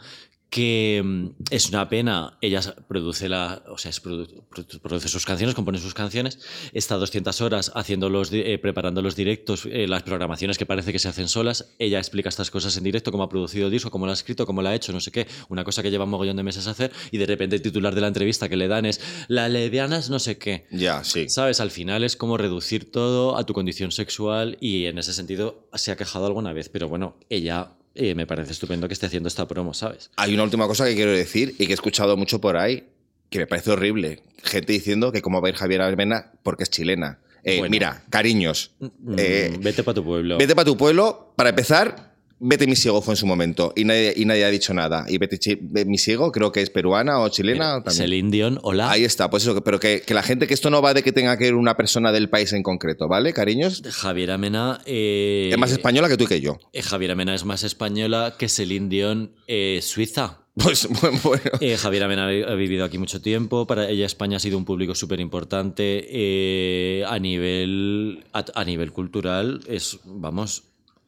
que 0.56 1.02
mm, 1.04 1.28
es 1.52 1.68
una 1.68 1.90
pena, 1.90 2.38
ella 2.40 2.62
produce, 2.88 3.28
la, 3.28 3.62
o 3.68 3.78
sea, 3.78 3.92
produce 4.02 5.10
sus 5.10 5.26
canciones, 5.26 5.54
compone 5.54 5.80
sus 5.80 5.94
canciones, 5.94 6.40
está 6.72 6.96
200 6.96 7.42
horas 7.42 7.74
haciendo 7.76 8.10
los, 8.10 8.32
eh, 8.32 8.58
preparando 8.62 9.02
los 9.02 9.18
directos, 9.18 9.68
eh, 9.70 9.86
las 9.86 10.04
programaciones 10.04 10.58
que 10.58 10.66
parece 10.66 10.94
que 10.94 11.00
se 11.00 11.10
hacen 11.10 11.28
solas, 11.28 11.76
ella 11.78 11.98
explica 11.98 12.30
estas 12.30 12.52
cosas 12.52 12.78
en 12.78 12.86
directo, 12.86 13.12
cómo 13.12 13.24
ha 13.24 13.28
producido 13.28 13.66
el 13.66 13.72
disco, 13.74 13.92
cómo 13.92 14.06
lo 14.06 14.12
ha 14.12 14.14
escrito, 14.14 14.46
cómo 14.46 14.62
lo 14.62 14.70
ha 14.70 14.76
hecho, 14.76 14.94
no 14.94 15.02
sé 15.02 15.12
qué, 15.12 15.28
una 15.50 15.66
cosa 15.66 15.84
que 15.84 15.92
lleva 15.92 16.06
un 16.06 16.12
mogollón 16.12 16.38
de 16.38 16.44
meses 16.44 16.68
a 16.68 16.72
hacer 16.72 16.90
y 17.12 17.18
de 17.18 17.26
repente 17.26 17.58
el 17.58 17.62
titular 17.62 17.94
de 17.94 18.00
la 18.00 18.08
entrevista 18.08 18.48
que 18.48 18.56
le 18.56 18.70
dan 18.70 18.86
es 18.86 19.02
la 19.28 19.50
lesbiana 19.50 19.98
es 19.98 20.10
no 20.10 20.20
sé 20.20 20.38
qué. 20.38 20.68
Ya, 20.72 21.04
sí. 21.04 21.28
¿Sabes? 21.28 21.60
Al 21.60 21.72
final 21.72 22.06
es 22.06 22.16
como 22.16 22.38
reducir 22.38 22.90
todo 22.90 23.36
a 23.36 23.46
tu 23.46 23.54
condición 23.54 23.92
sexual 23.92 24.58
y 24.62 24.86
en 24.86 25.00
ese 25.00 25.12
sentido 25.12 25.68
se 25.74 25.92
ha 25.92 25.98
quejado 25.98 26.28
alguna 26.28 26.54
vez, 26.54 26.70
pero 26.70 26.88
bueno, 26.88 27.18
ella 27.30 27.76
eh, 27.96 28.14
me 28.16 28.28
parece 28.28 28.52
estupendo 28.52 28.88
que 28.88 28.94
esté 28.94 29.06
haciendo 29.08 29.28
esta 29.28 29.48
promo, 29.48 29.74
¿sabes? 29.74 30.12
Hay 30.18 30.34
una 30.34 30.44
última 30.44 30.68
cosa 30.68 30.86
que 30.86 30.94
quiero 30.96 31.12
decir 31.12 31.56
y 31.58 31.66
que 31.66 31.72
he 31.72 31.76
escuchado 31.76 32.16
mucho 32.18 32.40
por 32.42 32.58
ahí, 32.58 32.88
que 33.30 33.40
me 33.40 33.48
parece 33.48 33.72
horrible. 33.72 34.22
Gente 34.44 34.74
diciendo 34.74 35.12
que 35.12 35.22
cómo 35.22 35.42
va 35.42 35.48
a 35.48 35.52
ir 35.52 35.56
Javier 35.56 35.82
Almena 35.82 36.32
porque 36.44 36.64
es 36.64 36.70
chilena. 36.70 37.20
Eh, 37.44 37.60
Bueno. 37.60 37.72
Mira, 37.72 38.04
cariños, 38.10 38.72
Mm, 38.80 39.16
Eh, 39.18 39.58
vete 39.62 39.84
para 39.84 39.96
tu 39.96 40.04
pueblo. 40.04 40.38
vete 40.38 40.56
para 40.56 40.66
tu 40.66 40.76
pueblo. 40.78 41.34
Para 41.36 41.50
empezar, 41.50 42.15
Vete 42.40 42.68
mi 42.68 42.76
ciego 42.76 43.02
fue 43.02 43.14
en 43.14 43.18
su 43.18 43.26
momento 43.26 43.72
y 43.76 43.86
nadie, 43.86 44.14
y 44.16 44.26
nadie 44.26 44.44
ha 44.44 44.50
dicho 44.50 44.74
nada. 44.74 45.06
Y 45.08 45.18
Chi- 45.38 45.58
Ve- 45.62 45.86
mi 45.86 45.98
ciego 45.98 46.32
creo 46.32 46.52
que 46.52 46.62
es 46.62 46.70
peruana 46.70 47.20
o 47.20 47.30
chilena. 47.30 47.76
también. 47.84 47.92
Celine 47.96 48.30
Dion, 48.32 48.60
hola. 48.64 48.92
Ahí 48.92 49.04
está, 49.06 49.30
pues 49.30 49.44
eso, 49.44 49.64
pero 49.64 49.80
que, 49.80 50.02
que 50.02 50.14
la 50.14 50.22
gente, 50.22 50.46
que 50.46 50.54
esto 50.54 50.70
no 50.70 50.82
va 50.82 50.94
de 50.94 51.02
que 51.02 51.12
tenga 51.14 51.38
que 51.38 51.48
ir 51.48 51.56
una 51.56 51.78
persona 51.78 52.12
del 52.12 52.30
país 52.30 52.52
en 52.54 52.62
concreto, 52.64 53.08
¿vale, 53.08 53.32
cariños? 53.34 53.82
Javier 53.90 54.32
Amena. 54.32 54.82
eh, 54.86 55.50
Es 55.52 55.58
más 55.58 55.72
española 55.72 56.10
que 56.10 56.18
tú 56.18 56.26
y 56.26 56.28
que 56.28 56.42
yo. 56.42 56.58
eh, 56.74 56.82
Javier 56.82 57.12
Amena 57.12 57.34
es 57.36 57.46
más 57.46 57.64
española 57.64 58.36
que 58.38 58.50
Celine 58.50 58.90
Dion 58.90 59.32
eh, 59.48 59.80
suiza. 59.82 60.42
Pues 60.56 60.88
bueno, 61.02 61.20
bueno. 61.24 61.42
Eh, 61.62 61.78
Javier 61.78 62.04
Amena 62.04 62.28
ha 62.28 62.52
ha 62.52 62.56
vivido 62.56 62.84
aquí 62.86 62.98
mucho 62.98 63.22
tiempo. 63.22 63.66
Para 63.68 63.90
ella 63.90 64.06
España 64.06 64.38
ha 64.38 64.40
sido 64.40 64.58
un 64.58 64.66
público 64.66 64.94
súper 64.96 65.20
importante. 65.20 66.06
eh, 66.10 67.04
a, 67.08 67.18
nivel, 67.20 68.24
a, 68.34 68.44
a 68.56 68.64
nivel 68.66 68.92
cultural 68.92 69.62
es, 69.68 70.00
vamos... 70.06 70.64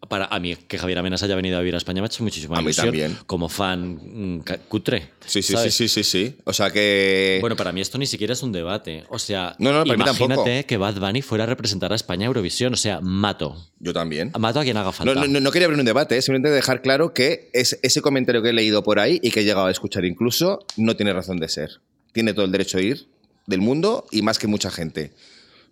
Para 0.09 0.25
a 0.25 0.39
mí 0.39 0.55
que 0.55 0.77
Javier 0.77 0.99
Amena 0.99 1.17
se 1.17 1.25
haya 1.25 1.35
venido 1.35 1.57
a 1.57 1.59
vivir 1.59 1.73
a 1.73 1.77
España 1.77 2.01
me 2.01 2.05
ha 2.05 2.07
hecho 2.07 2.23
muchísima 2.23 2.59
A 2.59 2.61
mí 2.61 2.71
también. 2.71 3.17
Como 3.25 3.49
fan 3.49 4.37
mm, 4.37 4.43
cutre. 4.67 5.09
Sí, 5.25 5.41
sí, 5.41 5.43
sí, 5.43 5.53
¿sabes? 5.53 5.73
sí, 5.73 5.87
sí, 5.87 6.03
sí. 6.03 6.37
O 6.43 6.53
sea 6.53 6.69
que... 6.69 7.39
Bueno, 7.41 7.55
para 7.55 7.71
mí 7.71 7.81
esto 7.81 7.97
ni 7.97 8.05
siquiera 8.05 8.33
es 8.33 8.43
un 8.43 8.51
debate. 8.51 9.05
O 9.09 9.17
sea, 9.17 9.55
No, 9.57 9.71
no, 9.73 9.91
imagínate 9.91 10.65
que 10.65 10.77
Bad 10.77 10.99
Bunny 10.99 11.23
fuera 11.23 11.45
a 11.45 11.47
representar 11.47 11.91
a 11.91 11.95
España 11.95 12.25
a 12.25 12.27
Eurovisión. 12.27 12.73
O 12.73 12.77
sea, 12.77 13.01
mato. 13.01 13.57
yo 13.79 13.91
también. 13.91 14.31
Mato 14.37 14.59
a 14.59 14.63
quien 14.63 14.77
haga 14.77 14.91
falta. 14.91 15.13
No, 15.13 15.27
no, 15.27 15.51
quería 15.51 15.65
abrir 15.65 15.79
un 15.79 15.85
debate, 15.85 16.15
¿eh? 16.15 16.21
simplemente 16.21 16.55
dejar 16.55 16.83
claro 16.83 17.13
que 17.13 17.49
es, 17.53 17.79
ese 17.81 18.01
comentario 18.01 18.43
que 18.43 18.49
he 18.49 18.53
leído 18.53 18.83
por 18.83 18.99
ahí 18.99 19.19
y 19.23 19.31
que 19.31 19.39
he 19.39 19.43
llegado 19.45 19.65
a 19.65 19.71
escuchar 19.71 20.05
incluso 20.05 20.65
no 20.77 20.95
tiene 20.95 21.11
razón 21.11 21.37
de 21.39 21.49
ser. 21.49 21.81
Tiene 22.13 22.33
todo 22.33 22.45
el 22.45 22.51
derecho 22.51 22.77
de 22.77 22.83
ir 22.83 23.07
del 23.47 23.61
mundo 23.61 24.05
y 24.11 24.21
más 24.21 24.37
que 24.37 24.47
mucha 24.47 24.69
gente. 24.69 25.11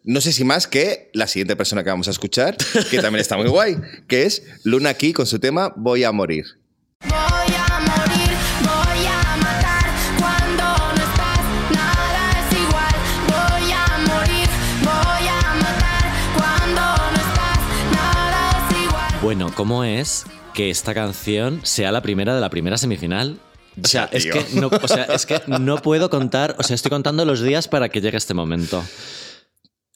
No 0.08 0.22
sé 0.22 0.32
si 0.34 0.44
más 0.44 0.68
que 0.68 1.10
la 1.14 1.26
siguiente 1.26 1.56
persona 1.56 1.84
que 1.84 1.90
vamos 1.90 2.08
a 2.08 2.12
escuchar, 2.12 2.56
que 2.92 3.00
también 3.00 3.22
está 3.22 3.38
muy 3.38 3.48
guay, 3.48 3.78
que 4.08 4.22
es 4.26 4.44
Luna 4.64 4.90
aquí 4.90 5.14
con 5.14 5.26
su 5.26 5.40
tema 5.40 5.74
Voy 5.76 6.04
a 6.04 6.12
morir. 6.12 6.46
Voy 7.02 7.10
a 7.12 7.80
morir, 7.80 8.30
voy 8.62 9.06
a 9.08 9.38
matar 9.38 9.86
cuando 10.20 10.64
no 10.64 10.94
estás, 10.94 11.40
nada 11.74 12.40
es 12.40 12.56
igual. 12.56 12.96
Voy 13.30 13.72
a 13.72 13.98
morir, 13.98 14.48
voy 14.84 15.28
a 15.28 15.56
matar 15.56 16.04
cuando 16.38 16.82
no 17.12 17.18
estás, 17.18 17.60
nada 17.92 18.70
es 18.70 18.86
igual. 18.86 19.22
Bueno, 19.24 19.56
¿cómo 19.56 19.84
es 19.84 20.26
que 20.54 20.70
esta 20.70 20.94
canción 20.94 21.62
sea 21.64 21.92
la 21.92 22.04
primera 22.04 22.36
de 22.36 22.42
la 22.42 22.52
primera 22.52 22.78
semifinal? 22.78 23.40
O 23.84 23.88
sea, 23.88 24.08
es 24.12 24.28
que, 24.28 24.46
no, 24.54 24.68
o 24.68 24.88
sea, 24.88 25.06
es 25.06 25.26
que 25.26 25.42
no 25.48 25.82
puedo 25.82 26.12
contar, 26.12 26.56
o 26.60 26.64
sea, 26.64 26.76
estoy 26.76 26.92
contando 26.92 27.26
los 27.26 27.42
días 27.42 27.68
para 27.68 27.90
que 27.90 28.02
llegue 28.02 28.18
este 28.18 28.36
momento. 28.36 28.86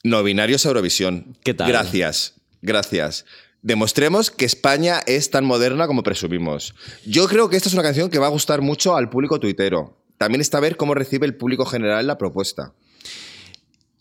No 0.03 0.23
binarios 0.23 0.65
a 0.65 0.69
Eurovisión. 0.69 1.37
¿Qué 1.43 1.53
tal? 1.53 1.67
Gracias, 1.69 2.35
gracias. 2.61 3.25
Demostremos 3.61 4.31
que 4.31 4.45
España 4.45 4.99
es 5.05 5.31
tan 5.31 5.43
moderna 5.43 5.87
como 5.87 6.03
presumimos. 6.03 6.73
Yo 7.05 7.27
creo 7.27 7.49
que 7.49 7.57
esta 7.57 7.67
es 7.67 7.73
una 7.73 7.83
canción 7.83 8.09
que 8.09 8.19
va 8.19 8.27
a 8.27 8.29
gustar 8.29 8.61
mucho 8.61 8.95
al 8.95 9.09
público 9.09 9.39
tuitero. 9.39 9.97
También 10.17 10.39
está 10.41 10.57
a 10.57 10.61
ver 10.61 10.77
cómo 10.77 10.93
recibe 10.95 11.25
el 11.25 11.35
público 11.35 11.65
general 11.65 12.07
la 12.07 12.17
propuesta. 12.17 12.73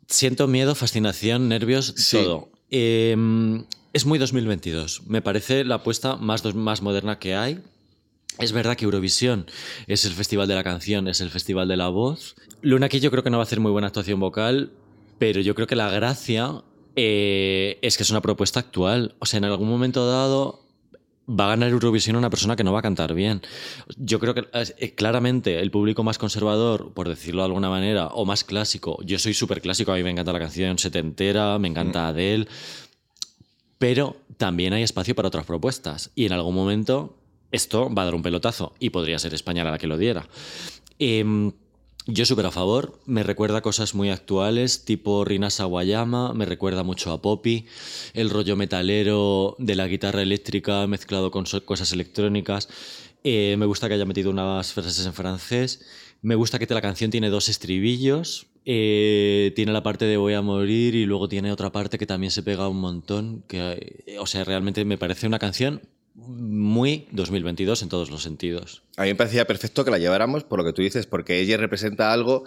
Siento 0.07 0.47
miedo, 0.47 0.75
fascinación, 0.75 1.49
nervios, 1.49 1.95
Sí. 1.97 2.17
todo. 2.19 2.51
Eh, 2.71 3.17
es 3.93 4.07
muy 4.07 4.19
2022. 4.19 5.03
Me 5.07 5.23
parece 5.23 5.65
la 5.65 5.77
apuesta 5.77 6.17
más, 6.17 6.45
más 6.55 6.81
moderna 6.83 7.19
que 7.19 7.35
hay. 7.35 7.61
Es 8.39 8.53
verdad 8.53 8.77
que 8.77 8.85
Eurovisión 8.85 9.47
es 9.89 10.05
el 10.05 10.13
festival 10.13 10.47
de 10.47 10.55
la 10.55 10.63
canción, 10.63 11.09
es 11.09 11.21
el 11.21 11.31
festival 11.31 11.67
de 11.67 11.77
la 11.77 11.89
voz. 11.89 12.37
Luna 12.63 12.87
aquí 12.87 13.01
yo 13.01 13.11
creo 13.11 13.25
que 13.25 13.31
no 13.31 13.39
va 13.39 13.43
a 13.43 13.47
hacer 13.47 13.59
muy 13.59 13.73
buena 13.73 13.89
actuación 13.89 14.21
vocal, 14.21 14.71
pero 15.19 15.41
yo 15.41 15.55
creo 15.55 15.67
que 15.67 15.77
la 15.77 15.91
gracia 15.91 16.63
eh, 16.97 17.79
es 17.83 17.97
que 17.97 18.03
es 18.03 18.11
una 18.11 18.21
propuesta 18.21 18.61
actual. 18.61 19.15
O 19.19 19.27
sea, 19.27 19.39
en 19.39 19.45
algún 19.45 19.69
momento 19.69 20.07
dado 20.09 20.65
va 21.29 21.45
a 21.45 21.49
ganar 21.49 21.71
Eurovisión 21.71 22.17
una 22.17 22.31
persona 22.31 22.57
que 22.57 22.65
no 22.65 22.73
va 22.73 22.79
a 22.79 22.83
cantar 22.83 23.15
bien. 23.15 23.43
Yo 23.97 24.19
creo 24.19 24.35
que 24.35 24.47
eh, 24.53 24.95
claramente 24.95 25.61
el 25.61 25.71
público 25.71 26.03
más 26.03 26.19
conservador, 26.19 26.93
por 26.95 27.09
decirlo 27.09 27.43
de 27.43 27.47
alguna 27.47 27.69
manera, 27.69 28.07
o 28.09 28.25
más 28.25 28.45
clásico, 28.45 28.99
yo 29.05 29.19
soy 29.19 29.35
súper 29.35 29.61
clásico, 29.61 29.93
a 29.93 29.97
mí 29.97 30.03
me 30.03 30.11
encanta 30.11 30.33
la 30.33 30.39
canción 30.39 30.79
setentera, 30.79 31.59
me 31.59 31.69
encanta 31.69 32.09
Adele, 32.09 32.49
pero 33.79 34.17
también 34.39 34.73
hay 34.73 34.83
espacio 34.83 35.15
para 35.15 35.29
otras 35.29 35.45
propuestas 35.45 36.11
y 36.15 36.25
en 36.27 36.33
algún 36.33 36.55
momento 36.55 37.19
esto 37.53 37.93
va 37.95 38.03
a 38.03 38.05
dar 38.07 38.15
un 38.15 38.23
pelotazo 38.23 38.75
y 38.79 38.91
podría 38.91 39.19
ser 39.19 39.35
España 39.35 39.65
la 39.65 39.79
que 39.79 39.87
lo 39.87 39.99
diera. 39.99 40.27
Em, 40.99 41.53
yo 42.09 42.25
súper 42.25 42.47
a 42.47 42.51
favor, 42.51 42.99
me 43.05 43.23
recuerda 43.23 43.61
cosas 43.61 43.95
muy 43.95 44.09
actuales, 44.09 44.87
tipo 44.87 45.27
Rina 45.27 45.51
Sawayama, 45.51 46.33
me 46.33 46.47
recuerda 46.47 46.83
mucho 46.83 47.13
a 47.13 47.21
Poppy, 47.21 47.67
el 48.15 48.31
rollo 48.31 48.57
metalero 48.57 49.57
de 49.59 49.75
la 49.75 49.87
guitarra 49.87 50.23
eléctrica 50.23 50.87
mezclado 50.87 51.31
con 51.31 51.45
cosas 51.67 51.93
electrónicas. 51.93 52.71
Eh, 53.25 53.57
me 53.59 53.67
gusta 53.67 53.89
que 53.89 53.95
haya 53.95 54.07
metido 54.07 54.31
unas 54.31 54.73
frases 54.73 55.05
en 55.05 55.13
francés. 55.13 55.85
Me 56.23 56.35
gusta 56.35 56.59
que 56.59 56.67
la 56.73 56.81
canción 56.81 57.11
tiene 57.11 57.29
dos 57.29 57.51
estribillos. 57.51 58.47
eh, 58.65 59.53
tiene 59.57 59.73
la 59.73 59.83
parte 59.83 60.05
de 60.07 60.17
voy 60.17 60.35
a 60.35 60.43
morir 60.43 60.95
y 60.95 61.07
luego 61.07 61.29
tiene 61.29 61.53
otra 61.53 61.73
parte 61.73 61.99
que 61.99 62.07
también 62.07 62.31
se 62.31 62.43
pega 62.43 62.69
un 62.69 62.81
montón. 62.81 63.45
Que, 63.49 64.03
eh, 64.07 64.19
o 64.19 64.27
sea, 64.27 64.45
realmente 64.45 64.85
me 64.85 64.99
parece 64.99 65.27
una 65.27 65.39
canción 65.39 65.83
muy 66.27 67.07
2022 67.13 67.83
en 67.83 67.89
todos 67.89 68.11
los 68.11 68.23
sentidos. 68.23 68.83
A 68.97 69.03
mí 69.03 69.09
me 69.09 69.15
parecía 69.15 69.47
perfecto 69.47 69.85
que 69.85 69.91
la 69.91 69.99
lleváramos 69.99 70.45
por 70.45 70.59
lo 70.59 70.65
que 70.65 70.73
tú 70.73 70.83
dices, 70.83 71.07
porque 71.07 71.39
ella 71.41 71.57
representa 71.57 72.13
algo 72.13 72.45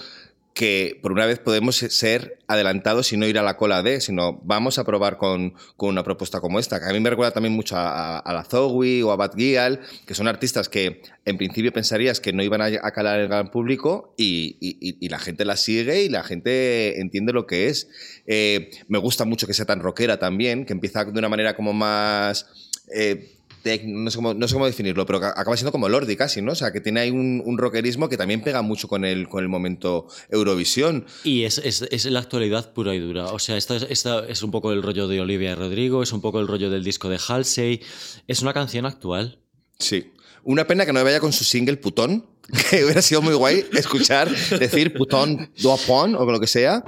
que 0.54 1.00
por 1.02 1.14
una 1.14 1.26
vez 1.26 1.40
podemos 1.40 1.78
ser 1.78 2.38
adelantados 2.46 3.14
y 3.14 3.18
no 3.18 3.26
ir 3.26 3.40
a 3.40 3.42
la 3.42 3.56
cola 3.56 3.82
de, 3.82 4.02
sino 4.02 4.42
vamos 4.44 4.78
a 4.80 4.84
probar 4.84 5.16
con, 5.18 5.54
con 5.78 5.88
una 5.88 6.04
propuesta 6.04 6.42
como 6.42 6.60
esta. 6.60 6.78
Que 6.82 6.88
a 6.90 6.92
mí 6.94 7.00
me 7.00 7.10
recuerda 7.10 7.32
también 7.32 7.54
mucho 7.56 7.78
a, 7.78 8.18
a- 8.18 8.20
a 8.20 8.34
la 8.34 8.44
Zoe 8.44 9.02
o 9.02 9.14
a 9.14 9.16
Bad 9.16 9.32
Gyal, 9.38 9.80
que 10.06 10.14
son 10.14 10.28
artistas 10.28 10.68
que 10.68 11.02
en 11.24 11.38
principio 11.38 11.72
pensarías 11.72 12.20
que 12.20 12.34
no 12.34 12.44
iban 12.44 12.62
a, 12.62 12.66
a 12.66 12.92
calar 12.92 13.22
el 13.22 13.30
gran 13.30 13.50
público 13.50 14.14
y, 14.18 14.58
y- 14.60 14.98
y- 15.00 15.08
la 15.08 15.20
gente 15.20 15.46
la 15.46 15.56
sigue 15.56 16.04
y 16.04 16.10
la 16.10 16.22
gente 16.22 17.00
entiende 17.00 17.32
lo 17.32 17.48
que 17.48 17.68
es. 17.68 17.88
Eh, 18.28 18.72
me 18.90 18.98
gusta 18.98 19.24
mucho 19.24 19.48
que 19.48 19.54
sea 19.54 19.66
tan 19.66 19.80
rockera 19.80 20.20
también, 20.20 20.66
que 20.66 20.74
empieza 20.74 21.06
de 21.06 21.18
una 21.18 21.30
manera 21.30 21.56
como 21.56 21.72
más... 21.72 22.46
eh, 22.94 23.38
no, 23.86 24.10
sé 24.12 24.16
cómo, 24.18 24.34
no 24.34 24.48
sé 24.48 24.54
cómo 24.54 24.66
definirlo, 24.66 25.06
pero 25.06 25.20
acaba 25.20 25.56
siendo 25.58 25.72
como 25.72 25.88
Lordi 25.90 26.16
casi, 26.16 26.42
¿no? 26.42 26.52
O 26.54 26.56
sea, 26.56 26.72
que 26.72 26.82
tiene 26.82 27.00
ahí 27.02 27.12
un, 27.12 27.42
un 27.46 27.58
rockerismo 27.58 28.10
que 28.10 28.18
también 28.18 28.42
pega 28.42 28.62
mucho 28.62 28.88
con 28.88 29.06
el, 29.06 29.28
con 29.30 29.44
el 29.44 29.50
momento 29.50 30.08
Eurovisión. 30.30 31.06
Y 31.24 31.44
es, 31.44 31.58
es, 31.60 31.84
es 31.84 32.06
la 32.06 32.20
actualidad 32.20 32.74
pura 32.74 32.96
y 32.96 33.00
dura. 33.00 33.26
O 33.28 33.40
sea, 33.40 33.58
esta, 33.58 33.76
es- 33.76 33.88
esta 33.90 34.26
es 34.28 34.42
un 34.44 34.52
poco 34.52 34.72
el 34.72 34.82
rollo 34.84 35.08
de 35.08 35.22
Olivia 35.22 35.56
Rodrigo, 35.56 36.02
es 36.04 36.12
un 36.14 36.22
poco 36.22 36.40
el 36.40 36.48
rollo 36.48 36.70
del 36.70 36.84
disco 36.84 37.10
de 37.10 37.20
Halsey. 37.28 37.82
Es 38.28 38.42
una 38.42 38.54
canción 38.54 38.86
actual. 38.86 39.40
Sí. 39.80 40.12
Una 40.44 40.66
pena 40.66 40.86
que 40.86 40.94
no 40.94 41.04
vaya 41.04 41.20
con 41.20 41.32
su 41.34 41.44
single 41.44 41.78
Putón, 41.78 42.26
que 42.72 42.84
hubiera 42.84 43.02
sido 43.02 43.22
muy 43.22 43.36
guay 43.36 43.64
escuchar 43.74 44.30
decir 44.60 44.94
Putón, 44.94 45.52
Duapon 45.62 46.16
o 46.16 46.26
lo 46.26 46.40
que 46.40 46.48
sea. 46.48 46.84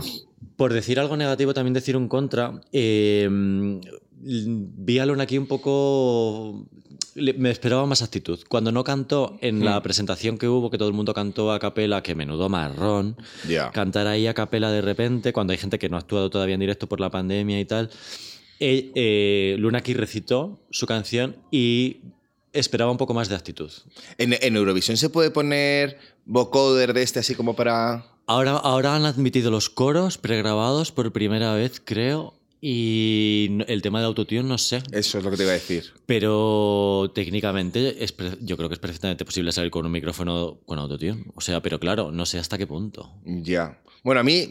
Por 0.57 0.74
decir 0.74 0.99
algo 0.99 1.17
negativo, 1.17 1.53
también 1.53 1.74
decir 1.74 1.95
un 1.97 2.07
contra. 2.07 2.59
eh, 2.71 3.30
vi 4.24 4.99
a 4.99 5.05
Luna 5.05 5.24
aquí 5.24 5.38
un 5.38 5.47
poco. 5.47 6.65
Me 7.15 7.51
esperaba 7.51 7.86
más 7.86 8.01
actitud. 8.01 8.39
Cuando 8.49 8.71
no 8.71 8.84
cantó 8.84 9.38
en 9.41 9.63
la 9.63 9.82
presentación 9.84 10.39
que 10.39 10.47
hubo, 10.47 10.71
que 10.71 10.80
todo 10.80 10.88
el 10.88 10.95
mundo 10.95 11.13
cantó 11.13 11.51
a 11.51 11.59
capela, 11.59 12.01
que 12.01 12.15
menudo 12.15 12.49
marrón. 12.49 13.17
Cantar 13.71 14.07
ahí 14.07 14.26
a 14.26 14.34
capela 14.34 14.71
de 14.71 14.82
repente, 14.82 15.32
cuando 15.32 15.51
hay 15.51 15.59
gente 15.59 15.78
que 15.78 15.89
no 15.89 15.97
ha 15.97 15.99
actuado 15.99 16.30
todavía 16.32 16.55
en 16.55 16.61
directo 16.61 16.88
por 16.88 16.99
la 16.99 17.11
pandemia 17.11 17.59
y 17.59 17.65
tal. 17.65 17.91
Eh, 18.59 18.91
eh, 18.95 19.55
Luna 19.59 19.80
aquí 19.80 19.93
recitó 19.93 20.65
su 20.71 20.88
canción 20.88 21.36
y 21.51 21.97
esperaba 22.51 22.91
un 22.91 22.97
poco 22.97 23.13
más 23.13 23.30
de 23.30 23.36
actitud. 23.36 23.71
En, 24.17 24.36
en 24.39 24.55
Eurovisión 24.55 24.97
se 24.97 25.09
puede 25.09 25.32
poner 25.32 25.99
vocoder 26.26 26.93
de 26.93 27.03
este 27.03 27.19
así 27.19 27.36
como 27.36 27.55
para... 27.55 28.05
Ahora, 28.26 28.51
ahora 28.53 28.95
han 28.95 29.05
admitido 29.05 29.51
los 29.51 29.69
coros 29.69 30.17
pregrabados 30.17 30.91
por 30.91 31.11
primera 31.11 31.53
vez, 31.53 31.82
creo. 31.84 32.36
Y 32.66 33.57
el 33.68 33.82
tema 33.82 33.99
de 33.99 34.05
autotune 34.05 34.41
no 34.43 34.57
sé. 34.57 34.82
Eso 34.93 35.18
es 35.18 35.24
lo 35.26 35.30
que 35.32 35.36
te 35.36 35.43
iba 35.43 35.51
a 35.51 35.55
decir. 35.55 35.91
Pero 36.05 37.11
técnicamente 37.14 38.01
es 38.01 38.16
yo 38.39 38.55
creo 38.55 38.70
que 38.70 38.76
es 38.76 38.80
perfectamente 38.80 39.26
posible 39.26 39.51
salir 39.51 39.70
con 39.70 39.86
un 39.86 39.91
micrófono 39.91 40.59
con 40.66 40.80
autotune. 40.80 41.26
O 41.36 41.41
sea, 41.41 41.61
pero 41.61 41.78
claro, 41.78 42.09
no 42.14 42.26
sé 42.26 42.39
hasta 42.39 42.57
qué 42.57 42.66
punto. 42.66 43.11
Ya. 43.26 43.82
Bueno, 44.01 44.22
a 44.22 44.24
mí, 44.24 44.49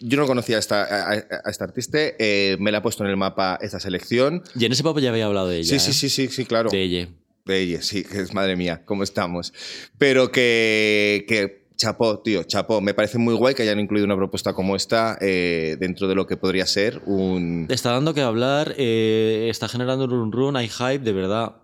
yo 0.00 0.16
no 0.18 0.26
conocía 0.26 0.56
a 0.56 0.58
esta, 0.58 0.82
a, 0.82 1.12
a- 1.12 1.24
a 1.44 1.50
esta 1.50 1.62
artista, 1.64 1.98
eh, 2.18 2.56
me 2.58 2.72
la 2.72 2.78
ha 2.78 2.82
puesto 2.82 3.04
en 3.04 3.10
el 3.10 3.16
mapa 3.16 3.56
esta 3.62 3.78
selección. 3.78 4.42
Y 4.58 4.64
en 4.64 4.72
ese 4.72 4.82
papo 4.82 4.98
ya 4.98 5.10
había 5.10 5.26
hablado 5.26 5.46
de 5.48 5.58
ella. 5.58 5.78
Sí, 5.78 5.78
sí, 5.78 5.90
¿eh? 5.90 5.94
sí, 5.94 6.08
sí, 6.08 6.28
sí, 6.34 6.44
claro. 6.44 6.70
De 6.70 6.82
ella. 6.82 7.08
De 7.44 7.60
ella, 7.60 7.82
sí, 7.82 8.02
que 8.02 8.18
es 8.20 8.34
madre 8.34 8.56
mía, 8.56 8.82
cómo 8.84 9.04
estamos. 9.04 9.52
Pero 9.96 10.30
que, 10.32 11.24
que 11.28 11.57
chapó, 11.78 12.18
tío, 12.18 12.42
chapó. 12.42 12.80
Me 12.80 12.92
parece 12.92 13.16
muy 13.16 13.34
guay 13.34 13.54
que 13.54 13.62
hayan 13.62 13.80
incluido 13.80 14.04
una 14.04 14.16
propuesta 14.16 14.52
como 14.52 14.76
esta 14.76 15.16
eh, 15.20 15.76
dentro 15.78 16.08
de 16.08 16.14
lo 16.14 16.26
que 16.26 16.36
podría 16.36 16.66
ser 16.66 17.00
un... 17.06 17.66
Está 17.70 17.92
dando 17.92 18.12
que 18.12 18.20
hablar, 18.20 18.74
eh, 18.76 19.46
está 19.48 19.68
generando 19.68 20.04
un 20.04 20.10
run 20.10 20.32
run, 20.32 20.56
hay 20.56 20.68
hype, 20.68 20.98
de 20.98 21.12
verdad. 21.12 21.56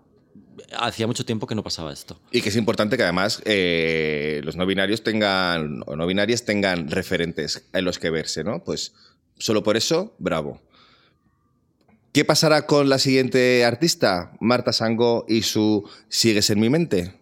Hacía 0.79 1.05
mucho 1.05 1.25
tiempo 1.25 1.45
que 1.45 1.53
no 1.53 1.63
pasaba 1.63 1.93
esto. 1.93 2.19
Y 2.31 2.41
que 2.41 2.49
es 2.49 2.55
importante 2.55 2.97
que 2.97 3.03
además 3.03 3.41
eh, 3.45 4.41
los 4.43 4.55
no 4.55 4.65
binarios 4.65 5.03
tengan, 5.03 5.83
o 5.85 5.95
no 5.95 6.07
binarias 6.07 6.45
tengan 6.45 6.89
referentes 6.89 7.67
en 7.73 7.85
los 7.85 7.99
que 7.99 8.09
verse, 8.09 8.43
¿no? 8.43 8.63
Pues 8.63 8.93
solo 9.37 9.63
por 9.63 9.77
eso, 9.77 10.15
bravo. 10.17 10.61
¿Qué 12.13 12.23
pasará 12.23 12.65
con 12.65 12.87
la 12.87 12.97
siguiente 12.97 13.65
artista? 13.65 14.31
Marta 14.39 14.71
Sango 14.71 15.25
y 15.27 15.41
su 15.41 15.87
Sigues 16.07 16.49
en 16.49 16.61
mi 16.61 16.69
mente. 16.69 17.13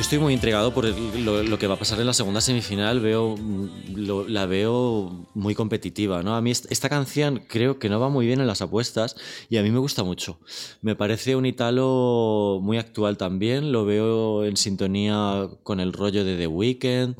Estoy 0.00 0.18
muy 0.18 0.32
intrigado 0.32 0.72
por 0.72 0.86
lo, 0.86 1.58
que 1.58 1.66
va 1.66 1.74
a 1.74 1.78
pasar 1.78 2.00
en 2.00 2.06
la 2.06 2.14
segunda 2.14 2.40
semifinal. 2.40 3.00
Veo, 3.00 3.36
mm, 3.36 4.28
la 4.28 4.46
veo 4.46 5.26
muy 5.34 5.54
competitiva. 5.54 6.22
¿no? 6.22 6.34
A 6.34 6.40
mí 6.40 6.50
est- 6.50 6.66
esta 6.72 6.88
canción 6.88 7.42
creo 7.46 7.78
que 7.78 7.90
no 7.90 8.00
va 8.00 8.08
muy 8.08 8.24
bien 8.26 8.40
en 8.40 8.46
las 8.46 8.62
apuestas 8.62 9.14
y 9.50 9.58
a 9.58 9.62
mí 9.62 9.70
me 9.70 9.78
gusta 9.78 10.02
mucho. 10.02 10.40
Me 10.80 10.96
parece 10.96 11.36
un 11.36 11.44
italo 11.44 12.60
muy 12.62 12.78
actual 12.78 13.18
también. 13.18 13.72
Lo 13.72 13.84
veo 13.84 14.44
en 14.46 14.56
sintonía 14.56 15.48
con 15.62 15.80
el 15.80 15.92
rollo 15.92 16.24
de 16.24 16.36
The 16.38 16.46
Weeknd. 16.46 17.16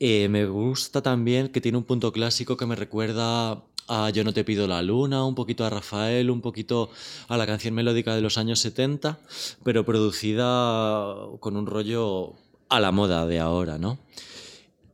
Eh, 0.00 0.28
me 0.30 0.46
gusta 0.46 1.02
también 1.02 1.48
que 1.48 1.60
tiene 1.60 1.76
un 1.76 1.84
punto 1.84 2.10
clásico 2.12 2.56
que 2.56 2.64
me 2.66 2.74
recuerda 2.74 3.64
a 3.88 4.10
Yo 4.10 4.24
no 4.24 4.32
te 4.32 4.44
pido 4.44 4.66
la 4.66 4.82
luna, 4.82 5.24
un 5.24 5.34
poquito 5.34 5.64
a 5.64 5.70
Rafael, 5.70 6.30
un 6.30 6.40
poquito 6.40 6.90
a 7.28 7.36
la 7.36 7.46
canción 7.46 7.74
melódica 7.74 8.14
de 8.14 8.20
los 8.20 8.38
años 8.38 8.60
70, 8.60 9.18
pero 9.64 9.84
producida 9.84 11.14
con 11.40 11.56
un 11.56 11.66
rollo 11.66 12.34
a 12.68 12.80
la 12.80 12.92
moda 12.92 13.26
de 13.26 13.38
ahora, 13.38 13.78
¿no? 13.78 13.98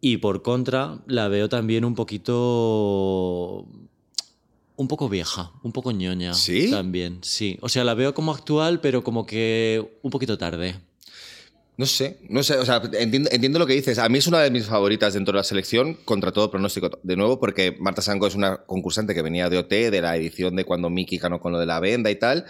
Y 0.00 0.18
por 0.18 0.42
contra, 0.42 0.98
la 1.06 1.28
veo 1.28 1.48
también 1.48 1.84
un 1.84 1.94
poquito... 1.94 3.66
Un 4.76 4.88
poco 4.88 5.08
vieja, 5.08 5.52
un 5.62 5.72
poco 5.72 5.92
ñoña. 5.92 6.34
¿Sí? 6.34 6.70
También, 6.70 7.20
sí. 7.22 7.58
O 7.60 7.68
sea, 7.68 7.84
la 7.84 7.94
veo 7.94 8.12
como 8.12 8.32
actual, 8.32 8.80
pero 8.80 9.04
como 9.04 9.24
que 9.24 9.98
un 10.02 10.10
poquito 10.10 10.36
tarde. 10.36 10.74
No 11.76 11.86
sé, 11.86 12.18
no 12.28 12.44
sé, 12.44 12.56
o 12.56 12.64
sea, 12.64 12.80
entiendo, 12.92 13.58
lo 13.58 13.66
que 13.66 13.72
dices. 13.72 13.98
A 13.98 14.08
mí 14.08 14.18
es 14.18 14.28
una 14.28 14.40
de 14.40 14.50
mis 14.50 14.66
favoritas 14.66 15.14
dentro 15.14 15.32
de 15.32 15.38
la 15.38 15.44
selección, 15.44 15.94
contra 16.04 16.30
todo 16.30 16.48
pronóstico, 16.48 17.00
de 17.02 17.16
nuevo, 17.16 17.40
porque 17.40 17.76
Marta 17.80 18.00
Sango 18.00 18.28
es 18.28 18.36
una 18.36 18.58
concursante 18.58 19.12
que 19.12 19.22
venía 19.22 19.50
de 19.50 19.58
OT, 19.58 19.70
de 19.70 20.00
la 20.00 20.16
edición 20.16 20.54
de 20.54 20.64
cuando 20.64 20.88
Miki 20.88 21.18
ganó 21.18 21.40
con 21.40 21.50
lo 21.50 21.58
de 21.58 21.66
la 21.66 21.80
venda 21.80 22.12
y 22.12 22.16
tal. 22.16 22.44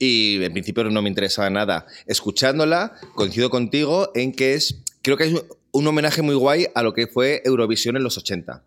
Y 0.00 0.42
en 0.42 0.52
principio 0.52 0.82
no 0.84 1.02
me 1.02 1.08
interesaba 1.08 1.48
nada. 1.50 1.86
Escuchándola, 2.06 2.94
coincido 3.14 3.48
contigo 3.48 4.10
en 4.16 4.32
que 4.32 4.54
es, 4.54 4.82
creo 5.02 5.16
que 5.16 5.24
es 5.24 5.44
un 5.70 5.86
homenaje 5.86 6.22
muy 6.22 6.34
guay 6.34 6.66
a 6.74 6.82
lo 6.82 6.94
que 6.94 7.06
fue 7.06 7.42
Eurovisión 7.44 7.96
en 7.96 8.02
los 8.02 8.18
80. 8.18 8.64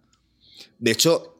De 0.80 0.91
hecho, 0.91 1.37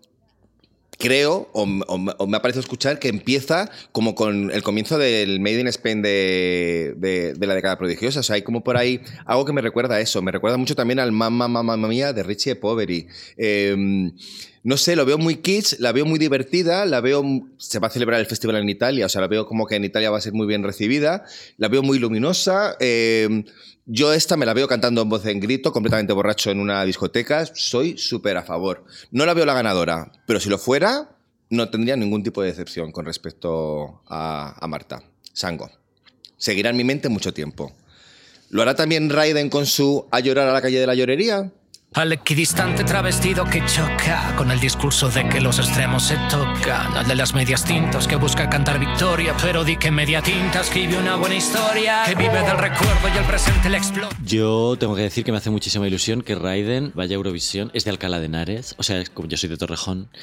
creo, 0.98 1.50
o, 1.54 1.66
me 1.66 2.38
ha 2.38 2.42
parecido 2.42 2.62
escuchar, 2.62 3.00
que 3.00 3.08
empieza 3.08 3.70
como 3.92 4.16
con 4.16 4.52
el 4.52 4.64
comienzo 4.64 4.98
del 4.98 5.40
Made 5.40 5.60
in 5.62 5.68
Spain 5.68 6.02
de, 6.02 6.94
de- 6.98 7.48
la 7.48 7.56
década 7.56 7.78
prodigiosa. 7.78 8.20
O 8.20 8.24
sea, 8.24 8.36
hay 8.36 8.42
como 8.42 8.64
por 8.64 8.78
ahí 8.78 9.02
algo 9.26 9.46
que 9.46 9.54
me 9.54 9.62
recuerda 9.62 9.96
a 9.96 10.00
eso. 10.02 10.22
Me 10.22 10.32
recuerda 10.32 10.58
mucho 10.58 10.76
también 10.76 11.00
al 11.00 11.12
Mamma 11.12 11.48
Mamma 11.48 11.78
Mía 11.78 12.14
de 12.14 12.24
Richie 12.24 12.56
Poveri. 12.56 13.08
Eh, 13.38 14.12
no 14.64 14.76
sé, 14.76 14.98
lo 14.98 15.06
veo 15.06 15.18
muy 15.18 15.36
kitsch, 15.38 15.80
la 15.80 15.94
veo 15.94 16.06
muy 16.06 16.20
divertida, 16.20 16.86
la 16.86 17.00
veo. 17.00 17.24
Se 17.58 17.80
va 17.80 17.88
a 17.88 17.92
celebrar 17.92 18.20
el 18.20 18.26
festival 18.26 18.58
en 18.58 18.68
Italia, 18.68 19.06
o 19.06 19.10
sea, 19.10 19.22
la 19.22 19.28
veo 19.28 19.46
como 19.46 19.66
que 19.66 19.76
en 19.76 19.86
Italia 19.86 20.10
va 20.12 20.18
a 20.18 20.22
ser 20.22 20.34
muy 20.34 20.46
bien 20.46 20.64
recibida, 20.64 21.24
la 21.58 21.70
veo 21.70 21.84
muy 21.84 22.00
luminosa. 22.00 22.76
eh, 22.82 23.46
yo 23.88 24.12
esta 24.12 24.36
me 24.36 24.46
la 24.46 24.54
veo 24.54 24.68
cantando 24.68 25.02
en 25.02 25.10
voz 25.10 25.26
en 25.26 25.40
grito, 25.40 25.72
completamente 25.72 26.12
borracho 26.12 26.52
en 26.52 26.60
una 26.60 26.84
discoteca. 26.84 27.46
Soy 27.46 27.98
súper 27.98 28.36
a 28.36 28.44
favor. 28.44 28.84
No 29.12 29.26
la 29.26 29.34
veo 29.34 29.46
la 29.46 29.54
ganadora, 29.54 30.12
pero 30.26 30.42
si 30.42 30.50
lo 30.50 30.58
fuera, 30.58 31.16
no 31.50 31.70
tendría 31.70 31.96
ningún 31.96 32.22
tipo 32.22 32.42
de 32.42 32.50
decepción 32.50 32.92
con 32.92 33.06
respecto 33.06 34.02
a, 34.08 34.54
a 34.60 34.68
Marta. 34.68 35.02
Sango. 35.32 35.72
Seguirá 36.36 36.70
en 36.70 36.78
mi 36.78 36.84
mente 36.84 37.08
mucho 37.08 37.34
tiempo. 37.34 37.74
¿Lo 38.50 38.62
hará 38.62 38.76
también 38.76 39.10
Raiden 39.10 39.50
con 39.50 39.66
su 39.66 40.06
A 40.12 40.20
llorar 40.20 40.50
a 40.50 40.54
la 40.54 40.62
calle 40.62 40.80
de 40.80 40.88
la 40.88 40.94
llorería? 40.94 41.52
Al 41.94 42.12
equidistante 42.12 42.84
travestido 42.84 43.46
que 43.46 43.66
choca 43.66 44.36
con 44.38 44.52
el 44.52 44.60
discurso 44.60 45.10
de 45.10 45.28
que 45.30 45.40
los 45.42 45.58
extremos 45.58 46.04
se 46.04 46.16
tocan. 46.30 46.96
Al 46.96 47.08
de 47.08 47.16
las 47.16 47.34
medias 47.34 47.64
tintas 47.64 48.08
que 48.08 48.18
busca 48.18 48.50
cantar 48.50 48.78
victoria, 48.78 49.34
pero 49.42 49.64
di 49.64 49.78
que 49.78 49.90
media 49.90 50.22
tinta 50.22 50.62
escribe 50.62 50.96
una 50.98 51.16
buena 51.16 51.36
historia. 51.36 52.04
Que 52.06 52.14
vive 52.14 52.40
del 52.44 52.58
recuerdo 52.58 53.08
y 53.12 53.18
el 53.18 53.24
presente 53.24 53.70
le 53.70 53.78
explota. 53.78 54.16
Yo 54.24 54.76
tengo 54.80 54.96
que 54.96 55.02
decir 55.04 55.24
que 55.24 55.32
me 55.32 55.40
hace 55.40 55.50
muchísima 55.50 55.88
ilusión 55.88 56.22
que 56.22 56.36
Raiden 56.36 56.92
vaya 56.94 57.14
a 57.14 57.16
Eurovisión. 57.16 57.72
Es 57.74 57.84
de 57.86 57.90
Alcalá 57.92 58.20
de 58.20 58.26
Henares, 58.28 58.76
o 58.78 58.84
sea, 58.84 59.02
yo 59.28 59.38
soy 59.38 59.50
de 59.50 59.58
Torrejón. 59.58 60.10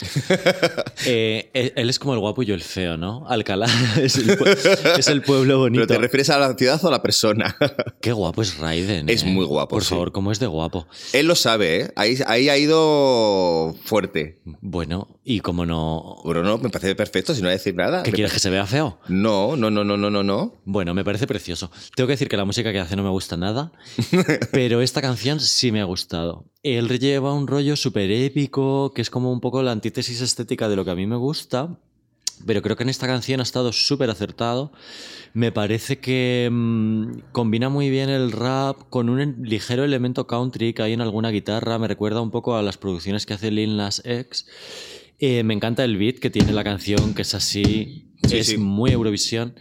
Eh, 1.06 1.50
él 1.54 1.72
él 1.76 1.90
es 1.90 1.98
como 1.98 2.14
el 2.14 2.20
guapo 2.20 2.42
y 2.42 2.46
yo 2.46 2.54
el 2.54 2.62
feo, 2.62 2.96
¿no? 2.96 3.26
Alcalá 3.28 3.66
es 4.00 4.16
el, 4.16 4.38
pue- 4.38 4.98
es 4.98 5.08
el 5.08 5.20
pueblo 5.22 5.58
bonito. 5.58 5.86
¿Pero 5.86 5.98
te 5.98 6.02
refieres 6.02 6.30
a 6.30 6.38
la 6.38 6.54
ciudad 6.54 6.82
o 6.82 6.88
a 6.88 6.90
la 6.90 7.02
persona? 7.02 7.54
Qué 8.00 8.12
guapo 8.12 8.40
es 8.42 8.56
Raiden. 8.58 9.08
Es 9.10 9.22
¿eh? 9.22 9.26
muy 9.26 9.44
guapo, 9.44 9.68
Por 9.70 9.82
sí. 9.82 9.90
favor, 9.90 10.12
¿cómo 10.12 10.32
es 10.32 10.38
de 10.38 10.46
guapo? 10.46 10.86
Él 11.12 11.26
lo 11.26 11.34
sabe, 11.34 11.53
¿eh? 11.62 11.92
Ahí, 11.96 12.18
ahí 12.26 12.48
ha 12.48 12.56
ido 12.58 13.74
fuerte. 13.84 14.40
Bueno, 14.60 15.08
y 15.24 15.40
como 15.40 15.66
no. 15.66 16.16
Bruno, 16.24 16.58
me 16.58 16.70
parece 16.70 16.94
perfecto, 16.94 17.34
si 17.34 17.40
no 17.40 17.46
voy 17.46 17.52
a 17.54 17.58
decir 17.58 17.74
nada. 17.74 18.02
¿Qué 18.02 18.10
Me 18.10 18.16
quieres 18.16 18.32
que 18.32 18.40
se 18.40 18.50
vea 18.50 18.66
feo? 18.66 18.98
No, 19.08 19.56
no, 19.56 19.70
no, 19.70 19.84
no, 19.84 19.96
no, 19.96 20.10
no, 20.10 20.22
no. 20.22 20.54
Bueno, 20.64 20.94
me 20.94 21.04
parece 21.04 21.26
precioso. 21.26 21.70
Tengo 21.94 22.06
que 22.06 22.14
decir 22.14 22.28
que 22.28 22.36
la 22.36 22.44
música 22.44 22.72
que 22.72 22.80
hace 22.80 22.96
no 22.96 23.02
me 23.02 23.10
gusta 23.10 23.36
nada, 23.36 23.72
pero 24.52 24.80
esta 24.80 25.00
canción 25.00 25.40
sí 25.40 25.72
me 25.72 25.80
ha 25.80 25.84
gustado. 25.84 26.44
Él 26.62 26.88
lleva 26.98 27.32
un 27.32 27.46
rollo 27.46 27.76
súper 27.76 28.10
épico, 28.10 28.92
que 28.94 29.02
es 29.02 29.10
como 29.10 29.32
un 29.32 29.40
poco 29.40 29.62
la 29.62 29.72
antítesis 29.72 30.20
estética 30.20 30.68
de 30.68 30.76
lo 30.76 30.84
que 30.84 30.90
a 30.90 30.94
mí 30.94 31.06
me 31.06 31.16
gusta, 31.16 31.78
pero 32.46 32.62
creo 32.62 32.76
que 32.76 32.82
en 32.82 32.88
esta 32.88 33.06
canción 33.06 33.40
ha 33.40 33.42
estado 33.42 33.72
súper 33.72 34.10
acertado. 34.10 34.72
Me 35.32 35.50
parece 35.52 35.98
que 35.98 36.48
mm, 36.50 37.30
combina 37.32 37.68
muy 37.68 37.90
bien 37.90 38.08
el 38.08 38.30
rap 38.32 38.76
con 38.90 39.08
un 39.08 39.36
ligero 39.42 39.84
elemento 39.84 40.26
country 40.26 40.72
que 40.74 40.82
hay 40.82 40.92
en 40.92 41.00
alguna 41.00 41.30
guitarra. 41.30 41.78
Me 41.78 41.88
recuerda 41.88 42.20
un 42.20 42.30
poco 42.30 42.56
a 42.56 42.62
las 42.62 42.76
producciones 42.78 43.26
que 43.26 43.34
hace 43.34 43.50
Lil 43.50 43.76
Nas 43.76 44.02
X. 44.04 44.46
Eh, 45.18 45.42
me 45.42 45.54
encanta 45.54 45.84
el 45.84 45.96
beat 45.96 46.18
que 46.18 46.30
tiene 46.30 46.52
la 46.52 46.64
canción, 46.64 47.14
que 47.14 47.22
es 47.22 47.34
así. 47.34 48.12
Sí, 48.26 48.36
es 48.38 48.46
sí. 48.48 48.56
muy 48.58 48.90
Eurovisión. 48.92 49.54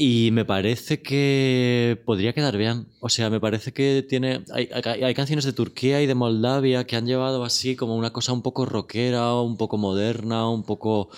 Y 0.00 0.30
me 0.30 0.44
parece 0.44 1.02
que 1.02 2.00
podría 2.06 2.32
quedar 2.32 2.56
bien. 2.56 2.86
O 3.00 3.08
sea, 3.08 3.30
me 3.30 3.40
parece 3.40 3.72
que 3.72 4.04
tiene. 4.08 4.44
Hay, 4.54 4.68
hay- 4.72 5.02
hay 5.02 5.14
canciones 5.14 5.44
de 5.44 5.52
Turquía 5.52 6.00
y 6.00 6.06
de 6.06 6.14
Moldavia 6.14 6.86
que 6.86 6.94
han 6.94 7.06
llevado 7.06 7.42
así 7.44 7.74
como 7.74 7.96
una 7.96 8.12
cosa 8.12 8.32
un 8.32 8.42
poco 8.42 8.64
rockera, 8.64 9.34
un 9.40 9.56
poco 9.56 9.76
moderna, 9.76 10.48
un 10.48 10.62
poco. 10.62 11.08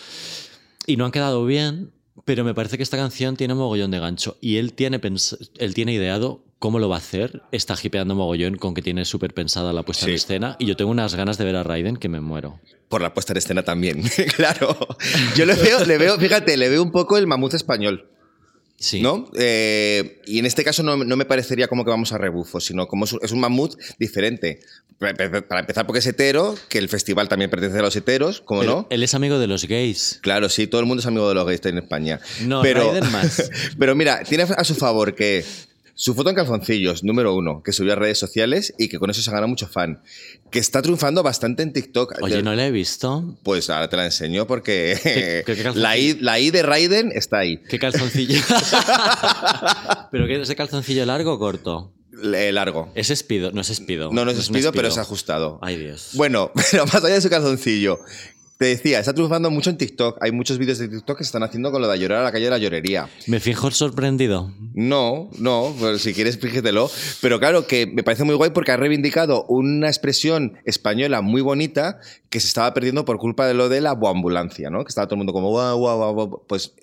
Y 0.87 0.97
no 0.97 1.05
han 1.05 1.13
quedado 1.13 1.45
bien, 1.45 1.93
pero 2.25 2.45
me 2.45 2.55
parece 2.55 2.77
que 2.77 2.83
esta 2.83 2.97
canción 2.97 3.37
tiene 3.37 3.55
mogollón 3.55 3.91
de 3.91 3.99
gancho. 4.01 4.37
Y 4.41 4.57
él 4.57 4.73
tiene, 4.73 5.01
pens- 5.01 5.51
él 5.59 5.75
tiene 5.75 5.93
ideado 5.93 6.45
cómo 6.59 6.79
lo 6.79 6.89
va 6.89 6.97
a 6.97 6.99
hacer. 6.99 7.43
Está 7.53 7.75
hipeando 7.83 8.15
mogollón 8.15 8.57
con 8.57 8.75
que 8.75 8.83
tiene 8.83 9.05
súper 9.05 9.33
pensada 9.35 9.73
la 9.73 9.83
puesta 9.83 10.05
en 10.07 10.11
Sí. 10.11 10.17
escena. 10.17 10.57
Y 10.59 10.67
yo 10.67 10.77
tengo 10.77 10.91
unas 10.91 11.15
ganas 11.15 11.39
de 11.39 11.45
ver 11.45 11.57
a 11.57 11.63
Raiden 11.63 11.97
que 11.97 12.09
me 12.09 12.21
muero. 12.21 12.61
Por 12.89 13.01
la 13.03 13.15
puesta 13.15 13.33
en 13.33 13.39
escena 13.39 13.63
también, 13.63 14.03
claro. 14.37 14.77
Yo 15.37 15.47
le 15.47 15.55
veo, 15.55 15.85
le 15.85 15.97
veo, 15.97 16.19
fíjate, 16.19 16.57
le 16.57 16.69
veo 16.69 16.83
un 16.83 16.91
poco 16.91 17.17
el 17.17 17.27
mamut 17.27 17.55
español. 17.55 18.11
Sí. 18.81 19.03
¿No? 19.03 19.31
Eh, 19.39 20.23
y 20.25 20.39
en 20.39 20.47
este 20.47 20.65
caso 20.65 20.83
no, 20.83 20.97
no 20.97 21.17
me 21.17 21.27
parecería 21.27 21.69
como 21.69 21.85
que 21.85 21.91
vamos 21.91 22.13
a 22.13 22.19
rebufo, 22.19 22.61
sino 22.61 22.89
como 22.89 23.05
es 23.05 23.13
un, 23.13 23.21
es 23.23 23.31
un 23.31 23.39
mamut 23.39 23.79
diferente. 23.99 24.61
Para 24.99 25.15
para 25.43 25.61
empezar, 25.61 25.87
porque 25.87 26.01
es 26.01 26.07
hetero, 26.07 26.55
que 26.69 26.79
el 26.79 26.89
festival 26.89 27.29
también 27.29 27.51
pertenece 27.51 27.79
a 27.79 27.83
los 27.83 27.97
heteros, 27.97 28.41
¿cómo 28.43 28.65
no? 28.65 28.87
Él 28.91 29.03
es 29.03 29.15
amigo 29.15 29.39
de 29.39 29.47
los 29.47 29.67
gays. 29.67 30.19
Claro, 30.23 30.49
sí, 30.49 30.67
todo 30.67 30.81
el 30.81 30.87
mundo 30.87 31.01
es 31.01 31.07
amigo 31.07 31.29
de 31.29 31.35
los 31.35 31.47
gays 31.47 31.65
en 31.65 31.79
España. 31.79 32.21
No, 32.43 32.61
pero, 32.63 32.93
más. 33.11 33.51
pero 33.79 33.95
mira, 33.95 34.23
tiene 34.25 34.45
a 34.45 34.65
su 34.65 34.75
favor 34.75 35.15
que 35.15 35.45
su 36.01 36.15
foto 36.15 36.31
en 36.31 36.35
calzoncillos, 36.37 37.05
número 37.05 37.35
uno, 37.35 37.63
que 37.63 37.73
subió 37.73 37.93
a 37.93 37.97
redes 37.97 38.17
sociales 38.19 38.73
y 38.79 38.89
que 38.89 38.99
con 38.99 39.11
eso 39.11 39.21
se 39.21 39.31
gana 39.31 39.47
mucho 39.47 39.69
fan. 39.69 40.01
Que 40.51 40.59
está 40.59 40.81
triunfando 40.81 41.23
bastante 41.23 41.63
en 41.63 41.75
TikTok. 41.75 42.15
Oye, 42.23 42.43
no 42.43 42.55
la 42.55 42.67
he 42.67 42.71
visto. 42.71 43.37
Pues 43.43 43.69
ahora 43.69 43.91
te 43.91 43.99
la 43.99 44.07
enseño 44.07 44.47
porque 44.47 44.99
¿Qué- 45.45 45.73
la, 45.75 45.99
I, 45.99 46.15
la 46.19 46.41
I 46.41 46.51
de 46.51 46.63
Raiden 46.63 47.13
está 47.15 47.41
ahí. 47.41 47.59
¿Qué 47.69 47.79
calzoncillo? 47.79 48.41
¿Pero 50.11 50.27
qué 50.27 50.41
es 50.41 50.49
de 50.49 50.57
calzoncillo 50.57 51.05
largo 51.05 51.35
o 51.35 51.39
corto? 51.39 51.93
Eh, 52.35 52.51
largo. 52.51 52.91
Es 52.95 53.11
espido, 53.11 53.53
no 53.53 53.61
es 53.61 53.69
espido. 53.69 54.11
No, 54.11 54.25
no 54.25 54.31
es 54.31 54.39
un 54.39 54.55
despido, 54.55 54.73
pero 54.73 54.89
es 54.89 54.97
ajustado. 54.97 55.59
Ay, 55.61 55.77
Dios. 55.77 56.13
Bueno, 56.15 56.51
pero 56.71 56.87
más 56.87 56.95
allá 57.05 57.15
de 57.17 57.21
su 57.21 57.29
calzoncillo. 57.29 57.99
Te 58.61 58.67
decía, 58.67 58.99
está 58.99 59.15
triunfando 59.15 59.51
mucho 59.51 59.71
en 59.71 59.79
TikTok. 59.79 60.19
Hay 60.21 60.33
muchos 60.33 60.59
vídeos 60.59 60.77
de 60.77 60.87
TikTok 60.87 61.17
que 61.17 61.25
se 61.25 61.29
están 61.29 61.43
haciendo 61.43 61.73
con 61.73 61.81
lo 61.81 61.89
de 61.89 61.99
llorar 61.99 62.21
a 62.21 62.25
la 62.25 62.31
calle 62.31 62.45
de 62.45 62.51
la 62.51 62.59
llorería. 62.59 63.09
Me 63.27 63.41
fijo 63.41 63.71
sorprendido. 63.71 64.53
No, 64.75 65.31
no, 65.39 65.75
pues 65.79 66.03
si 66.03 66.13
quieres 66.13 66.39
fíjetelo. 66.39 66.91
Pero 67.23 67.41
claro, 67.41 67.67
que 67.67 67.87
me 67.87 68.03
parece 68.03 68.25
muy 68.25 68.35
guay 68.35 68.51
porque 68.51 68.73
ha 68.73 68.77
reivindicado 68.77 69.47
una 69.47 69.89
expresión 69.89 70.59
española 70.67 71.23
muy 71.23 71.41
bonita 71.41 72.01
que 72.29 72.39
se 72.39 72.49
estaba 72.49 72.75
perdiendo 72.75 73.07
por 73.07 73.17
culpa 73.17 73.47
de 73.47 73.55
lo 73.55 73.71
de 73.71 73.81
la 73.81 73.93
ambulancia, 73.93 74.69
¿no? 74.69 74.85
Que 74.85 74.91
estaba 74.91 75.07
todo 75.07 75.15
el 75.15 75.21
mundo 75.21 75.33
como 75.33 75.49
guau, 75.49 75.79
guau, 75.79 75.97
guau, 75.97 76.15
guau. 76.15 76.45
Pues 76.47 76.75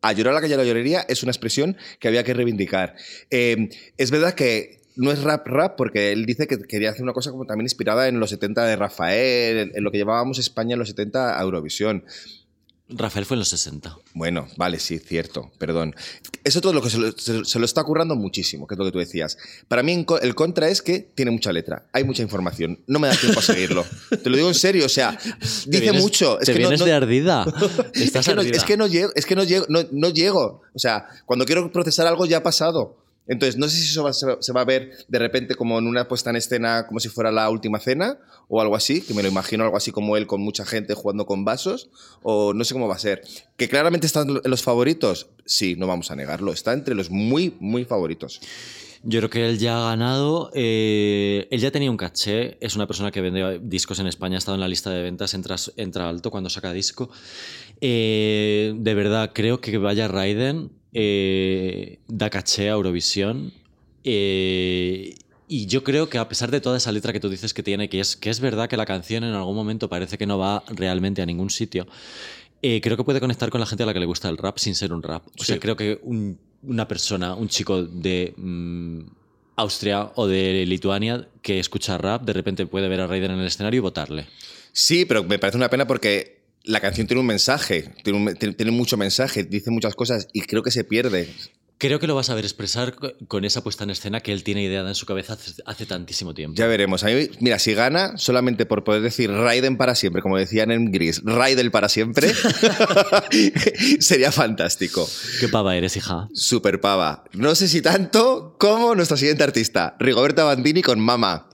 a 0.00 0.14
llorar 0.14 0.32
a 0.32 0.36
la 0.36 0.40
calle 0.40 0.56
de 0.56 0.62
la 0.62 0.64
llorería 0.64 1.04
es 1.06 1.22
una 1.22 1.32
expresión 1.32 1.76
que 2.00 2.08
había 2.08 2.24
que 2.24 2.32
reivindicar. 2.32 2.94
Eh, 3.28 3.68
es 3.98 4.10
verdad 4.10 4.32
que 4.32 4.85
no 4.96 5.12
es 5.12 5.22
rap 5.22 5.46
rap 5.46 5.76
porque 5.76 6.12
él 6.12 6.26
dice 6.26 6.46
que 6.46 6.58
quería 6.58 6.90
hacer 6.90 7.02
una 7.02 7.12
cosa 7.12 7.30
como 7.30 7.44
también 7.44 7.66
inspirada 7.66 8.08
en 8.08 8.18
los 8.20 8.30
70 8.30 8.64
de 8.64 8.76
Rafael, 8.76 9.72
en, 9.74 9.84
lo 9.84 9.90
que 9.90 9.98
llevábamos 9.98 10.38
España 10.38 10.72
en 10.74 10.78
los 10.78 10.88
70 10.88 11.38
a 11.38 11.42
Eurovisión. 11.42 12.04
Rafael 12.88 13.26
fue 13.26 13.34
en 13.34 13.40
los 13.40 13.48
60. 13.48 13.96
Bueno, 14.14 14.46
vale, 14.56 14.78
sí, 14.78 15.00
cierto, 15.00 15.50
perdón. 15.58 15.92
Eso 16.44 16.60
todo 16.60 16.72
lo 16.72 16.80
que 16.80 16.88
se 16.88 16.98
lo, 16.98 17.10
se- 17.10 17.44
se 17.44 17.58
lo 17.58 17.64
está 17.64 17.82
currando 17.82 18.14
muchísimo, 18.14 18.64
que 18.68 18.74
es 18.74 18.78
lo 18.78 18.84
que 18.84 18.92
tú 18.92 19.00
decías. 19.00 19.36
Para 19.66 19.82
mí 19.82 19.90
en 19.92 20.06
el 20.22 20.34
contra 20.36 20.68
es 20.68 20.82
que 20.82 21.00
tiene 21.00 21.32
mucha 21.32 21.52
letra, 21.52 21.86
hay 21.92 22.04
mucha 22.04 22.22
información, 22.22 22.78
no 22.86 23.00
me 23.00 23.08
da 23.08 23.16
tiempo 23.16 23.40
a 23.40 23.42
seguirlo. 23.42 23.84
Te 24.22 24.30
lo 24.30 24.36
digo 24.36 24.46
en 24.48 24.54
serio, 24.54 24.86
o 24.86 24.88
sea, 24.88 25.18
dice 25.66 25.68
vienes- 25.80 26.00
mucho. 26.00 26.38
Es 26.38 26.46
te 26.46 26.52
que 26.52 26.60
no- 26.60 26.68
vienes 26.68 26.78
no- 26.78 26.86
de 26.86 26.92
ardida. 26.92 27.44
es 27.92 28.02
Estás 28.02 28.24
que, 28.28 28.34
no, 28.36 28.42
es 28.42 28.62
que 28.62 28.76
no 28.76 28.86
llego, 28.86 29.10
es 29.16 29.26
que 29.26 29.34
no 29.34 29.42
llego, 29.42 29.66
no, 29.68 29.80
no 29.90 30.10
llego. 30.10 30.62
O 30.72 30.78
sea, 30.78 31.08
cuando 31.24 31.44
quiero 31.44 31.72
procesar 31.72 32.06
algo 32.06 32.24
ya 32.24 32.36
ha 32.36 32.42
pasado. 32.44 32.96
Entonces, 33.28 33.56
no 33.56 33.68
sé 33.68 33.78
si 33.78 33.90
eso 33.90 34.12
se, 34.12 34.52
va, 34.52 34.60
a 34.60 34.64
ver 34.64 34.92
de 35.08 35.18
repente 35.18 35.54
como 35.54 35.78
en 35.78 35.86
una 35.86 36.08
puesta 36.08 36.30
en 36.30 36.36
escena, 36.36 36.86
como 36.86 37.00
si 37.00 37.08
fuera 37.08 37.32
la 37.32 37.50
última 37.50 37.78
cena 37.80 38.18
o 38.48 38.60
algo 38.60 38.76
así, 38.76 39.00
que 39.00 39.14
me 39.14 39.22
lo 39.22 39.28
imagino 39.28 39.64
algo 39.64 39.76
así 39.76 39.90
como 39.90 40.16
él 40.16 40.26
con 40.26 40.40
mucha 40.40 40.64
gente 40.64 40.94
jugando 40.94 41.26
con 41.26 41.44
vasos, 41.44 41.90
o 42.22 42.54
no 42.54 42.64
sé 42.64 42.74
cómo 42.74 42.88
va 42.88 42.94
a 42.94 42.98
ser. 42.98 43.22
Que 43.56 43.68
claramente 43.68 44.06
está 44.06 44.22
en 44.22 44.40
los 44.44 44.62
favoritos, 44.62 45.28
sí, 45.44 45.74
no 45.76 45.86
vamos 45.86 46.10
a 46.10 46.16
negarlo, 46.16 46.52
está 46.52 46.72
entre 46.72 46.94
los 46.94 47.10
muy, 47.10 47.56
muy 47.58 47.84
favoritos. 47.84 48.40
Yo 49.08 49.20
creo 49.20 49.30
que 49.30 49.48
él 49.48 49.58
ya 49.58 49.76
ha 49.76 49.90
ganado. 49.90 50.50
eh, 50.52 51.46
él 51.52 51.60
ya 51.60 51.70
tenía 51.70 51.92
un 51.92 51.96
caché. 51.96 52.58
Es 52.60 52.74
una 52.74 52.88
persona 52.88 53.12
que 53.12 53.20
vende 53.20 53.60
discos 53.62 54.00
en 54.00 54.08
España. 54.08 54.34
Ha 54.34 54.38
estado 54.38 54.56
en 54.56 54.60
la 54.60 54.66
lista 54.66 54.90
de 54.90 55.02
ventas. 55.02 55.32
Entra, 55.34 55.54
entra 55.76 56.08
alto 56.08 56.32
cuando 56.32 56.50
saca 56.50 56.72
disco. 56.72 57.08
Eh, 57.80 58.74
de 58.76 58.94
verdad, 58.94 59.30
creo 59.32 59.60
que 59.60 59.78
vaya 59.78 60.08
Raiden. 60.08 60.72
Eh, 60.98 61.98
da 62.08 62.30
caché 62.30 62.70
a 62.70 62.72
Eurovisión. 62.72 63.52
eh, 64.04 65.14
y 65.48 65.66
yo 65.66 65.84
creo 65.84 66.08
que 66.08 66.18
a 66.18 66.26
pesar 66.28 66.50
de 66.50 66.60
toda 66.60 66.76
esa 66.78 66.90
letra 66.90 67.12
que 67.12 67.20
tú 67.20 67.28
dices 67.28 67.54
que 67.54 67.62
tiene, 67.62 67.88
que 67.88 68.00
es, 68.00 68.16
que 68.16 68.30
es 68.30 68.40
verdad 68.40 68.68
que 68.68 68.76
la 68.76 68.84
canción 68.86 69.22
en 69.24 69.34
algún 69.34 69.54
momento 69.54 69.88
parece 69.88 70.18
que 70.18 70.26
no 70.26 70.38
va 70.38 70.64
realmente 70.68 71.22
a 71.22 71.26
ningún 71.26 71.50
sitio, 71.50 71.86
eh, 72.62 72.80
creo 72.80 72.96
que 72.96 73.04
puede 73.04 73.20
conectar 73.20 73.48
con 73.50 73.60
la 73.60 73.66
gente 73.66 73.84
a 73.84 73.86
la 73.86 73.92
que 73.94 74.00
le 74.00 74.06
gusta 74.06 74.28
el 74.28 74.38
rap 74.38 74.58
sin 74.58 74.74
ser 74.74 74.92
un 74.92 75.02
rap. 75.04 75.22
O 75.38 75.44
sea, 75.44 75.60
creo 75.60 75.76
que 75.76 76.00
un- 76.02 76.36
una 76.64 76.88
persona, 76.88 77.34
un 77.34 77.48
chico 77.48 77.84
de 77.84 78.34
mm, 78.36 79.00
Austria 79.56 80.10
o 80.16 80.26
de 80.26 80.64
Lituania 80.66 81.28
que 81.42 81.60
escucha 81.60 81.96
rap, 81.96 82.22
de 82.24 82.32
repente 82.32 82.66
puede 82.66 82.88
ver 82.88 83.00
a 83.02 83.06
Raiden 83.06 83.30
en 83.32 83.38
el 83.40 83.46
escenario 83.46 83.78
y 83.78 83.80
votarle. 83.82 84.26
Sí, 84.72 85.04
pero 85.04 85.22
me 85.22 85.38
parece 85.38 85.56
una 85.58 85.70
pena 85.70 85.86
porque 85.86 86.35
la 86.66 86.80
canción 86.80 87.06
tiene 87.06 87.20
un 87.20 87.26
mensaje, 87.26 87.90
tiene, 88.04 88.18
un- 88.18 88.34
tiene- 88.36 88.54
tiene 88.54 88.72
mucho 88.72 88.96
mensaje, 88.96 89.44
dice 89.44 89.70
muchas 89.70 89.94
cosas 89.94 90.28
y 90.32 90.42
creo 90.42 90.62
que 90.62 90.70
se 90.70 90.84
pierde. 90.84 91.28
Creo 91.78 92.00
que 92.00 92.06
lo 92.06 92.14
vas 92.14 92.30
a 92.30 92.34
ver 92.34 92.44
expresar 92.44 92.94
co- 92.94 93.12
con 93.28 93.44
esa 93.44 93.62
puesta 93.62 93.84
en 93.84 93.90
escena 93.90 94.20
que 94.22 94.32
él 94.32 94.42
tiene 94.42 94.62
ideada 94.62 94.88
en 94.88 94.94
su 94.94 95.04
cabeza 95.04 95.34
hace, 95.34 95.52
hace 95.66 95.84
tantísimo 95.84 96.32
tiempo. 96.32 96.56
Ya 96.56 96.66
veremos. 96.66 97.04
A 97.04 97.08
mí, 97.08 97.28
mira, 97.40 97.58
si 97.58 97.74
gana, 97.74 98.16
solamente 98.16 98.64
por 98.64 98.82
poder 98.82 99.02
decir 99.02 99.30
Raiden 99.30 99.76
para 99.76 99.94
siempre, 99.94 100.22
como 100.22 100.38
decían 100.38 100.70
en 100.70 100.90
Gris, 100.90 101.20
Raiden 101.22 101.70
para 101.70 101.90
siempre, 101.90 102.32
sería 104.00 104.32
fantástico. 104.32 105.08
¿Qué 105.40 105.48
pava 105.48 105.76
eres, 105.76 105.96
hija? 105.96 106.28
Super 106.32 106.80
pava. 106.80 107.24
No 107.34 107.54
sé 107.54 107.68
si 107.68 107.82
tanto 107.82 108.56
como 108.58 108.94
nuestra 108.94 109.16
siguiente 109.16 109.44
artista, 109.44 109.96
Rigoberta 109.98 110.44
Bandini 110.44 110.82
con 110.82 110.98
Mama. 111.00 111.48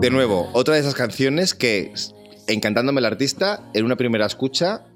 De 0.00 0.10
nuevo, 0.10 0.48
otra 0.54 0.74
de 0.74 0.80
esas 0.80 0.94
canciones 0.94 1.54
que, 1.54 1.92
encantándome 2.46 3.00
el 3.00 3.04
artista, 3.06 3.70
en 3.74 3.84
una 3.84 3.96
primera 3.96 4.26
escucha 4.26 4.86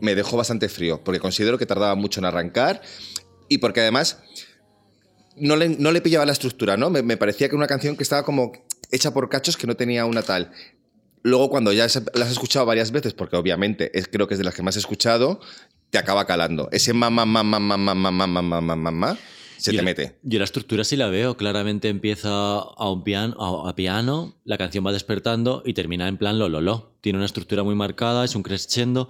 me 0.00 0.14
dejó 0.14 0.36
bastante 0.38 0.68
frío, 0.70 1.02
porque 1.04 1.20
considero 1.20 1.58
que 1.58 1.66
tardaba 1.66 1.94
mucho 1.94 2.20
en 2.20 2.24
arrancar 2.24 2.80
y 3.48 3.58
porque 3.58 3.80
además 3.80 4.18
no 5.36 5.56
le, 5.56 5.68
no 5.68 5.92
le 5.92 6.00
pillaba 6.00 6.24
la 6.24 6.32
estructura, 6.32 6.78
¿no? 6.78 6.88
Me, 6.88 7.16
parecía 7.18 7.48
que 7.48 7.54
era 7.54 7.58
una 7.58 7.66
canción 7.66 7.96
que 7.96 8.02
estaba 8.02 8.22
como 8.22 8.52
hecha 8.90 9.12
por 9.12 9.28
cachos 9.28 9.58
que 9.58 9.66
no 9.66 9.76
tenía 9.76 10.06
una 10.06 10.22
tal. 10.22 10.52
Luego, 11.22 11.50
cuando 11.50 11.70
ya 11.72 11.86
se- 11.90 12.02
la 12.14 12.24
has 12.24 12.32
escuchado 12.32 12.64
varias 12.64 12.92
veces, 12.92 13.12
porque 13.12 13.36
obviamente 13.36 13.96
es, 13.98 14.08
creo 14.08 14.26
que 14.26 14.34
es 14.34 14.38
de 14.38 14.44
las 14.44 14.54
que 14.54 14.62
más 14.62 14.76
he 14.76 14.78
escuchado, 14.78 15.40
te 15.90 15.98
acaba 15.98 16.24
calando. 16.26 16.70
Ese 16.72 16.94
mamá, 16.94 17.26
mamá, 17.26 17.58
mamá, 17.60 17.76
mamá, 17.76 18.10
mamá, 18.10 18.42
mamá, 18.42 18.76
mamá, 18.76 19.18
se 19.60 19.70
Yo 19.72 19.76
te 19.78 19.82
la- 19.82 19.82
mete. 19.84 20.18
Yo 20.22 20.38
la 20.38 20.44
estructura 20.44 20.82
sí 20.84 20.96
la 20.96 21.08
veo. 21.08 21.36
Claramente 21.36 21.88
empieza 21.88 22.30
a 22.58 22.90
un 22.90 23.04
piano, 23.04 23.36
a, 23.38 23.70
a 23.70 23.74
piano, 23.76 24.34
la 24.44 24.58
canción 24.58 24.84
va 24.86 24.92
despertando 24.92 25.62
y 25.64 25.74
termina 25.74 26.08
en 26.08 26.16
plan 26.16 26.38
lo, 26.38 26.48
lo, 26.48 26.60
lo. 26.60 26.92
Tiene 27.00 27.18
una 27.18 27.26
estructura 27.26 27.62
muy 27.62 27.74
marcada, 27.74 28.24
es 28.24 28.34
un 28.34 28.42
crescendo 28.42 29.08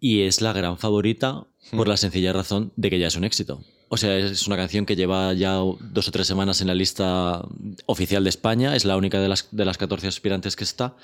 y 0.00 0.22
es 0.22 0.40
la 0.40 0.52
gran 0.52 0.78
favorita 0.78 1.46
por 1.76 1.88
la 1.88 1.96
sencilla 1.96 2.32
razón 2.32 2.72
de 2.76 2.90
que 2.90 2.98
ya 2.98 3.06
es 3.06 3.16
un 3.16 3.24
éxito. 3.24 3.62
O 3.88 3.96
sea, 3.98 4.16
es 4.16 4.46
una 4.46 4.56
canción 4.56 4.86
que 4.86 4.96
lleva 4.96 5.32
ya 5.34 5.56
dos 5.56 6.08
o 6.08 6.10
tres 6.10 6.26
semanas 6.26 6.60
en 6.62 6.66
la 6.66 6.74
lista 6.74 7.46
oficial 7.86 8.24
de 8.24 8.30
España, 8.30 8.74
es 8.74 8.84
la 8.86 8.96
única 8.96 9.20
de 9.20 9.28
las, 9.28 9.48
de 9.50 9.64
las 9.66 9.76
14 9.78 10.06
aspirantes 10.08 10.56
que 10.56 10.64
está. 10.64 10.96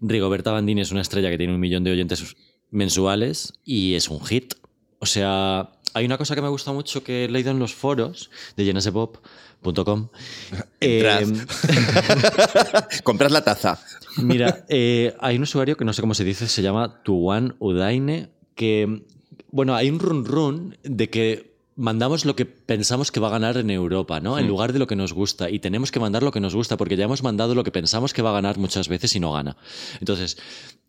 Rigoberta 0.00 0.50
Bandini 0.52 0.80
es 0.80 0.90
una 0.90 1.02
estrella 1.02 1.28
que 1.30 1.36
tiene 1.38 1.54
un 1.54 1.60
millón 1.60 1.84
de 1.84 1.90
oyentes 1.92 2.34
mensuales 2.70 3.54
y 3.64 3.94
es 3.94 4.08
un 4.08 4.24
hit. 4.24 4.54
O 4.98 5.06
sea, 5.06 5.70
hay 5.94 6.04
una 6.04 6.18
cosa 6.18 6.34
que 6.34 6.42
me 6.42 6.48
gusta 6.48 6.72
mucho 6.72 7.02
que 7.02 7.24
he 7.24 7.28
leído 7.28 7.50
en 7.50 7.58
los 7.58 7.74
foros 7.74 8.30
de 8.56 8.64
jenesepop.com. 8.64 10.08
Entrad. 10.80 11.22
Eh, 11.68 13.02
Compras 13.02 13.32
la 13.32 13.42
taza. 13.42 13.80
Mira, 14.18 14.64
eh, 14.68 15.14
hay 15.20 15.36
un 15.36 15.42
usuario 15.42 15.76
que 15.76 15.84
no 15.84 15.92
sé 15.92 16.00
cómo 16.00 16.14
se 16.14 16.24
dice, 16.24 16.48
se 16.48 16.62
llama 16.62 17.02
Tuwan 17.02 17.56
Udaine, 17.58 18.30
que, 18.54 19.04
bueno, 19.50 19.74
hay 19.74 19.90
un 19.90 19.98
run 19.98 20.24
run 20.24 20.78
de 20.82 21.10
que 21.10 21.48
mandamos 21.76 22.24
lo 22.24 22.34
que 22.34 22.44
pensamos 22.44 23.12
que 23.12 23.20
va 23.20 23.28
a 23.28 23.30
ganar 23.30 23.56
en 23.56 23.70
Europa, 23.70 24.18
¿no? 24.18 24.36
En 24.38 24.48
lugar 24.48 24.72
de 24.72 24.80
lo 24.80 24.88
que 24.88 24.96
nos 24.96 25.12
gusta. 25.12 25.48
Y 25.48 25.60
tenemos 25.60 25.92
que 25.92 26.00
mandar 26.00 26.24
lo 26.24 26.32
que 26.32 26.40
nos 26.40 26.54
gusta, 26.54 26.76
porque 26.76 26.96
ya 26.96 27.04
hemos 27.04 27.22
mandado 27.22 27.54
lo 27.54 27.62
que 27.62 27.70
pensamos 27.70 28.12
que 28.12 28.20
va 28.20 28.30
a 28.30 28.34
ganar 28.34 28.58
muchas 28.58 28.88
veces 28.88 29.14
y 29.14 29.20
no 29.20 29.32
gana. 29.32 29.56
Entonces, 30.00 30.38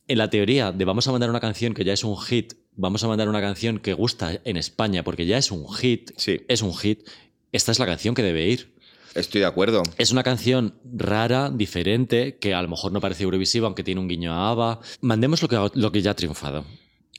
en 0.09 0.17
la 0.17 0.29
teoría 0.29 0.71
de 0.73 0.83
vamos 0.85 1.07
a 1.07 1.11
mandar 1.13 1.29
una 1.29 1.39
canción 1.39 1.73
que 1.73 1.85
ya 1.85 1.93
es 1.93 2.03
un 2.03 2.17
hit, 2.19 2.53
vamos 2.75 3.03
a 3.03 3.07
mandar 3.07 3.29
una 3.29 3.39
canción 3.39 3.79
que 3.79 3.93
gusta 3.93 4.41
en 4.43 4.57
España 4.57 5.03
porque 5.03 5.25
ya 5.25 5.37
es 5.37 5.51
un 5.51 5.71
hit, 5.73 6.11
Sí. 6.17 6.41
es 6.49 6.61
un 6.61 6.75
hit, 6.75 7.07
esta 7.53 7.71
es 7.71 7.79
la 7.79 7.85
canción 7.85 8.15
que 8.15 8.23
debe 8.23 8.47
ir. 8.47 8.73
Estoy 9.15 9.41
de 9.41 9.47
acuerdo. 9.47 9.81
Es 9.97 10.11
una 10.11 10.23
canción 10.23 10.75
rara, 10.83 11.49
diferente, 11.49 12.37
que 12.37 12.53
a 12.53 12.61
lo 12.61 12.67
mejor 12.67 12.91
no 12.91 13.01
parece 13.01 13.23
Eurovisiva, 13.23 13.65
aunque 13.67 13.83
tiene 13.83 14.01
un 14.01 14.07
guiño 14.07 14.33
a 14.33 14.49
ABBA. 14.51 14.79
Mandemos 15.01 15.41
lo 15.41 15.47
que, 15.47 15.69
lo 15.73 15.91
que 15.91 16.01
ya 16.01 16.11
ha 16.11 16.15
triunfado. 16.15 16.65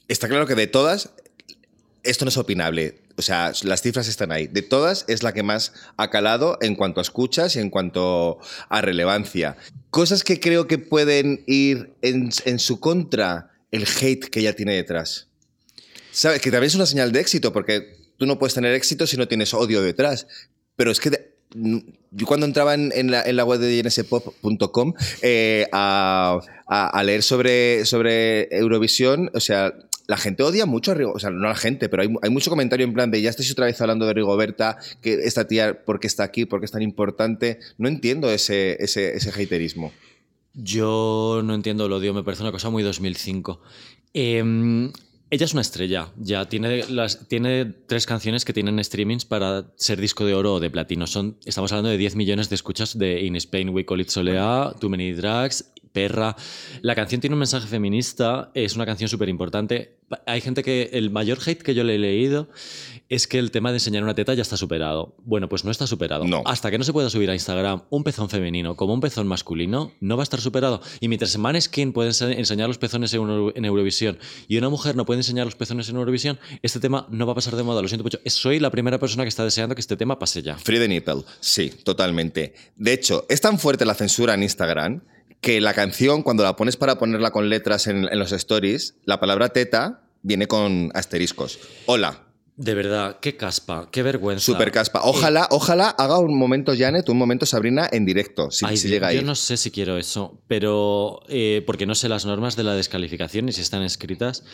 Está 0.06 0.28
claro 0.28 0.46
que 0.46 0.54
de 0.54 0.66
todas, 0.68 1.10
esto 2.02 2.24
no 2.24 2.28
es 2.28 2.36
opinable. 2.36 3.00
O 3.16 3.22
sea, 3.22 3.52
las 3.64 3.82
cifras 3.82 4.08
están 4.08 4.32
ahí. 4.32 4.46
De 4.46 4.62
todas 4.62 5.04
es 5.08 5.22
la 5.22 5.34
que 5.34 5.42
más 5.42 5.74
ha 5.96 6.10
calado 6.10 6.58
en 6.60 6.74
cuanto 6.76 7.00
a 7.00 7.02
escuchas 7.02 7.56
y 7.56 7.58
en 7.58 7.70
cuanto 7.70 8.38
a 8.68 8.80
relevancia. 8.80 9.56
Cosas 9.90 10.22
que 10.24 10.38
creo 10.40 10.66
que 10.66 10.78
pueden 10.78 11.42
ir 11.46 11.92
en, 12.02 12.30
en 12.44 12.58
su 12.58 12.78
contra, 12.80 13.50
el 13.72 13.84
hate 13.86 14.24
que 14.30 14.40
ella 14.40 14.54
tiene 14.54 14.74
detrás. 14.74 15.28
¿Sabes? 16.12 16.40
Que 16.40 16.50
también 16.50 16.68
es 16.68 16.74
una 16.74 16.86
señal 16.86 17.12
de 17.12 17.20
éxito, 17.20 17.52
porque 17.52 17.96
tú 18.16 18.26
no 18.26 18.38
puedes 18.38 18.54
tener 18.54 18.74
éxito 18.74 19.06
si 19.06 19.16
no 19.16 19.26
tienes 19.28 19.52
odio 19.54 19.82
detrás. 19.82 20.26
Pero 20.76 20.90
es 20.90 21.00
que 21.00 21.34
yo 22.12 22.26
cuando 22.26 22.46
entraba 22.46 22.74
en, 22.74 23.10
la, 23.10 23.22
en 23.22 23.36
la 23.36 23.44
web 23.44 23.58
de 23.60 23.82
gnspop.com 23.82 24.94
eh, 25.22 25.66
a, 25.72 26.38
a- 26.66 26.86
a 26.88 27.02
leer 27.02 27.22
sobre, 27.24 27.84
sobre 27.86 28.48
Eurovisión, 28.56 29.30
o 29.34 29.40
sea, 29.40 29.74
la 30.10 30.16
gente 30.16 30.42
odia 30.42 30.66
mucho 30.66 30.90
a 30.90 30.94
Rigoberta, 30.94 31.16
o 31.16 31.20
sea, 31.20 31.30
no 31.30 31.38
la 31.48 31.54
gente, 31.54 31.88
pero 31.88 32.02
hay, 32.02 32.08
mu- 32.08 32.18
hay 32.22 32.30
mucho 32.30 32.50
comentario 32.50 32.84
en 32.84 32.92
plan 32.92 33.10
de 33.10 33.22
ya 33.22 33.30
estáis 33.30 33.50
otra 33.52 33.66
vez 33.66 33.80
hablando 33.80 34.06
de 34.06 34.12
Rigoberta, 34.14 34.76
que 35.00 35.14
esta 35.14 35.46
tía, 35.46 35.84
¿por 35.84 36.00
qué 36.00 36.06
está 36.08 36.24
aquí? 36.24 36.44
¿Por 36.46 36.58
qué 36.60 36.64
es 36.66 36.72
tan 36.72 36.82
importante? 36.82 37.60
No 37.78 37.88
entiendo 37.88 38.30
ese, 38.30 38.76
ese, 38.82 39.14
ese 39.16 39.30
haterismo. 39.30 39.92
Yo 40.52 41.42
no 41.44 41.54
entiendo 41.54 41.86
el 41.86 41.92
odio, 41.92 42.12
me 42.12 42.24
parece 42.24 42.42
una 42.42 42.52
cosa 42.52 42.70
muy 42.70 42.82
2005. 42.82 43.60
Eh, 44.14 44.90
ella 45.32 45.44
es 45.44 45.52
una 45.52 45.60
estrella, 45.62 46.08
ya 46.18 46.48
tiene, 46.48 46.82
tiene 47.28 47.64
tres 47.86 48.04
canciones 48.04 48.44
que 48.44 48.52
tienen 48.52 48.82
streamings 48.82 49.24
para 49.24 49.72
ser 49.76 50.00
disco 50.00 50.24
de 50.24 50.34
oro 50.34 50.54
o 50.54 50.60
de 50.60 50.70
platino. 50.70 51.06
Son, 51.06 51.36
estamos 51.44 51.70
hablando 51.70 51.90
de 51.90 51.98
10 51.98 52.16
millones 52.16 52.48
de 52.48 52.56
escuchas 52.56 52.98
de 52.98 53.20
In 53.22 53.36
Spain 53.36 53.68
We 53.68 53.84
Call 53.84 54.00
It 54.00 54.08
Soleá, 54.08 54.74
Too 54.80 54.90
Many 54.90 55.12
Drugs, 55.12 55.70
Perra. 55.92 56.36
La 56.82 56.94
canción 56.94 57.20
tiene 57.20 57.34
un 57.34 57.40
mensaje 57.40 57.66
feminista, 57.66 58.50
es 58.54 58.76
una 58.76 58.86
canción 58.86 59.08
súper 59.08 59.28
importante. 59.28 59.96
Hay 60.26 60.40
gente 60.40 60.62
que 60.64 60.90
el 60.92 61.10
mayor 61.10 61.38
hate 61.44 61.62
que 61.62 61.74
yo 61.74 61.84
le 61.84 61.94
he 61.94 61.98
leído 61.98 62.48
es 63.08 63.26
que 63.28 63.38
el 63.38 63.50
tema 63.50 63.70
de 63.70 63.76
enseñar 63.76 64.02
una 64.02 64.14
teta 64.14 64.34
ya 64.34 64.42
está 64.42 64.56
superado. 64.56 65.14
Bueno, 65.24 65.48
pues 65.48 65.64
no 65.64 65.70
está 65.70 65.86
superado. 65.86 66.24
No. 66.24 66.42
Hasta 66.46 66.70
que 66.70 66.78
no 66.78 66.84
se 66.84 66.92
pueda 66.92 67.10
subir 67.10 67.30
a 67.30 67.34
Instagram 67.34 67.82
un 67.90 68.02
pezón 68.04 68.28
femenino 68.28 68.76
como 68.76 68.92
un 68.94 69.00
pezón 69.00 69.26
masculino, 69.28 69.92
no 70.00 70.16
va 70.16 70.22
a 70.22 70.24
estar 70.24 70.40
superado. 70.40 70.80
Y 71.00 71.08
mientras 71.08 71.36
Maneskin 71.38 71.92
puede 71.92 72.10
ense- 72.10 72.36
enseñar 72.36 72.68
los 72.68 72.78
pezones 72.78 73.12
en, 73.14 73.20
Euro- 73.20 73.52
en 73.56 73.64
Eurovisión 73.64 74.18
y 74.48 74.58
una 74.58 74.68
mujer 74.68 74.96
no 74.96 75.04
puede 75.06 75.20
enseñar 75.20 75.44
los 75.44 75.54
pezones 75.56 75.88
en 75.88 75.96
Eurovisión, 75.96 76.38
este 76.62 76.80
tema 76.80 77.06
no 77.10 77.26
va 77.26 77.32
a 77.32 77.36
pasar 77.36 77.54
de 77.56 77.62
moda. 77.62 77.82
Lo 77.82 77.88
siento 77.88 78.04
mucho. 78.04 78.18
Soy 78.26 78.58
la 78.60 78.70
primera 78.70 78.98
persona 78.98 79.24
que 79.24 79.28
está 79.28 79.44
deseando 79.44 79.74
que 79.74 79.80
este 79.80 79.96
tema 79.96 80.18
pase 80.18 80.42
ya. 80.42 80.56
Free 80.56 80.78
the 80.78 80.88
nipple, 80.88 81.22
sí, 81.40 81.70
totalmente. 81.84 82.54
De 82.76 82.92
hecho, 82.92 83.26
es 83.28 83.40
tan 83.40 83.58
fuerte 83.60 83.84
la 83.84 83.94
censura 83.94 84.34
en 84.34 84.42
Instagram 84.42 85.02
que 85.40 85.60
la 85.60 85.74
canción, 85.74 86.22
cuando 86.22 86.42
la 86.42 86.56
pones 86.56 86.76
para 86.76 86.98
ponerla 86.98 87.30
con 87.30 87.48
letras 87.48 87.86
en, 87.86 88.08
en 88.10 88.18
los 88.18 88.32
stories, 88.32 88.94
la 89.04 89.20
palabra 89.20 89.50
teta 89.50 90.02
viene 90.22 90.46
con 90.46 90.90
asteriscos. 90.94 91.58
Hola, 91.86 92.29
De 92.62 92.74
verdad, 92.74 93.18
qué 93.22 93.36
caspa, 93.38 93.88
qué 93.90 94.02
vergüenza. 94.02 94.44
super 94.44 94.70
caspa. 94.70 95.00
Ojalá, 95.04 95.48
ojalá 95.50 95.88
haga 95.88 96.18
un 96.18 96.36
momento 96.36 96.72
Janet, 96.76 97.08
un 97.08 97.16
momento 97.16 97.46
Sabrina 97.46 97.88
en 97.90 98.04
directo, 98.04 98.50
si, 98.50 98.66
Ay, 98.66 98.76
si 98.76 98.88
llega 98.88 99.12
yo 99.14 99.20
ahí. 99.20 99.24
no 99.24 99.34
sé 99.34 99.56
si 99.56 99.70
quiero 99.70 99.96
eso, 99.96 100.42
pero 100.46 101.20
eh, 101.28 101.62
porque 101.66 101.86
no 101.86 101.94
sé 101.94 102.10
las 102.10 102.26
normas 102.26 102.56
de 102.56 102.64
la 102.64 102.74
descalificación 102.74 103.48
y 103.48 103.52
si 103.52 103.62
están 103.62 103.82
escritas, 103.82 104.44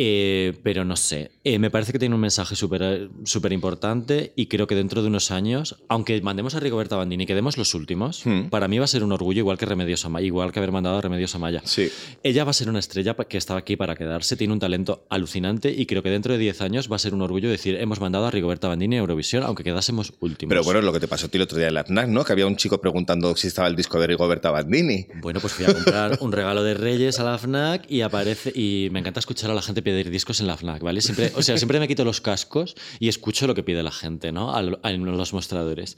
eh, 0.00 0.52
pero 0.62 0.84
no 0.84 0.94
sé. 0.96 1.32
Eh, 1.42 1.58
me 1.58 1.70
parece 1.70 1.90
que 1.90 1.98
tiene 1.98 2.14
un 2.14 2.20
mensaje 2.20 2.54
súper 2.54 3.52
importante 3.52 4.32
y 4.36 4.46
creo 4.46 4.68
que 4.68 4.76
dentro 4.76 5.02
de 5.02 5.08
unos 5.08 5.32
años, 5.32 5.76
aunque 5.88 6.20
mandemos 6.20 6.54
a 6.54 6.60
Rigoberta 6.60 6.94
Bandini 6.94 7.24
y 7.24 7.26
quedemos 7.26 7.56
los 7.56 7.74
últimos, 7.74 8.24
Hmm. 8.24 8.48
para 8.48 8.68
mí 8.68 8.78
va 8.78 8.84
a 8.84 8.88
ser 8.88 9.02
un 9.02 9.10
orgullo 9.10 9.40
igual 9.40 9.58
que 9.58 9.66
Remedios 9.66 10.04
Amaya, 10.04 10.24
igual 10.26 10.52
que 10.52 10.60
haber 10.60 10.70
mandado 10.70 10.98
a 10.98 11.00
Remedios 11.00 11.34
Amaya. 11.34 11.62
Sí. 11.64 11.88
Ella 12.22 12.44
va 12.44 12.50
a 12.50 12.54
ser 12.54 12.68
una 12.68 12.78
estrella 12.78 13.14
que 13.14 13.38
está 13.38 13.56
aquí 13.56 13.74
para 13.76 13.96
quedarse, 13.96 14.36
tiene 14.36 14.52
un 14.52 14.60
talento 14.60 15.04
alucinante 15.10 15.74
y 15.76 15.86
creo 15.86 16.02
que 16.04 16.10
dentro 16.10 16.32
de 16.32 16.38
10 16.38 16.60
años 16.60 16.88
va 16.92 16.94
a 16.96 17.00
ser 17.00 17.12
un 17.14 17.22
orgullo 17.22 17.37
decir 17.46 17.76
hemos 17.76 18.00
mandado 18.00 18.26
a 18.26 18.30
Rigoberta 18.30 18.66
Bandini 18.66 18.96
a 18.96 18.98
Eurovisión, 18.98 19.44
aunque 19.44 19.62
quedásemos 19.62 20.12
últimos. 20.18 20.48
Pero 20.50 20.64
bueno, 20.64 20.80
lo 20.80 20.92
que 20.92 20.98
te 21.00 21.06
pasó 21.06 21.26
a 21.26 21.28
ti 21.28 21.36
el 21.36 21.42
otro 21.42 21.58
día 21.58 21.68
en 21.68 21.74
la 21.74 21.84
FNAC, 21.84 22.08
¿no? 22.08 22.24
Que 22.24 22.32
había 22.32 22.46
un 22.46 22.56
chico 22.56 22.80
preguntando 22.80 23.36
si 23.36 23.46
estaba 23.46 23.68
el 23.68 23.76
disco 23.76 24.00
de 24.00 24.06
Rigoberta 24.08 24.50
Bandini. 24.50 25.06
Bueno, 25.20 25.38
pues 25.40 25.52
fui 25.52 25.64
a 25.66 25.72
comprar 25.74 26.18
un 26.20 26.32
regalo 26.32 26.62
de 26.64 26.74
Reyes 26.74 27.20
a 27.20 27.24
la 27.24 27.38
FNAC 27.38 27.90
y 27.90 28.00
aparece 28.00 28.50
y 28.54 28.88
me 28.90 28.98
encanta 29.00 29.20
escuchar 29.20 29.50
a 29.50 29.54
la 29.54 29.62
gente 29.62 29.82
pedir 29.82 30.10
discos 30.10 30.40
en 30.40 30.46
la 30.48 30.56
FNAC, 30.56 30.82
¿vale? 30.82 31.00
Siempre, 31.00 31.30
o 31.36 31.42
sea, 31.42 31.56
siempre 31.58 31.78
me 31.78 31.86
quito 31.86 32.04
los 32.04 32.20
cascos 32.20 32.74
y 32.98 33.08
escucho 33.08 33.46
lo 33.46 33.54
que 33.54 33.62
pide 33.62 33.82
la 33.82 33.92
gente, 33.92 34.32
¿no? 34.32 34.54
Al- 34.54 34.80
En 34.82 35.04
los 35.04 35.32
mostradores. 35.32 35.96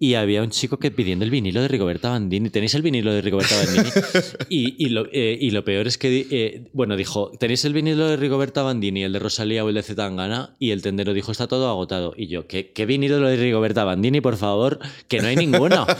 Y 0.00 0.14
había 0.14 0.42
un 0.42 0.50
chico 0.50 0.78
que 0.78 0.90
pidiendo 0.90 1.24
el 1.24 1.30
vinilo 1.30 1.60
de 1.60 1.68
Rigoberta 1.68 2.10
Bandini. 2.10 2.50
¿Tenéis 2.50 2.74
el 2.74 2.82
vinilo 2.82 3.12
de 3.12 3.20
Rigoberta 3.20 3.56
Bandini? 3.56 3.88
Y, 4.48 4.84
y 4.84 4.88
lo, 4.90 5.06
eh, 5.12 5.36
y 5.40 5.50
lo 5.50 5.64
peor 5.64 5.86
es 5.86 5.98
que, 5.98 6.26
eh, 6.30 6.68
bueno, 6.72 6.96
dijo, 6.96 7.32
¿tenéis 7.38 7.64
el 7.64 7.72
vinilo 7.72 8.06
de 8.06 8.16
Rigoberta 8.16 8.62
Bandini, 8.62 9.04
el 9.04 9.12
de 9.12 9.18
Rosalía 9.18 9.64
o 9.64 9.68
el 9.68 9.74
de 9.74 9.82
Zetangana? 9.82 10.56
Y 10.58 10.70
el 10.70 10.82
tendero 10.82 11.12
dijo, 11.12 11.32
está 11.32 11.48
todo 11.48 11.68
agotado. 11.68 12.14
Y 12.16 12.28
yo, 12.28 12.46
¿qué, 12.46 12.70
qué 12.70 12.86
vinilo 12.86 13.18
de 13.20 13.36
Rigoberta 13.36 13.84
Bandini, 13.84 14.20
por 14.20 14.36
favor? 14.36 14.78
Que 15.08 15.20
no 15.20 15.28
hay 15.28 15.36
ninguno. 15.36 15.86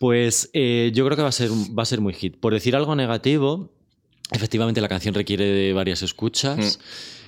Pues 0.00 0.50
eh, 0.52 0.90
yo 0.94 1.04
creo 1.06 1.16
que 1.16 1.22
va 1.22 1.28
a, 1.28 1.32
ser, 1.32 1.50
va 1.50 1.82
a 1.82 1.86
ser 1.86 2.00
muy 2.00 2.12
hit. 2.12 2.36
Por 2.36 2.52
decir 2.52 2.76
algo 2.76 2.94
negativo, 2.94 3.70
Efectivamente, 4.30 4.80
la 4.80 4.88
canción 4.88 5.14
requiere 5.14 5.44
de 5.44 5.72
varias 5.72 6.02
escuchas. 6.02 6.78
Mm. 6.78 7.23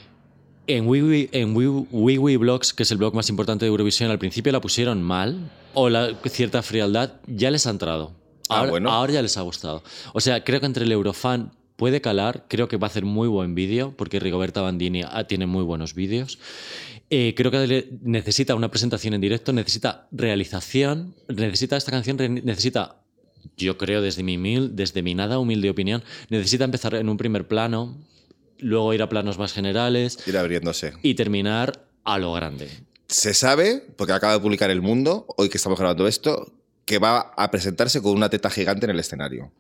En 0.68 0.86
WiiWi 0.88 1.28
en 1.32 1.54
Wii- 1.54 1.86
WiiWi 1.90 2.36
Blogs, 2.36 2.72
que 2.74 2.82
es 2.82 2.90
el 2.90 2.98
blog 2.98 3.14
más 3.14 3.28
importante 3.28 3.64
de 3.64 3.68
Eurovisión, 3.68 4.10
al 4.10 4.18
principio 4.18 4.50
la 4.52 4.60
pusieron 4.60 5.02
mal, 5.02 5.50
o 5.74 5.88
la 5.88 6.14
cierta 6.28 6.62
frialdad, 6.62 7.12
ya 7.26 7.50
les 7.50 7.66
ha 7.66 7.70
entrado. 7.70 8.12
Ah, 8.48 8.58
Ahora, 8.58 8.70
bueno. 8.70 8.90
ahora 8.90 9.12
ya 9.12 9.22
les 9.22 9.36
ha 9.36 9.42
gustado. 9.42 9.82
O 10.12 10.20
sea, 10.20 10.42
creo 10.44 10.60
que 10.60 10.66
entre 10.66 10.84
el 10.84 10.92
Eurofan 10.92 11.52
puede 11.76 12.00
calar, 12.00 12.46
creo 12.48 12.68
que 12.68 12.76
va 12.78 12.86
a 12.86 12.90
hacer 12.90 13.04
muy 13.04 13.28
buen 13.28 13.54
vídeo, 13.54 13.94
porque 13.96 14.18
Rigoberta 14.18 14.60
Bandini 14.60 15.02
ah, 15.04 15.24
tiene 15.28 15.46
muy 15.46 15.62
buenos 15.62 15.94
vídeos. 15.94 16.38
Eh, 17.10 17.34
creo 17.36 17.52
que 17.52 17.88
necesita 18.02 18.54
una 18.56 18.68
presentación 18.70 19.14
en 19.14 19.20
directo, 19.20 19.52
necesita 19.52 20.08
realización, 20.10 21.14
necesita 21.28 21.76
esta 21.76 21.92
canción, 21.92 22.16
necesita, 22.44 22.96
yo 23.56 23.78
creo 23.78 24.02
desde 24.02 24.24
mi, 24.24 24.36
humil- 24.36 24.70
desde 24.70 25.02
mi 25.02 25.14
nada 25.14 25.38
humilde 25.38 25.70
opinión, 25.70 26.02
necesita 26.30 26.64
empezar 26.64 26.94
en 26.96 27.08
un 27.08 27.16
primer 27.16 27.46
plano, 27.46 27.96
luego 28.58 28.92
ir 28.94 29.02
a 29.02 29.08
planos 29.08 29.38
más 29.38 29.52
generales 29.52 30.18
Ir 30.26 30.36
abriéndose. 30.36 30.92
y 31.02 31.14
terminar 31.14 31.86
a 32.04 32.18
lo 32.18 32.32
grande. 32.32 32.68
Se 33.08 33.34
sabe, 33.34 33.84
porque 33.96 34.12
acaba 34.12 34.32
de 34.34 34.40
publicar 34.40 34.70
El 34.70 34.82
Mundo, 34.82 35.26
hoy 35.36 35.48
que 35.48 35.56
estamos 35.58 35.78
grabando 35.78 36.06
esto, 36.08 36.52
que 36.84 36.98
va 36.98 37.32
a 37.36 37.50
presentarse 37.50 38.00
con 38.02 38.12
una 38.12 38.28
teta 38.30 38.50
gigante 38.50 38.86
en 38.86 38.90
el 38.90 38.98
escenario. 39.00 39.52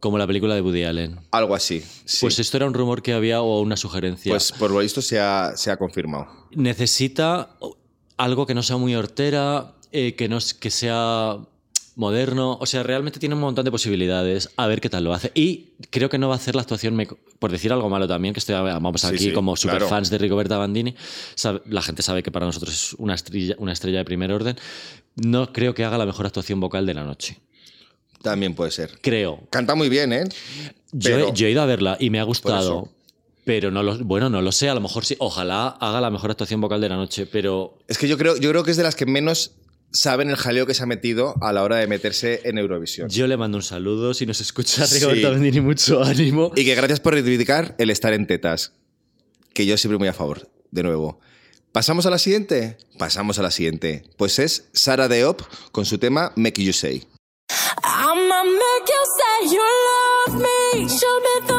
Como 0.00 0.18
la 0.18 0.26
película 0.26 0.54
de 0.54 0.60
Woody 0.62 0.84
Allen. 0.84 1.20
Algo 1.30 1.54
así. 1.54 1.82
sí. 2.04 2.18
Pues 2.22 2.38
esto 2.38 2.56
era 2.56 2.66
un 2.66 2.74
rumor 2.74 3.02
que 3.02 3.12
había 3.12 3.40
o 3.40 3.60
una 3.60 3.76
sugerencia. 3.76 4.32
Pues 4.32 4.52
por 4.52 4.70
lo 4.70 4.78
visto 4.80 5.00
se 5.00 5.20
ha, 5.20 5.52
se 5.56 5.70
ha 5.70 5.76
confirmado. 5.76 6.26
necesita 6.50 7.56
algo 8.16 8.46
que 8.46 8.54
no 8.54 8.62
sea 8.62 8.76
muy 8.78 8.94
hortera, 8.94 9.74
eh, 9.92 10.14
que, 10.16 10.28
no, 10.28 10.38
que 10.60 10.70
sea 10.70 11.38
moderno. 11.96 12.56
O 12.60 12.66
sea, 12.66 12.82
realmente 12.82 13.18
tiene 13.20 13.34
un 13.34 13.40
montón 13.40 13.64
de 13.64 13.70
posibilidades. 13.70 14.50
A 14.56 14.66
ver 14.66 14.80
qué 14.80 14.88
tal 14.90 15.04
lo 15.04 15.12
hace. 15.12 15.30
Y 15.34 15.70
creo 15.90 16.08
que 16.08 16.18
no 16.18 16.28
va 16.28 16.34
a 16.34 16.36
hacer 16.38 16.54
la 16.54 16.62
actuación, 16.62 16.94
me- 16.96 17.06
por 17.38 17.50
decir 17.52 17.72
algo 17.72 17.88
malo 17.90 18.06
también, 18.08 18.34
que 18.34 18.40
estoy, 18.40 18.54
vamos 18.54 19.04
aquí 19.04 19.18
sí, 19.18 19.32
como 19.32 19.54
claro. 19.54 19.78
superfans 19.78 20.10
de 20.10 20.18
Rigoberta 20.18 20.56
Bandini. 20.58 20.94
sabe- 21.34 21.62
la 21.66 21.82
gente 21.82 22.02
sabe 22.02 22.22
que 22.22 22.30
para 22.30 22.46
nosotros 22.46 22.72
es 22.72 22.92
una 22.94 23.14
estrella, 23.14 23.54
una 23.58 23.72
estrella 23.72 23.98
de 23.98 24.04
primer 24.04 24.32
orden. 24.32 24.56
No 25.16 25.52
creo 25.52 25.74
que 25.74 25.84
haga 25.84 25.98
la 25.98 26.06
mejor 26.06 26.26
actuación 26.26 26.60
vocal 26.60 26.86
de 26.86 26.94
la 26.94 27.04
noche. 27.04 27.38
También 28.22 28.54
puede 28.54 28.70
ser. 28.70 28.98
Creo. 29.02 29.40
Canta 29.50 29.74
muy 29.74 29.88
bien, 29.88 30.12
¿eh? 30.12 30.24
Yo, 30.92 31.10
Pero- 31.10 31.34
yo 31.34 31.46
he 31.46 31.50
ido 31.50 31.62
a 31.62 31.66
verla 31.66 31.96
y 31.98 32.10
me 32.10 32.20
ha 32.20 32.24
gustado. 32.24 32.88
Pero 33.44 33.72
no 33.72 33.82
lo, 33.82 33.98
bueno, 33.98 34.30
no 34.30 34.40
lo 34.40 34.52
sé, 34.52 34.68
a 34.68 34.74
lo 34.74 34.80
mejor 34.80 35.04
sí. 35.04 35.16
Ojalá 35.18 35.66
haga 35.66 36.00
la 36.00 36.10
mejor 36.10 36.30
actuación 36.30 36.60
vocal 36.60 36.80
de 36.80 36.88
la 36.88 36.94
noche, 36.96 37.26
pero 37.26 37.76
Es 37.88 37.98
que 37.98 38.06
yo 38.06 38.16
creo, 38.16 38.36
yo 38.36 38.48
creo 38.50 38.62
que 38.62 38.70
es 38.70 38.76
de 38.76 38.84
las 38.84 38.94
que 38.94 39.04
menos 39.04 39.50
saben 39.92 40.30
el 40.30 40.36
jaleo 40.36 40.66
que 40.66 40.74
se 40.74 40.82
ha 40.82 40.86
metido 40.86 41.34
a 41.40 41.52
la 41.52 41.62
hora 41.62 41.76
de 41.76 41.86
meterse 41.86 42.40
en 42.44 42.58
Eurovisión. 42.58 43.08
Yo 43.08 43.26
le 43.26 43.36
mando 43.36 43.58
un 43.58 43.62
saludo. 43.62 44.14
Si 44.14 44.26
nos 44.26 44.40
escucha 44.40 44.86
Sí. 44.86 44.96
Rigoberta 44.96 45.30
Bandini, 45.30 45.60
mucho 45.60 46.02
ánimo. 46.02 46.52
Y 46.56 46.64
que 46.64 46.74
gracias 46.74 47.00
por 47.00 47.14
reivindicar 47.14 47.74
el 47.78 47.90
estar 47.90 48.12
en 48.12 48.26
tetas. 48.26 48.72
Que 49.54 49.66
yo 49.66 49.76
siempre 49.76 49.98
muy 49.98 50.08
a 50.08 50.12
favor, 50.14 50.48
de 50.70 50.82
nuevo. 50.82 51.20
¿Pasamos 51.72 52.04
a 52.06 52.10
la 52.10 52.18
siguiente? 52.18 52.76
Pasamos 52.98 53.38
a 53.38 53.42
la 53.42 53.50
siguiente. 53.50 54.04
Pues 54.16 54.38
es 54.38 54.68
Sara 54.72 55.08
Deop 55.08 55.40
con 55.72 55.84
su 55.86 55.98
tema 55.98 56.32
Make 56.36 56.62
You 56.62 56.72
Say. 56.72 57.04
I'ma 57.84 58.44
make 58.44 58.88
you 58.88 59.02
say 59.18 59.54
you 59.54 59.62
love 60.32 60.42
me. 60.42 61.51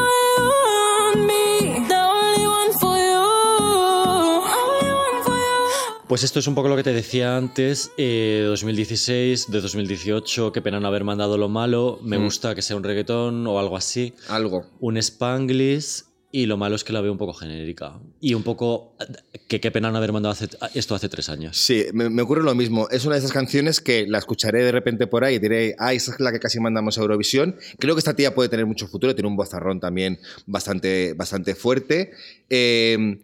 Pues 6.14 6.22
esto 6.22 6.38
es 6.38 6.46
un 6.46 6.54
poco 6.54 6.68
lo 6.68 6.76
que 6.76 6.84
te 6.84 6.92
decía 6.92 7.36
antes. 7.36 7.90
eh, 7.96 8.44
2016, 8.46 9.50
de 9.50 9.60
2018. 9.60 10.52
Qué 10.52 10.62
pena 10.62 10.78
no 10.78 10.86
haber 10.86 11.02
mandado 11.02 11.36
lo 11.36 11.48
malo. 11.48 11.98
Me 12.04 12.18
Mm. 12.20 12.22
gusta 12.22 12.54
que 12.54 12.62
sea 12.62 12.76
un 12.76 12.84
reggaetón 12.84 13.44
o 13.48 13.58
algo 13.58 13.76
así. 13.76 14.14
Algo. 14.28 14.64
Un 14.78 14.96
Spanglish. 14.96 16.04
Y 16.30 16.46
lo 16.46 16.56
malo 16.56 16.76
es 16.76 16.84
que 16.84 16.92
la 16.92 17.00
veo 17.00 17.10
un 17.10 17.18
poco 17.18 17.32
genérica. 17.32 17.98
Y 18.20 18.34
un 18.34 18.44
poco. 18.44 18.94
Que 19.48 19.58
qué 19.60 19.72
pena 19.72 19.90
no 19.90 19.96
haber 19.98 20.12
mandado 20.12 20.32
hace- 20.34 20.48
esto 20.74 20.94
hace 20.94 21.08
tres 21.08 21.28
años. 21.28 21.56
Sí, 21.56 21.86
me, 21.92 22.08
me 22.08 22.22
ocurre 22.22 22.44
lo 22.44 22.54
mismo. 22.54 22.88
Es 22.90 23.04
una 23.06 23.16
de 23.16 23.18
esas 23.18 23.32
canciones 23.32 23.80
que 23.80 24.06
la 24.06 24.18
escucharé 24.18 24.62
de 24.62 24.70
repente 24.70 25.08
por 25.08 25.24
ahí 25.24 25.34
y 25.34 25.38
diré, 25.40 25.74
ah, 25.80 25.94
esa 25.94 26.12
es 26.12 26.20
la 26.20 26.30
que 26.30 26.38
casi 26.38 26.60
mandamos 26.60 26.96
a 26.96 27.00
Eurovisión. 27.00 27.56
Creo 27.80 27.96
que 27.96 27.98
esta 27.98 28.14
tía 28.14 28.36
puede 28.36 28.48
tener 28.48 28.66
mucho 28.66 28.86
futuro, 28.86 29.16
tiene 29.16 29.26
un 29.28 29.36
vozarrón 29.36 29.80
también 29.80 30.20
bastante, 30.46 31.14
bastante 31.14 31.56
fuerte. 31.56 32.12
Eh, 32.48 33.18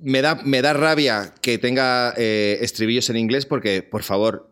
me, 0.00 0.22
da, 0.22 0.36
me 0.36 0.62
da 0.62 0.72
rabia 0.72 1.32
que 1.40 1.58
tenga 1.58 2.14
eh, 2.16 2.58
estribillos 2.60 3.10
en 3.10 3.16
inglés 3.16 3.46
porque, 3.46 3.82
por 3.82 4.02
favor, 4.02 4.50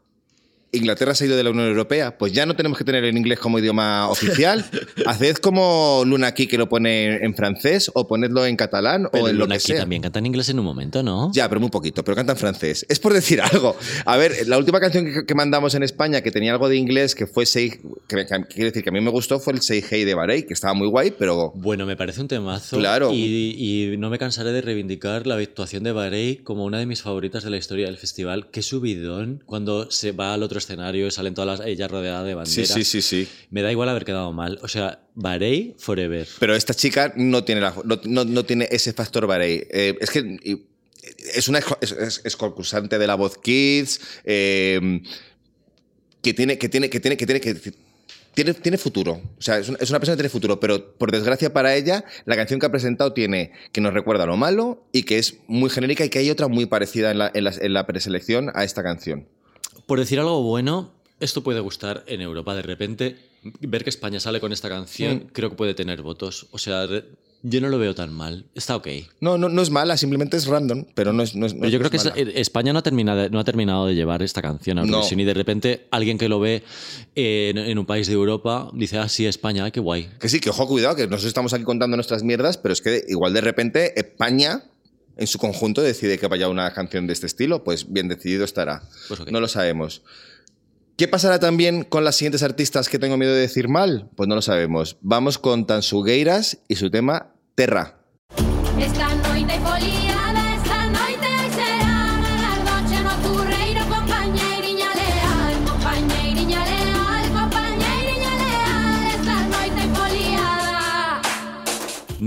Inglaterra 0.73 1.14
se 1.14 1.25
ha 1.25 1.27
ido 1.29 1.37
de 1.37 1.45
la 1.45 1.51
Unión 1.51 1.69
Europea, 1.69 2.19
pues 2.19 2.33
ya 2.33 2.45
no 2.45 2.55
tenemos 2.57 2.77
que 2.77 2.85
tener 2.85 3.05
el 3.05 3.17
inglés 3.17 3.39
como 3.39 3.59
idioma 3.59 4.09
oficial. 4.11 4.64
Haced 5.07 5.37
como 5.37 6.03
Luna 6.05 6.27
aquí 6.29 6.47
que 6.47 6.59
lo 6.59 6.69
pone 6.69 7.25
en 7.25 7.35
francés 7.35 7.91
o 7.95 8.07
ponedlo 8.07 8.45
en 8.45 8.57
catalán 8.57 9.09
Pero 9.11 9.25
o 9.25 9.29
en 9.29 9.37
lo 9.39 9.45
Luna 9.45 9.55
que 9.55 9.62
aquí 9.62 9.67
sea. 9.73 9.81
también 9.81 10.03
canta 10.03 10.19
en 10.19 10.27
inglés 10.27 10.49
en 10.49 10.59
un 10.59 10.64
momento, 10.64 11.03
¿no? 11.03 11.31
Ya, 11.33 11.49
pero 11.49 11.61
muy 11.61 11.71
poquito, 11.71 12.05
pero 12.05 12.14
canta 12.17 12.33
en 12.33 12.39
francés. 12.39 12.85
Es 12.89 12.99
por 12.99 13.12
decir 13.14 13.41
algo. 13.41 13.77
A 14.05 14.17
ver, 14.17 14.47
la 14.49 14.59
última 14.59 14.81
canción 14.81 15.05
que, 15.07 15.25
que 15.25 15.35
mandamos 15.35 15.75
en 15.75 15.83
España 15.83 16.21
que 16.21 16.31
tenía 16.31 16.53
algo 16.53 16.69
de 16.69 16.77
inglés, 16.77 17.14
que 17.14 17.27
fue 17.27 17.47
Say, 17.47 17.71
que, 18.09 18.27
que 18.27 18.27
quiero 18.27 18.67
decir 18.67 18.83
que 18.83 18.91
a 18.91 18.93
mí 18.93 19.01
me 19.01 19.11
gustó, 19.11 19.39
fue 19.41 19.53
el 19.55 19.62
Say 19.62 19.83
Hey 19.89 20.05
de 20.05 20.14
Barey, 20.14 20.43
que 20.45 20.55
estaba 20.55 20.75
muy 20.75 20.89
guay, 20.89 21.12
pero 21.17 21.53
Bueno, 21.55 21.87
me 21.87 21.97
parece 21.97 22.21
un 22.21 22.29
temazo. 22.29 22.77
Claro. 22.79 23.12
Y, 23.12 23.55
y 23.93 23.97
no 23.97 24.11
me 24.11 24.19
cansaré 24.19 24.53
de 24.53 24.61
reivindicar 24.61 25.27
la 25.27 25.37
actuación 25.37 25.85
de 25.85 25.93
Barey 25.93 26.37
como 26.39 26.64
una 26.64 26.79
de 26.79 26.87
mis 26.87 27.03
favoritas 27.03 27.45
de 27.45 27.51
la 27.51 27.57
historia 27.57 27.87
del 27.87 27.97
festival. 27.99 28.51
Qué 28.51 28.62
subidón 28.62 29.43
cuando 29.47 29.91
se 29.91 30.12
va 30.12 30.35
al 30.35 30.43
otro 30.43 30.55
escenario 30.59 31.07
y 31.07 31.11
salen 31.11 31.34
todas 31.34 31.59
las, 31.61 31.66
ella 31.68 31.88
rodeada 31.88 32.22
de 32.24 32.30
sí, 32.32 32.34
banderas. 32.36 32.68
sí, 32.70 32.84
sí, 32.84 33.02
sí. 33.02 33.28
Me 33.50 33.62
da 33.62 33.70
igual 33.72 33.88
haber 33.88 34.04
quedado 34.04 34.32
mal. 34.32 34.59
O 34.62 34.68
sea, 34.68 35.00
Barey 35.14 35.74
forever. 35.78 36.26
Pero 36.38 36.54
esta 36.54 36.74
chica 36.74 37.12
no 37.16 37.44
tiene, 37.44 37.61
la- 37.61 37.74
no, 37.84 38.00
no- 38.04 38.24
no 38.24 38.44
tiene 38.44 38.68
ese 38.70 38.92
factor 38.92 39.26
Barey. 39.26 39.66
Eh, 39.70 39.96
es 40.00 40.11
que 40.11 40.20
y- 40.42 40.66
es 41.34 41.48
una 41.48 41.61
es, 41.80 41.92
es- 41.92 42.20
es 42.24 42.36
concursante 42.36 42.98
de 42.98 43.07
la 43.07 43.14
voz 43.14 43.38
Kids, 43.38 44.00
eh, 44.24 45.00
que 46.22 46.34
tiene, 46.34 46.59
que 46.59 46.68
tiene, 46.68 46.90
que 46.90 47.00
tiene, 47.00 47.16
que 47.16 47.26
tiene, 47.26 47.40
que 47.40 47.54
tiene, 48.34 48.54
tiene 48.54 48.78
futuro. 48.78 49.22
O 49.38 49.42
sea, 49.42 49.59
es 49.59 49.68
una, 49.68 49.78
es 49.80 49.88
una 49.90 49.98
persona 50.00 50.14
que 50.16 50.22
tiene 50.22 50.28
futuro, 50.28 50.59
pero 50.61 50.92
por 50.98 51.11
desgracia 51.12 51.52
para 51.52 51.74
ella, 51.74 52.04
la 52.24 52.36
canción 52.36 52.59
que 52.61 52.66
ha 52.66 52.70
presentado 52.70 53.12
tiene 53.12 53.52
que 53.72 53.80
nos 53.80 53.94
recuerda 53.94 54.24
a 54.24 54.26
lo 54.26 54.36
malo 54.36 54.84
y 54.92 55.04
que 55.04 55.18
es 55.18 55.36
muy 55.46 55.70
genérica 55.70 56.04
y 56.04 56.11
que 56.11 56.18
hay 56.18 56.30
otra 56.30 56.48
muy 56.48 56.66
parecida 56.66 57.11
en 57.12 57.18
la, 57.18 57.30
en 57.32 57.44
la- 57.44 57.54
en 57.59 57.72
la 57.72 57.86
preselección 57.86 58.50
a 58.54 58.64
esta 58.64 58.82
canción. 58.82 59.28
Por 59.87 59.99
decir 59.99 60.18
algo 60.18 60.43
bueno, 60.43 60.91
esto 61.20 61.43
puede 61.43 61.61
gustar 61.61 62.05
en 62.07 62.20
Europa. 62.20 62.55
De 62.55 62.62
repente, 62.62 63.16
ver 63.61 63.84
que 63.84 63.91
España 63.91 64.20
sale 64.20 64.41
con 64.41 64.53
esta 64.53 64.68
canción, 64.68 65.16
Mm. 65.16 65.32
creo 65.32 65.51
que 65.51 65.57
puede 65.57 65.74
tener 65.74 66.03
votos. 66.03 66.47
O 66.51 66.59
sea, 66.59 66.87
yo 67.43 67.61
no 67.61 67.68
lo 67.68 67.78
veo 67.78 67.95
tan 67.95 68.12
mal. 68.12 68.47
Está 68.57 68.74
ok. 68.74 68.89
No, 69.20 69.39
no, 69.39 69.49
no 69.49 69.62
es 69.62 69.70
mala, 69.70 69.97
simplemente 69.97 70.37
es 70.37 70.47
random, 70.47 70.84
pero 70.95 71.12
no 71.12 71.22
es. 71.22 71.37
No 71.37 71.47
es 71.47 71.55
no 71.55 71.61
Pero 71.61 71.70
yo 71.70 71.78
creo 71.78 71.91
que 71.91 71.99
mala. 71.99 72.12
eh, 72.16 72.32
España 72.37 72.72
no 72.72 72.80
ha, 72.80 72.82
terminado, 72.82 73.28
no 73.30 73.39
ha 73.39 73.45
terminado 73.45 73.87
de 73.87 73.95
llevar 73.95 74.22
esta 74.22 74.43
canción 74.43 74.78
a 74.78 74.82
No. 74.82 74.89
Eurovisión 74.89 75.20
y 75.20 75.24
de 75.24 75.34
repente 75.34 75.87
alguien 75.93 76.18
que 76.18 76.28
lo 76.28 76.41
ve 76.41 76.64
en, 77.14 77.59
en 77.59 77.78
un 77.78 77.87
país 77.87 78.09
de 78.09 78.14
Europa 78.14 78.68
dice, 78.74 78.99
ah, 78.99 79.09
sí, 79.09 79.26
España, 79.26 79.70
qué 79.70 79.78
guay. 79.80 80.09
Que 80.18 80.28
sí, 80.28 80.41
que 80.41 80.51
ojo, 80.51 80.66
cuidado, 80.66 80.97
que 80.97 81.03
nosotros 81.05 81.26
estamos 81.26 81.53
aquí 81.53 81.62
contando 81.64 81.97
nuestras 81.97 82.24
mierdas, 82.24 82.59
pero 82.59 82.72
es 82.72 82.80
que 82.82 83.05
igual 83.09 83.32
de 83.32 83.41
repente 83.43 83.93
España 83.99 84.64
en 85.17 85.27
su 85.27 85.39
conjunto 85.39 85.83
decide 85.83 86.19
que 86.19 86.27
vaya 86.27 86.49
una 86.49 86.73
canción 86.73 87.07
de 87.07 87.12
este 87.12 87.27
estilo, 87.27 87.64
pues 87.64 87.93
bien 87.93 88.09
decidido 88.09 88.45
estará. 88.45 88.83
Pues. 89.09 89.21
No 89.31 89.41
lo 89.41 89.49
sabemos. 89.49 90.03
¿Qué 90.97 91.09
pasará 91.09 91.39
también 91.39 91.85
con 91.85 92.05
las 92.05 92.17
siguientes 92.17 92.43
artistas 92.43 92.89
que 92.89 92.99
tengo 92.99 93.17
miedo 93.17 93.35
de 93.35 93.41
decir 93.41 93.69
mal? 93.69 94.09
Pues 94.17 94.29
no 94.29 94.35
lo 94.35 94.43
sabemos. 94.43 94.97
Vamos 95.03 95.39
con 95.39 95.67
Tansugueiras 95.67 96.59
y 96.69 96.77
su 96.77 96.91
tema 96.91 97.35
Terra. 97.55 97.99
Esta 98.79 99.14
noite 99.14 99.59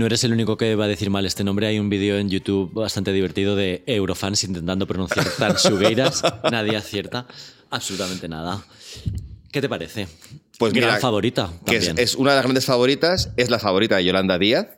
No 0.00 0.06
eres 0.06 0.24
el 0.24 0.32
único 0.32 0.56
que 0.56 0.76
va 0.76 0.86
a 0.86 0.88
decir 0.88 1.10
mal 1.10 1.26
este 1.26 1.44
nombre. 1.44 1.66
Hay 1.66 1.78
un 1.78 1.90
vídeo 1.90 2.16
en 2.16 2.30
YouTube 2.30 2.72
bastante 2.72 3.12
divertido 3.12 3.54
de 3.54 3.82
Eurofans 3.84 4.44
intentando 4.44 4.86
pronunciar 4.86 5.26
Tansugueiras. 5.38 6.22
Nadie 6.50 6.74
acierta 6.78 7.26
absolutamente 7.68 8.26
nada. 8.26 8.64
¿Qué 9.52 9.60
te 9.60 9.68
parece? 9.68 10.08
Pues 10.58 10.72
Gran 10.72 10.88
mira, 10.88 11.00
favorita. 11.00 11.52
Que 11.66 11.76
es 11.76 12.14
una 12.14 12.30
de 12.30 12.36
las 12.36 12.44
grandes 12.44 12.64
favoritas, 12.64 13.28
es 13.36 13.50
la 13.50 13.58
favorita 13.58 13.96
de 13.96 14.06
Yolanda 14.06 14.38
Díaz, 14.38 14.68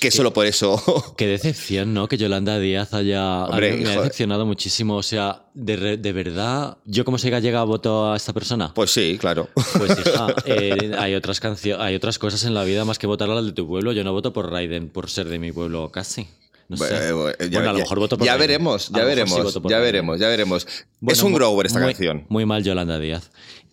que 0.00 0.10
solo 0.10 0.32
por 0.32 0.46
eso 0.46 1.14
Qué 1.16 1.26
decepción, 1.26 1.94
¿no? 1.94 2.08
Que 2.08 2.16
Yolanda 2.16 2.58
Díaz 2.58 2.94
haya. 2.94 3.44
Hombre, 3.46 3.72
me 3.76 3.90
ha 3.90 3.96
decepcionado 3.98 4.46
muchísimo. 4.46 4.96
O 4.96 5.02
sea, 5.02 5.44
de, 5.54 5.96
de 5.96 6.12
verdad, 6.12 6.78
yo 6.84 7.04
como 7.04 7.18
soy 7.18 7.30
gallega 7.30 7.62
voto 7.64 8.12
a 8.12 8.16
esta 8.16 8.32
persona. 8.32 8.72
Pues 8.74 8.90
sí, 8.90 9.16
claro. 9.18 9.48
Pues 9.76 9.92
hija, 9.98 10.26
eh, 10.46 10.92
hay 10.98 11.14
otras 11.14 11.40
hay 11.78 11.94
otras 11.94 12.18
cosas 12.18 12.44
en 12.44 12.54
la 12.54 12.64
vida 12.64 12.84
más 12.84 12.98
que 12.98 13.06
votar 13.06 13.30
a 13.30 13.34
la 13.34 13.42
de 13.42 13.52
tu 13.52 13.66
pueblo. 13.66 13.92
Yo 13.92 14.04
no 14.04 14.12
voto 14.12 14.32
por 14.32 14.50
Raiden 14.50 14.88
por 14.88 15.10
ser 15.10 15.28
de 15.28 15.38
mi 15.38 15.52
pueblo 15.52 15.90
casi. 15.90 16.26
No 16.68 16.76
sé. 16.76 16.84
Bueno, 17.12 17.16
bueno, 17.22 17.36
ya- 17.38 17.48
bueno, 17.58 17.70
a 17.70 17.72
lo 17.74 17.78
mejor 17.78 17.98
voto 18.00 18.18
por 18.18 18.26
Ya 18.26 18.32
Raiden. 18.32 18.48
veremos, 18.48 18.88
ya 18.88 18.98
sí 19.00 19.04
veremos, 19.06 19.54
ya 19.68 19.78
veremos, 19.78 20.20
ya 20.20 20.28
veremos. 20.28 20.66
Bueno, 21.00 21.12
es 21.12 21.22
un 21.22 21.32
grower 21.32 21.66
esta 21.66 21.78
muy- 21.78 21.88
canción. 21.92 22.26
Muy 22.28 22.44
mal 22.44 22.62
Yolanda 22.64 22.98
Díaz. 22.98 23.30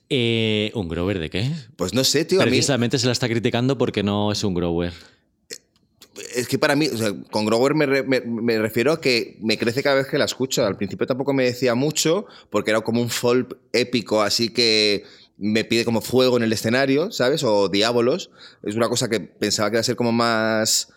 Eh, 0.10 0.70
¿Un 0.76 0.90
grower 0.90 1.18
de 1.18 1.30
qué? 1.32 1.52
Pues 1.76 1.94
no 1.96 2.04
sé, 2.04 2.24
tío, 2.26 2.40
a 2.40 2.46
mí... 2.46 2.52
Precisamente 2.52 3.00
se 3.00 3.08
la 3.08 3.14
está 3.14 3.28
criticando 3.28 3.78
porque 3.80 4.04
no 4.04 4.32
es 4.32 4.44
un 4.44 4.54
grower. 4.54 4.94
Es 6.36 6.48
que 6.48 6.58
para 6.58 6.76
mí, 6.76 6.90
con 7.32 7.46
Grower 7.46 7.76
me, 7.76 7.86
re- 7.86 8.04
me- 8.04 8.22
me 8.22 8.58
refiero 8.60 8.92
a 8.94 9.02
que 9.02 9.38
me 9.42 9.58
crece 9.58 9.84
cada 9.84 9.98
vez 9.98 10.08
que 10.08 10.18
la 10.18 10.26
escucho. 10.26 10.66
Al 10.66 10.78
principio 10.78 11.06
tampoco 11.08 11.34
me 11.34 11.44
decía 11.46 11.76
mucho, 11.76 12.26
porque 12.50 12.72
era 12.72 12.82
como 12.82 13.02
un 13.02 13.10
folk 13.10 13.58
épico, 13.72 14.22
así 14.22 14.50
que 14.50 15.04
me 15.38 15.64
pide 15.64 15.84
como 15.86 16.02
fuego 16.02 16.38
en 16.38 16.44
el 16.44 16.54
escenario, 16.54 17.12
¿sabes? 17.12 17.44
O 17.44 17.70
diábolos. 17.70 18.30
Es 18.64 18.76
una 18.76 18.90
cosa 18.90 19.10
que 19.10 19.20
pensaba 19.20 19.70
que 19.70 19.76
iba 19.76 19.82
a 19.82 19.84
ser 19.84 19.96
como 19.96 20.12
más 20.12 20.90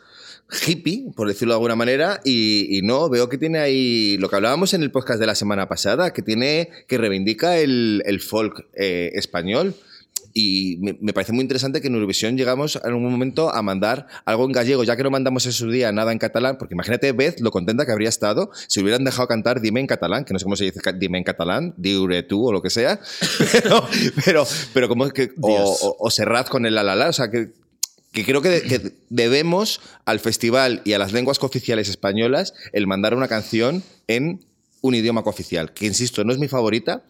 hippie, 0.67 1.11
por 1.17 1.27
decirlo 1.27 1.55
de 1.55 1.57
alguna 1.57 1.75
manera, 1.77 2.21
y, 2.25 2.81
no, 2.85 3.09
veo 3.09 3.29
que 3.29 3.37
tiene 3.39 3.59
ahí 3.59 4.17
lo 4.19 4.29
que 4.29 4.37
hablábamos 4.37 4.75
en 4.75 4.83
el 4.83 4.93
podcast 4.93 5.19
de 5.19 5.27
la 5.27 5.35
semana 5.35 5.69
pasada, 5.69 6.13
que 6.13 6.23
tiene, 6.23 6.71
que 6.87 6.99
reivindica 6.99 7.59
el, 7.59 8.03
el 8.07 8.21
folk 8.21 8.67
eh, 8.75 9.11
español. 9.15 9.75
Y 10.39 10.77
me, 10.83 10.99
me 11.01 11.15
parece 11.15 11.33
muy 11.33 11.41
interesante 11.41 11.81
que 11.81 11.87
en 11.87 11.95
Eurovisión 11.95 12.37
llegamos 12.37 12.77
en 12.77 12.83
algún 12.85 13.11
momento 13.11 13.55
a 13.55 13.63
mandar 13.63 14.07
algo 14.27 14.45
en 14.45 14.53
gallego, 14.53 14.85
ya 14.85 14.95
que 14.95 15.03
no 15.03 15.11
mandamos 15.11 15.47
en 15.47 15.53
su 15.53 15.71
día 15.71 15.91
nada 15.93 16.13
en 16.13 16.19
catalán, 16.19 16.59
porque 16.59 16.75
imagínate 16.75 17.11
Beth 17.13 17.41
lo 17.41 17.51
contenta 17.51 17.87
que 17.87 17.93
habría 17.93 18.11
estado 18.11 18.51
si 18.69 18.83
hubieran 18.83 19.03
dejado 19.03 19.29
cantar 19.29 19.63
Dime 19.63 19.81
en 19.81 19.87
catalán, 19.87 20.27
que 20.27 20.35
no 20.35 20.39
sé 20.39 20.45
cómo 20.45 20.57
se 20.57 20.65
dice 20.65 20.81
Dime 20.99 21.17
en 21.17 21.25
catalán, 21.25 21.73
Diure 21.79 22.23
tú 22.23 22.49
o 22.49 22.53
lo 22.53 22.61
que 22.61 22.69
sea, 22.69 23.01
pero, 23.53 23.89
pero, 24.27 24.47
pero 24.75 24.89
como 24.89 25.09
que, 25.09 25.33
o, 25.41 25.49
o, 25.49 25.97
o 26.01 26.11
Serrat 26.11 26.51
con 26.51 26.67
el 26.67 26.75
la 26.75 26.83
la 26.83 26.97
la, 26.97 27.09
o 27.09 27.15
sea 27.15 27.31
que 27.31 27.53
que 28.13 28.23
creo 28.23 28.43
que, 28.43 28.61
que 28.61 28.93
debemos 29.09 29.81
al 30.05 30.21
festival 30.21 30.83
y 30.85 30.93
a 30.93 30.99
las 30.99 31.15
lenguas 31.15 31.39
cooficiales 31.39 31.89
españolas 31.89 32.53
el 32.75 32.87
mandar 32.87 33.15
una 33.15 33.29
canción 33.29 33.83
en 34.07 34.45
un 34.83 34.95
idioma 34.95 35.23
cooficial, 35.23 35.73
que 35.73 35.87
insisto, 35.87 36.25
no 36.25 36.33
es 36.35 36.39
mi 36.39 36.49
favorita, 36.49 37.05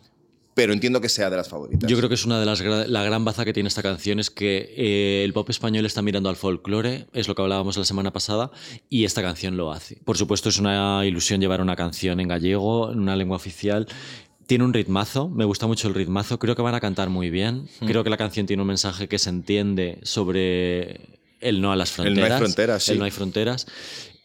pero 0.56 0.72
entiendo 0.72 1.02
que 1.02 1.10
sea 1.10 1.28
de 1.28 1.36
las 1.36 1.50
favoritas. 1.50 1.88
Yo 1.88 1.98
creo 1.98 2.08
que 2.08 2.14
es 2.14 2.24
una 2.24 2.40
de 2.40 2.46
las 2.46 2.62
la 2.88 3.04
gran 3.04 3.26
baza 3.26 3.44
que 3.44 3.52
tiene 3.52 3.68
esta 3.68 3.82
canción 3.82 4.18
es 4.18 4.30
que 4.30 4.72
eh, 4.74 5.22
el 5.22 5.34
pop 5.34 5.50
español 5.50 5.84
está 5.84 6.00
mirando 6.00 6.30
al 6.30 6.36
folclore, 6.36 7.08
es 7.12 7.28
lo 7.28 7.34
que 7.34 7.42
hablábamos 7.42 7.76
la 7.76 7.84
semana 7.84 8.10
pasada, 8.10 8.50
y 8.88 9.04
esta 9.04 9.20
canción 9.20 9.58
lo 9.58 9.70
hace. 9.70 9.98
Por 10.02 10.16
supuesto 10.16 10.48
es 10.48 10.58
una 10.58 11.04
ilusión 11.04 11.42
llevar 11.42 11.60
una 11.60 11.76
canción 11.76 12.20
en 12.20 12.28
gallego, 12.28 12.90
en 12.90 13.00
una 13.00 13.16
lengua 13.16 13.36
oficial. 13.36 13.86
Tiene 14.46 14.64
un 14.64 14.72
ritmazo, 14.72 15.28
me 15.28 15.44
gusta 15.44 15.66
mucho 15.66 15.88
el 15.88 15.94
ritmazo, 15.94 16.38
creo 16.38 16.56
que 16.56 16.62
van 16.62 16.74
a 16.74 16.80
cantar 16.80 17.10
muy 17.10 17.28
bien. 17.28 17.68
Mm. 17.80 17.86
Creo 17.86 18.02
que 18.02 18.08
la 18.08 18.16
canción 18.16 18.46
tiene 18.46 18.62
un 18.62 18.68
mensaje 18.68 19.08
que 19.08 19.18
se 19.18 19.28
entiende 19.28 19.98
sobre 20.04 21.18
el 21.40 21.60
no 21.60 21.70
a 21.70 21.76
las 21.76 21.98
El 21.98 22.14
no 22.14 22.24
hay 22.24 22.30
fronteras. 22.30 22.38
fronteras, 22.38 22.82
sí. 22.82 22.92
El 22.92 22.98
no 22.98 23.04
hay 23.04 23.10
fronteras. 23.10 23.66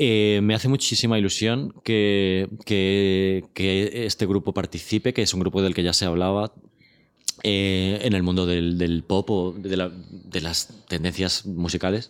Eh, 0.03 0.39
me 0.41 0.55
hace 0.55 0.67
muchísima 0.67 1.19
ilusión 1.19 1.75
que, 1.83 2.49
este 3.55 4.25
grupo 4.25 4.51
participe, 4.51 5.13
que 5.13 5.21
es 5.21 5.31
un 5.35 5.41
grupo 5.41 5.61
del 5.61 5.75
que 5.75 5.83
ya 5.83 5.93
se 5.93 6.05
hablaba 6.05 6.55
eh, 7.43 7.99
en 8.01 8.13
el 8.13 8.23
mundo 8.23 8.47
del, 8.47 9.03
pop 9.05 9.29
o 9.29 9.51
de, 9.55 9.77
la- 9.77 9.91
de 9.91 10.41
las 10.41 10.69
tendencias 10.87 11.45
musicales. 11.45 12.09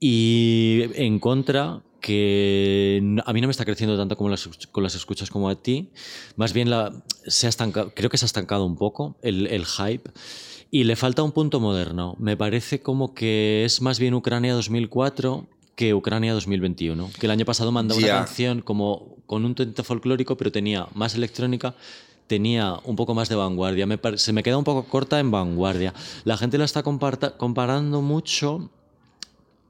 Y 0.00 0.84
en 0.94 1.18
contra, 1.18 1.82
que 2.00 3.02
a 3.26 3.32
mí 3.34 3.40
no 3.42 3.48
me 3.48 3.50
está 3.50 3.66
creciendo 3.66 3.98
tanto 3.98 4.16
como 4.16 4.34
con 4.72 4.82
las 4.82 4.94
escuchas 4.94 5.28
como 5.28 5.50
a 5.50 5.62
ti. 5.62 5.90
Más 6.36 6.54
bien 6.54 6.70
se 7.26 7.46
ha 7.46 7.50
estancado, 7.50 7.92
creo 7.94 8.08
que 8.08 8.16
se 8.16 8.24
ha 8.24 8.32
estancado 8.32 8.64
un 8.64 8.78
poco 8.78 9.18
el, 9.20 9.46
el 9.48 9.66
hype. 9.66 10.10
Y 10.70 10.84
le 10.84 10.96
falta 10.96 11.22
un 11.22 11.32
punto 11.32 11.60
moderno. 11.60 12.16
Me 12.18 12.38
parece 12.38 12.80
como 12.80 13.12
que 13.12 13.66
es 13.66 13.82
más 13.82 13.98
bien 13.98 14.14
Ucrania 14.14 14.54
2004 14.54 15.48
que 15.76 15.94
Ucrania 15.94 16.32
2021. 16.34 17.10
Que 17.18 17.26
el 17.26 17.32
año 17.32 17.44
pasado 17.44 17.72
mandó 17.72 17.96
una 17.96 18.06
canción 18.08 18.60
como 18.62 19.16
con 19.26 19.44
un 19.44 19.54
tinte 19.54 19.82
folclórico, 19.82 20.36
pero 20.36 20.52
tenía 20.52 20.86
más 20.94 21.14
electrónica, 21.14 21.74
tenía 22.26 22.74
un 22.84 22.96
poco 22.96 23.14
más 23.14 23.28
de 23.28 23.34
vanguardia. 23.34 23.86
Me 23.86 23.98
se 24.16 24.32
me 24.32 24.42
queda 24.42 24.58
un 24.58 24.64
poco 24.64 24.84
corta 24.84 25.18
en 25.20 25.30
vanguardia. 25.30 25.94
La 26.24 26.36
gente 26.36 26.58
la 26.58 26.64
está 26.64 26.82
comparando 26.82 28.02
mucho 28.02 28.70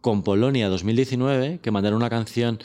con 0.01 0.23
Polonia 0.23 0.69
2019, 0.69 1.61
que 1.63 1.71
mandaron 1.71 1.97
una 1.97 2.11
canción 2.11 2.59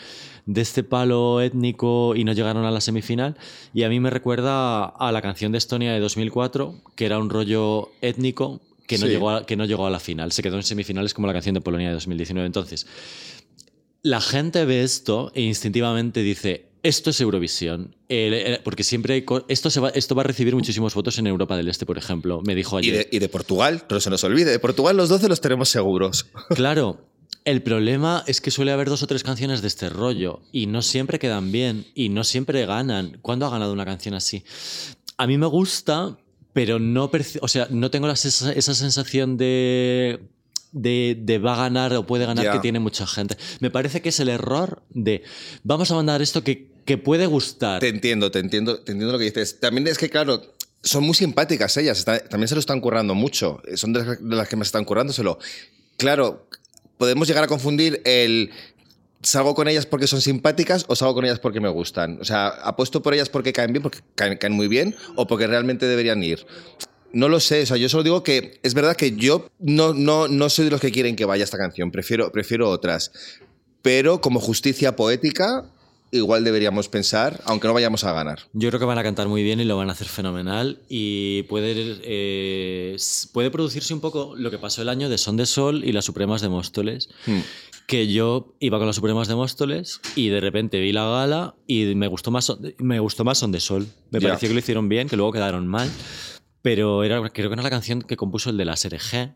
de 0.45 0.61
este 0.61 0.83
palo 0.83 1.39
étnico 1.41 2.15
y 2.15 2.23
no 2.25 2.33
llegaron 2.33 2.65
a 2.65 2.71
la 2.71 2.81
semifinal. 2.81 3.37
Y 3.73 3.83
a 3.83 3.89
mí 3.89 3.99
me 3.99 4.09
recuerda 4.09 4.83
a 4.85 5.11
la 5.11 5.21
canción 5.21 5.51
de 5.51 5.57
Estonia 5.59 5.93
de 5.93 5.99
2004, 5.99 6.75
que 6.95 7.05
era 7.05 7.17
un 7.19 7.29
rollo 7.29 7.91
étnico 8.01 8.59
que 8.87 8.97
no, 8.97 9.05
Sí. 9.05 9.11
llegó, 9.13 9.29
a, 9.29 9.45
que 9.45 9.55
no 9.55 9.65
llegó 9.65 9.85
a 9.85 9.89
la 9.91 9.99
final. 9.99 10.31
Se 10.31 10.41
quedó 10.41 10.57
en 10.57 10.63
semifinales 10.63 11.13
como 11.13 11.27
la 11.27 11.33
canción 11.33 11.53
de 11.53 11.61
Polonia 11.61 11.89
de 11.89 11.93
2019. 11.93 12.47
Entonces, 12.47 12.87
la 14.01 14.21
gente 14.21 14.65
ve 14.65 14.83
esto 14.83 15.31
e 15.35 15.41
instintivamente 15.41 16.21
dice, 16.21 16.69
esto 16.83 17.09
es 17.09 17.19
Eurovisión. 17.21 17.95
Porque 18.63 18.83
siempre 18.83 19.13
hay... 19.15 19.25
Esto, 19.47 19.69
se 19.69 19.79
va, 19.79 19.89
esto 19.89 20.15
va 20.15 20.21
a 20.21 20.25
recibir 20.25 20.55
muchísimos 20.55 20.93
votos 20.93 21.17
en 21.19 21.27
Europa 21.27 21.57
del 21.57 21.67
Este, 21.67 21.85
por 21.85 21.97
ejemplo. 21.97 22.41
Me 22.45 22.55
dijo 22.55 22.79
Y 22.79 22.89
ayer. 22.89 23.09
de, 23.09 23.15
y 23.15 23.19
de 23.19 23.29
Portugal, 23.29 23.83
no 23.89 23.99
se 23.99 24.09
nos 24.09 24.23
olvide, 24.23 24.51
de 24.51 24.59
Portugal 24.59 24.95
los 24.95 25.09
12 25.09 25.27
los 25.27 25.41
tenemos 25.41 25.69
seguros. 25.69 26.27
Claro, 26.49 27.05
el 27.45 27.61
problema 27.61 28.23
es 28.27 28.41
que 28.41 28.51
suele 28.51 28.71
haber 28.71 28.89
dos 28.89 29.03
o 29.03 29.07
tres 29.07 29.23
canciones 29.23 29.61
de 29.61 29.67
este 29.67 29.89
rollo 29.89 30.41
y 30.51 30.67
no 30.67 30.81
siempre 30.81 31.19
quedan 31.19 31.51
bien 31.51 31.85
y 31.95 32.09
no 32.09 32.23
siempre 32.23 32.65
ganan. 32.65 33.17
¿Cuándo 33.21 33.45
ha 33.45 33.49
ganado 33.49 33.73
una 33.73 33.85
canción 33.85 34.13
así? 34.13 34.43
A 35.17 35.27
mí 35.27 35.37
me 35.37 35.47
gusta, 35.47 36.17
pero 36.53 36.79
no, 36.79 37.09
o 37.41 37.47
sea, 37.47 37.67
no 37.69 37.91
tengo 37.91 38.07
la 38.07 38.13
esa 38.13 38.73
sensación 38.73 39.37
de, 39.37 40.19
de, 40.71 41.17
de 41.19 41.37
va 41.39 41.53
a 41.53 41.57
ganar 41.57 41.93
o 41.93 42.05
puede 42.05 42.25
ganar 42.25 42.45
que 42.53 42.59
tiene 42.59 42.79
mucha 42.79 43.05
gente. 43.07 43.37
Me 43.59 43.69
parece 43.71 44.01
que 44.01 44.09
es 44.09 44.19
el 44.19 44.29
error 44.29 44.83
de 44.89 45.23
vamos 45.63 45.89
a 45.91 45.95
mandar 45.95 46.21
esto 46.21 46.43
que, 46.43 46.67
que 46.85 46.97
puede 46.97 47.25
gustar. 47.25 47.79
Te 47.79 47.87
entiendo, 47.89 48.31
te 48.31 48.39
entiendo, 48.39 48.79
te 48.79 48.91
entiendo 48.91 49.11
lo 49.13 49.19
que 49.19 49.25
dices. 49.25 49.59
También 49.59 49.87
es 49.87 49.97
que, 49.97 50.09
claro, 50.09 50.41
son 50.83 51.03
muy 51.03 51.13
simpáticas 51.15 51.75
ellas, 51.77 51.99
está- 51.99 52.19
también 52.19 52.47
se 52.47 52.55
lo 52.55 52.59
están 52.59 52.79
currando 52.81 53.13
mucho, 53.15 53.61
eh, 53.67 53.77
son 53.77 53.93
de 53.93 54.03
las, 54.05 54.23
de 54.23 54.35
las 54.35 54.47
que 54.47 54.55
más 54.55 54.67
están 54.67 54.85
currándoselo. 54.85 55.39
Claro, 55.97 56.47
podemos 56.97 57.27
llegar 57.27 57.43
a 57.43 57.47
confundir 57.47 58.01
el 58.05 58.51
salgo 59.21 59.53
con 59.53 59.67
ellas 59.67 59.85
porque 59.85 60.07
son 60.07 60.21
simpáticas 60.21 60.85
o 60.87 60.95
salgo 60.95 61.15
con 61.15 61.25
ellas 61.25 61.39
porque 61.39 61.59
me 61.59 61.67
gustan. 61.69 62.19
O 62.21 62.25
sea, 62.25 62.47
apuesto 62.47 63.01
por 63.01 63.13
ellas 63.13 63.27
porque 63.27 63.51
caen 63.51 63.73
bien, 63.73 63.83
porque 63.83 63.99
caen, 64.15 64.37
caen 64.37 64.53
muy 64.53 64.67
bien 64.69 64.95
o 65.15 65.27
porque 65.27 65.45
realmente 65.47 65.85
deberían 65.87 66.23
ir. 66.23 66.45
No 67.13 67.27
lo 67.29 67.39
sé, 67.39 67.63
o 67.63 67.65
sea, 67.65 67.77
yo 67.77 67.89
solo 67.89 68.03
digo 68.03 68.23
que 68.23 68.59
es 68.63 68.73
verdad 68.73 68.95
que 68.95 69.15
yo 69.15 69.47
no, 69.59 69.93
no, 69.93 70.27
no 70.27 70.49
soy 70.49 70.65
de 70.65 70.71
los 70.71 70.81
que 70.81 70.91
quieren 70.91 71.15
que 71.15 71.25
vaya 71.25 71.43
esta 71.43 71.57
canción, 71.57 71.91
prefiero, 71.91 72.31
prefiero 72.31 72.69
otras. 72.69 73.11
Pero 73.81 74.21
como 74.21 74.39
justicia 74.39 74.95
poética, 74.95 75.65
igual 76.11 76.43
deberíamos 76.43 76.89
pensar, 76.89 77.41
aunque 77.45 77.67
no 77.67 77.73
vayamos 77.73 78.03
a 78.03 78.11
ganar. 78.13 78.39
Yo 78.53 78.69
creo 78.69 78.79
que 78.79 78.85
van 78.85 78.97
a 78.97 79.03
cantar 79.03 79.27
muy 79.27 79.41
bien 79.43 79.59
y 79.59 79.63
lo 79.65 79.77
van 79.77 79.89
a 79.89 79.93
hacer 79.93 80.07
fenomenal 80.07 80.79
y 80.89 81.43
puede, 81.43 81.73
eh, 82.03 82.97
puede 83.33 83.51
producirse 83.51 83.93
un 83.93 84.01
poco 84.01 84.35
lo 84.35 84.51
que 84.51 84.57
pasó 84.59 84.81
el 84.81 84.89
año 84.89 85.09
de 85.09 85.17
Son 85.17 85.37
de 85.37 85.45
Sol 85.45 85.83
y 85.85 85.91
las 85.91 86.05
Supremas 86.05 86.41
de 86.41 86.49
Móstoles, 86.49 87.09
Hmm. 87.25 87.39
que 87.87 88.11
yo 88.11 88.53
iba 88.59 88.77
con 88.77 88.85
las 88.85 88.97
Supremas 88.97 89.27
de 89.27 89.35
Móstoles 89.35 89.99
y 90.15 90.29
de 90.29 90.41
repente 90.41 90.79
vi 90.79 90.91
la 90.91 91.05
gala 91.09 91.55
y 91.65 91.95
me 91.95 92.07
gustó 92.07 92.29
más, 92.31 92.45
Son- 92.45 92.59
me 92.77 92.99
gustó 92.99 93.23
más 93.23 93.37
Son 93.39 93.51
de 93.51 93.59
Sol. 93.59 93.87
Me 94.11 94.19
pareció 94.21 94.47
que 94.49 94.53
lo 94.53 94.59
hicieron 94.59 94.89
bien, 94.89 95.07
que 95.09 95.15
luego 95.15 95.31
quedaron 95.31 95.65
mal. 95.67 95.89
Pero 96.61 97.03
era, 97.03 97.17
creo 97.29 97.49
que 97.49 97.53
era 97.53 97.63
la 97.63 97.69
canción 97.69 98.01
que 98.01 98.17
compuso 98.17 98.49
el 98.49 98.57
de 98.57 98.65
la 98.65 98.75
SRG, 98.75 99.35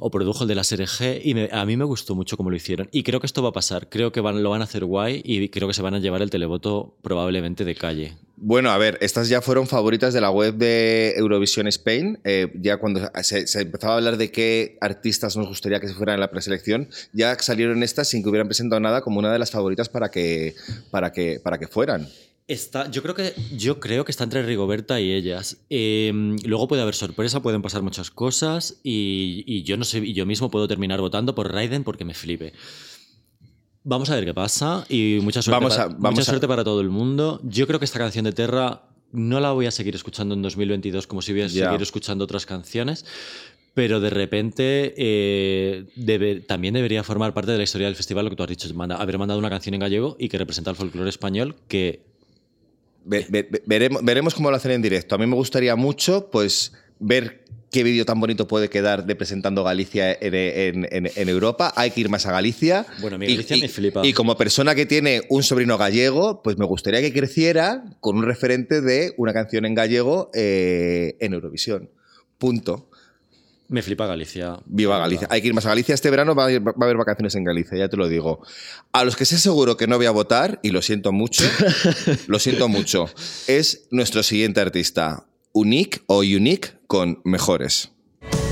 o 0.00 0.10
produjo 0.10 0.42
el 0.42 0.48
de 0.48 0.54
la 0.54 0.64
SRG, 0.64 1.20
y 1.24 1.48
a 1.50 1.64
mí 1.64 1.76
me 1.76 1.84
gustó 1.84 2.14
mucho 2.14 2.36
cómo 2.36 2.50
lo 2.50 2.56
hicieron. 2.56 2.88
Y 2.90 3.02
creo 3.04 3.20
que 3.20 3.26
esto 3.26 3.42
va 3.42 3.50
a 3.50 3.52
pasar, 3.52 3.88
creo 3.88 4.12
que 4.12 4.20
van, 4.20 4.42
lo 4.42 4.50
van 4.50 4.60
a 4.60 4.64
hacer 4.64 4.84
guay, 4.84 5.22
y 5.24 5.48
creo 5.48 5.68
que 5.68 5.74
se 5.74 5.82
van 5.82 5.94
a 5.94 6.00
llevar 6.00 6.22
el 6.22 6.30
televoto 6.30 6.96
probablemente 7.02 7.64
de 7.64 7.74
calle. 7.74 8.16
Bueno, 8.36 8.70
a 8.70 8.78
ver, 8.78 8.98
estas 9.00 9.28
ya 9.28 9.40
fueron 9.40 9.68
favoritas 9.68 10.12
de 10.12 10.20
la 10.20 10.30
web 10.30 10.54
de 10.54 11.14
Eurovisión 11.16 11.68
Spain. 11.68 12.18
Eh, 12.24 12.52
ya 12.60 12.78
cuando 12.78 13.08
se, 13.22 13.46
se 13.46 13.62
empezaba 13.62 13.94
a 13.94 13.96
hablar 13.96 14.16
de 14.16 14.32
qué 14.32 14.76
artistas 14.80 15.36
nos 15.36 15.46
gustaría 15.46 15.78
que 15.78 15.88
se 15.88 15.94
fueran 15.94 16.14
en 16.14 16.20
la 16.20 16.30
preselección, 16.30 16.88
ya 17.12 17.38
salieron 17.38 17.82
estas 17.82 18.08
sin 18.08 18.22
que 18.22 18.28
hubieran 18.28 18.48
presentado 18.48 18.80
nada 18.80 19.02
como 19.02 19.20
una 19.20 19.32
de 19.32 19.38
las 19.38 19.52
favoritas 19.52 19.88
para 19.88 20.10
que, 20.10 20.54
para 20.90 21.12
que, 21.12 21.40
para 21.42 21.58
que 21.58 21.68
fueran. 21.68 22.08
Está, 22.46 22.90
yo, 22.90 23.02
creo 23.02 23.14
que, 23.14 23.32
yo 23.56 23.80
creo 23.80 24.04
que 24.04 24.10
está 24.12 24.24
entre 24.24 24.42
Rigoberta 24.42 25.00
y 25.00 25.12
ellas. 25.12 25.64
Eh, 25.70 26.12
luego 26.44 26.68
puede 26.68 26.82
haber 26.82 26.94
sorpresa, 26.94 27.40
pueden 27.42 27.62
pasar 27.62 27.80
muchas 27.82 28.10
cosas 28.10 28.80
y, 28.82 29.44
y 29.46 29.62
yo 29.62 29.78
no 29.78 29.84
sé, 29.84 29.98
y 30.00 30.12
yo 30.12 30.26
mismo 30.26 30.50
puedo 30.50 30.68
terminar 30.68 31.00
votando 31.00 31.34
por 31.34 31.50
Raiden 31.50 31.84
porque 31.84 32.04
me 32.04 32.12
flipe. 32.12 32.52
Vamos 33.82 34.10
a 34.10 34.16
ver 34.16 34.26
qué 34.26 34.34
pasa 34.34 34.84
y 34.90 35.20
mucha 35.22 35.40
suerte, 35.40 35.56
Vamos 35.64 35.78
a- 35.78 35.86
vamos 35.88 36.10
mucha 36.12 36.22
a- 36.22 36.24
suerte 36.24 36.46
para 36.46 36.64
todo 36.64 36.82
el 36.82 36.90
mundo. 36.90 37.40
Yo 37.44 37.66
creo 37.66 37.78
que 37.78 37.86
esta 37.86 37.98
canción 37.98 38.26
de 38.26 38.32
Terra 38.32 38.82
no 39.12 39.40
la 39.40 39.52
voy 39.52 39.64
a 39.66 39.70
seguir 39.70 39.94
escuchando 39.94 40.34
en 40.34 40.42
2022 40.42 41.06
como 41.06 41.22
si 41.22 41.32
voy 41.32 41.42
a 41.42 41.46
Ya. 41.46 41.66
seguir 41.66 41.80
escuchando 41.82 42.24
otras 42.24 42.44
canciones. 42.44 43.06
Pero 43.72 43.98
de 44.00 44.10
repente 44.10 44.94
eh, 44.96 45.86
debe- 45.96 46.40
también 46.40 46.74
debería 46.74 47.02
formar 47.02 47.34
parte 47.34 47.50
de 47.52 47.58
la 47.58 47.64
historia 47.64 47.86
del 47.88 47.96
festival 47.96 48.24
lo 48.26 48.30
que 48.30 48.36
tú 48.36 48.42
has 48.44 48.48
dicho, 48.50 48.68
haber 48.90 49.18
mandado 49.18 49.38
una 49.40 49.50
canción 49.50 49.74
en 49.74 49.80
gallego 49.80 50.16
y 50.18 50.28
que 50.28 50.38
representa 50.38 50.70
el 50.70 50.76
folclore 50.76 51.08
español, 51.10 51.56
que 51.66 52.13
Ve- 53.04 53.26
ve- 53.28 53.46
ve- 53.50 53.62
veremos, 53.66 54.04
veremos 54.04 54.34
cómo 54.34 54.50
lo 54.50 54.56
hacen 54.56 54.72
en 54.72 54.82
directo. 54.82 55.14
A 55.14 55.18
mí 55.18 55.26
me 55.26 55.34
gustaría 55.34 55.76
mucho 55.76 56.30
pues, 56.30 56.72
ver 56.98 57.44
qué 57.70 57.82
vídeo 57.82 58.04
tan 58.04 58.20
bonito 58.20 58.46
puede 58.46 58.70
quedar 58.70 59.04
de 59.04 59.16
presentando 59.16 59.64
Galicia 59.64 60.12
en, 60.12 60.34
en- 60.34 60.88
en- 60.90 61.10
en 61.14 61.28
Europa. 61.28 61.72
Hay 61.76 61.90
que 61.90 62.02
ir 62.02 62.08
más 62.08 62.24
a 62.26 62.32
Galicia. 62.32 62.86
Bueno, 63.00 63.16
Y- 63.22 63.26
Galicia 63.34 63.56
y, 63.56 63.62
me 63.62 63.68
flipa. 63.68 64.06
Y 64.06 64.12
como 64.12 64.36
persona 64.36 64.74
que 64.74 64.86
tiene 64.86 65.22
un 65.28 65.42
sobrino 65.42 65.76
gallego, 65.76 66.42
pues 66.42 66.56
me 66.56 66.64
gustaría 66.66 67.00
que 67.00 67.12
creciera 67.12 67.84
con 68.00 68.16
un 68.16 68.22
referente 68.24 68.80
de 68.80 69.12
una 69.16 69.32
canción 69.32 69.64
en 69.66 69.74
gallego 69.74 70.30
eh, 70.34 71.16
en 71.20 71.34
Eurovisión. 71.34 71.90
Punto. 72.38 72.88
Me 73.68 73.82
flipa 73.82 74.06
Galicia. 74.06 74.58
Viva 74.66 74.98
Galicia. 74.98 75.26
Hay 75.30 75.40
que 75.40 75.48
ir 75.48 75.54
más 75.54 75.64
a 75.66 75.70
Galicia. 75.70 75.94
Este 75.94 76.10
verano 76.10 76.34
va 76.34 76.46
a, 76.46 76.52
ir- 76.52 76.66
va 76.66 76.72
a 76.78 76.84
haber 76.84 76.96
vacaciones 76.96 77.34
en 77.34 77.44
Galicia, 77.44 77.78
ya 77.78 77.88
te 77.88 77.96
lo 77.96 78.08
digo. 78.08 78.40
A 78.92 79.04
los 79.04 79.16
que 79.16 79.24
sé 79.24 79.38
seguro 79.38 79.76
que 79.76 79.86
no 79.86 79.96
voy 79.96 80.06
a 80.06 80.10
votar, 80.10 80.60
y 80.62 80.70
lo 80.70 80.82
siento 80.82 81.12
mucho, 81.12 81.44
lo 82.26 82.38
siento 82.38 82.68
mucho, 82.68 83.06
es 83.46 83.86
nuestro 83.90 84.22
siguiente 84.22 84.60
artista, 84.60 85.26
Unique 85.52 86.02
o 86.06 86.18
Unique 86.18 86.72
con 86.86 87.20
Mejores. 87.24 87.90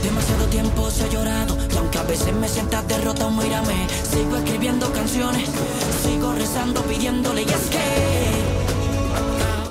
Demasiado 0.03 0.47
tiempo 0.47 0.91
se 0.91 1.05
ha 1.05 1.09
llorado 1.11 1.57
y 1.73 1.77
aunque 1.77 1.99
a 1.99 2.03
veces 2.05 2.33
me 2.35 2.49
sientas 2.49 2.87
derrotado, 2.89 3.31
mírame. 3.31 3.87
Sigo 4.11 4.37
escribiendo 4.37 4.91
canciones, 4.93 5.49
sigo 6.03 6.33
rezando, 6.35 6.83
pidiéndole 6.85 7.43
y 7.43 7.47
es 7.49 7.69
que 7.71 7.79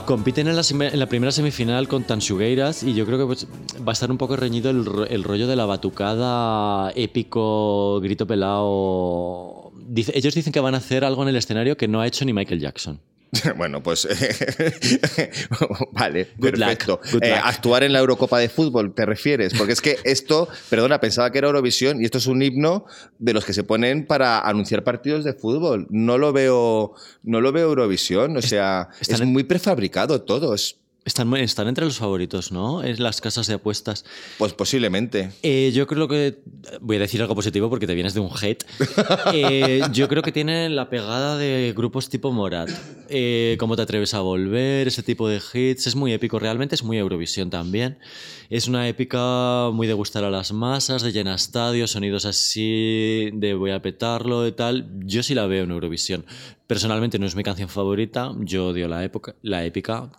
Compiten 0.05 0.47
en 0.47 0.55
la, 0.55 0.61
en 0.69 0.99
la 0.99 1.05
primera 1.05 1.31
semifinal 1.31 1.87
con 1.87 2.03
Tansugueiras 2.03 2.83
y 2.83 2.93
yo 2.93 3.05
creo 3.05 3.17
que 3.19 3.25
pues, 3.25 3.47
va 3.87 3.91
a 3.91 3.93
estar 3.93 4.11
un 4.11 4.17
poco 4.17 4.35
reñido 4.35 4.69
el, 4.69 4.85
ro- 4.85 5.05
el 5.05 5.23
rollo 5.23 5.47
de 5.47 5.55
la 5.55 5.65
batucada 5.65 6.91
épico, 6.95 7.99
grito 8.01 8.27
pelado. 8.27 9.71
Ellos 10.13 10.33
dicen 10.33 10.51
que 10.53 10.59
van 10.59 10.73
a 10.75 10.79
hacer 10.79 11.05
algo 11.05 11.23
en 11.23 11.29
el 11.29 11.35
escenario 11.35 11.77
que 11.77 11.87
no 11.87 12.01
ha 12.01 12.07
hecho 12.07 12.25
ni 12.25 12.33
Michael 12.33 12.59
Jackson. 12.59 12.99
bueno, 13.57 13.81
pues 13.81 14.07
vale, 15.93 16.29
Good 16.37 16.51
perfecto. 16.51 16.99
Eh, 17.21 17.33
actuar 17.33 17.83
en 17.83 17.93
la 17.93 17.99
Eurocopa 17.99 18.39
de 18.39 18.49
fútbol, 18.49 18.93
¿te 18.93 19.05
refieres? 19.05 19.53
Porque 19.57 19.73
es 19.73 19.81
que 19.81 19.97
esto, 20.03 20.49
perdona, 20.69 20.99
pensaba 20.99 21.31
que 21.31 21.37
era 21.37 21.47
Eurovisión 21.47 22.01
y 22.01 22.05
esto 22.05 22.17
es 22.17 22.27
un 22.27 22.41
himno 22.41 22.85
de 23.19 23.33
los 23.33 23.45
que 23.45 23.53
se 23.53 23.63
ponen 23.63 24.05
para 24.05 24.39
anunciar 24.39 24.83
partidos 24.83 25.23
de 25.23 25.33
fútbol. 25.33 25.87
No 25.89 26.17
lo 26.17 26.33
veo, 26.33 26.93
no 27.23 27.41
lo 27.41 27.51
veo 27.51 27.69
Eurovisión, 27.69 28.35
o 28.35 28.41
sea, 28.41 28.89
están 28.99 29.21
es 29.21 29.27
muy 29.27 29.43
prefabricado 29.43 30.21
todo, 30.23 30.53
es, 30.53 30.80
Están, 31.03 31.35
están 31.35 31.67
entre 31.67 31.83
los 31.83 31.97
favoritos, 31.97 32.51
¿no? 32.51 32.83
En 32.83 33.01
las 33.01 33.21
casas 33.21 33.47
de 33.47 33.55
apuestas. 33.55 34.05
pues 34.37 34.53
posiblemente. 34.53 35.31
Eh, 35.41 35.71
yo 35.73 35.87
creo 35.87 36.07
que. 36.07 36.43
Voy 36.79 36.97
a 36.97 36.99
decir 36.99 37.19
algo 37.21 37.33
positivo 37.33 37.69
porque 37.71 37.87
te 37.87 37.95
vienes 37.95 38.13
de 38.13 38.19
un 38.19 38.29
hate. 38.29 38.63
Eh, 39.33 39.81
yo 39.93 40.07
creo 40.07 40.21
que 40.21 40.31
tienen 40.31 40.75
la 40.75 40.89
pegada 40.89 41.37
de 41.37 41.73
grupos 41.75 42.09
tipo 42.09 42.31
Morat. 42.31 42.69
Eh, 43.09 43.55
¿Cómo 43.59 43.75
te 43.75 43.81
atreves 43.81 44.13
a 44.13 44.19
volver? 44.19 44.87
Ese 44.87 45.03
tipo 45.03 45.27
de 45.27 45.41
hits. 45.53 45.87
Es 45.87 45.95
muy 45.95 46.13
épico, 46.13 46.37
realmente 46.37 46.75
es 46.75 46.83
muy 46.83 46.97
Eurovisión 46.97 47.49
también. 47.49 47.97
Es 48.49 48.67
una 48.67 48.87
épica 48.87 49.69
muy 49.71 49.87
de 49.87 49.93
gustar 49.93 50.23
a 50.23 50.29
las 50.29 50.51
masas, 50.51 51.01
de 51.01 51.11
llenar 51.11 51.35
estadios, 51.35 51.91
sonidos 51.91 52.25
así, 52.25 53.29
de 53.33 53.53
voy 53.53 53.71
a 53.71 53.81
petarlo 53.81 54.45
y 54.45 54.51
tal. 54.51 54.89
Yo 55.05 55.23
sí 55.23 55.33
la 55.33 55.47
veo 55.47 55.63
en 55.63 55.71
Eurovisión. 55.71 56.25
Personalmente 56.67 57.17
no 57.17 57.25
es 57.25 57.35
mi 57.35 57.43
canción 57.43 57.69
favorita. 57.69 58.33
Yo 58.39 58.67
odio 58.67 58.87
la, 58.87 59.03
época, 59.03 59.35
la 59.41 59.65
épica. 59.65 60.11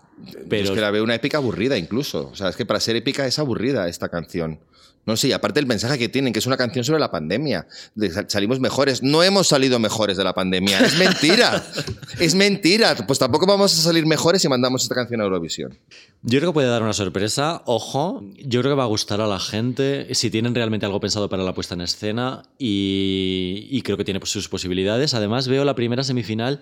Pero 0.49 0.65
es 0.65 0.71
que 0.71 0.81
la 0.81 0.91
veo 0.91 1.05
una 1.05 1.15
épica 1.15 1.39
aburrida 1.39 1.77
incluso. 1.79 2.29
O 2.33 2.37
sea, 2.37 2.49
es 2.49 2.57
que 2.57 2.67
para 2.67 2.81
ser 2.81 2.97
épica 2.97 3.27
es 3.27 3.39
aburrida 3.39 3.89
esta 3.89 4.09
canción. 4.09 4.59
No 5.05 5.17
sé, 5.17 5.27
y 5.27 5.33
aparte 5.33 5.59
el 5.59 5.67
mensaje 5.67 5.99
que 5.99 6.09
tienen, 6.09 6.33
que 6.33 6.39
es 6.39 6.47
una 6.47 6.57
canción 6.57 6.85
sobre 6.85 7.01
la 7.01 7.11
pandemia. 7.11 7.67
de 7.97 8.09
sal- 8.13 8.27
salimos 8.29 8.61
mejores. 8.61 9.03
No 9.03 9.25
hemos 9.25 9.49
salido 9.49 9.81
mejores 9.81 10.17
de 10.17 10.23
la 10.23 10.33
pandemia. 10.33 10.79
Es 10.79 10.97
mentira. 10.97 11.61
es 12.21 12.37
mentira. 12.37 12.95
Pues 13.05 13.19
tampoco 13.19 13.45
vamos 13.45 13.77
a 13.77 13.83
salir 13.83 14.07
mejores 14.07 14.43
si 14.43 14.49
mandamos 14.49 14.85
esta 14.85 14.95
canción 14.95 15.21
a 15.21 15.25
Eurovisión. 15.25 15.77
Yo 16.23 16.39
creo 16.39 16.53
que 16.53 16.55
puede 16.55 16.69
dar 16.69 16.85
una 16.85 16.93
sorpresa, 16.93 17.63
ojo, 17.67 18.23
yo 18.39 18.61
creo 18.61 18.75
que 18.75 18.77
va 18.79 18.85
a 18.85 18.87
gustar 18.87 19.21
a 19.21 19.27
la 19.27 19.41
gente 19.41 20.15
si 20.15 20.31
tienen 20.31 20.55
realmente 20.55 20.87
algo 20.87 21.01
pensado 21.01 21.29
para 21.29 21.43
la 21.43 21.53
puesta 21.53 21.75
en 21.75 21.81
escena 21.81 22.45
y, 22.61 23.67
y 23.73 23.83
creo 23.83 23.97
que 23.97 24.05
tiene 24.05 24.21
pues, 24.21 24.31
sus 24.31 24.49
posibilidades. 24.49 25.15
Además 25.15 25.49
veo 25.49 25.65
la 25.65 25.75
primera 25.75 26.05
semifinal 26.05 26.61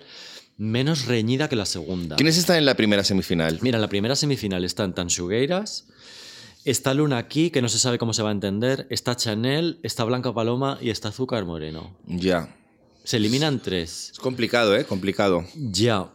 menos 0.57 1.05
reñida 1.05 1.49
que 1.49 1.55
la 1.55 1.65
segunda. 1.65 2.15
¿Quiénes 2.15 2.37
están 2.37 2.57
en 2.57 2.65
la 2.65 2.75
primera 2.75 3.03
semifinal? 3.03 3.59
Mira, 3.61 3.77
en 3.77 3.81
la 3.81 3.89
primera 3.89 4.15
semifinal 4.15 4.63
están 4.63 4.93
Tansugueiras, 4.93 5.87
está 6.65 6.93
Luna 6.93 7.17
aquí, 7.17 7.49
que 7.49 7.61
no 7.61 7.69
se 7.69 7.79
sabe 7.79 7.97
cómo 7.97 8.13
se 8.13 8.23
va 8.23 8.29
a 8.29 8.33
entender, 8.33 8.87
está 8.89 9.15
Chanel, 9.15 9.79
está 9.83 10.03
Blanca 10.03 10.33
Paloma 10.33 10.77
y 10.81 10.89
está 10.89 11.09
Azúcar 11.09 11.45
Moreno. 11.45 11.97
Ya. 12.05 12.55
Se 13.03 13.17
eliminan 13.17 13.59
tres. 13.59 14.11
Es 14.11 14.19
complicado, 14.19 14.75
¿eh? 14.75 14.85
Complicado. 14.85 15.43
Ya. 15.55 16.11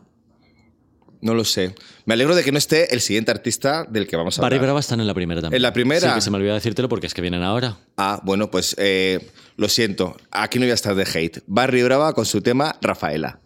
No 1.21 1.35
lo 1.35 1.45
sé. 1.45 1.75
Me 2.05 2.15
alegro 2.15 2.37
de 2.37 2.45
que 2.45 2.53
no 2.53 2.59
esté 2.59 2.95
el 2.95 3.01
siguiente 3.01 3.31
artista 3.31 3.85
del 3.85 4.07
que 4.07 4.17
vamos 4.17 4.39
a 4.39 4.43
Barry 4.43 4.57
hablar. 4.57 4.69
Brava 4.69 4.81
están 4.81 5.01
en 5.01 5.07
la 5.07 5.15
primera 5.15 5.41
también. 5.41 5.57
¿En 5.57 5.63
la 5.63 5.73
primera? 5.73 6.09
Sí, 6.09 6.15
que 6.15 6.21
se 6.21 6.31
me 6.31 6.37
olvidó 6.37 6.55
decírtelo 6.55 6.89
porque 6.89 7.07
es 7.09 7.15
que 7.15 7.23
vienen 7.23 7.43
ahora. 7.43 7.79
Ah, 7.97 8.21
bueno, 8.23 8.51
pues 8.51 8.77
eh, 8.79 9.29
lo 9.57 9.69
siento. 9.69 10.17
Aquí 10.31 10.59
no 10.59 10.67
voy 10.67 10.71
a 10.71 10.75
estar 10.75 10.95
de 10.95 11.03
hate. 11.03 11.43
Barry 11.47 11.83
Brava 11.83 12.13
con 12.13 12.27
su 12.27 12.43
tema 12.43 12.77
Rafaela. 12.81 13.41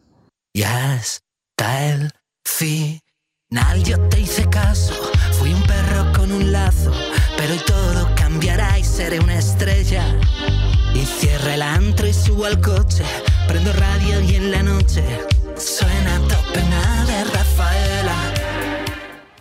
Y 0.53 0.63
hasta 0.65 1.85
el 1.93 2.11
final 2.45 3.01
yo 3.85 3.99
te 4.09 4.21
hice 4.21 4.49
caso. 4.51 4.95
Fui 5.39 5.53
un 5.53 5.63
perro 5.63 6.13
con 6.13 6.33
un 6.33 6.51
lazo, 6.51 6.93
pero 7.37 7.53
hoy 7.53 7.61
todo 7.67 8.09
cambiará 8.17 8.79
y 8.79 8.85
seré 8.85 9.21
una 9.21 9.39
estrella. 9.39 10.05
Y 10.95 11.05
cierra 11.05 11.55
el 11.55 11.63
antro 11.63 12.07
y 12.09 12.13
subo 12.13 12.47
al 12.47 12.61
coche. 12.61 13.05
Prendo 13.47 13.73
radio 13.75 14.21
y 14.21 14.35
en 14.35 14.51
la 14.51 14.63
noche 14.63 15.05
suena 15.57 16.17
a 16.17 16.21
tope 16.23 16.61
una 16.67 17.05
de 17.07 17.25
Rafaela. 17.25 18.35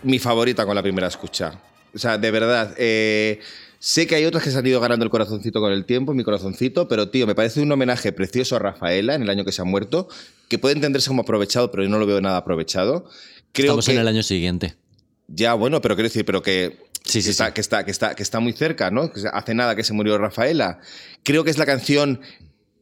mi 0.02 0.18
favorita 0.18 0.64
con 0.64 0.74
la 0.76 0.82
primera 0.82 1.08
escucha. 1.08 1.60
O 1.92 1.98
sea, 1.98 2.18
de 2.18 2.30
verdad. 2.30 2.74
eh, 2.78 3.40
sé 3.80 4.06
que 4.06 4.14
hay 4.14 4.24
otras 4.26 4.44
que 4.44 4.50
se 4.52 4.58
han 4.58 4.66
ido 4.66 4.80
ganando 4.80 5.04
el 5.04 5.10
corazoncito 5.10 5.60
con 5.60 5.72
el 5.72 5.84
tiempo, 5.86 6.14
mi 6.14 6.22
corazoncito, 6.22 6.86
pero 6.86 7.10
tío, 7.10 7.26
me 7.26 7.34
parece 7.34 7.60
un 7.60 7.72
homenaje 7.72 8.12
precioso 8.12 8.54
a 8.56 8.60
Rafaela 8.60 9.14
en 9.16 9.22
el 9.22 9.30
año 9.30 9.44
que 9.44 9.50
se 9.52 9.60
ha 9.62 9.64
muerto, 9.64 10.08
que 10.50 10.58
puede 10.58 10.74
entenderse 10.74 11.08
como 11.08 11.22
aprovechado, 11.22 11.70
pero 11.70 11.84
yo 11.84 11.88
no 11.88 11.98
lo 11.98 12.06
veo 12.06 12.20
nada 12.20 12.36
aprovechado. 12.36 13.06
Creo 13.52 13.66
Estamos 13.66 13.86
que, 13.86 13.92
en 13.92 13.98
el 14.00 14.08
año 14.08 14.22
siguiente. 14.22 14.74
Ya, 15.28 15.54
bueno, 15.54 15.80
pero 15.80 15.94
quiero 15.94 16.08
decir, 16.08 16.24
pero 16.24 16.42
que, 16.42 16.90
Sí, 17.04 17.18
que 17.18 17.22
sí, 17.22 17.30
está, 17.30 17.46
sí. 17.46 17.52
Que, 17.52 17.60
está, 17.60 17.84
que, 17.84 17.90
está, 17.90 18.14
que 18.14 18.22
está 18.22 18.40
muy 18.40 18.52
cerca, 18.52 18.90
¿no? 18.90 19.10
Hace 19.32 19.54
nada 19.54 19.74
que 19.76 19.84
se 19.84 19.92
murió 19.92 20.18
Rafaela. 20.18 20.80
Creo 21.22 21.44
que 21.44 21.50
es 21.50 21.56
la 21.58 21.66
canción 21.66 22.20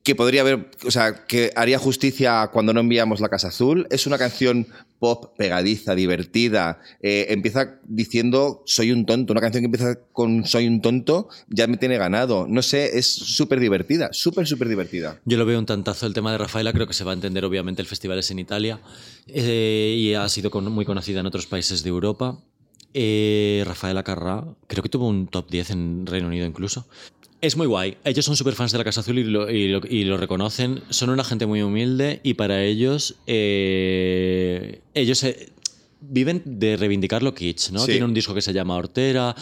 que 0.09 0.15
podría 0.15 0.41
haber, 0.41 0.71
o 0.87 0.91
sea, 0.91 1.27
que 1.27 1.53
haría 1.55 1.79
justicia 1.79 2.49
cuando 2.51 2.73
no 2.73 2.81
enviamos 2.81 3.21
la 3.21 3.29
Casa 3.29 3.49
Azul. 3.49 3.87
Es 3.91 4.07
una 4.07 4.17
canción 4.17 4.67
pop 4.99 5.37
pegadiza, 5.37 5.95
divertida. 5.95 6.81
Eh, 7.03 7.27
empieza 7.29 7.79
diciendo 7.85 8.63
soy 8.65 8.91
un 8.91 9.05
tonto. 9.05 9.35
Una 9.35 9.43
canción 9.43 9.61
que 9.61 9.67
empieza 9.67 9.99
con 10.13 10.47
soy 10.47 10.67
un 10.67 10.81
tonto 10.81 11.29
ya 11.51 11.67
me 11.67 11.77
tiene 11.77 11.99
ganado. 11.99 12.47
No 12.49 12.63
sé, 12.63 12.97
es 12.97 13.07
súper 13.07 13.61
divertida, 13.61 14.09
súper, 14.13 14.47
súper 14.47 14.71
divertida. 14.71 15.21
Yo 15.27 15.37
lo 15.37 15.45
veo 15.45 15.59
un 15.59 15.67
tantazo 15.67 16.07
el 16.07 16.15
tema 16.15 16.33
de 16.33 16.39
Rafaela, 16.39 16.73
creo 16.73 16.87
que 16.87 16.95
se 16.95 17.05
va 17.05 17.11
a 17.11 17.15
entender 17.15 17.45
obviamente 17.45 17.83
el 17.83 17.87
festival 17.87 18.19
es 18.19 18.31
en 18.31 18.39
Italia 18.39 18.81
eh, 19.27 19.95
y 19.95 20.15
ha 20.15 20.27
sido 20.31 20.51
muy 20.63 20.87
conocida 20.87 21.21
en 21.21 21.27
otros 21.27 21.45
países 21.45 21.83
de 21.83 21.91
Europa. 21.91 22.39
Eh, 22.95 23.63
Rafaela 23.67 24.03
Carrà, 24.03 24.57
creo 24.67 24.83
que 24.83 24.89
tuvo 24.89 25.07
un 25.07 25.29
top 25.29 25.51
10 25.51 25.71
en 25.71 26.07
Reino 26.07 26.29
Unido 26.29 26.47
incluso. 26.47 26.87
Es 27.41 27.57
muy 27.57 27.67
guay. 27.69 27.97
Ellos 28.05 28.25
son 28.25 28.35
súper 28.37 28.55
fans 28.55 28.73
de 28.73 28.79
la 28.79 28.85
Casa 28.85 29.01
Azul 29.01 29.19
y 29.19 29.25
lo, 29.25 29.49
y 29.51 29.69
lo- 29.69 29.81
y 29.89 30.05
lo 30.05 30.17
reconocen. 30.17 30.81
Son 30.91 31.09
una 31.11 31.23
gente 31.23 31.47
muy 31.47 31.63
humilde 31.63 32.21
y 32.25 32.35
para 32.35 32.65
ellos, 32.65 33.15
eh, 33.27 34.81
ellos 34.95 35.23
eh, 35.23 35.49
viven 36.01 36.43
de 36.45 36.77
reivindicar 36.77 37.23
lo 37.23 37.35
kitsch, 37.35 37.71
¿no? 37.71 37.81
Sí. 37.81 37.87
Tienen 37.87 38.05
un 38.05 38.15
disco 38.15 38.35
que 38.35 38.43
se 38.43 38.53
llama 38.53 38.77
Hortera. 38.77 39.37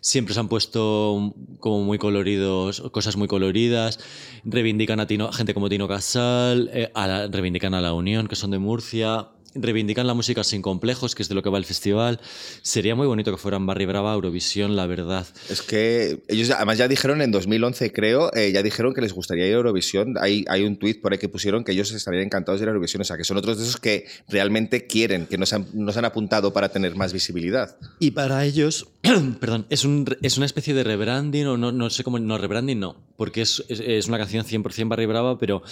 Siempre 0.00 0.34
se 0.34 0.40
han 0.40 0.48
puesto 0.48 1.34
como 1.60 1.84
muy 1.84 1.98
coloridos, 1.98 2.80
cosas 2.90 3.16
muy 3.16 3.28
coloridas. 3.28 3.98
Reivindican 4.44 4.98
a, 5.00 5.06
Tino- 5.06 5.28
a 5.28 5.32
gente 5.32 5.52
como 5.54 5.68
Tino 5.68 5.86
Casal, 5.88 6.70
eh, 6.72 6.90
a 6.94 7.06
la- 7.06 7.26
reivindican 7.28 7.74
a 7.74 7.80
La 7.82 7.92
Unión, 7.92 8.28
que 8.28 8.36
son 8.36 8.50
de 8.50 8.58
Murcia. 8.58 9.28
Reivindican 9.54 10.06
la 10.06 10.14
música 10.14 10.44
sin 10.44 10.62
complejos, 10.62 11.14
que 11.14 11.22
es 11.22 11.28
de 11.28 11.34
lo 11.34 11.42
que 11.42 11.50
va 11.50 11.58
el 11.58 11.64
festival. 11.64 12.20
Sería 12.62 12.94
muy 12.94 13.06
bonito 13.06 13.30
que 13.30 13.36
fueran 13.36 13.66
Barry 13.66 13.86
Brava 13.86 14.14
Eurovisión, 14.14 14.76
la 14.76 14.86
verdad. 14.86 15.26
Es 15.50 15.62
que 15.62 16.22
ellos 16.28 16.50
además 16.50 16.78
ya 16.78 16.88
dijeron 16.88 17.22
en 17.22 17.30
2011, 17.30 17.92
creo, 17.92 18.34
eh, 18.34 18.52
ya 18.52 18.62
dijeron 18.62 18.94
que 18.94 19.00
les 19.00 19.12
gustaría 19.12 19.46
ir 19.46 19.54
a 19.54 19.56
Eurovisión. 19.56 20.14
Hay, 20.20 20.44
hay 20.48 20.62
un 20.62 20.76
tuit 20.76 21.00
por 21.00 21.12
ahí 21.12 21.18
que 21.18 21.28
pusieron 21.28 21.64
que 21.64 21.72
ellos 21.72 21.92
estarían 21.92 22.24
encantados 22.24 22.60
de 22.60 22.64
ir 22.64 22.68
a 22.68 22.72
Eurovisión. 22.72 23.02
O 23.02 23.04
sea, 23.04 23.16
que 23.16 23.24
son 23.24 23.36
otros 23.36 23.58
de 23.58 23.64
esos 23.64 23.78
que 23.78 24.06
realmente 24.28 24.86
quieren, 24.86 25.26
que 25.26 25.38
nos 25.38 25.52
han, 25.52 25.66
nos 25.74 25.96
han 25.96 26.04
apuntado 26.04 26.52
para 26.52 26.70
tener 26.70 26.96
más 26.96 27.12
visibilidad. 27.12 27.76
Y 27.98 28.12
para 28.12 28.44
ellos, 28.44 28.88
perdón, 29.40 29.66
es, 29.70 29.84
un, 29.84 30.06
es 30.22 30.36
una 30.36 30.46
especie 30.46 30.74
de 30.74 30.84
rebranding, 30.84 31.46
o 31.46 31.56
no, 31.56 31.72
no 31.72 31.90
sé 31.90 32.04
cómo, 32.04 32.18
no, 32.18 32.38
rebranding 32.38 32.80
no, 32.80 32.96
porque 33.16 33.42
es, 33.42 33.64
es, 33.68 33.80
es 33.80 34.08
una 34.08 34.18
canción 34.18 34.44
100% 34.44 34.88
Barry 34.88 35.06
Brava, 35.06 35.38
pero 35.38 35.62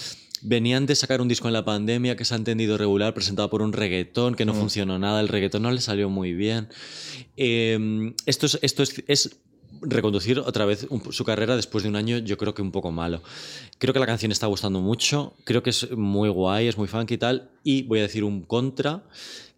venían 0.41 0.85
de 0.85 0.95
sacar 0.95 1.21
un 1.21 1.27
disco 1.27 1.47
en 1.47 1.53
la 1.53 1.63
pandemia 1.63 2.15
que 2.15 2.25
se 2.25 2.33
ha 2.33 2.37
entendido 2.37 2.77
regular, 2.77 3.13
presentado 3.13 3.49
por 3.49 3.61
un 3.61 3.70
reggaetón, 3.73 4.35
que 4.35 4.45
no 4.45 4.53
funcionó 4.53 4.99
nada, 4.99 5.21
el 5.21 5.27
reggaetón 5.27 5.63
no 5.63 5.71
le 5.71 5.81
salió 5.81 6.09
muy 6.09 6.33
bien. 6.33 6.69
Eh, 7.37 8.13
esto 8.25 8.45
es, 8.45 8.59
esto 8.61 8.83
es, 8.83 9.03
es 9.07 9.39
reconducir 9.81 10.39
otra 10.39 10.65
vez 10.65 10.87
su 11.09 11.23
carrera 11.25 11.55
después 11.55 11.83
de 11.83 11.89
un 11.89 11.95
año, 11.95 12.19
yo 12.19 12.37
creo 12.37 12.53
que 12.53 12.61
un 12.61 12.71
poco 12.71 12.91
malo. 12.91 13.21
Creo 13.77 13.93
que 13.93 13.99
la 13.99 14.05
canción 14.05 14.31
está 14.31 14.47
gustando 14.47 14.79
mucho, 14.81 15.33
creo 15.43 15.63
que 15.63 15.71
es 15.71 15.91
muy 15.91 16.29
guay, 16.29 16.67
es 16.67 16.77
muy 16.77 16.87
funky 16.87 17.15
y 17.15 17.17
tal, 17.17 17.49
y 17.63 17.83
voy 17.83 17.99
a 17.99 18.03
decir 18.03 18.23
un 18.23 18.43
contra, 18.43 19.03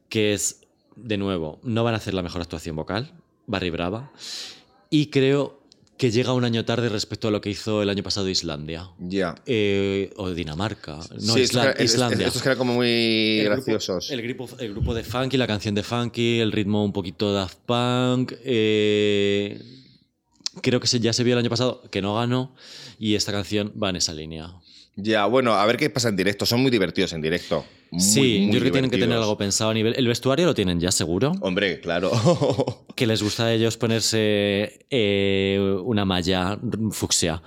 que 0.10 0.34
es, 0.34 0.62
de 0.96 1.18
nuevo, 1.18 1.60
no 1.64 1.84
van 1.84 1.94
a 1.94 1.98
hacer 1.98 2.14
la 2.14 2.22
mejor 2.22 2.42
actuación 2.42 2.76
vocal, 2.76 3.12
Barry 3.48 3.70
Brava, 3.70 4.12
y 4.90 5.08
creo 5.08 5.63
que 6.04 6.12
llega 6.12 6.34
un 6.34 6.44
año 6.44 6.66
tarde 6.66 6.90
respecto 6.90 7.30
a 7.30 7.32
lo 7.32 7.40
que 7.40 7.50
hizo 7.50 7.82
el 7.82 7.88
año 7.88 8.04
pasado 8.04 8.28
Islandia. 8.28 8.90
Ya. 9.00 9.36
Eh, 9.46 10.12
o 10.18 10.32
Dinamarca. 10.32 10.98
No, 11.22 11.34
Sí, 11.34 11.40
Isla- 11.44 11.62
estos 11.62 11.64
que- 11.64 11.70
es- 11.70 11.80
es- 11.80 11.94
Islandia. 11.94 12.28
estos 12.28 12.42
que 12.42 12.50
eran 12.50 12.58
como 12.58 12.74
muy 12.74 13.40
El 13.40 13.46
grupo- 13.46 13.64
graciosos. 13.72 14.12
el, 14.12 14.22
grupo, 14.22 14.50
el 14.60 14.72
grupo 14.74 14.94
de 14.94 15.04
Funky, 15.06 15.38
la 15.38 15.48
canción 15.48 15.74
de 15.76 15.82
Funky, 15.84 16.42
el 16.42 16.52
ritmo 16.52 16.84
un 16.84 16.92
poquito 16.92 17.32
Daft 17.32 17.58
Punk. 17.66 18.34
eh, 18.44 19.62
creo 20.62 20.82
que 20.82 20.88
se- 20.88 21.00
ya 21.00 21.14
se 21.14 21.24
vio 21.24 21.36
el 21.36 21.40
año 21.40 21.50
pasado 21.50 21.82
que 21.90 22.02
no 22.02 22.16
ganó 22.16 22.54
y 23.00 23.16
esta 23.16 23.32
canción 23.32 23.72
va 23.82 23.90
en 23.90 23.96
esa 23.96 24.12
línea. 24.14 24.52
Ya, 24.98 25.26
bueno, 25.26 25.54
a 25.54 25.66
ver 25.66 25.78
qué 25.78 25.90
pasa 25.90 26.10
en 26.10 26.18
directo. 26.18 26.46
Son 26.46 26.62
muy 26.62 26.70
divertidos 26.70 27.14
en 27.14 27.22
directo. 27.22 27.64
Muy, 27.94 28.02
sí, 28.02 28.40
muy 28.46 28.46
yo 28.48 28.60
creo 28.60 28.64
que 28.64 28.72
tienen 28.72 28.90
que 28.90 28.98
tener 28.98 29.18
algo 29.18 29.38
pensado 29.38 29.70
a 29.70 29.74
nivel... 29.76 29.94
El 29.96 30.08
vestuario 30.08 30.48
lo 30.48 30.56
tienen 30.56 30.80
ya 30.80 30.92
seguro. 30.92 31.32
Hombre, 31.42 31.80
claro. 31.80 32.12
Que 32.96 33.06
les 33.06 33.22
gusta 33.22 33.46
a 33.46 33.54
ellos 33.54 33.78
ponerse 33.78 34.86
eh, 34.90 35.78
una 35.84 36.04
malla 36.04 36.58
fucsia. 36.92 37.44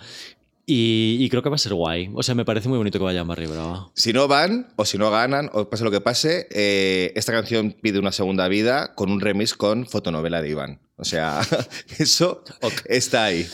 Y, 0.65 1.17
y 1.21 1.29
creo 1.31 1.43
que 1.43 1.49
va 1.49 1.57
a 1.57 1.59
ser 1.59 1.75
guay. 1.75 2.11
O 2.15 2.23
sea, 2.23 2.37
me 2.37 2.45
parece 2.45 2.69
muy 2.69 2.79
bonito 2.79 2.99
que 2.99 3.05
vayan 3.05 3.27
Barry 3.27 3.47
Brava. 3.47 3.91
si 3.95 4.13
no 4.13 4.29
van, 4.29 4.69
o 4.77 4.85
si 4.85 4.99
no 4.99 5.11
ganan, 5.11 5.51
o 5.53 5.69
pase 5.69 5.83
lo 5.83 5.91
que 5.91 6.01
pase, 6.01 6.47
eh, 6.51 7.13
esta 7.17 7.33
canción 7.33 7.75
pide 7.81 7.99
una 7.99 8.13
segunda 8.13 8.47
vida 8.47 8.95
con 8.95 9.11
un 9.11 9.21
remix 9.21 9.55
con 9.55 9.87
fotonovela 9.87 10.43
de 10.43 10.49
Iván. 10.51 10.81
O 10.99 11.05
sea, 11.05 11.41
eso 11.99 12.43
está 12.87 13.25
ahí. 13.25 13.47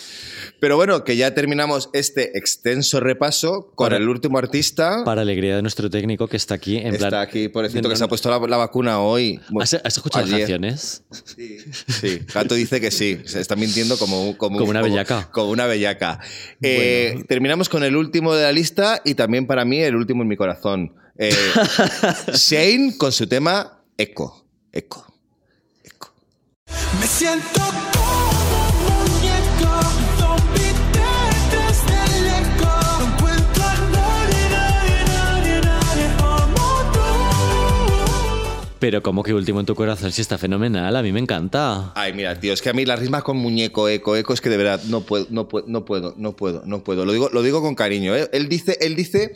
Pero 0.61 0.77
bueno, 0.77 1.03
que 1.03 1.17
ya 1.17 1.35
terminamos 1.35 1.91
este 1.93 2.39
extenso 2.39 3.01
repaso 3.01 3.73
con 3.75 3.87
Para- 3.87 3.97
el 3.97 4.09
último 4.09 4.39
artista. 4.39 5.03
Para 5.05 5.23
alegría 5.23 5.57
de 5.57 5.63
nuestro 5.63 5.91
técnico 5.91 6.29
que 6.29 6.37
está 6.37 6.55
aquí 6.55 6.77
en 6.77 6.95
está 6.95 7.09
plan... 7.09 7.23
aquí, 7.23 7.49
pobrecito, 7.49 7.89
que 7.89 7.97
se 7.97 8.05
ha 8.05 8.09
puesto 8.09 8.31
la, 8.31 8.39
la 8.47 8.57
vacuna 8.59 9.01
hoy. 9.01 9.41
¿Has, 9.61 9.75
has 9.75 9.97
escuchado 9.97 10.25
las 10.27 10.39
canciones? 10.39 11.03
Sí, 11.25 12.21
Gato 12.33 12.55
dice 12.55 12.81
que 12.81 12.93
sí. 12.93 13.21
Se 13.25 13.41
está 13.41 13.57
mintiendo 13.57 13.99
como, 13.99 14.39
como, 14.39 14.59
Como 14.59 14.71
un- 14.71 14.77
una 14.77 14.83
bellaca. 14.83 15.29
Como 15.33 15.51
una 15.51 15.67
bellaca. 15.67 16.21
Eh, 16.61 17.25
Terminamos 17.27 17.69
con 17.69 17.83
el 17.83 17.97
último 17.97 18.35
de 18.35 18.45
la 18.45 18.53
lista 18.53 19.01
y 19.05 19.15
también 19.17 19.49
para 19.49 19.65
mí 19.65 19.81
el 19.81 19.97
último 19.97 20.23
en 20.23 20.29
mi 20.29 20.37
corazón. 20.37 20.95
Eh, 21.19 21.35
Shane 22.35 22.97
con 22.97 23.11
su 23.11 23.27
tema. 23.27 23.83
Echo. 23.99 24.47
Echo. 24.73 25.07
Me 27.01 27.07
siento 27.07 27.61
como 27.93 28.69
un 28.69 28.75
muñeco, 28.89 29.73
eco. 30.55 31.03
No 32.61 33.07
encuentro 33.07 33.65
a 33.65 33.67
nadie, 33.91 34.43
nadie, 34.51 34.99
nadie, 35.07 35.61
nadie 35.61 36.07
como 36.19 36.63
tú. 36.93 37.01
Pero 38.79 39.03
como 39.03 39.23
que 39.23 39.35
último 39.35 39.61
en 39.61 39.67
tu 39.67 39.75
corazón, 39.75 40.13
sí 40.13 40.21
está 40.23 40.39
fenomenal, 40.39 40.95
a 40.97 41.03
mí 41.03 41.13
me 41.13 41.21
encanta. 41.21 41.93
Ay, 41.95 42.13
mira, 42.13 42.39
tío, 42.39 42.53
es 42.53 42.63
que 42.63 42.71
a 42.71 42.73
mí 42.73 42.85
las 42.85 42.99
rimas 43.01 43.23
con 43.23 43.37
muñeco, 43.37 43.89
eco, 43.89 44.17
eco, 44.17 44.33
es 44.35 44.41
que 44.41 44.51
de 44.51 44.57
verdad 44.57 44.81
no 44.89 45.03
puedo, 45.03 45.27
no 45.31 45.49
puedo, 45.49 45.67
no 45.69 45.85
puedo, 45.85 46.15
no 46.17 46.37
puedo, 46.37 46.63
no 46.67 46.85
puedo. 46.85 47.05
Lo 47.05 47.13
digo, 47.13 47.31
lo 47.33 47.43
digo 47.43 47.63
con 47.63 47.75
cariño. 47.75 48.15
¿eh? 48.17 48.29
Él 48.33 48.49
dice, 48.49 48.79
él 48.81 48.97
dice 48.97 49.33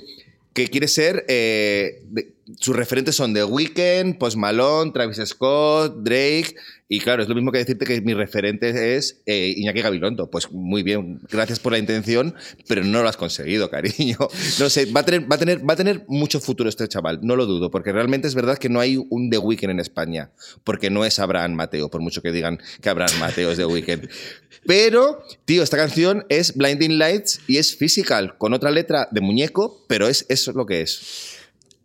que 0.53 0.69
quiere 0.69 0.89
ser. 0.89 1.25
eh, 1.29 2.03
de- 2.11 2.35
sus 2.61 2.77
referentes 2.77 3.17
son 3.17 3.35
The 3.35 3.45
Weeknd, 3.45 4.19
Post 4.19 4.37
Malone, 4.37 4.93
Travis 4.93 5.21
Scott, 5.27 5.97
Drake. 5.99 6.55
Y 6.89 7.01
claro, 7.01 7.21
es 7.21 7.29
lo 7.29 7.35
mismo 7.35 7.51
que 7.51 7.59
decirte 7.59 7.85
que 7.85 8.01
mi 8.01 8.15
referente 8.15 8.97
es 8.97 9.21
eh, 9.27 9.53
Iñaki 9.57 9.81
Gabilondo. 9.81 10.31
Pues 10.31 10.53
muy 10.53 10.85
bien, 10.85 11.21
gracias 11.31 11.59
por 11.59 11.73
la 11.73 11.79
intención, 11.79 12.35
pero 12.69 12.85
no 12.85 13.03
lo 13.03 13.09
has 13.09 13.17
conseguido, 13.17 13.69
cariño. 13.71 14.17
No 14.59 14.71
sé, 14.71 14.87
va 14.87 15.01
a 15.01 15.05
tener, 15.05 15.31
va 15.31 15.37
a 15.37 15.39
tener, 15.39 15.69
va 15.69 15.75
a 15.75 15.77
tener 15.77 16.05
mucho 16.09 16.41
futuro 16.41 16.69
este 16.69 16.87
chaval, 16.89 17.21
no 17.23 17.37
lo 17.37 17.47
dudo, 17.47 17.71
porque 17.71 17.93
realmente 17.93 18.29
es 18.29 18.35
verdad 18.35 18.57
que 18.59 18.69
no 18.69 18.81
hay 18.81 18.97
un 19.11 19.29
The 19.29 19.39
Weeknd 19.39 19.71
en 19.71 19.81
España, 19.81 20.31
porque 20.65 20.89
no 20.89 21.05
es 21.05 21.19
Abraham 21.19 21.55
Mateo, 21.55 21.91
por 21.91 22.01
mucho 22.01 22.23
que 22.23 22.33
digan 22.33 22.59
que 22.81 22.89
Abraham 22.89 23.19
Mateo 23.19 23.51
es 23.51 23.59
The 23.59 23.67
Weeknd. 23.67 24.09
Pero, 24.67 25.23
tío, 25.45 25.63
esta 25.63 25.77
canción 25.77 26.25
es 26.29 26.55
Blinding 26.55 26.99
Lights 26.99 27.41
y 27.47 27.59
es 27.59 27.77
physical, 27.77 28.39
con 28.39 28.55
otra 28.55 28.71
letra 28.71 29.09
de 29.11 29.21
muñeco, 29.21 29.85
pero 29.89 30.09
es 30.09 30.27
eso 30.29 30.51
es 30.51 30.57
lo 30.57 30.67
que 30.67 30.83
es. 30.83 31.36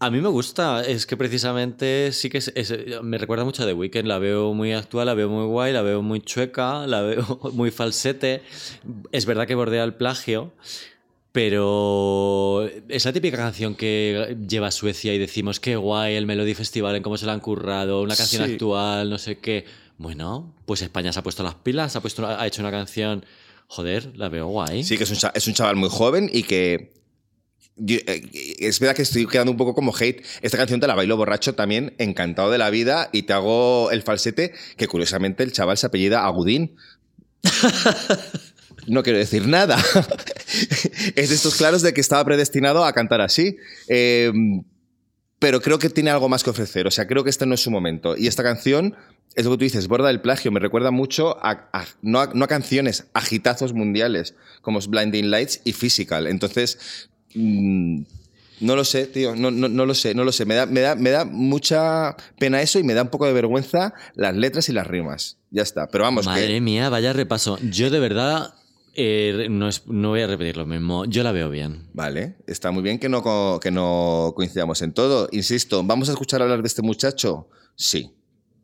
A 0.04 0.10
mí 0.10 0.20
me 0.20 0.30
gusta, 0.30 0.82
es 0.84 1.06
que 1.06 1.16
precisamente 1.16 2.12
sí 2.12 2.30
que 2.32 2.40
es- 2.40 2.52
es- 2.56 2.74
me 3.04 3.20
recuerda 3.20 3.46
mucho 3.46 3.62
a 3.62 3.68
The 3.68 3.74
Weeknd, 3.74 4.08
la 4.08 4.18
veo 4.18 4.52
muy 4.52 4.74
actual, 4.74 5.06
la 5.06 5.14
veo 5.14 5.30
muy 5.30 5.46
guay, 5.46 5.72
la 5.74 5.84
veo 5.84 6.02
muy 6.02 6.22
chueca, 6.22 6.88
la 6.88 7.02
veo 7.02 7.24
muy 7.54 7.70
falsete. 7.70 8.42
Es 9.12 9.28
verdad 9.28 9.46
que 9.46 9.54
bordea 9.54 9.84
el 9.84 9.94
plagio, 9.94 10.54
pero 11.32 12.68
es 12.90 13.06
la 13.06 13.14
típica 13.14 13.38
canción 13.38 13.76
que 13.76 14.36
lleva 14.50 14.68
a 14.68 14.72
Suecia 14.72 15.14
y 15.14 15.20
decimos 15.20 15.60
qué 15.60 15.76
guay 15.76 16.16
el 16.16 16.26
Melody 16.26 16.56
Festival 16.56 16.96
en 16.96 17.04
cómo 17.04 17.18
se 17.18 17.26
la 17.28 17.34
han 17.34 17.40
currado, 17.40 18.02
una 18.02 18.16
canción 18.16 18.46
Sí. 18.48 18.54
actual, 18.54 19.10
no 19.10 19.18
sé 19.18 19.38
qué. 19.38 19.66
Bueno, 19.98 20.54
pues 20.66 20.82
España 20.82 21.14
se 21.14 21.20
ha 21.20 21.24
puesto 21.24 21.44
las 21.44 21.56
pilas, 21.56 21.96
ha, 21.96 22.02
puesto, 22.02 22.26
ha 22.26 22.48
hecho 22.48 22.62
una 22.64 22.72
canción, 22.72 23.24
joder, 23.68 24.12
la 24.18 24.30
veo 24.30 24.48
guay. 24.48 24.84
Sí, 24.84 24.98
que 24.98 25.04
es 25.04 25.12
un, 25.12 25.30
es 25.34 25.48
un 25.48 25.54
chaval 25.54 25.76
muy 25.76 25.90
joven 25.90 26.30
y 26.34 26.44
que. 26.44 26.92
Yo- 27.78 27.98
eh, 28.06 28.58
es 28.60 28.80
verdad 28.80 28.96
que 28.96 29.02
estoy 29.04 29.26
quedando 29.28 29.52
un 29.52 29.58
poco 29.58 29.74
como 29.74 29.94
hate. 29.98 30.24
Esta 30.42 30.58
canción 30.58 30.80
te 30.80 30.88
la 30.88 30.96
bailo 30.96 31.18
borracho 31.18 31.56
también, 31.56 31.94
encantado 31.98 32.52
de 32.52 32.58
la 32.58 32.70
vida, 32.70 33.10
y 33.12 33.24
te 33.24 33.34
hago 33.34 33.92
el 33.92 34.02
falsete, 34.04 34.54
que 34.78 34.88
curiosamente 34.88 35.44
el 35.44 35.52
chaval 35.52 35.78
se 35.78 35.88
apellida 35.88 36.26
Agudín. 36.26 36.76
No 38.88 39.04
quiero 39.04 39.20
decir 39.20 39.48
nada. 39.48 39.78
es 41.16 41.30
de 41.30 41.36
estos 41.36 41.56
claros 41.56 41.84
de 41.84 41.94
que 41.94 42.02
estaba 42.02 42.26
predestinado 42.26 42.84
a 42.84 42.94
cantar 42.94 43.22
así. 43.22 43.58
Eh, 43.88 44.32
pero 45.38 45.62
creo 45.62 45.78
que 45.80 45.90
tiene 45.90 46.10
algo 46.10 46.30
más 46.30 46.44
que 46.44 46.50
ofrecer. 46.50 46.88
O 46.88 46.92
sea, 46.92 47.06
creo 47.08 47.24
que 47.24 47.30
este 47.30 47.46
no 47.46 47.54
es 47.54 47.62
su 47.62 47.70
momento. 47.70 48.18
Y 48.18 48.26
esta 48.28 48.42
canción, 48.44 48.96
es 49.36 49.46
lo 49.46 49.52
que 49.52 49.58
tú 49.58 49.64
dices, 49.66 49.88
borda 49.88 50.10
el 50.10 50.22
plagio. 50.22 50.52
Me 50.52 50.60
recuerda 50.60 50.90
mucho 50.92 51.38
a, 51.46 51.70
a- 51.74 51.86
no, 52.02 52.22
a, 52.22 52.32
no 52.34 52.46
a 52.46 52.48
canciones, 52.48 53.06
a 53.14 53.22
hitazos 53.30 53.74
mundiales, 53.74 54.34
como 54.62 54.80
Blinding 54.80 55.30
Lights 55.30 55.62
y 55.64 55.74
Physical. 55.74 56.26
Entonces, 56.28 57.10
mm, 57.36 58.02
no 58.62 58.76
lo 58.76 58.84
sé, 58.86 59.08
tío. 59.08 59.36
No, 59.36 59.50
no, 59.52 59.68
no 59.68 59.86
lo 59.86 59.94
sé, 59.96 60.14
no 60.14 60.24
lo 60.24 60.32
sé. 60.32 60.46
Me 60.46 60.54
da, 60.56 60.66
me, 60.66 60.82
da, 60.82 60.96
me 60.96 61.10
da 61.10 61.26
mucha 61.26 62.16
pena 62.38 62.62
eso 62.62 62.78
y 62.80 62.84
me 62.84 62.94
da 62.94 63.02
un 63.04 63.10
poco 63.10 63.26
de 63.26 63.34
vergüenza 63.34 63.94
las 64.16 64.36
letras 64.36 64.70
y 64.70 64.74
las 64.74 64.86
rimas. 64.88 65.38
Ya 65.50 65.64
está. 65.64 65.88
Pero 65.88 66.04
vamos, 66.04 66.26
Madre 66.26 66.48
que, 66.48 66.62
mía, 66.62 66.90
vaya 66.90 67.12
repaso. 67.14 67.58
Yo 67.72 67.90
de 67.90 68.00
verdad 68.00 68.54
eh, 68.94 69.48
no, 69.50 69.68
es- 69.70 69.88
no 69.88 70.10
voy 70.10 70.22
a 70.22 70.28
repetir 70.28 70.58
lo 70.58 70.66
mismo. 70.66 71.06
Yo 71.06 71.24
la 71.24 71.32
veo 71.32 71.50
bien. 71.50 71.88
Vale, 71.94 72.36
está 72.46 72.72
muy 72.72 72.84
bien 72.84 73.00
que 73.00 73.10
no, 73.10 73.60
que 73.62 73.72
no 73.72 74.34
coincidamos 74.36 74.82
en 74.82 74.94
todo. 74.94 75.28
Insisto, 75.32 75.84
¿vamos 75.84 76.10
a 76.10 76.12
escuchar 76.12 76.42
hablar 76.42 76.62
de 76.62 76.68
este 76.68 76.82
muchacho? 76.82 77.48
Sí, 77.76 78.12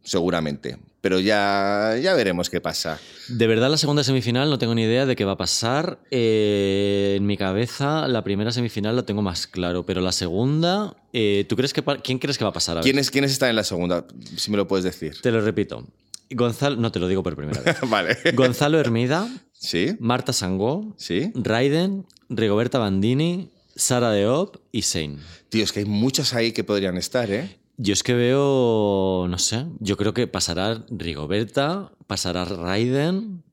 seguramente. 0.04 0.78
Pero 1.02 1.20
ya, 1.20 1.96
ya 2.02 2.14
veremos 2.16 2.50
qué 2.50 2.60
pasa. 2.60 3.00
De 3.28 3.46
verdad, 3.48 3.70
la 3.70 3.78
segunda 3.78 4.04
semifinal 4.04 4.50
no 4.50 4.58
tengo 4.58 4.74
ni 4.74 4.84
idea 4.84 5.06
de 5.06 5.16
qué 5.16 5.26
va 5.26 5.34
a 5.34 5.38
pasar. 5.38 6.00
Eh, 6.12 7.16
en 7.18 7.26
mi 7.26 7.38
cabeza, 7.38 8.08
la 8.08 8.24
primera 8.24 8.52
semifinal 8.52 8.96
la 8.96 9.04
tengo 9.04 9.22
más 9.22 9.48
claro, 9.48 9.86
pero 9.86 10.02
la 10.02 10.12
segunda, 10.12 10.96
eh, 11.14 11.46
¿tú 11.48 11.56
crees 11.56 11.74
que 11.74 11.84
quién 12.04 12.20
crees 12.20 12.38
que 12.38 12.44
va 12.44 12.50
a 12.50 12.54
pasar? 12.54 12.80
A 12.80 12.82
¿Quiénes, 12.82 13.12
¿Quiénes 13.12 13.32
están 13.32 13.50
en 13.50 13.56
la 13.56 13.64
segunda? 13.64 14.06
Si 14.36 14.50
me 14.50 14.58
lo 14.58 14.68
puedes 14.68 14.84
decir. 14.84 15.22
Te 15.22 15.32
lo 15.32 15.42
repito. 15.42 15.86
Gonzalo, 16.30 16.76
no 16.76 16.92
te 16.92 17.00
lo 17.00 17.08
digo 17.08 17.24
por 17.24 17.36
primera 17.36 17.62
vez. 17.62 17.78
vale. 17.90 18.18
Gonzalo 18.34 18.80
Hermida, 18.80 19.30
¿Sí? 19.54 19.96
Marta 20.00 20.34
Sangó, 20.34 20.96
¿Sí? 20.98 21.32
Raiden, 21.36 22.06
Rigoberta 22.30 22.80
Bandini, 22.80 23.50
Sara 23.76 24.12
Deop 24.12 24.58
y 24.72 24.82
Sein. 24.82 25.20
Tío, 25.50 25.64
es 25.64 25.72
que 25.72 25.80
hay 25.80 25.86
muchos 25.86 26.34
ahí 26.34 26.52
que 26.52 26.64
podrían 26.64 26.98
estar, 26.98 27.32
¿eh? 27.32 27.58
Yo 27.78 27.94
es 27.94 28.02
que 28.02 28.16
veo, 28.16 29.28
no 29.30 29.38
sé, 29.38 29.66
yo 29.80 29.98
creo 29.98 30.14
que 30.14 30.26
pasará 30.28 30.84
Rigoberta, 30.90 31.92
pasará 32.08 32.44
Raiden. 32.46 33.44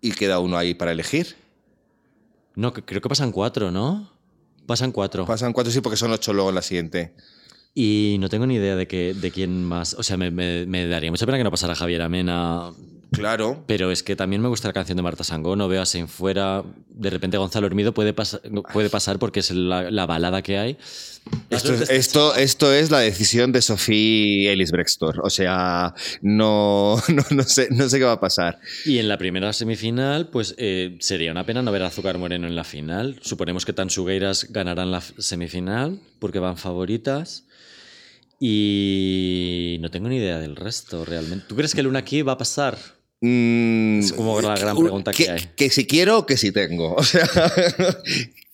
Y 0.00 0.12
queda 0.12 0.38
uno 0.38 0.56
ahí 0.56 0.72
para 0.72 0.92
elegir. 0.92 1.36
No, 2.54 2.72
creo 2.72 3.02
que 3.02 3.08
pasan 3.08 3.32
cuatro, 3.32 3.70
¿no? 3.70 4.10
Pasan 4.66 4.92
cuatro. 4.92 5.26
Pasan 5.26 5.52
cuatro, 5.52 5.70
sí, 5.70 5.82
porque 5.82 5.98
son 5.98 6.10
ocho 6.12 6.32
luego 6.32 6.48
en 6.48 6.54
la 6.54 6.62
siguiente. 6.62 7.14
Y 7.74 8.16
no 8.18 8.30
tengo 8.30 8.46
ni 8.46 8.54
idea 8.54 8.76
de, 8.76 8.88
que, 8.88 9.12
de 9.12 9.30
quién 9.30 9.62
más. 9.62 9.92
O 9.94 10.02
sea, 10.02 10.16
me, 10.16 10.30
me- 10.30 10.64
me 10.66 10.86
daría 10.86 11.10
mucha 11.10 11.26
pena 11.26 11.36
que 11.38 11.44
no 11.44 11.50
pasara 11.50 11.74
Javier 11.74 12.00
Amena. 12.02 12.72
Claro. 13.12 13.64
Pero 13.66 13.90
es 13.90 14.02
que 14.04 14.14
también 14.14 14.40
me 14.40 14.48
gusta 14.48 14.68
la 14.68 14.72
canción 14.72 14.96
de 14.96 15.02
Marta 15.02 15.24
Sangó. 15.24 15.56
No 15.56 15.66
veo 15.68 15.82
a 15.82 15.86
Sein 15.86 16.06
fuera. 16.08 16.62
De 16.88 17.10
repente 17.10 17.36
Gonzalo 17.38 17.66
Hermido 17.66 17.92
puede, 17.92 18.14
pas- 18.14 18.40
puede 18.72 18.88
pasar 18.88 19.18
porque 19.18 19.40
es 19.40 19.50
la, 19.50 19.90
la 19.90 20.06
balada 20.06 20.42
que 20.42 20.58
hay. 20.58 20.78
Esto, 21.50 21.74
es- 21.74 21.90
esto, 21.90 22.34
esto 22.36 22.72
es 22.72 22.90
la 22.90 23.00
decisión 23.00 23.50
de 23.52 23.62
Sofía 23.62 24.52
Ellis 24.52 24.70
Brextor. 24.70 25.20
O 25.24 25.30
sea, 25.30 25.92
no, 26.22 27.02
no, 27.08 27.24
no 27.30 27.42
sé, 27.42 27.68
no 27.72 27.88
sé 27.88 27.98
qué 27.98 28.04
va 28.04 28.12
a 28.12 28.20
pasar. 28.20 28.60
Y 28.84 28.98
en 28.98 29.08
la 29.08 29.18
primera 29.18 29.52
semifinal, 29.52 30.28
pues 30.28 30.54
eh, 30.58 30.96
sería 31.00 31.32
una 31.32 31.44
pena 31.44 31.62
no 31.62 31.72
ver 31.72 31.82
a 31.82 31.88
Azúcar 31.88 32.16
Moreno 32.18 32.46
en 32.46 32.54
la 32.54 32.64
final. 32.64 33.18
Suponemos 33.22 33.64
que 33.64 33.72
Tansugueiras 33.72 34.46
ganarán 34.50 34.92
la 34.92 35.00
semifinal 35.00 35.98
porque 36.20 36.38
van 36.38 36.56
favoritas. 36.56 37.44
Y 38.42 39.76
no 39.80 39.90
tengo 39.90 40.08
ni 40.08 40.16
idea 40.16 40.38
del 40.38 40.56
resto 40.56 41.04
realmente. 41.04 41.44
¿Tú 41.48 41.56
crees 41.56 41.74
que 41.74 41.82
Luna 41.82 41.98
aquí 41.98 42.22
va 42.22 42.32
a 42.32 42.38
pasar? 42.38 42.78
Mm, 43.22 43.98
Es 44.00 44.12
como 44.14 44.40
la 44.40 44.56
gran 44.56 44.76
pregunta 44.76 45.12
que 45.12 45.30
hay. 45.30 45.40
Que 45.54 45.68
si 45.70 45.86
quiero 45.86 46.18
o 46.20 46.26
que 46.26 46.36
si 46.36 46.52
tengo. 46.52 46.96
O 47.00 47.02
sea, 47.02 47.28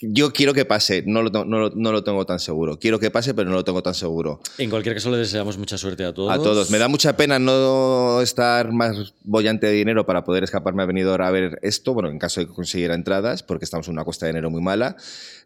yo 0.01 0.32
quiero 0.32 0.52
que 0.52 0.64
pase. 0.66 1.02
No 1.06 1.22
lo, 1.22 1.30
tengo- 1.32 1.44
no, 1.47 1.59
lo, 1.59 1.70
no 1.74 1.90
lo 1.93 2.05
tengo 2.05 2.26
tan 2.26 2.38
seguro. 2.38 2.78
Quiero 2.78 2.98
que 2.98 3.10
pase, 3.10 3.32
pero 3.32 3.48
no 3.48 3.55
lo 3.56 3.64
tengo 3.64 3.82
tan 3.82 3.94
seguro. 3.94 4.40
En 4.59 4.68
cualquier 4.68 4.94
caso, 4.94 5.10
le 5.10 5.16
deseamos 5.18 5.56
mucha 5.56 5.78
suerte 5.78 6.05
a 6.05 6.12
todos. 6.12 6.30
A 6.32 6.36
todos. 6.36 6.70
Me 6.70 6.78
da 6.78 6.88
mucha 6.88 7.16
pena 7.16 7.38
no 7.38 8.20
estar 8.20 8.72
más 8.72 9.14
bollante 9.24 9.66
de 9.68 9.72
dinero 9.72 10.05
para 10.05 10.22
poder 10.24 10.44
escaparme 10.44 10.82
a 10.82 10.86
Benidorm 10.86 11.22
a 11.24 11.30
ver 11.30 11.59
esto. 11.62 11.94
Bueno, 11.94 12.10
en 12.10 12.18
caso 12.18 12.40
de 12.40 12.47
que 12.47 12.52
consiguiera 12.52 12.94
entradas, 12.94 13.43
porque 13.43 13.64
estamos 13.64 13.86
en 13.88 13.94
una 13.94 14.05
cuesta 14.05 14.26
de 14.26 14.30
enero 14.30 14.51
muy 14.51 14.60
mala. 14.60 14.97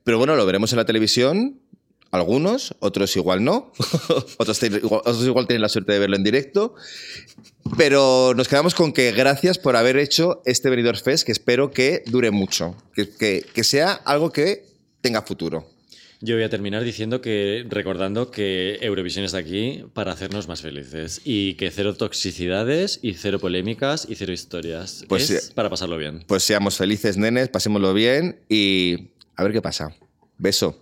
Pero 0.03 0.19
bueno, 0.19 0.35
lo 0.35 0.45
veremos 0.47 0.73
en 0.73 0.79
la 0.79 0.85
televisión. 0.85 1.61
Algunos, 2.13 2.75
otros 2.81 3.15
igual 3.17 3.45
no. 3.45 3.73
otros, 4.39 4.63
igual, 4.65 5.01
otros 5.05 5.25
igual 5.25 5.47
tienen 5.47 5.63
la 5.63 5.69
suerte 5.69 5.93
de 5.93 5.99
verlo 6.01 6.17
en 6.17 6.25
directo. 6.25 6.75
Pero 7.77 8.33
nos 8.35 8.49
quedamos 8.49 8.75
con 8.75 8.93
que 8.93 9.13
gracias 9.13 9.59
por 9.59 9.77
haber 9.77 9.97
hecho 9.97 10.43
este 10.45 10.71
Benidorm 10.71 10.99
Fest, 10.99 11.25
que 11.25 11.33
espero 11.33 11.71
que 11.71 12.03
dure 12.07 12.31
mucho. 12.31 12.75
Que, 12.95 13.09
que- 13.09 13.45
que 13.55 13.65
sea 13.65 13.93
algo 13.93 14.33
que 14.33 14.65
tenga 15.01 15.23
futuro. 15.23 15.69
Yo 16.23 16.35
voy 16.35 16.45
a 16.45 16.51
terminar 16.51 16.85
diciendo 16.85 17.23
que, 17.23 17.65
recordando 17.71 18.31
que 18.31 18.79
Eurovisión 18.83 19.25
está 19.25 19.39
aquí 19.39 19.85
para 19.95 20.13
hacernos 20.13 20.49
más 20.49 20.61
felices 20.61 21.23
y 21.25 21.55
que 21.55 21.71
cero 21.71 21.95
toxicidades 21.97 22.99
y 23.03 23.15
cero 23.15 23.39
polémicas 23.39 24.07
y 24.07 24.17
cero 24.17 24.33
historias. 24.33 25.05
Pues 25.09 25.31
es 25.31 25.45
sí. 25.47 25.53
para 25.55 25.71
pasarlo 25.71 25.97
bien. 25.97 26.25
Pues 26.27 26.43
seamos 26.43 26.77
felices, 26.77 27.17
nenes, 27.17 27.49
pasémoslo 27.49 27.95
bien 27.95 28.41
y 28.51 29.13
a 29.37 29.45
ver 29.45 29.53
qué 29.53 29.63
pasa. 29.63 29.95
Beso. 30.37 30.77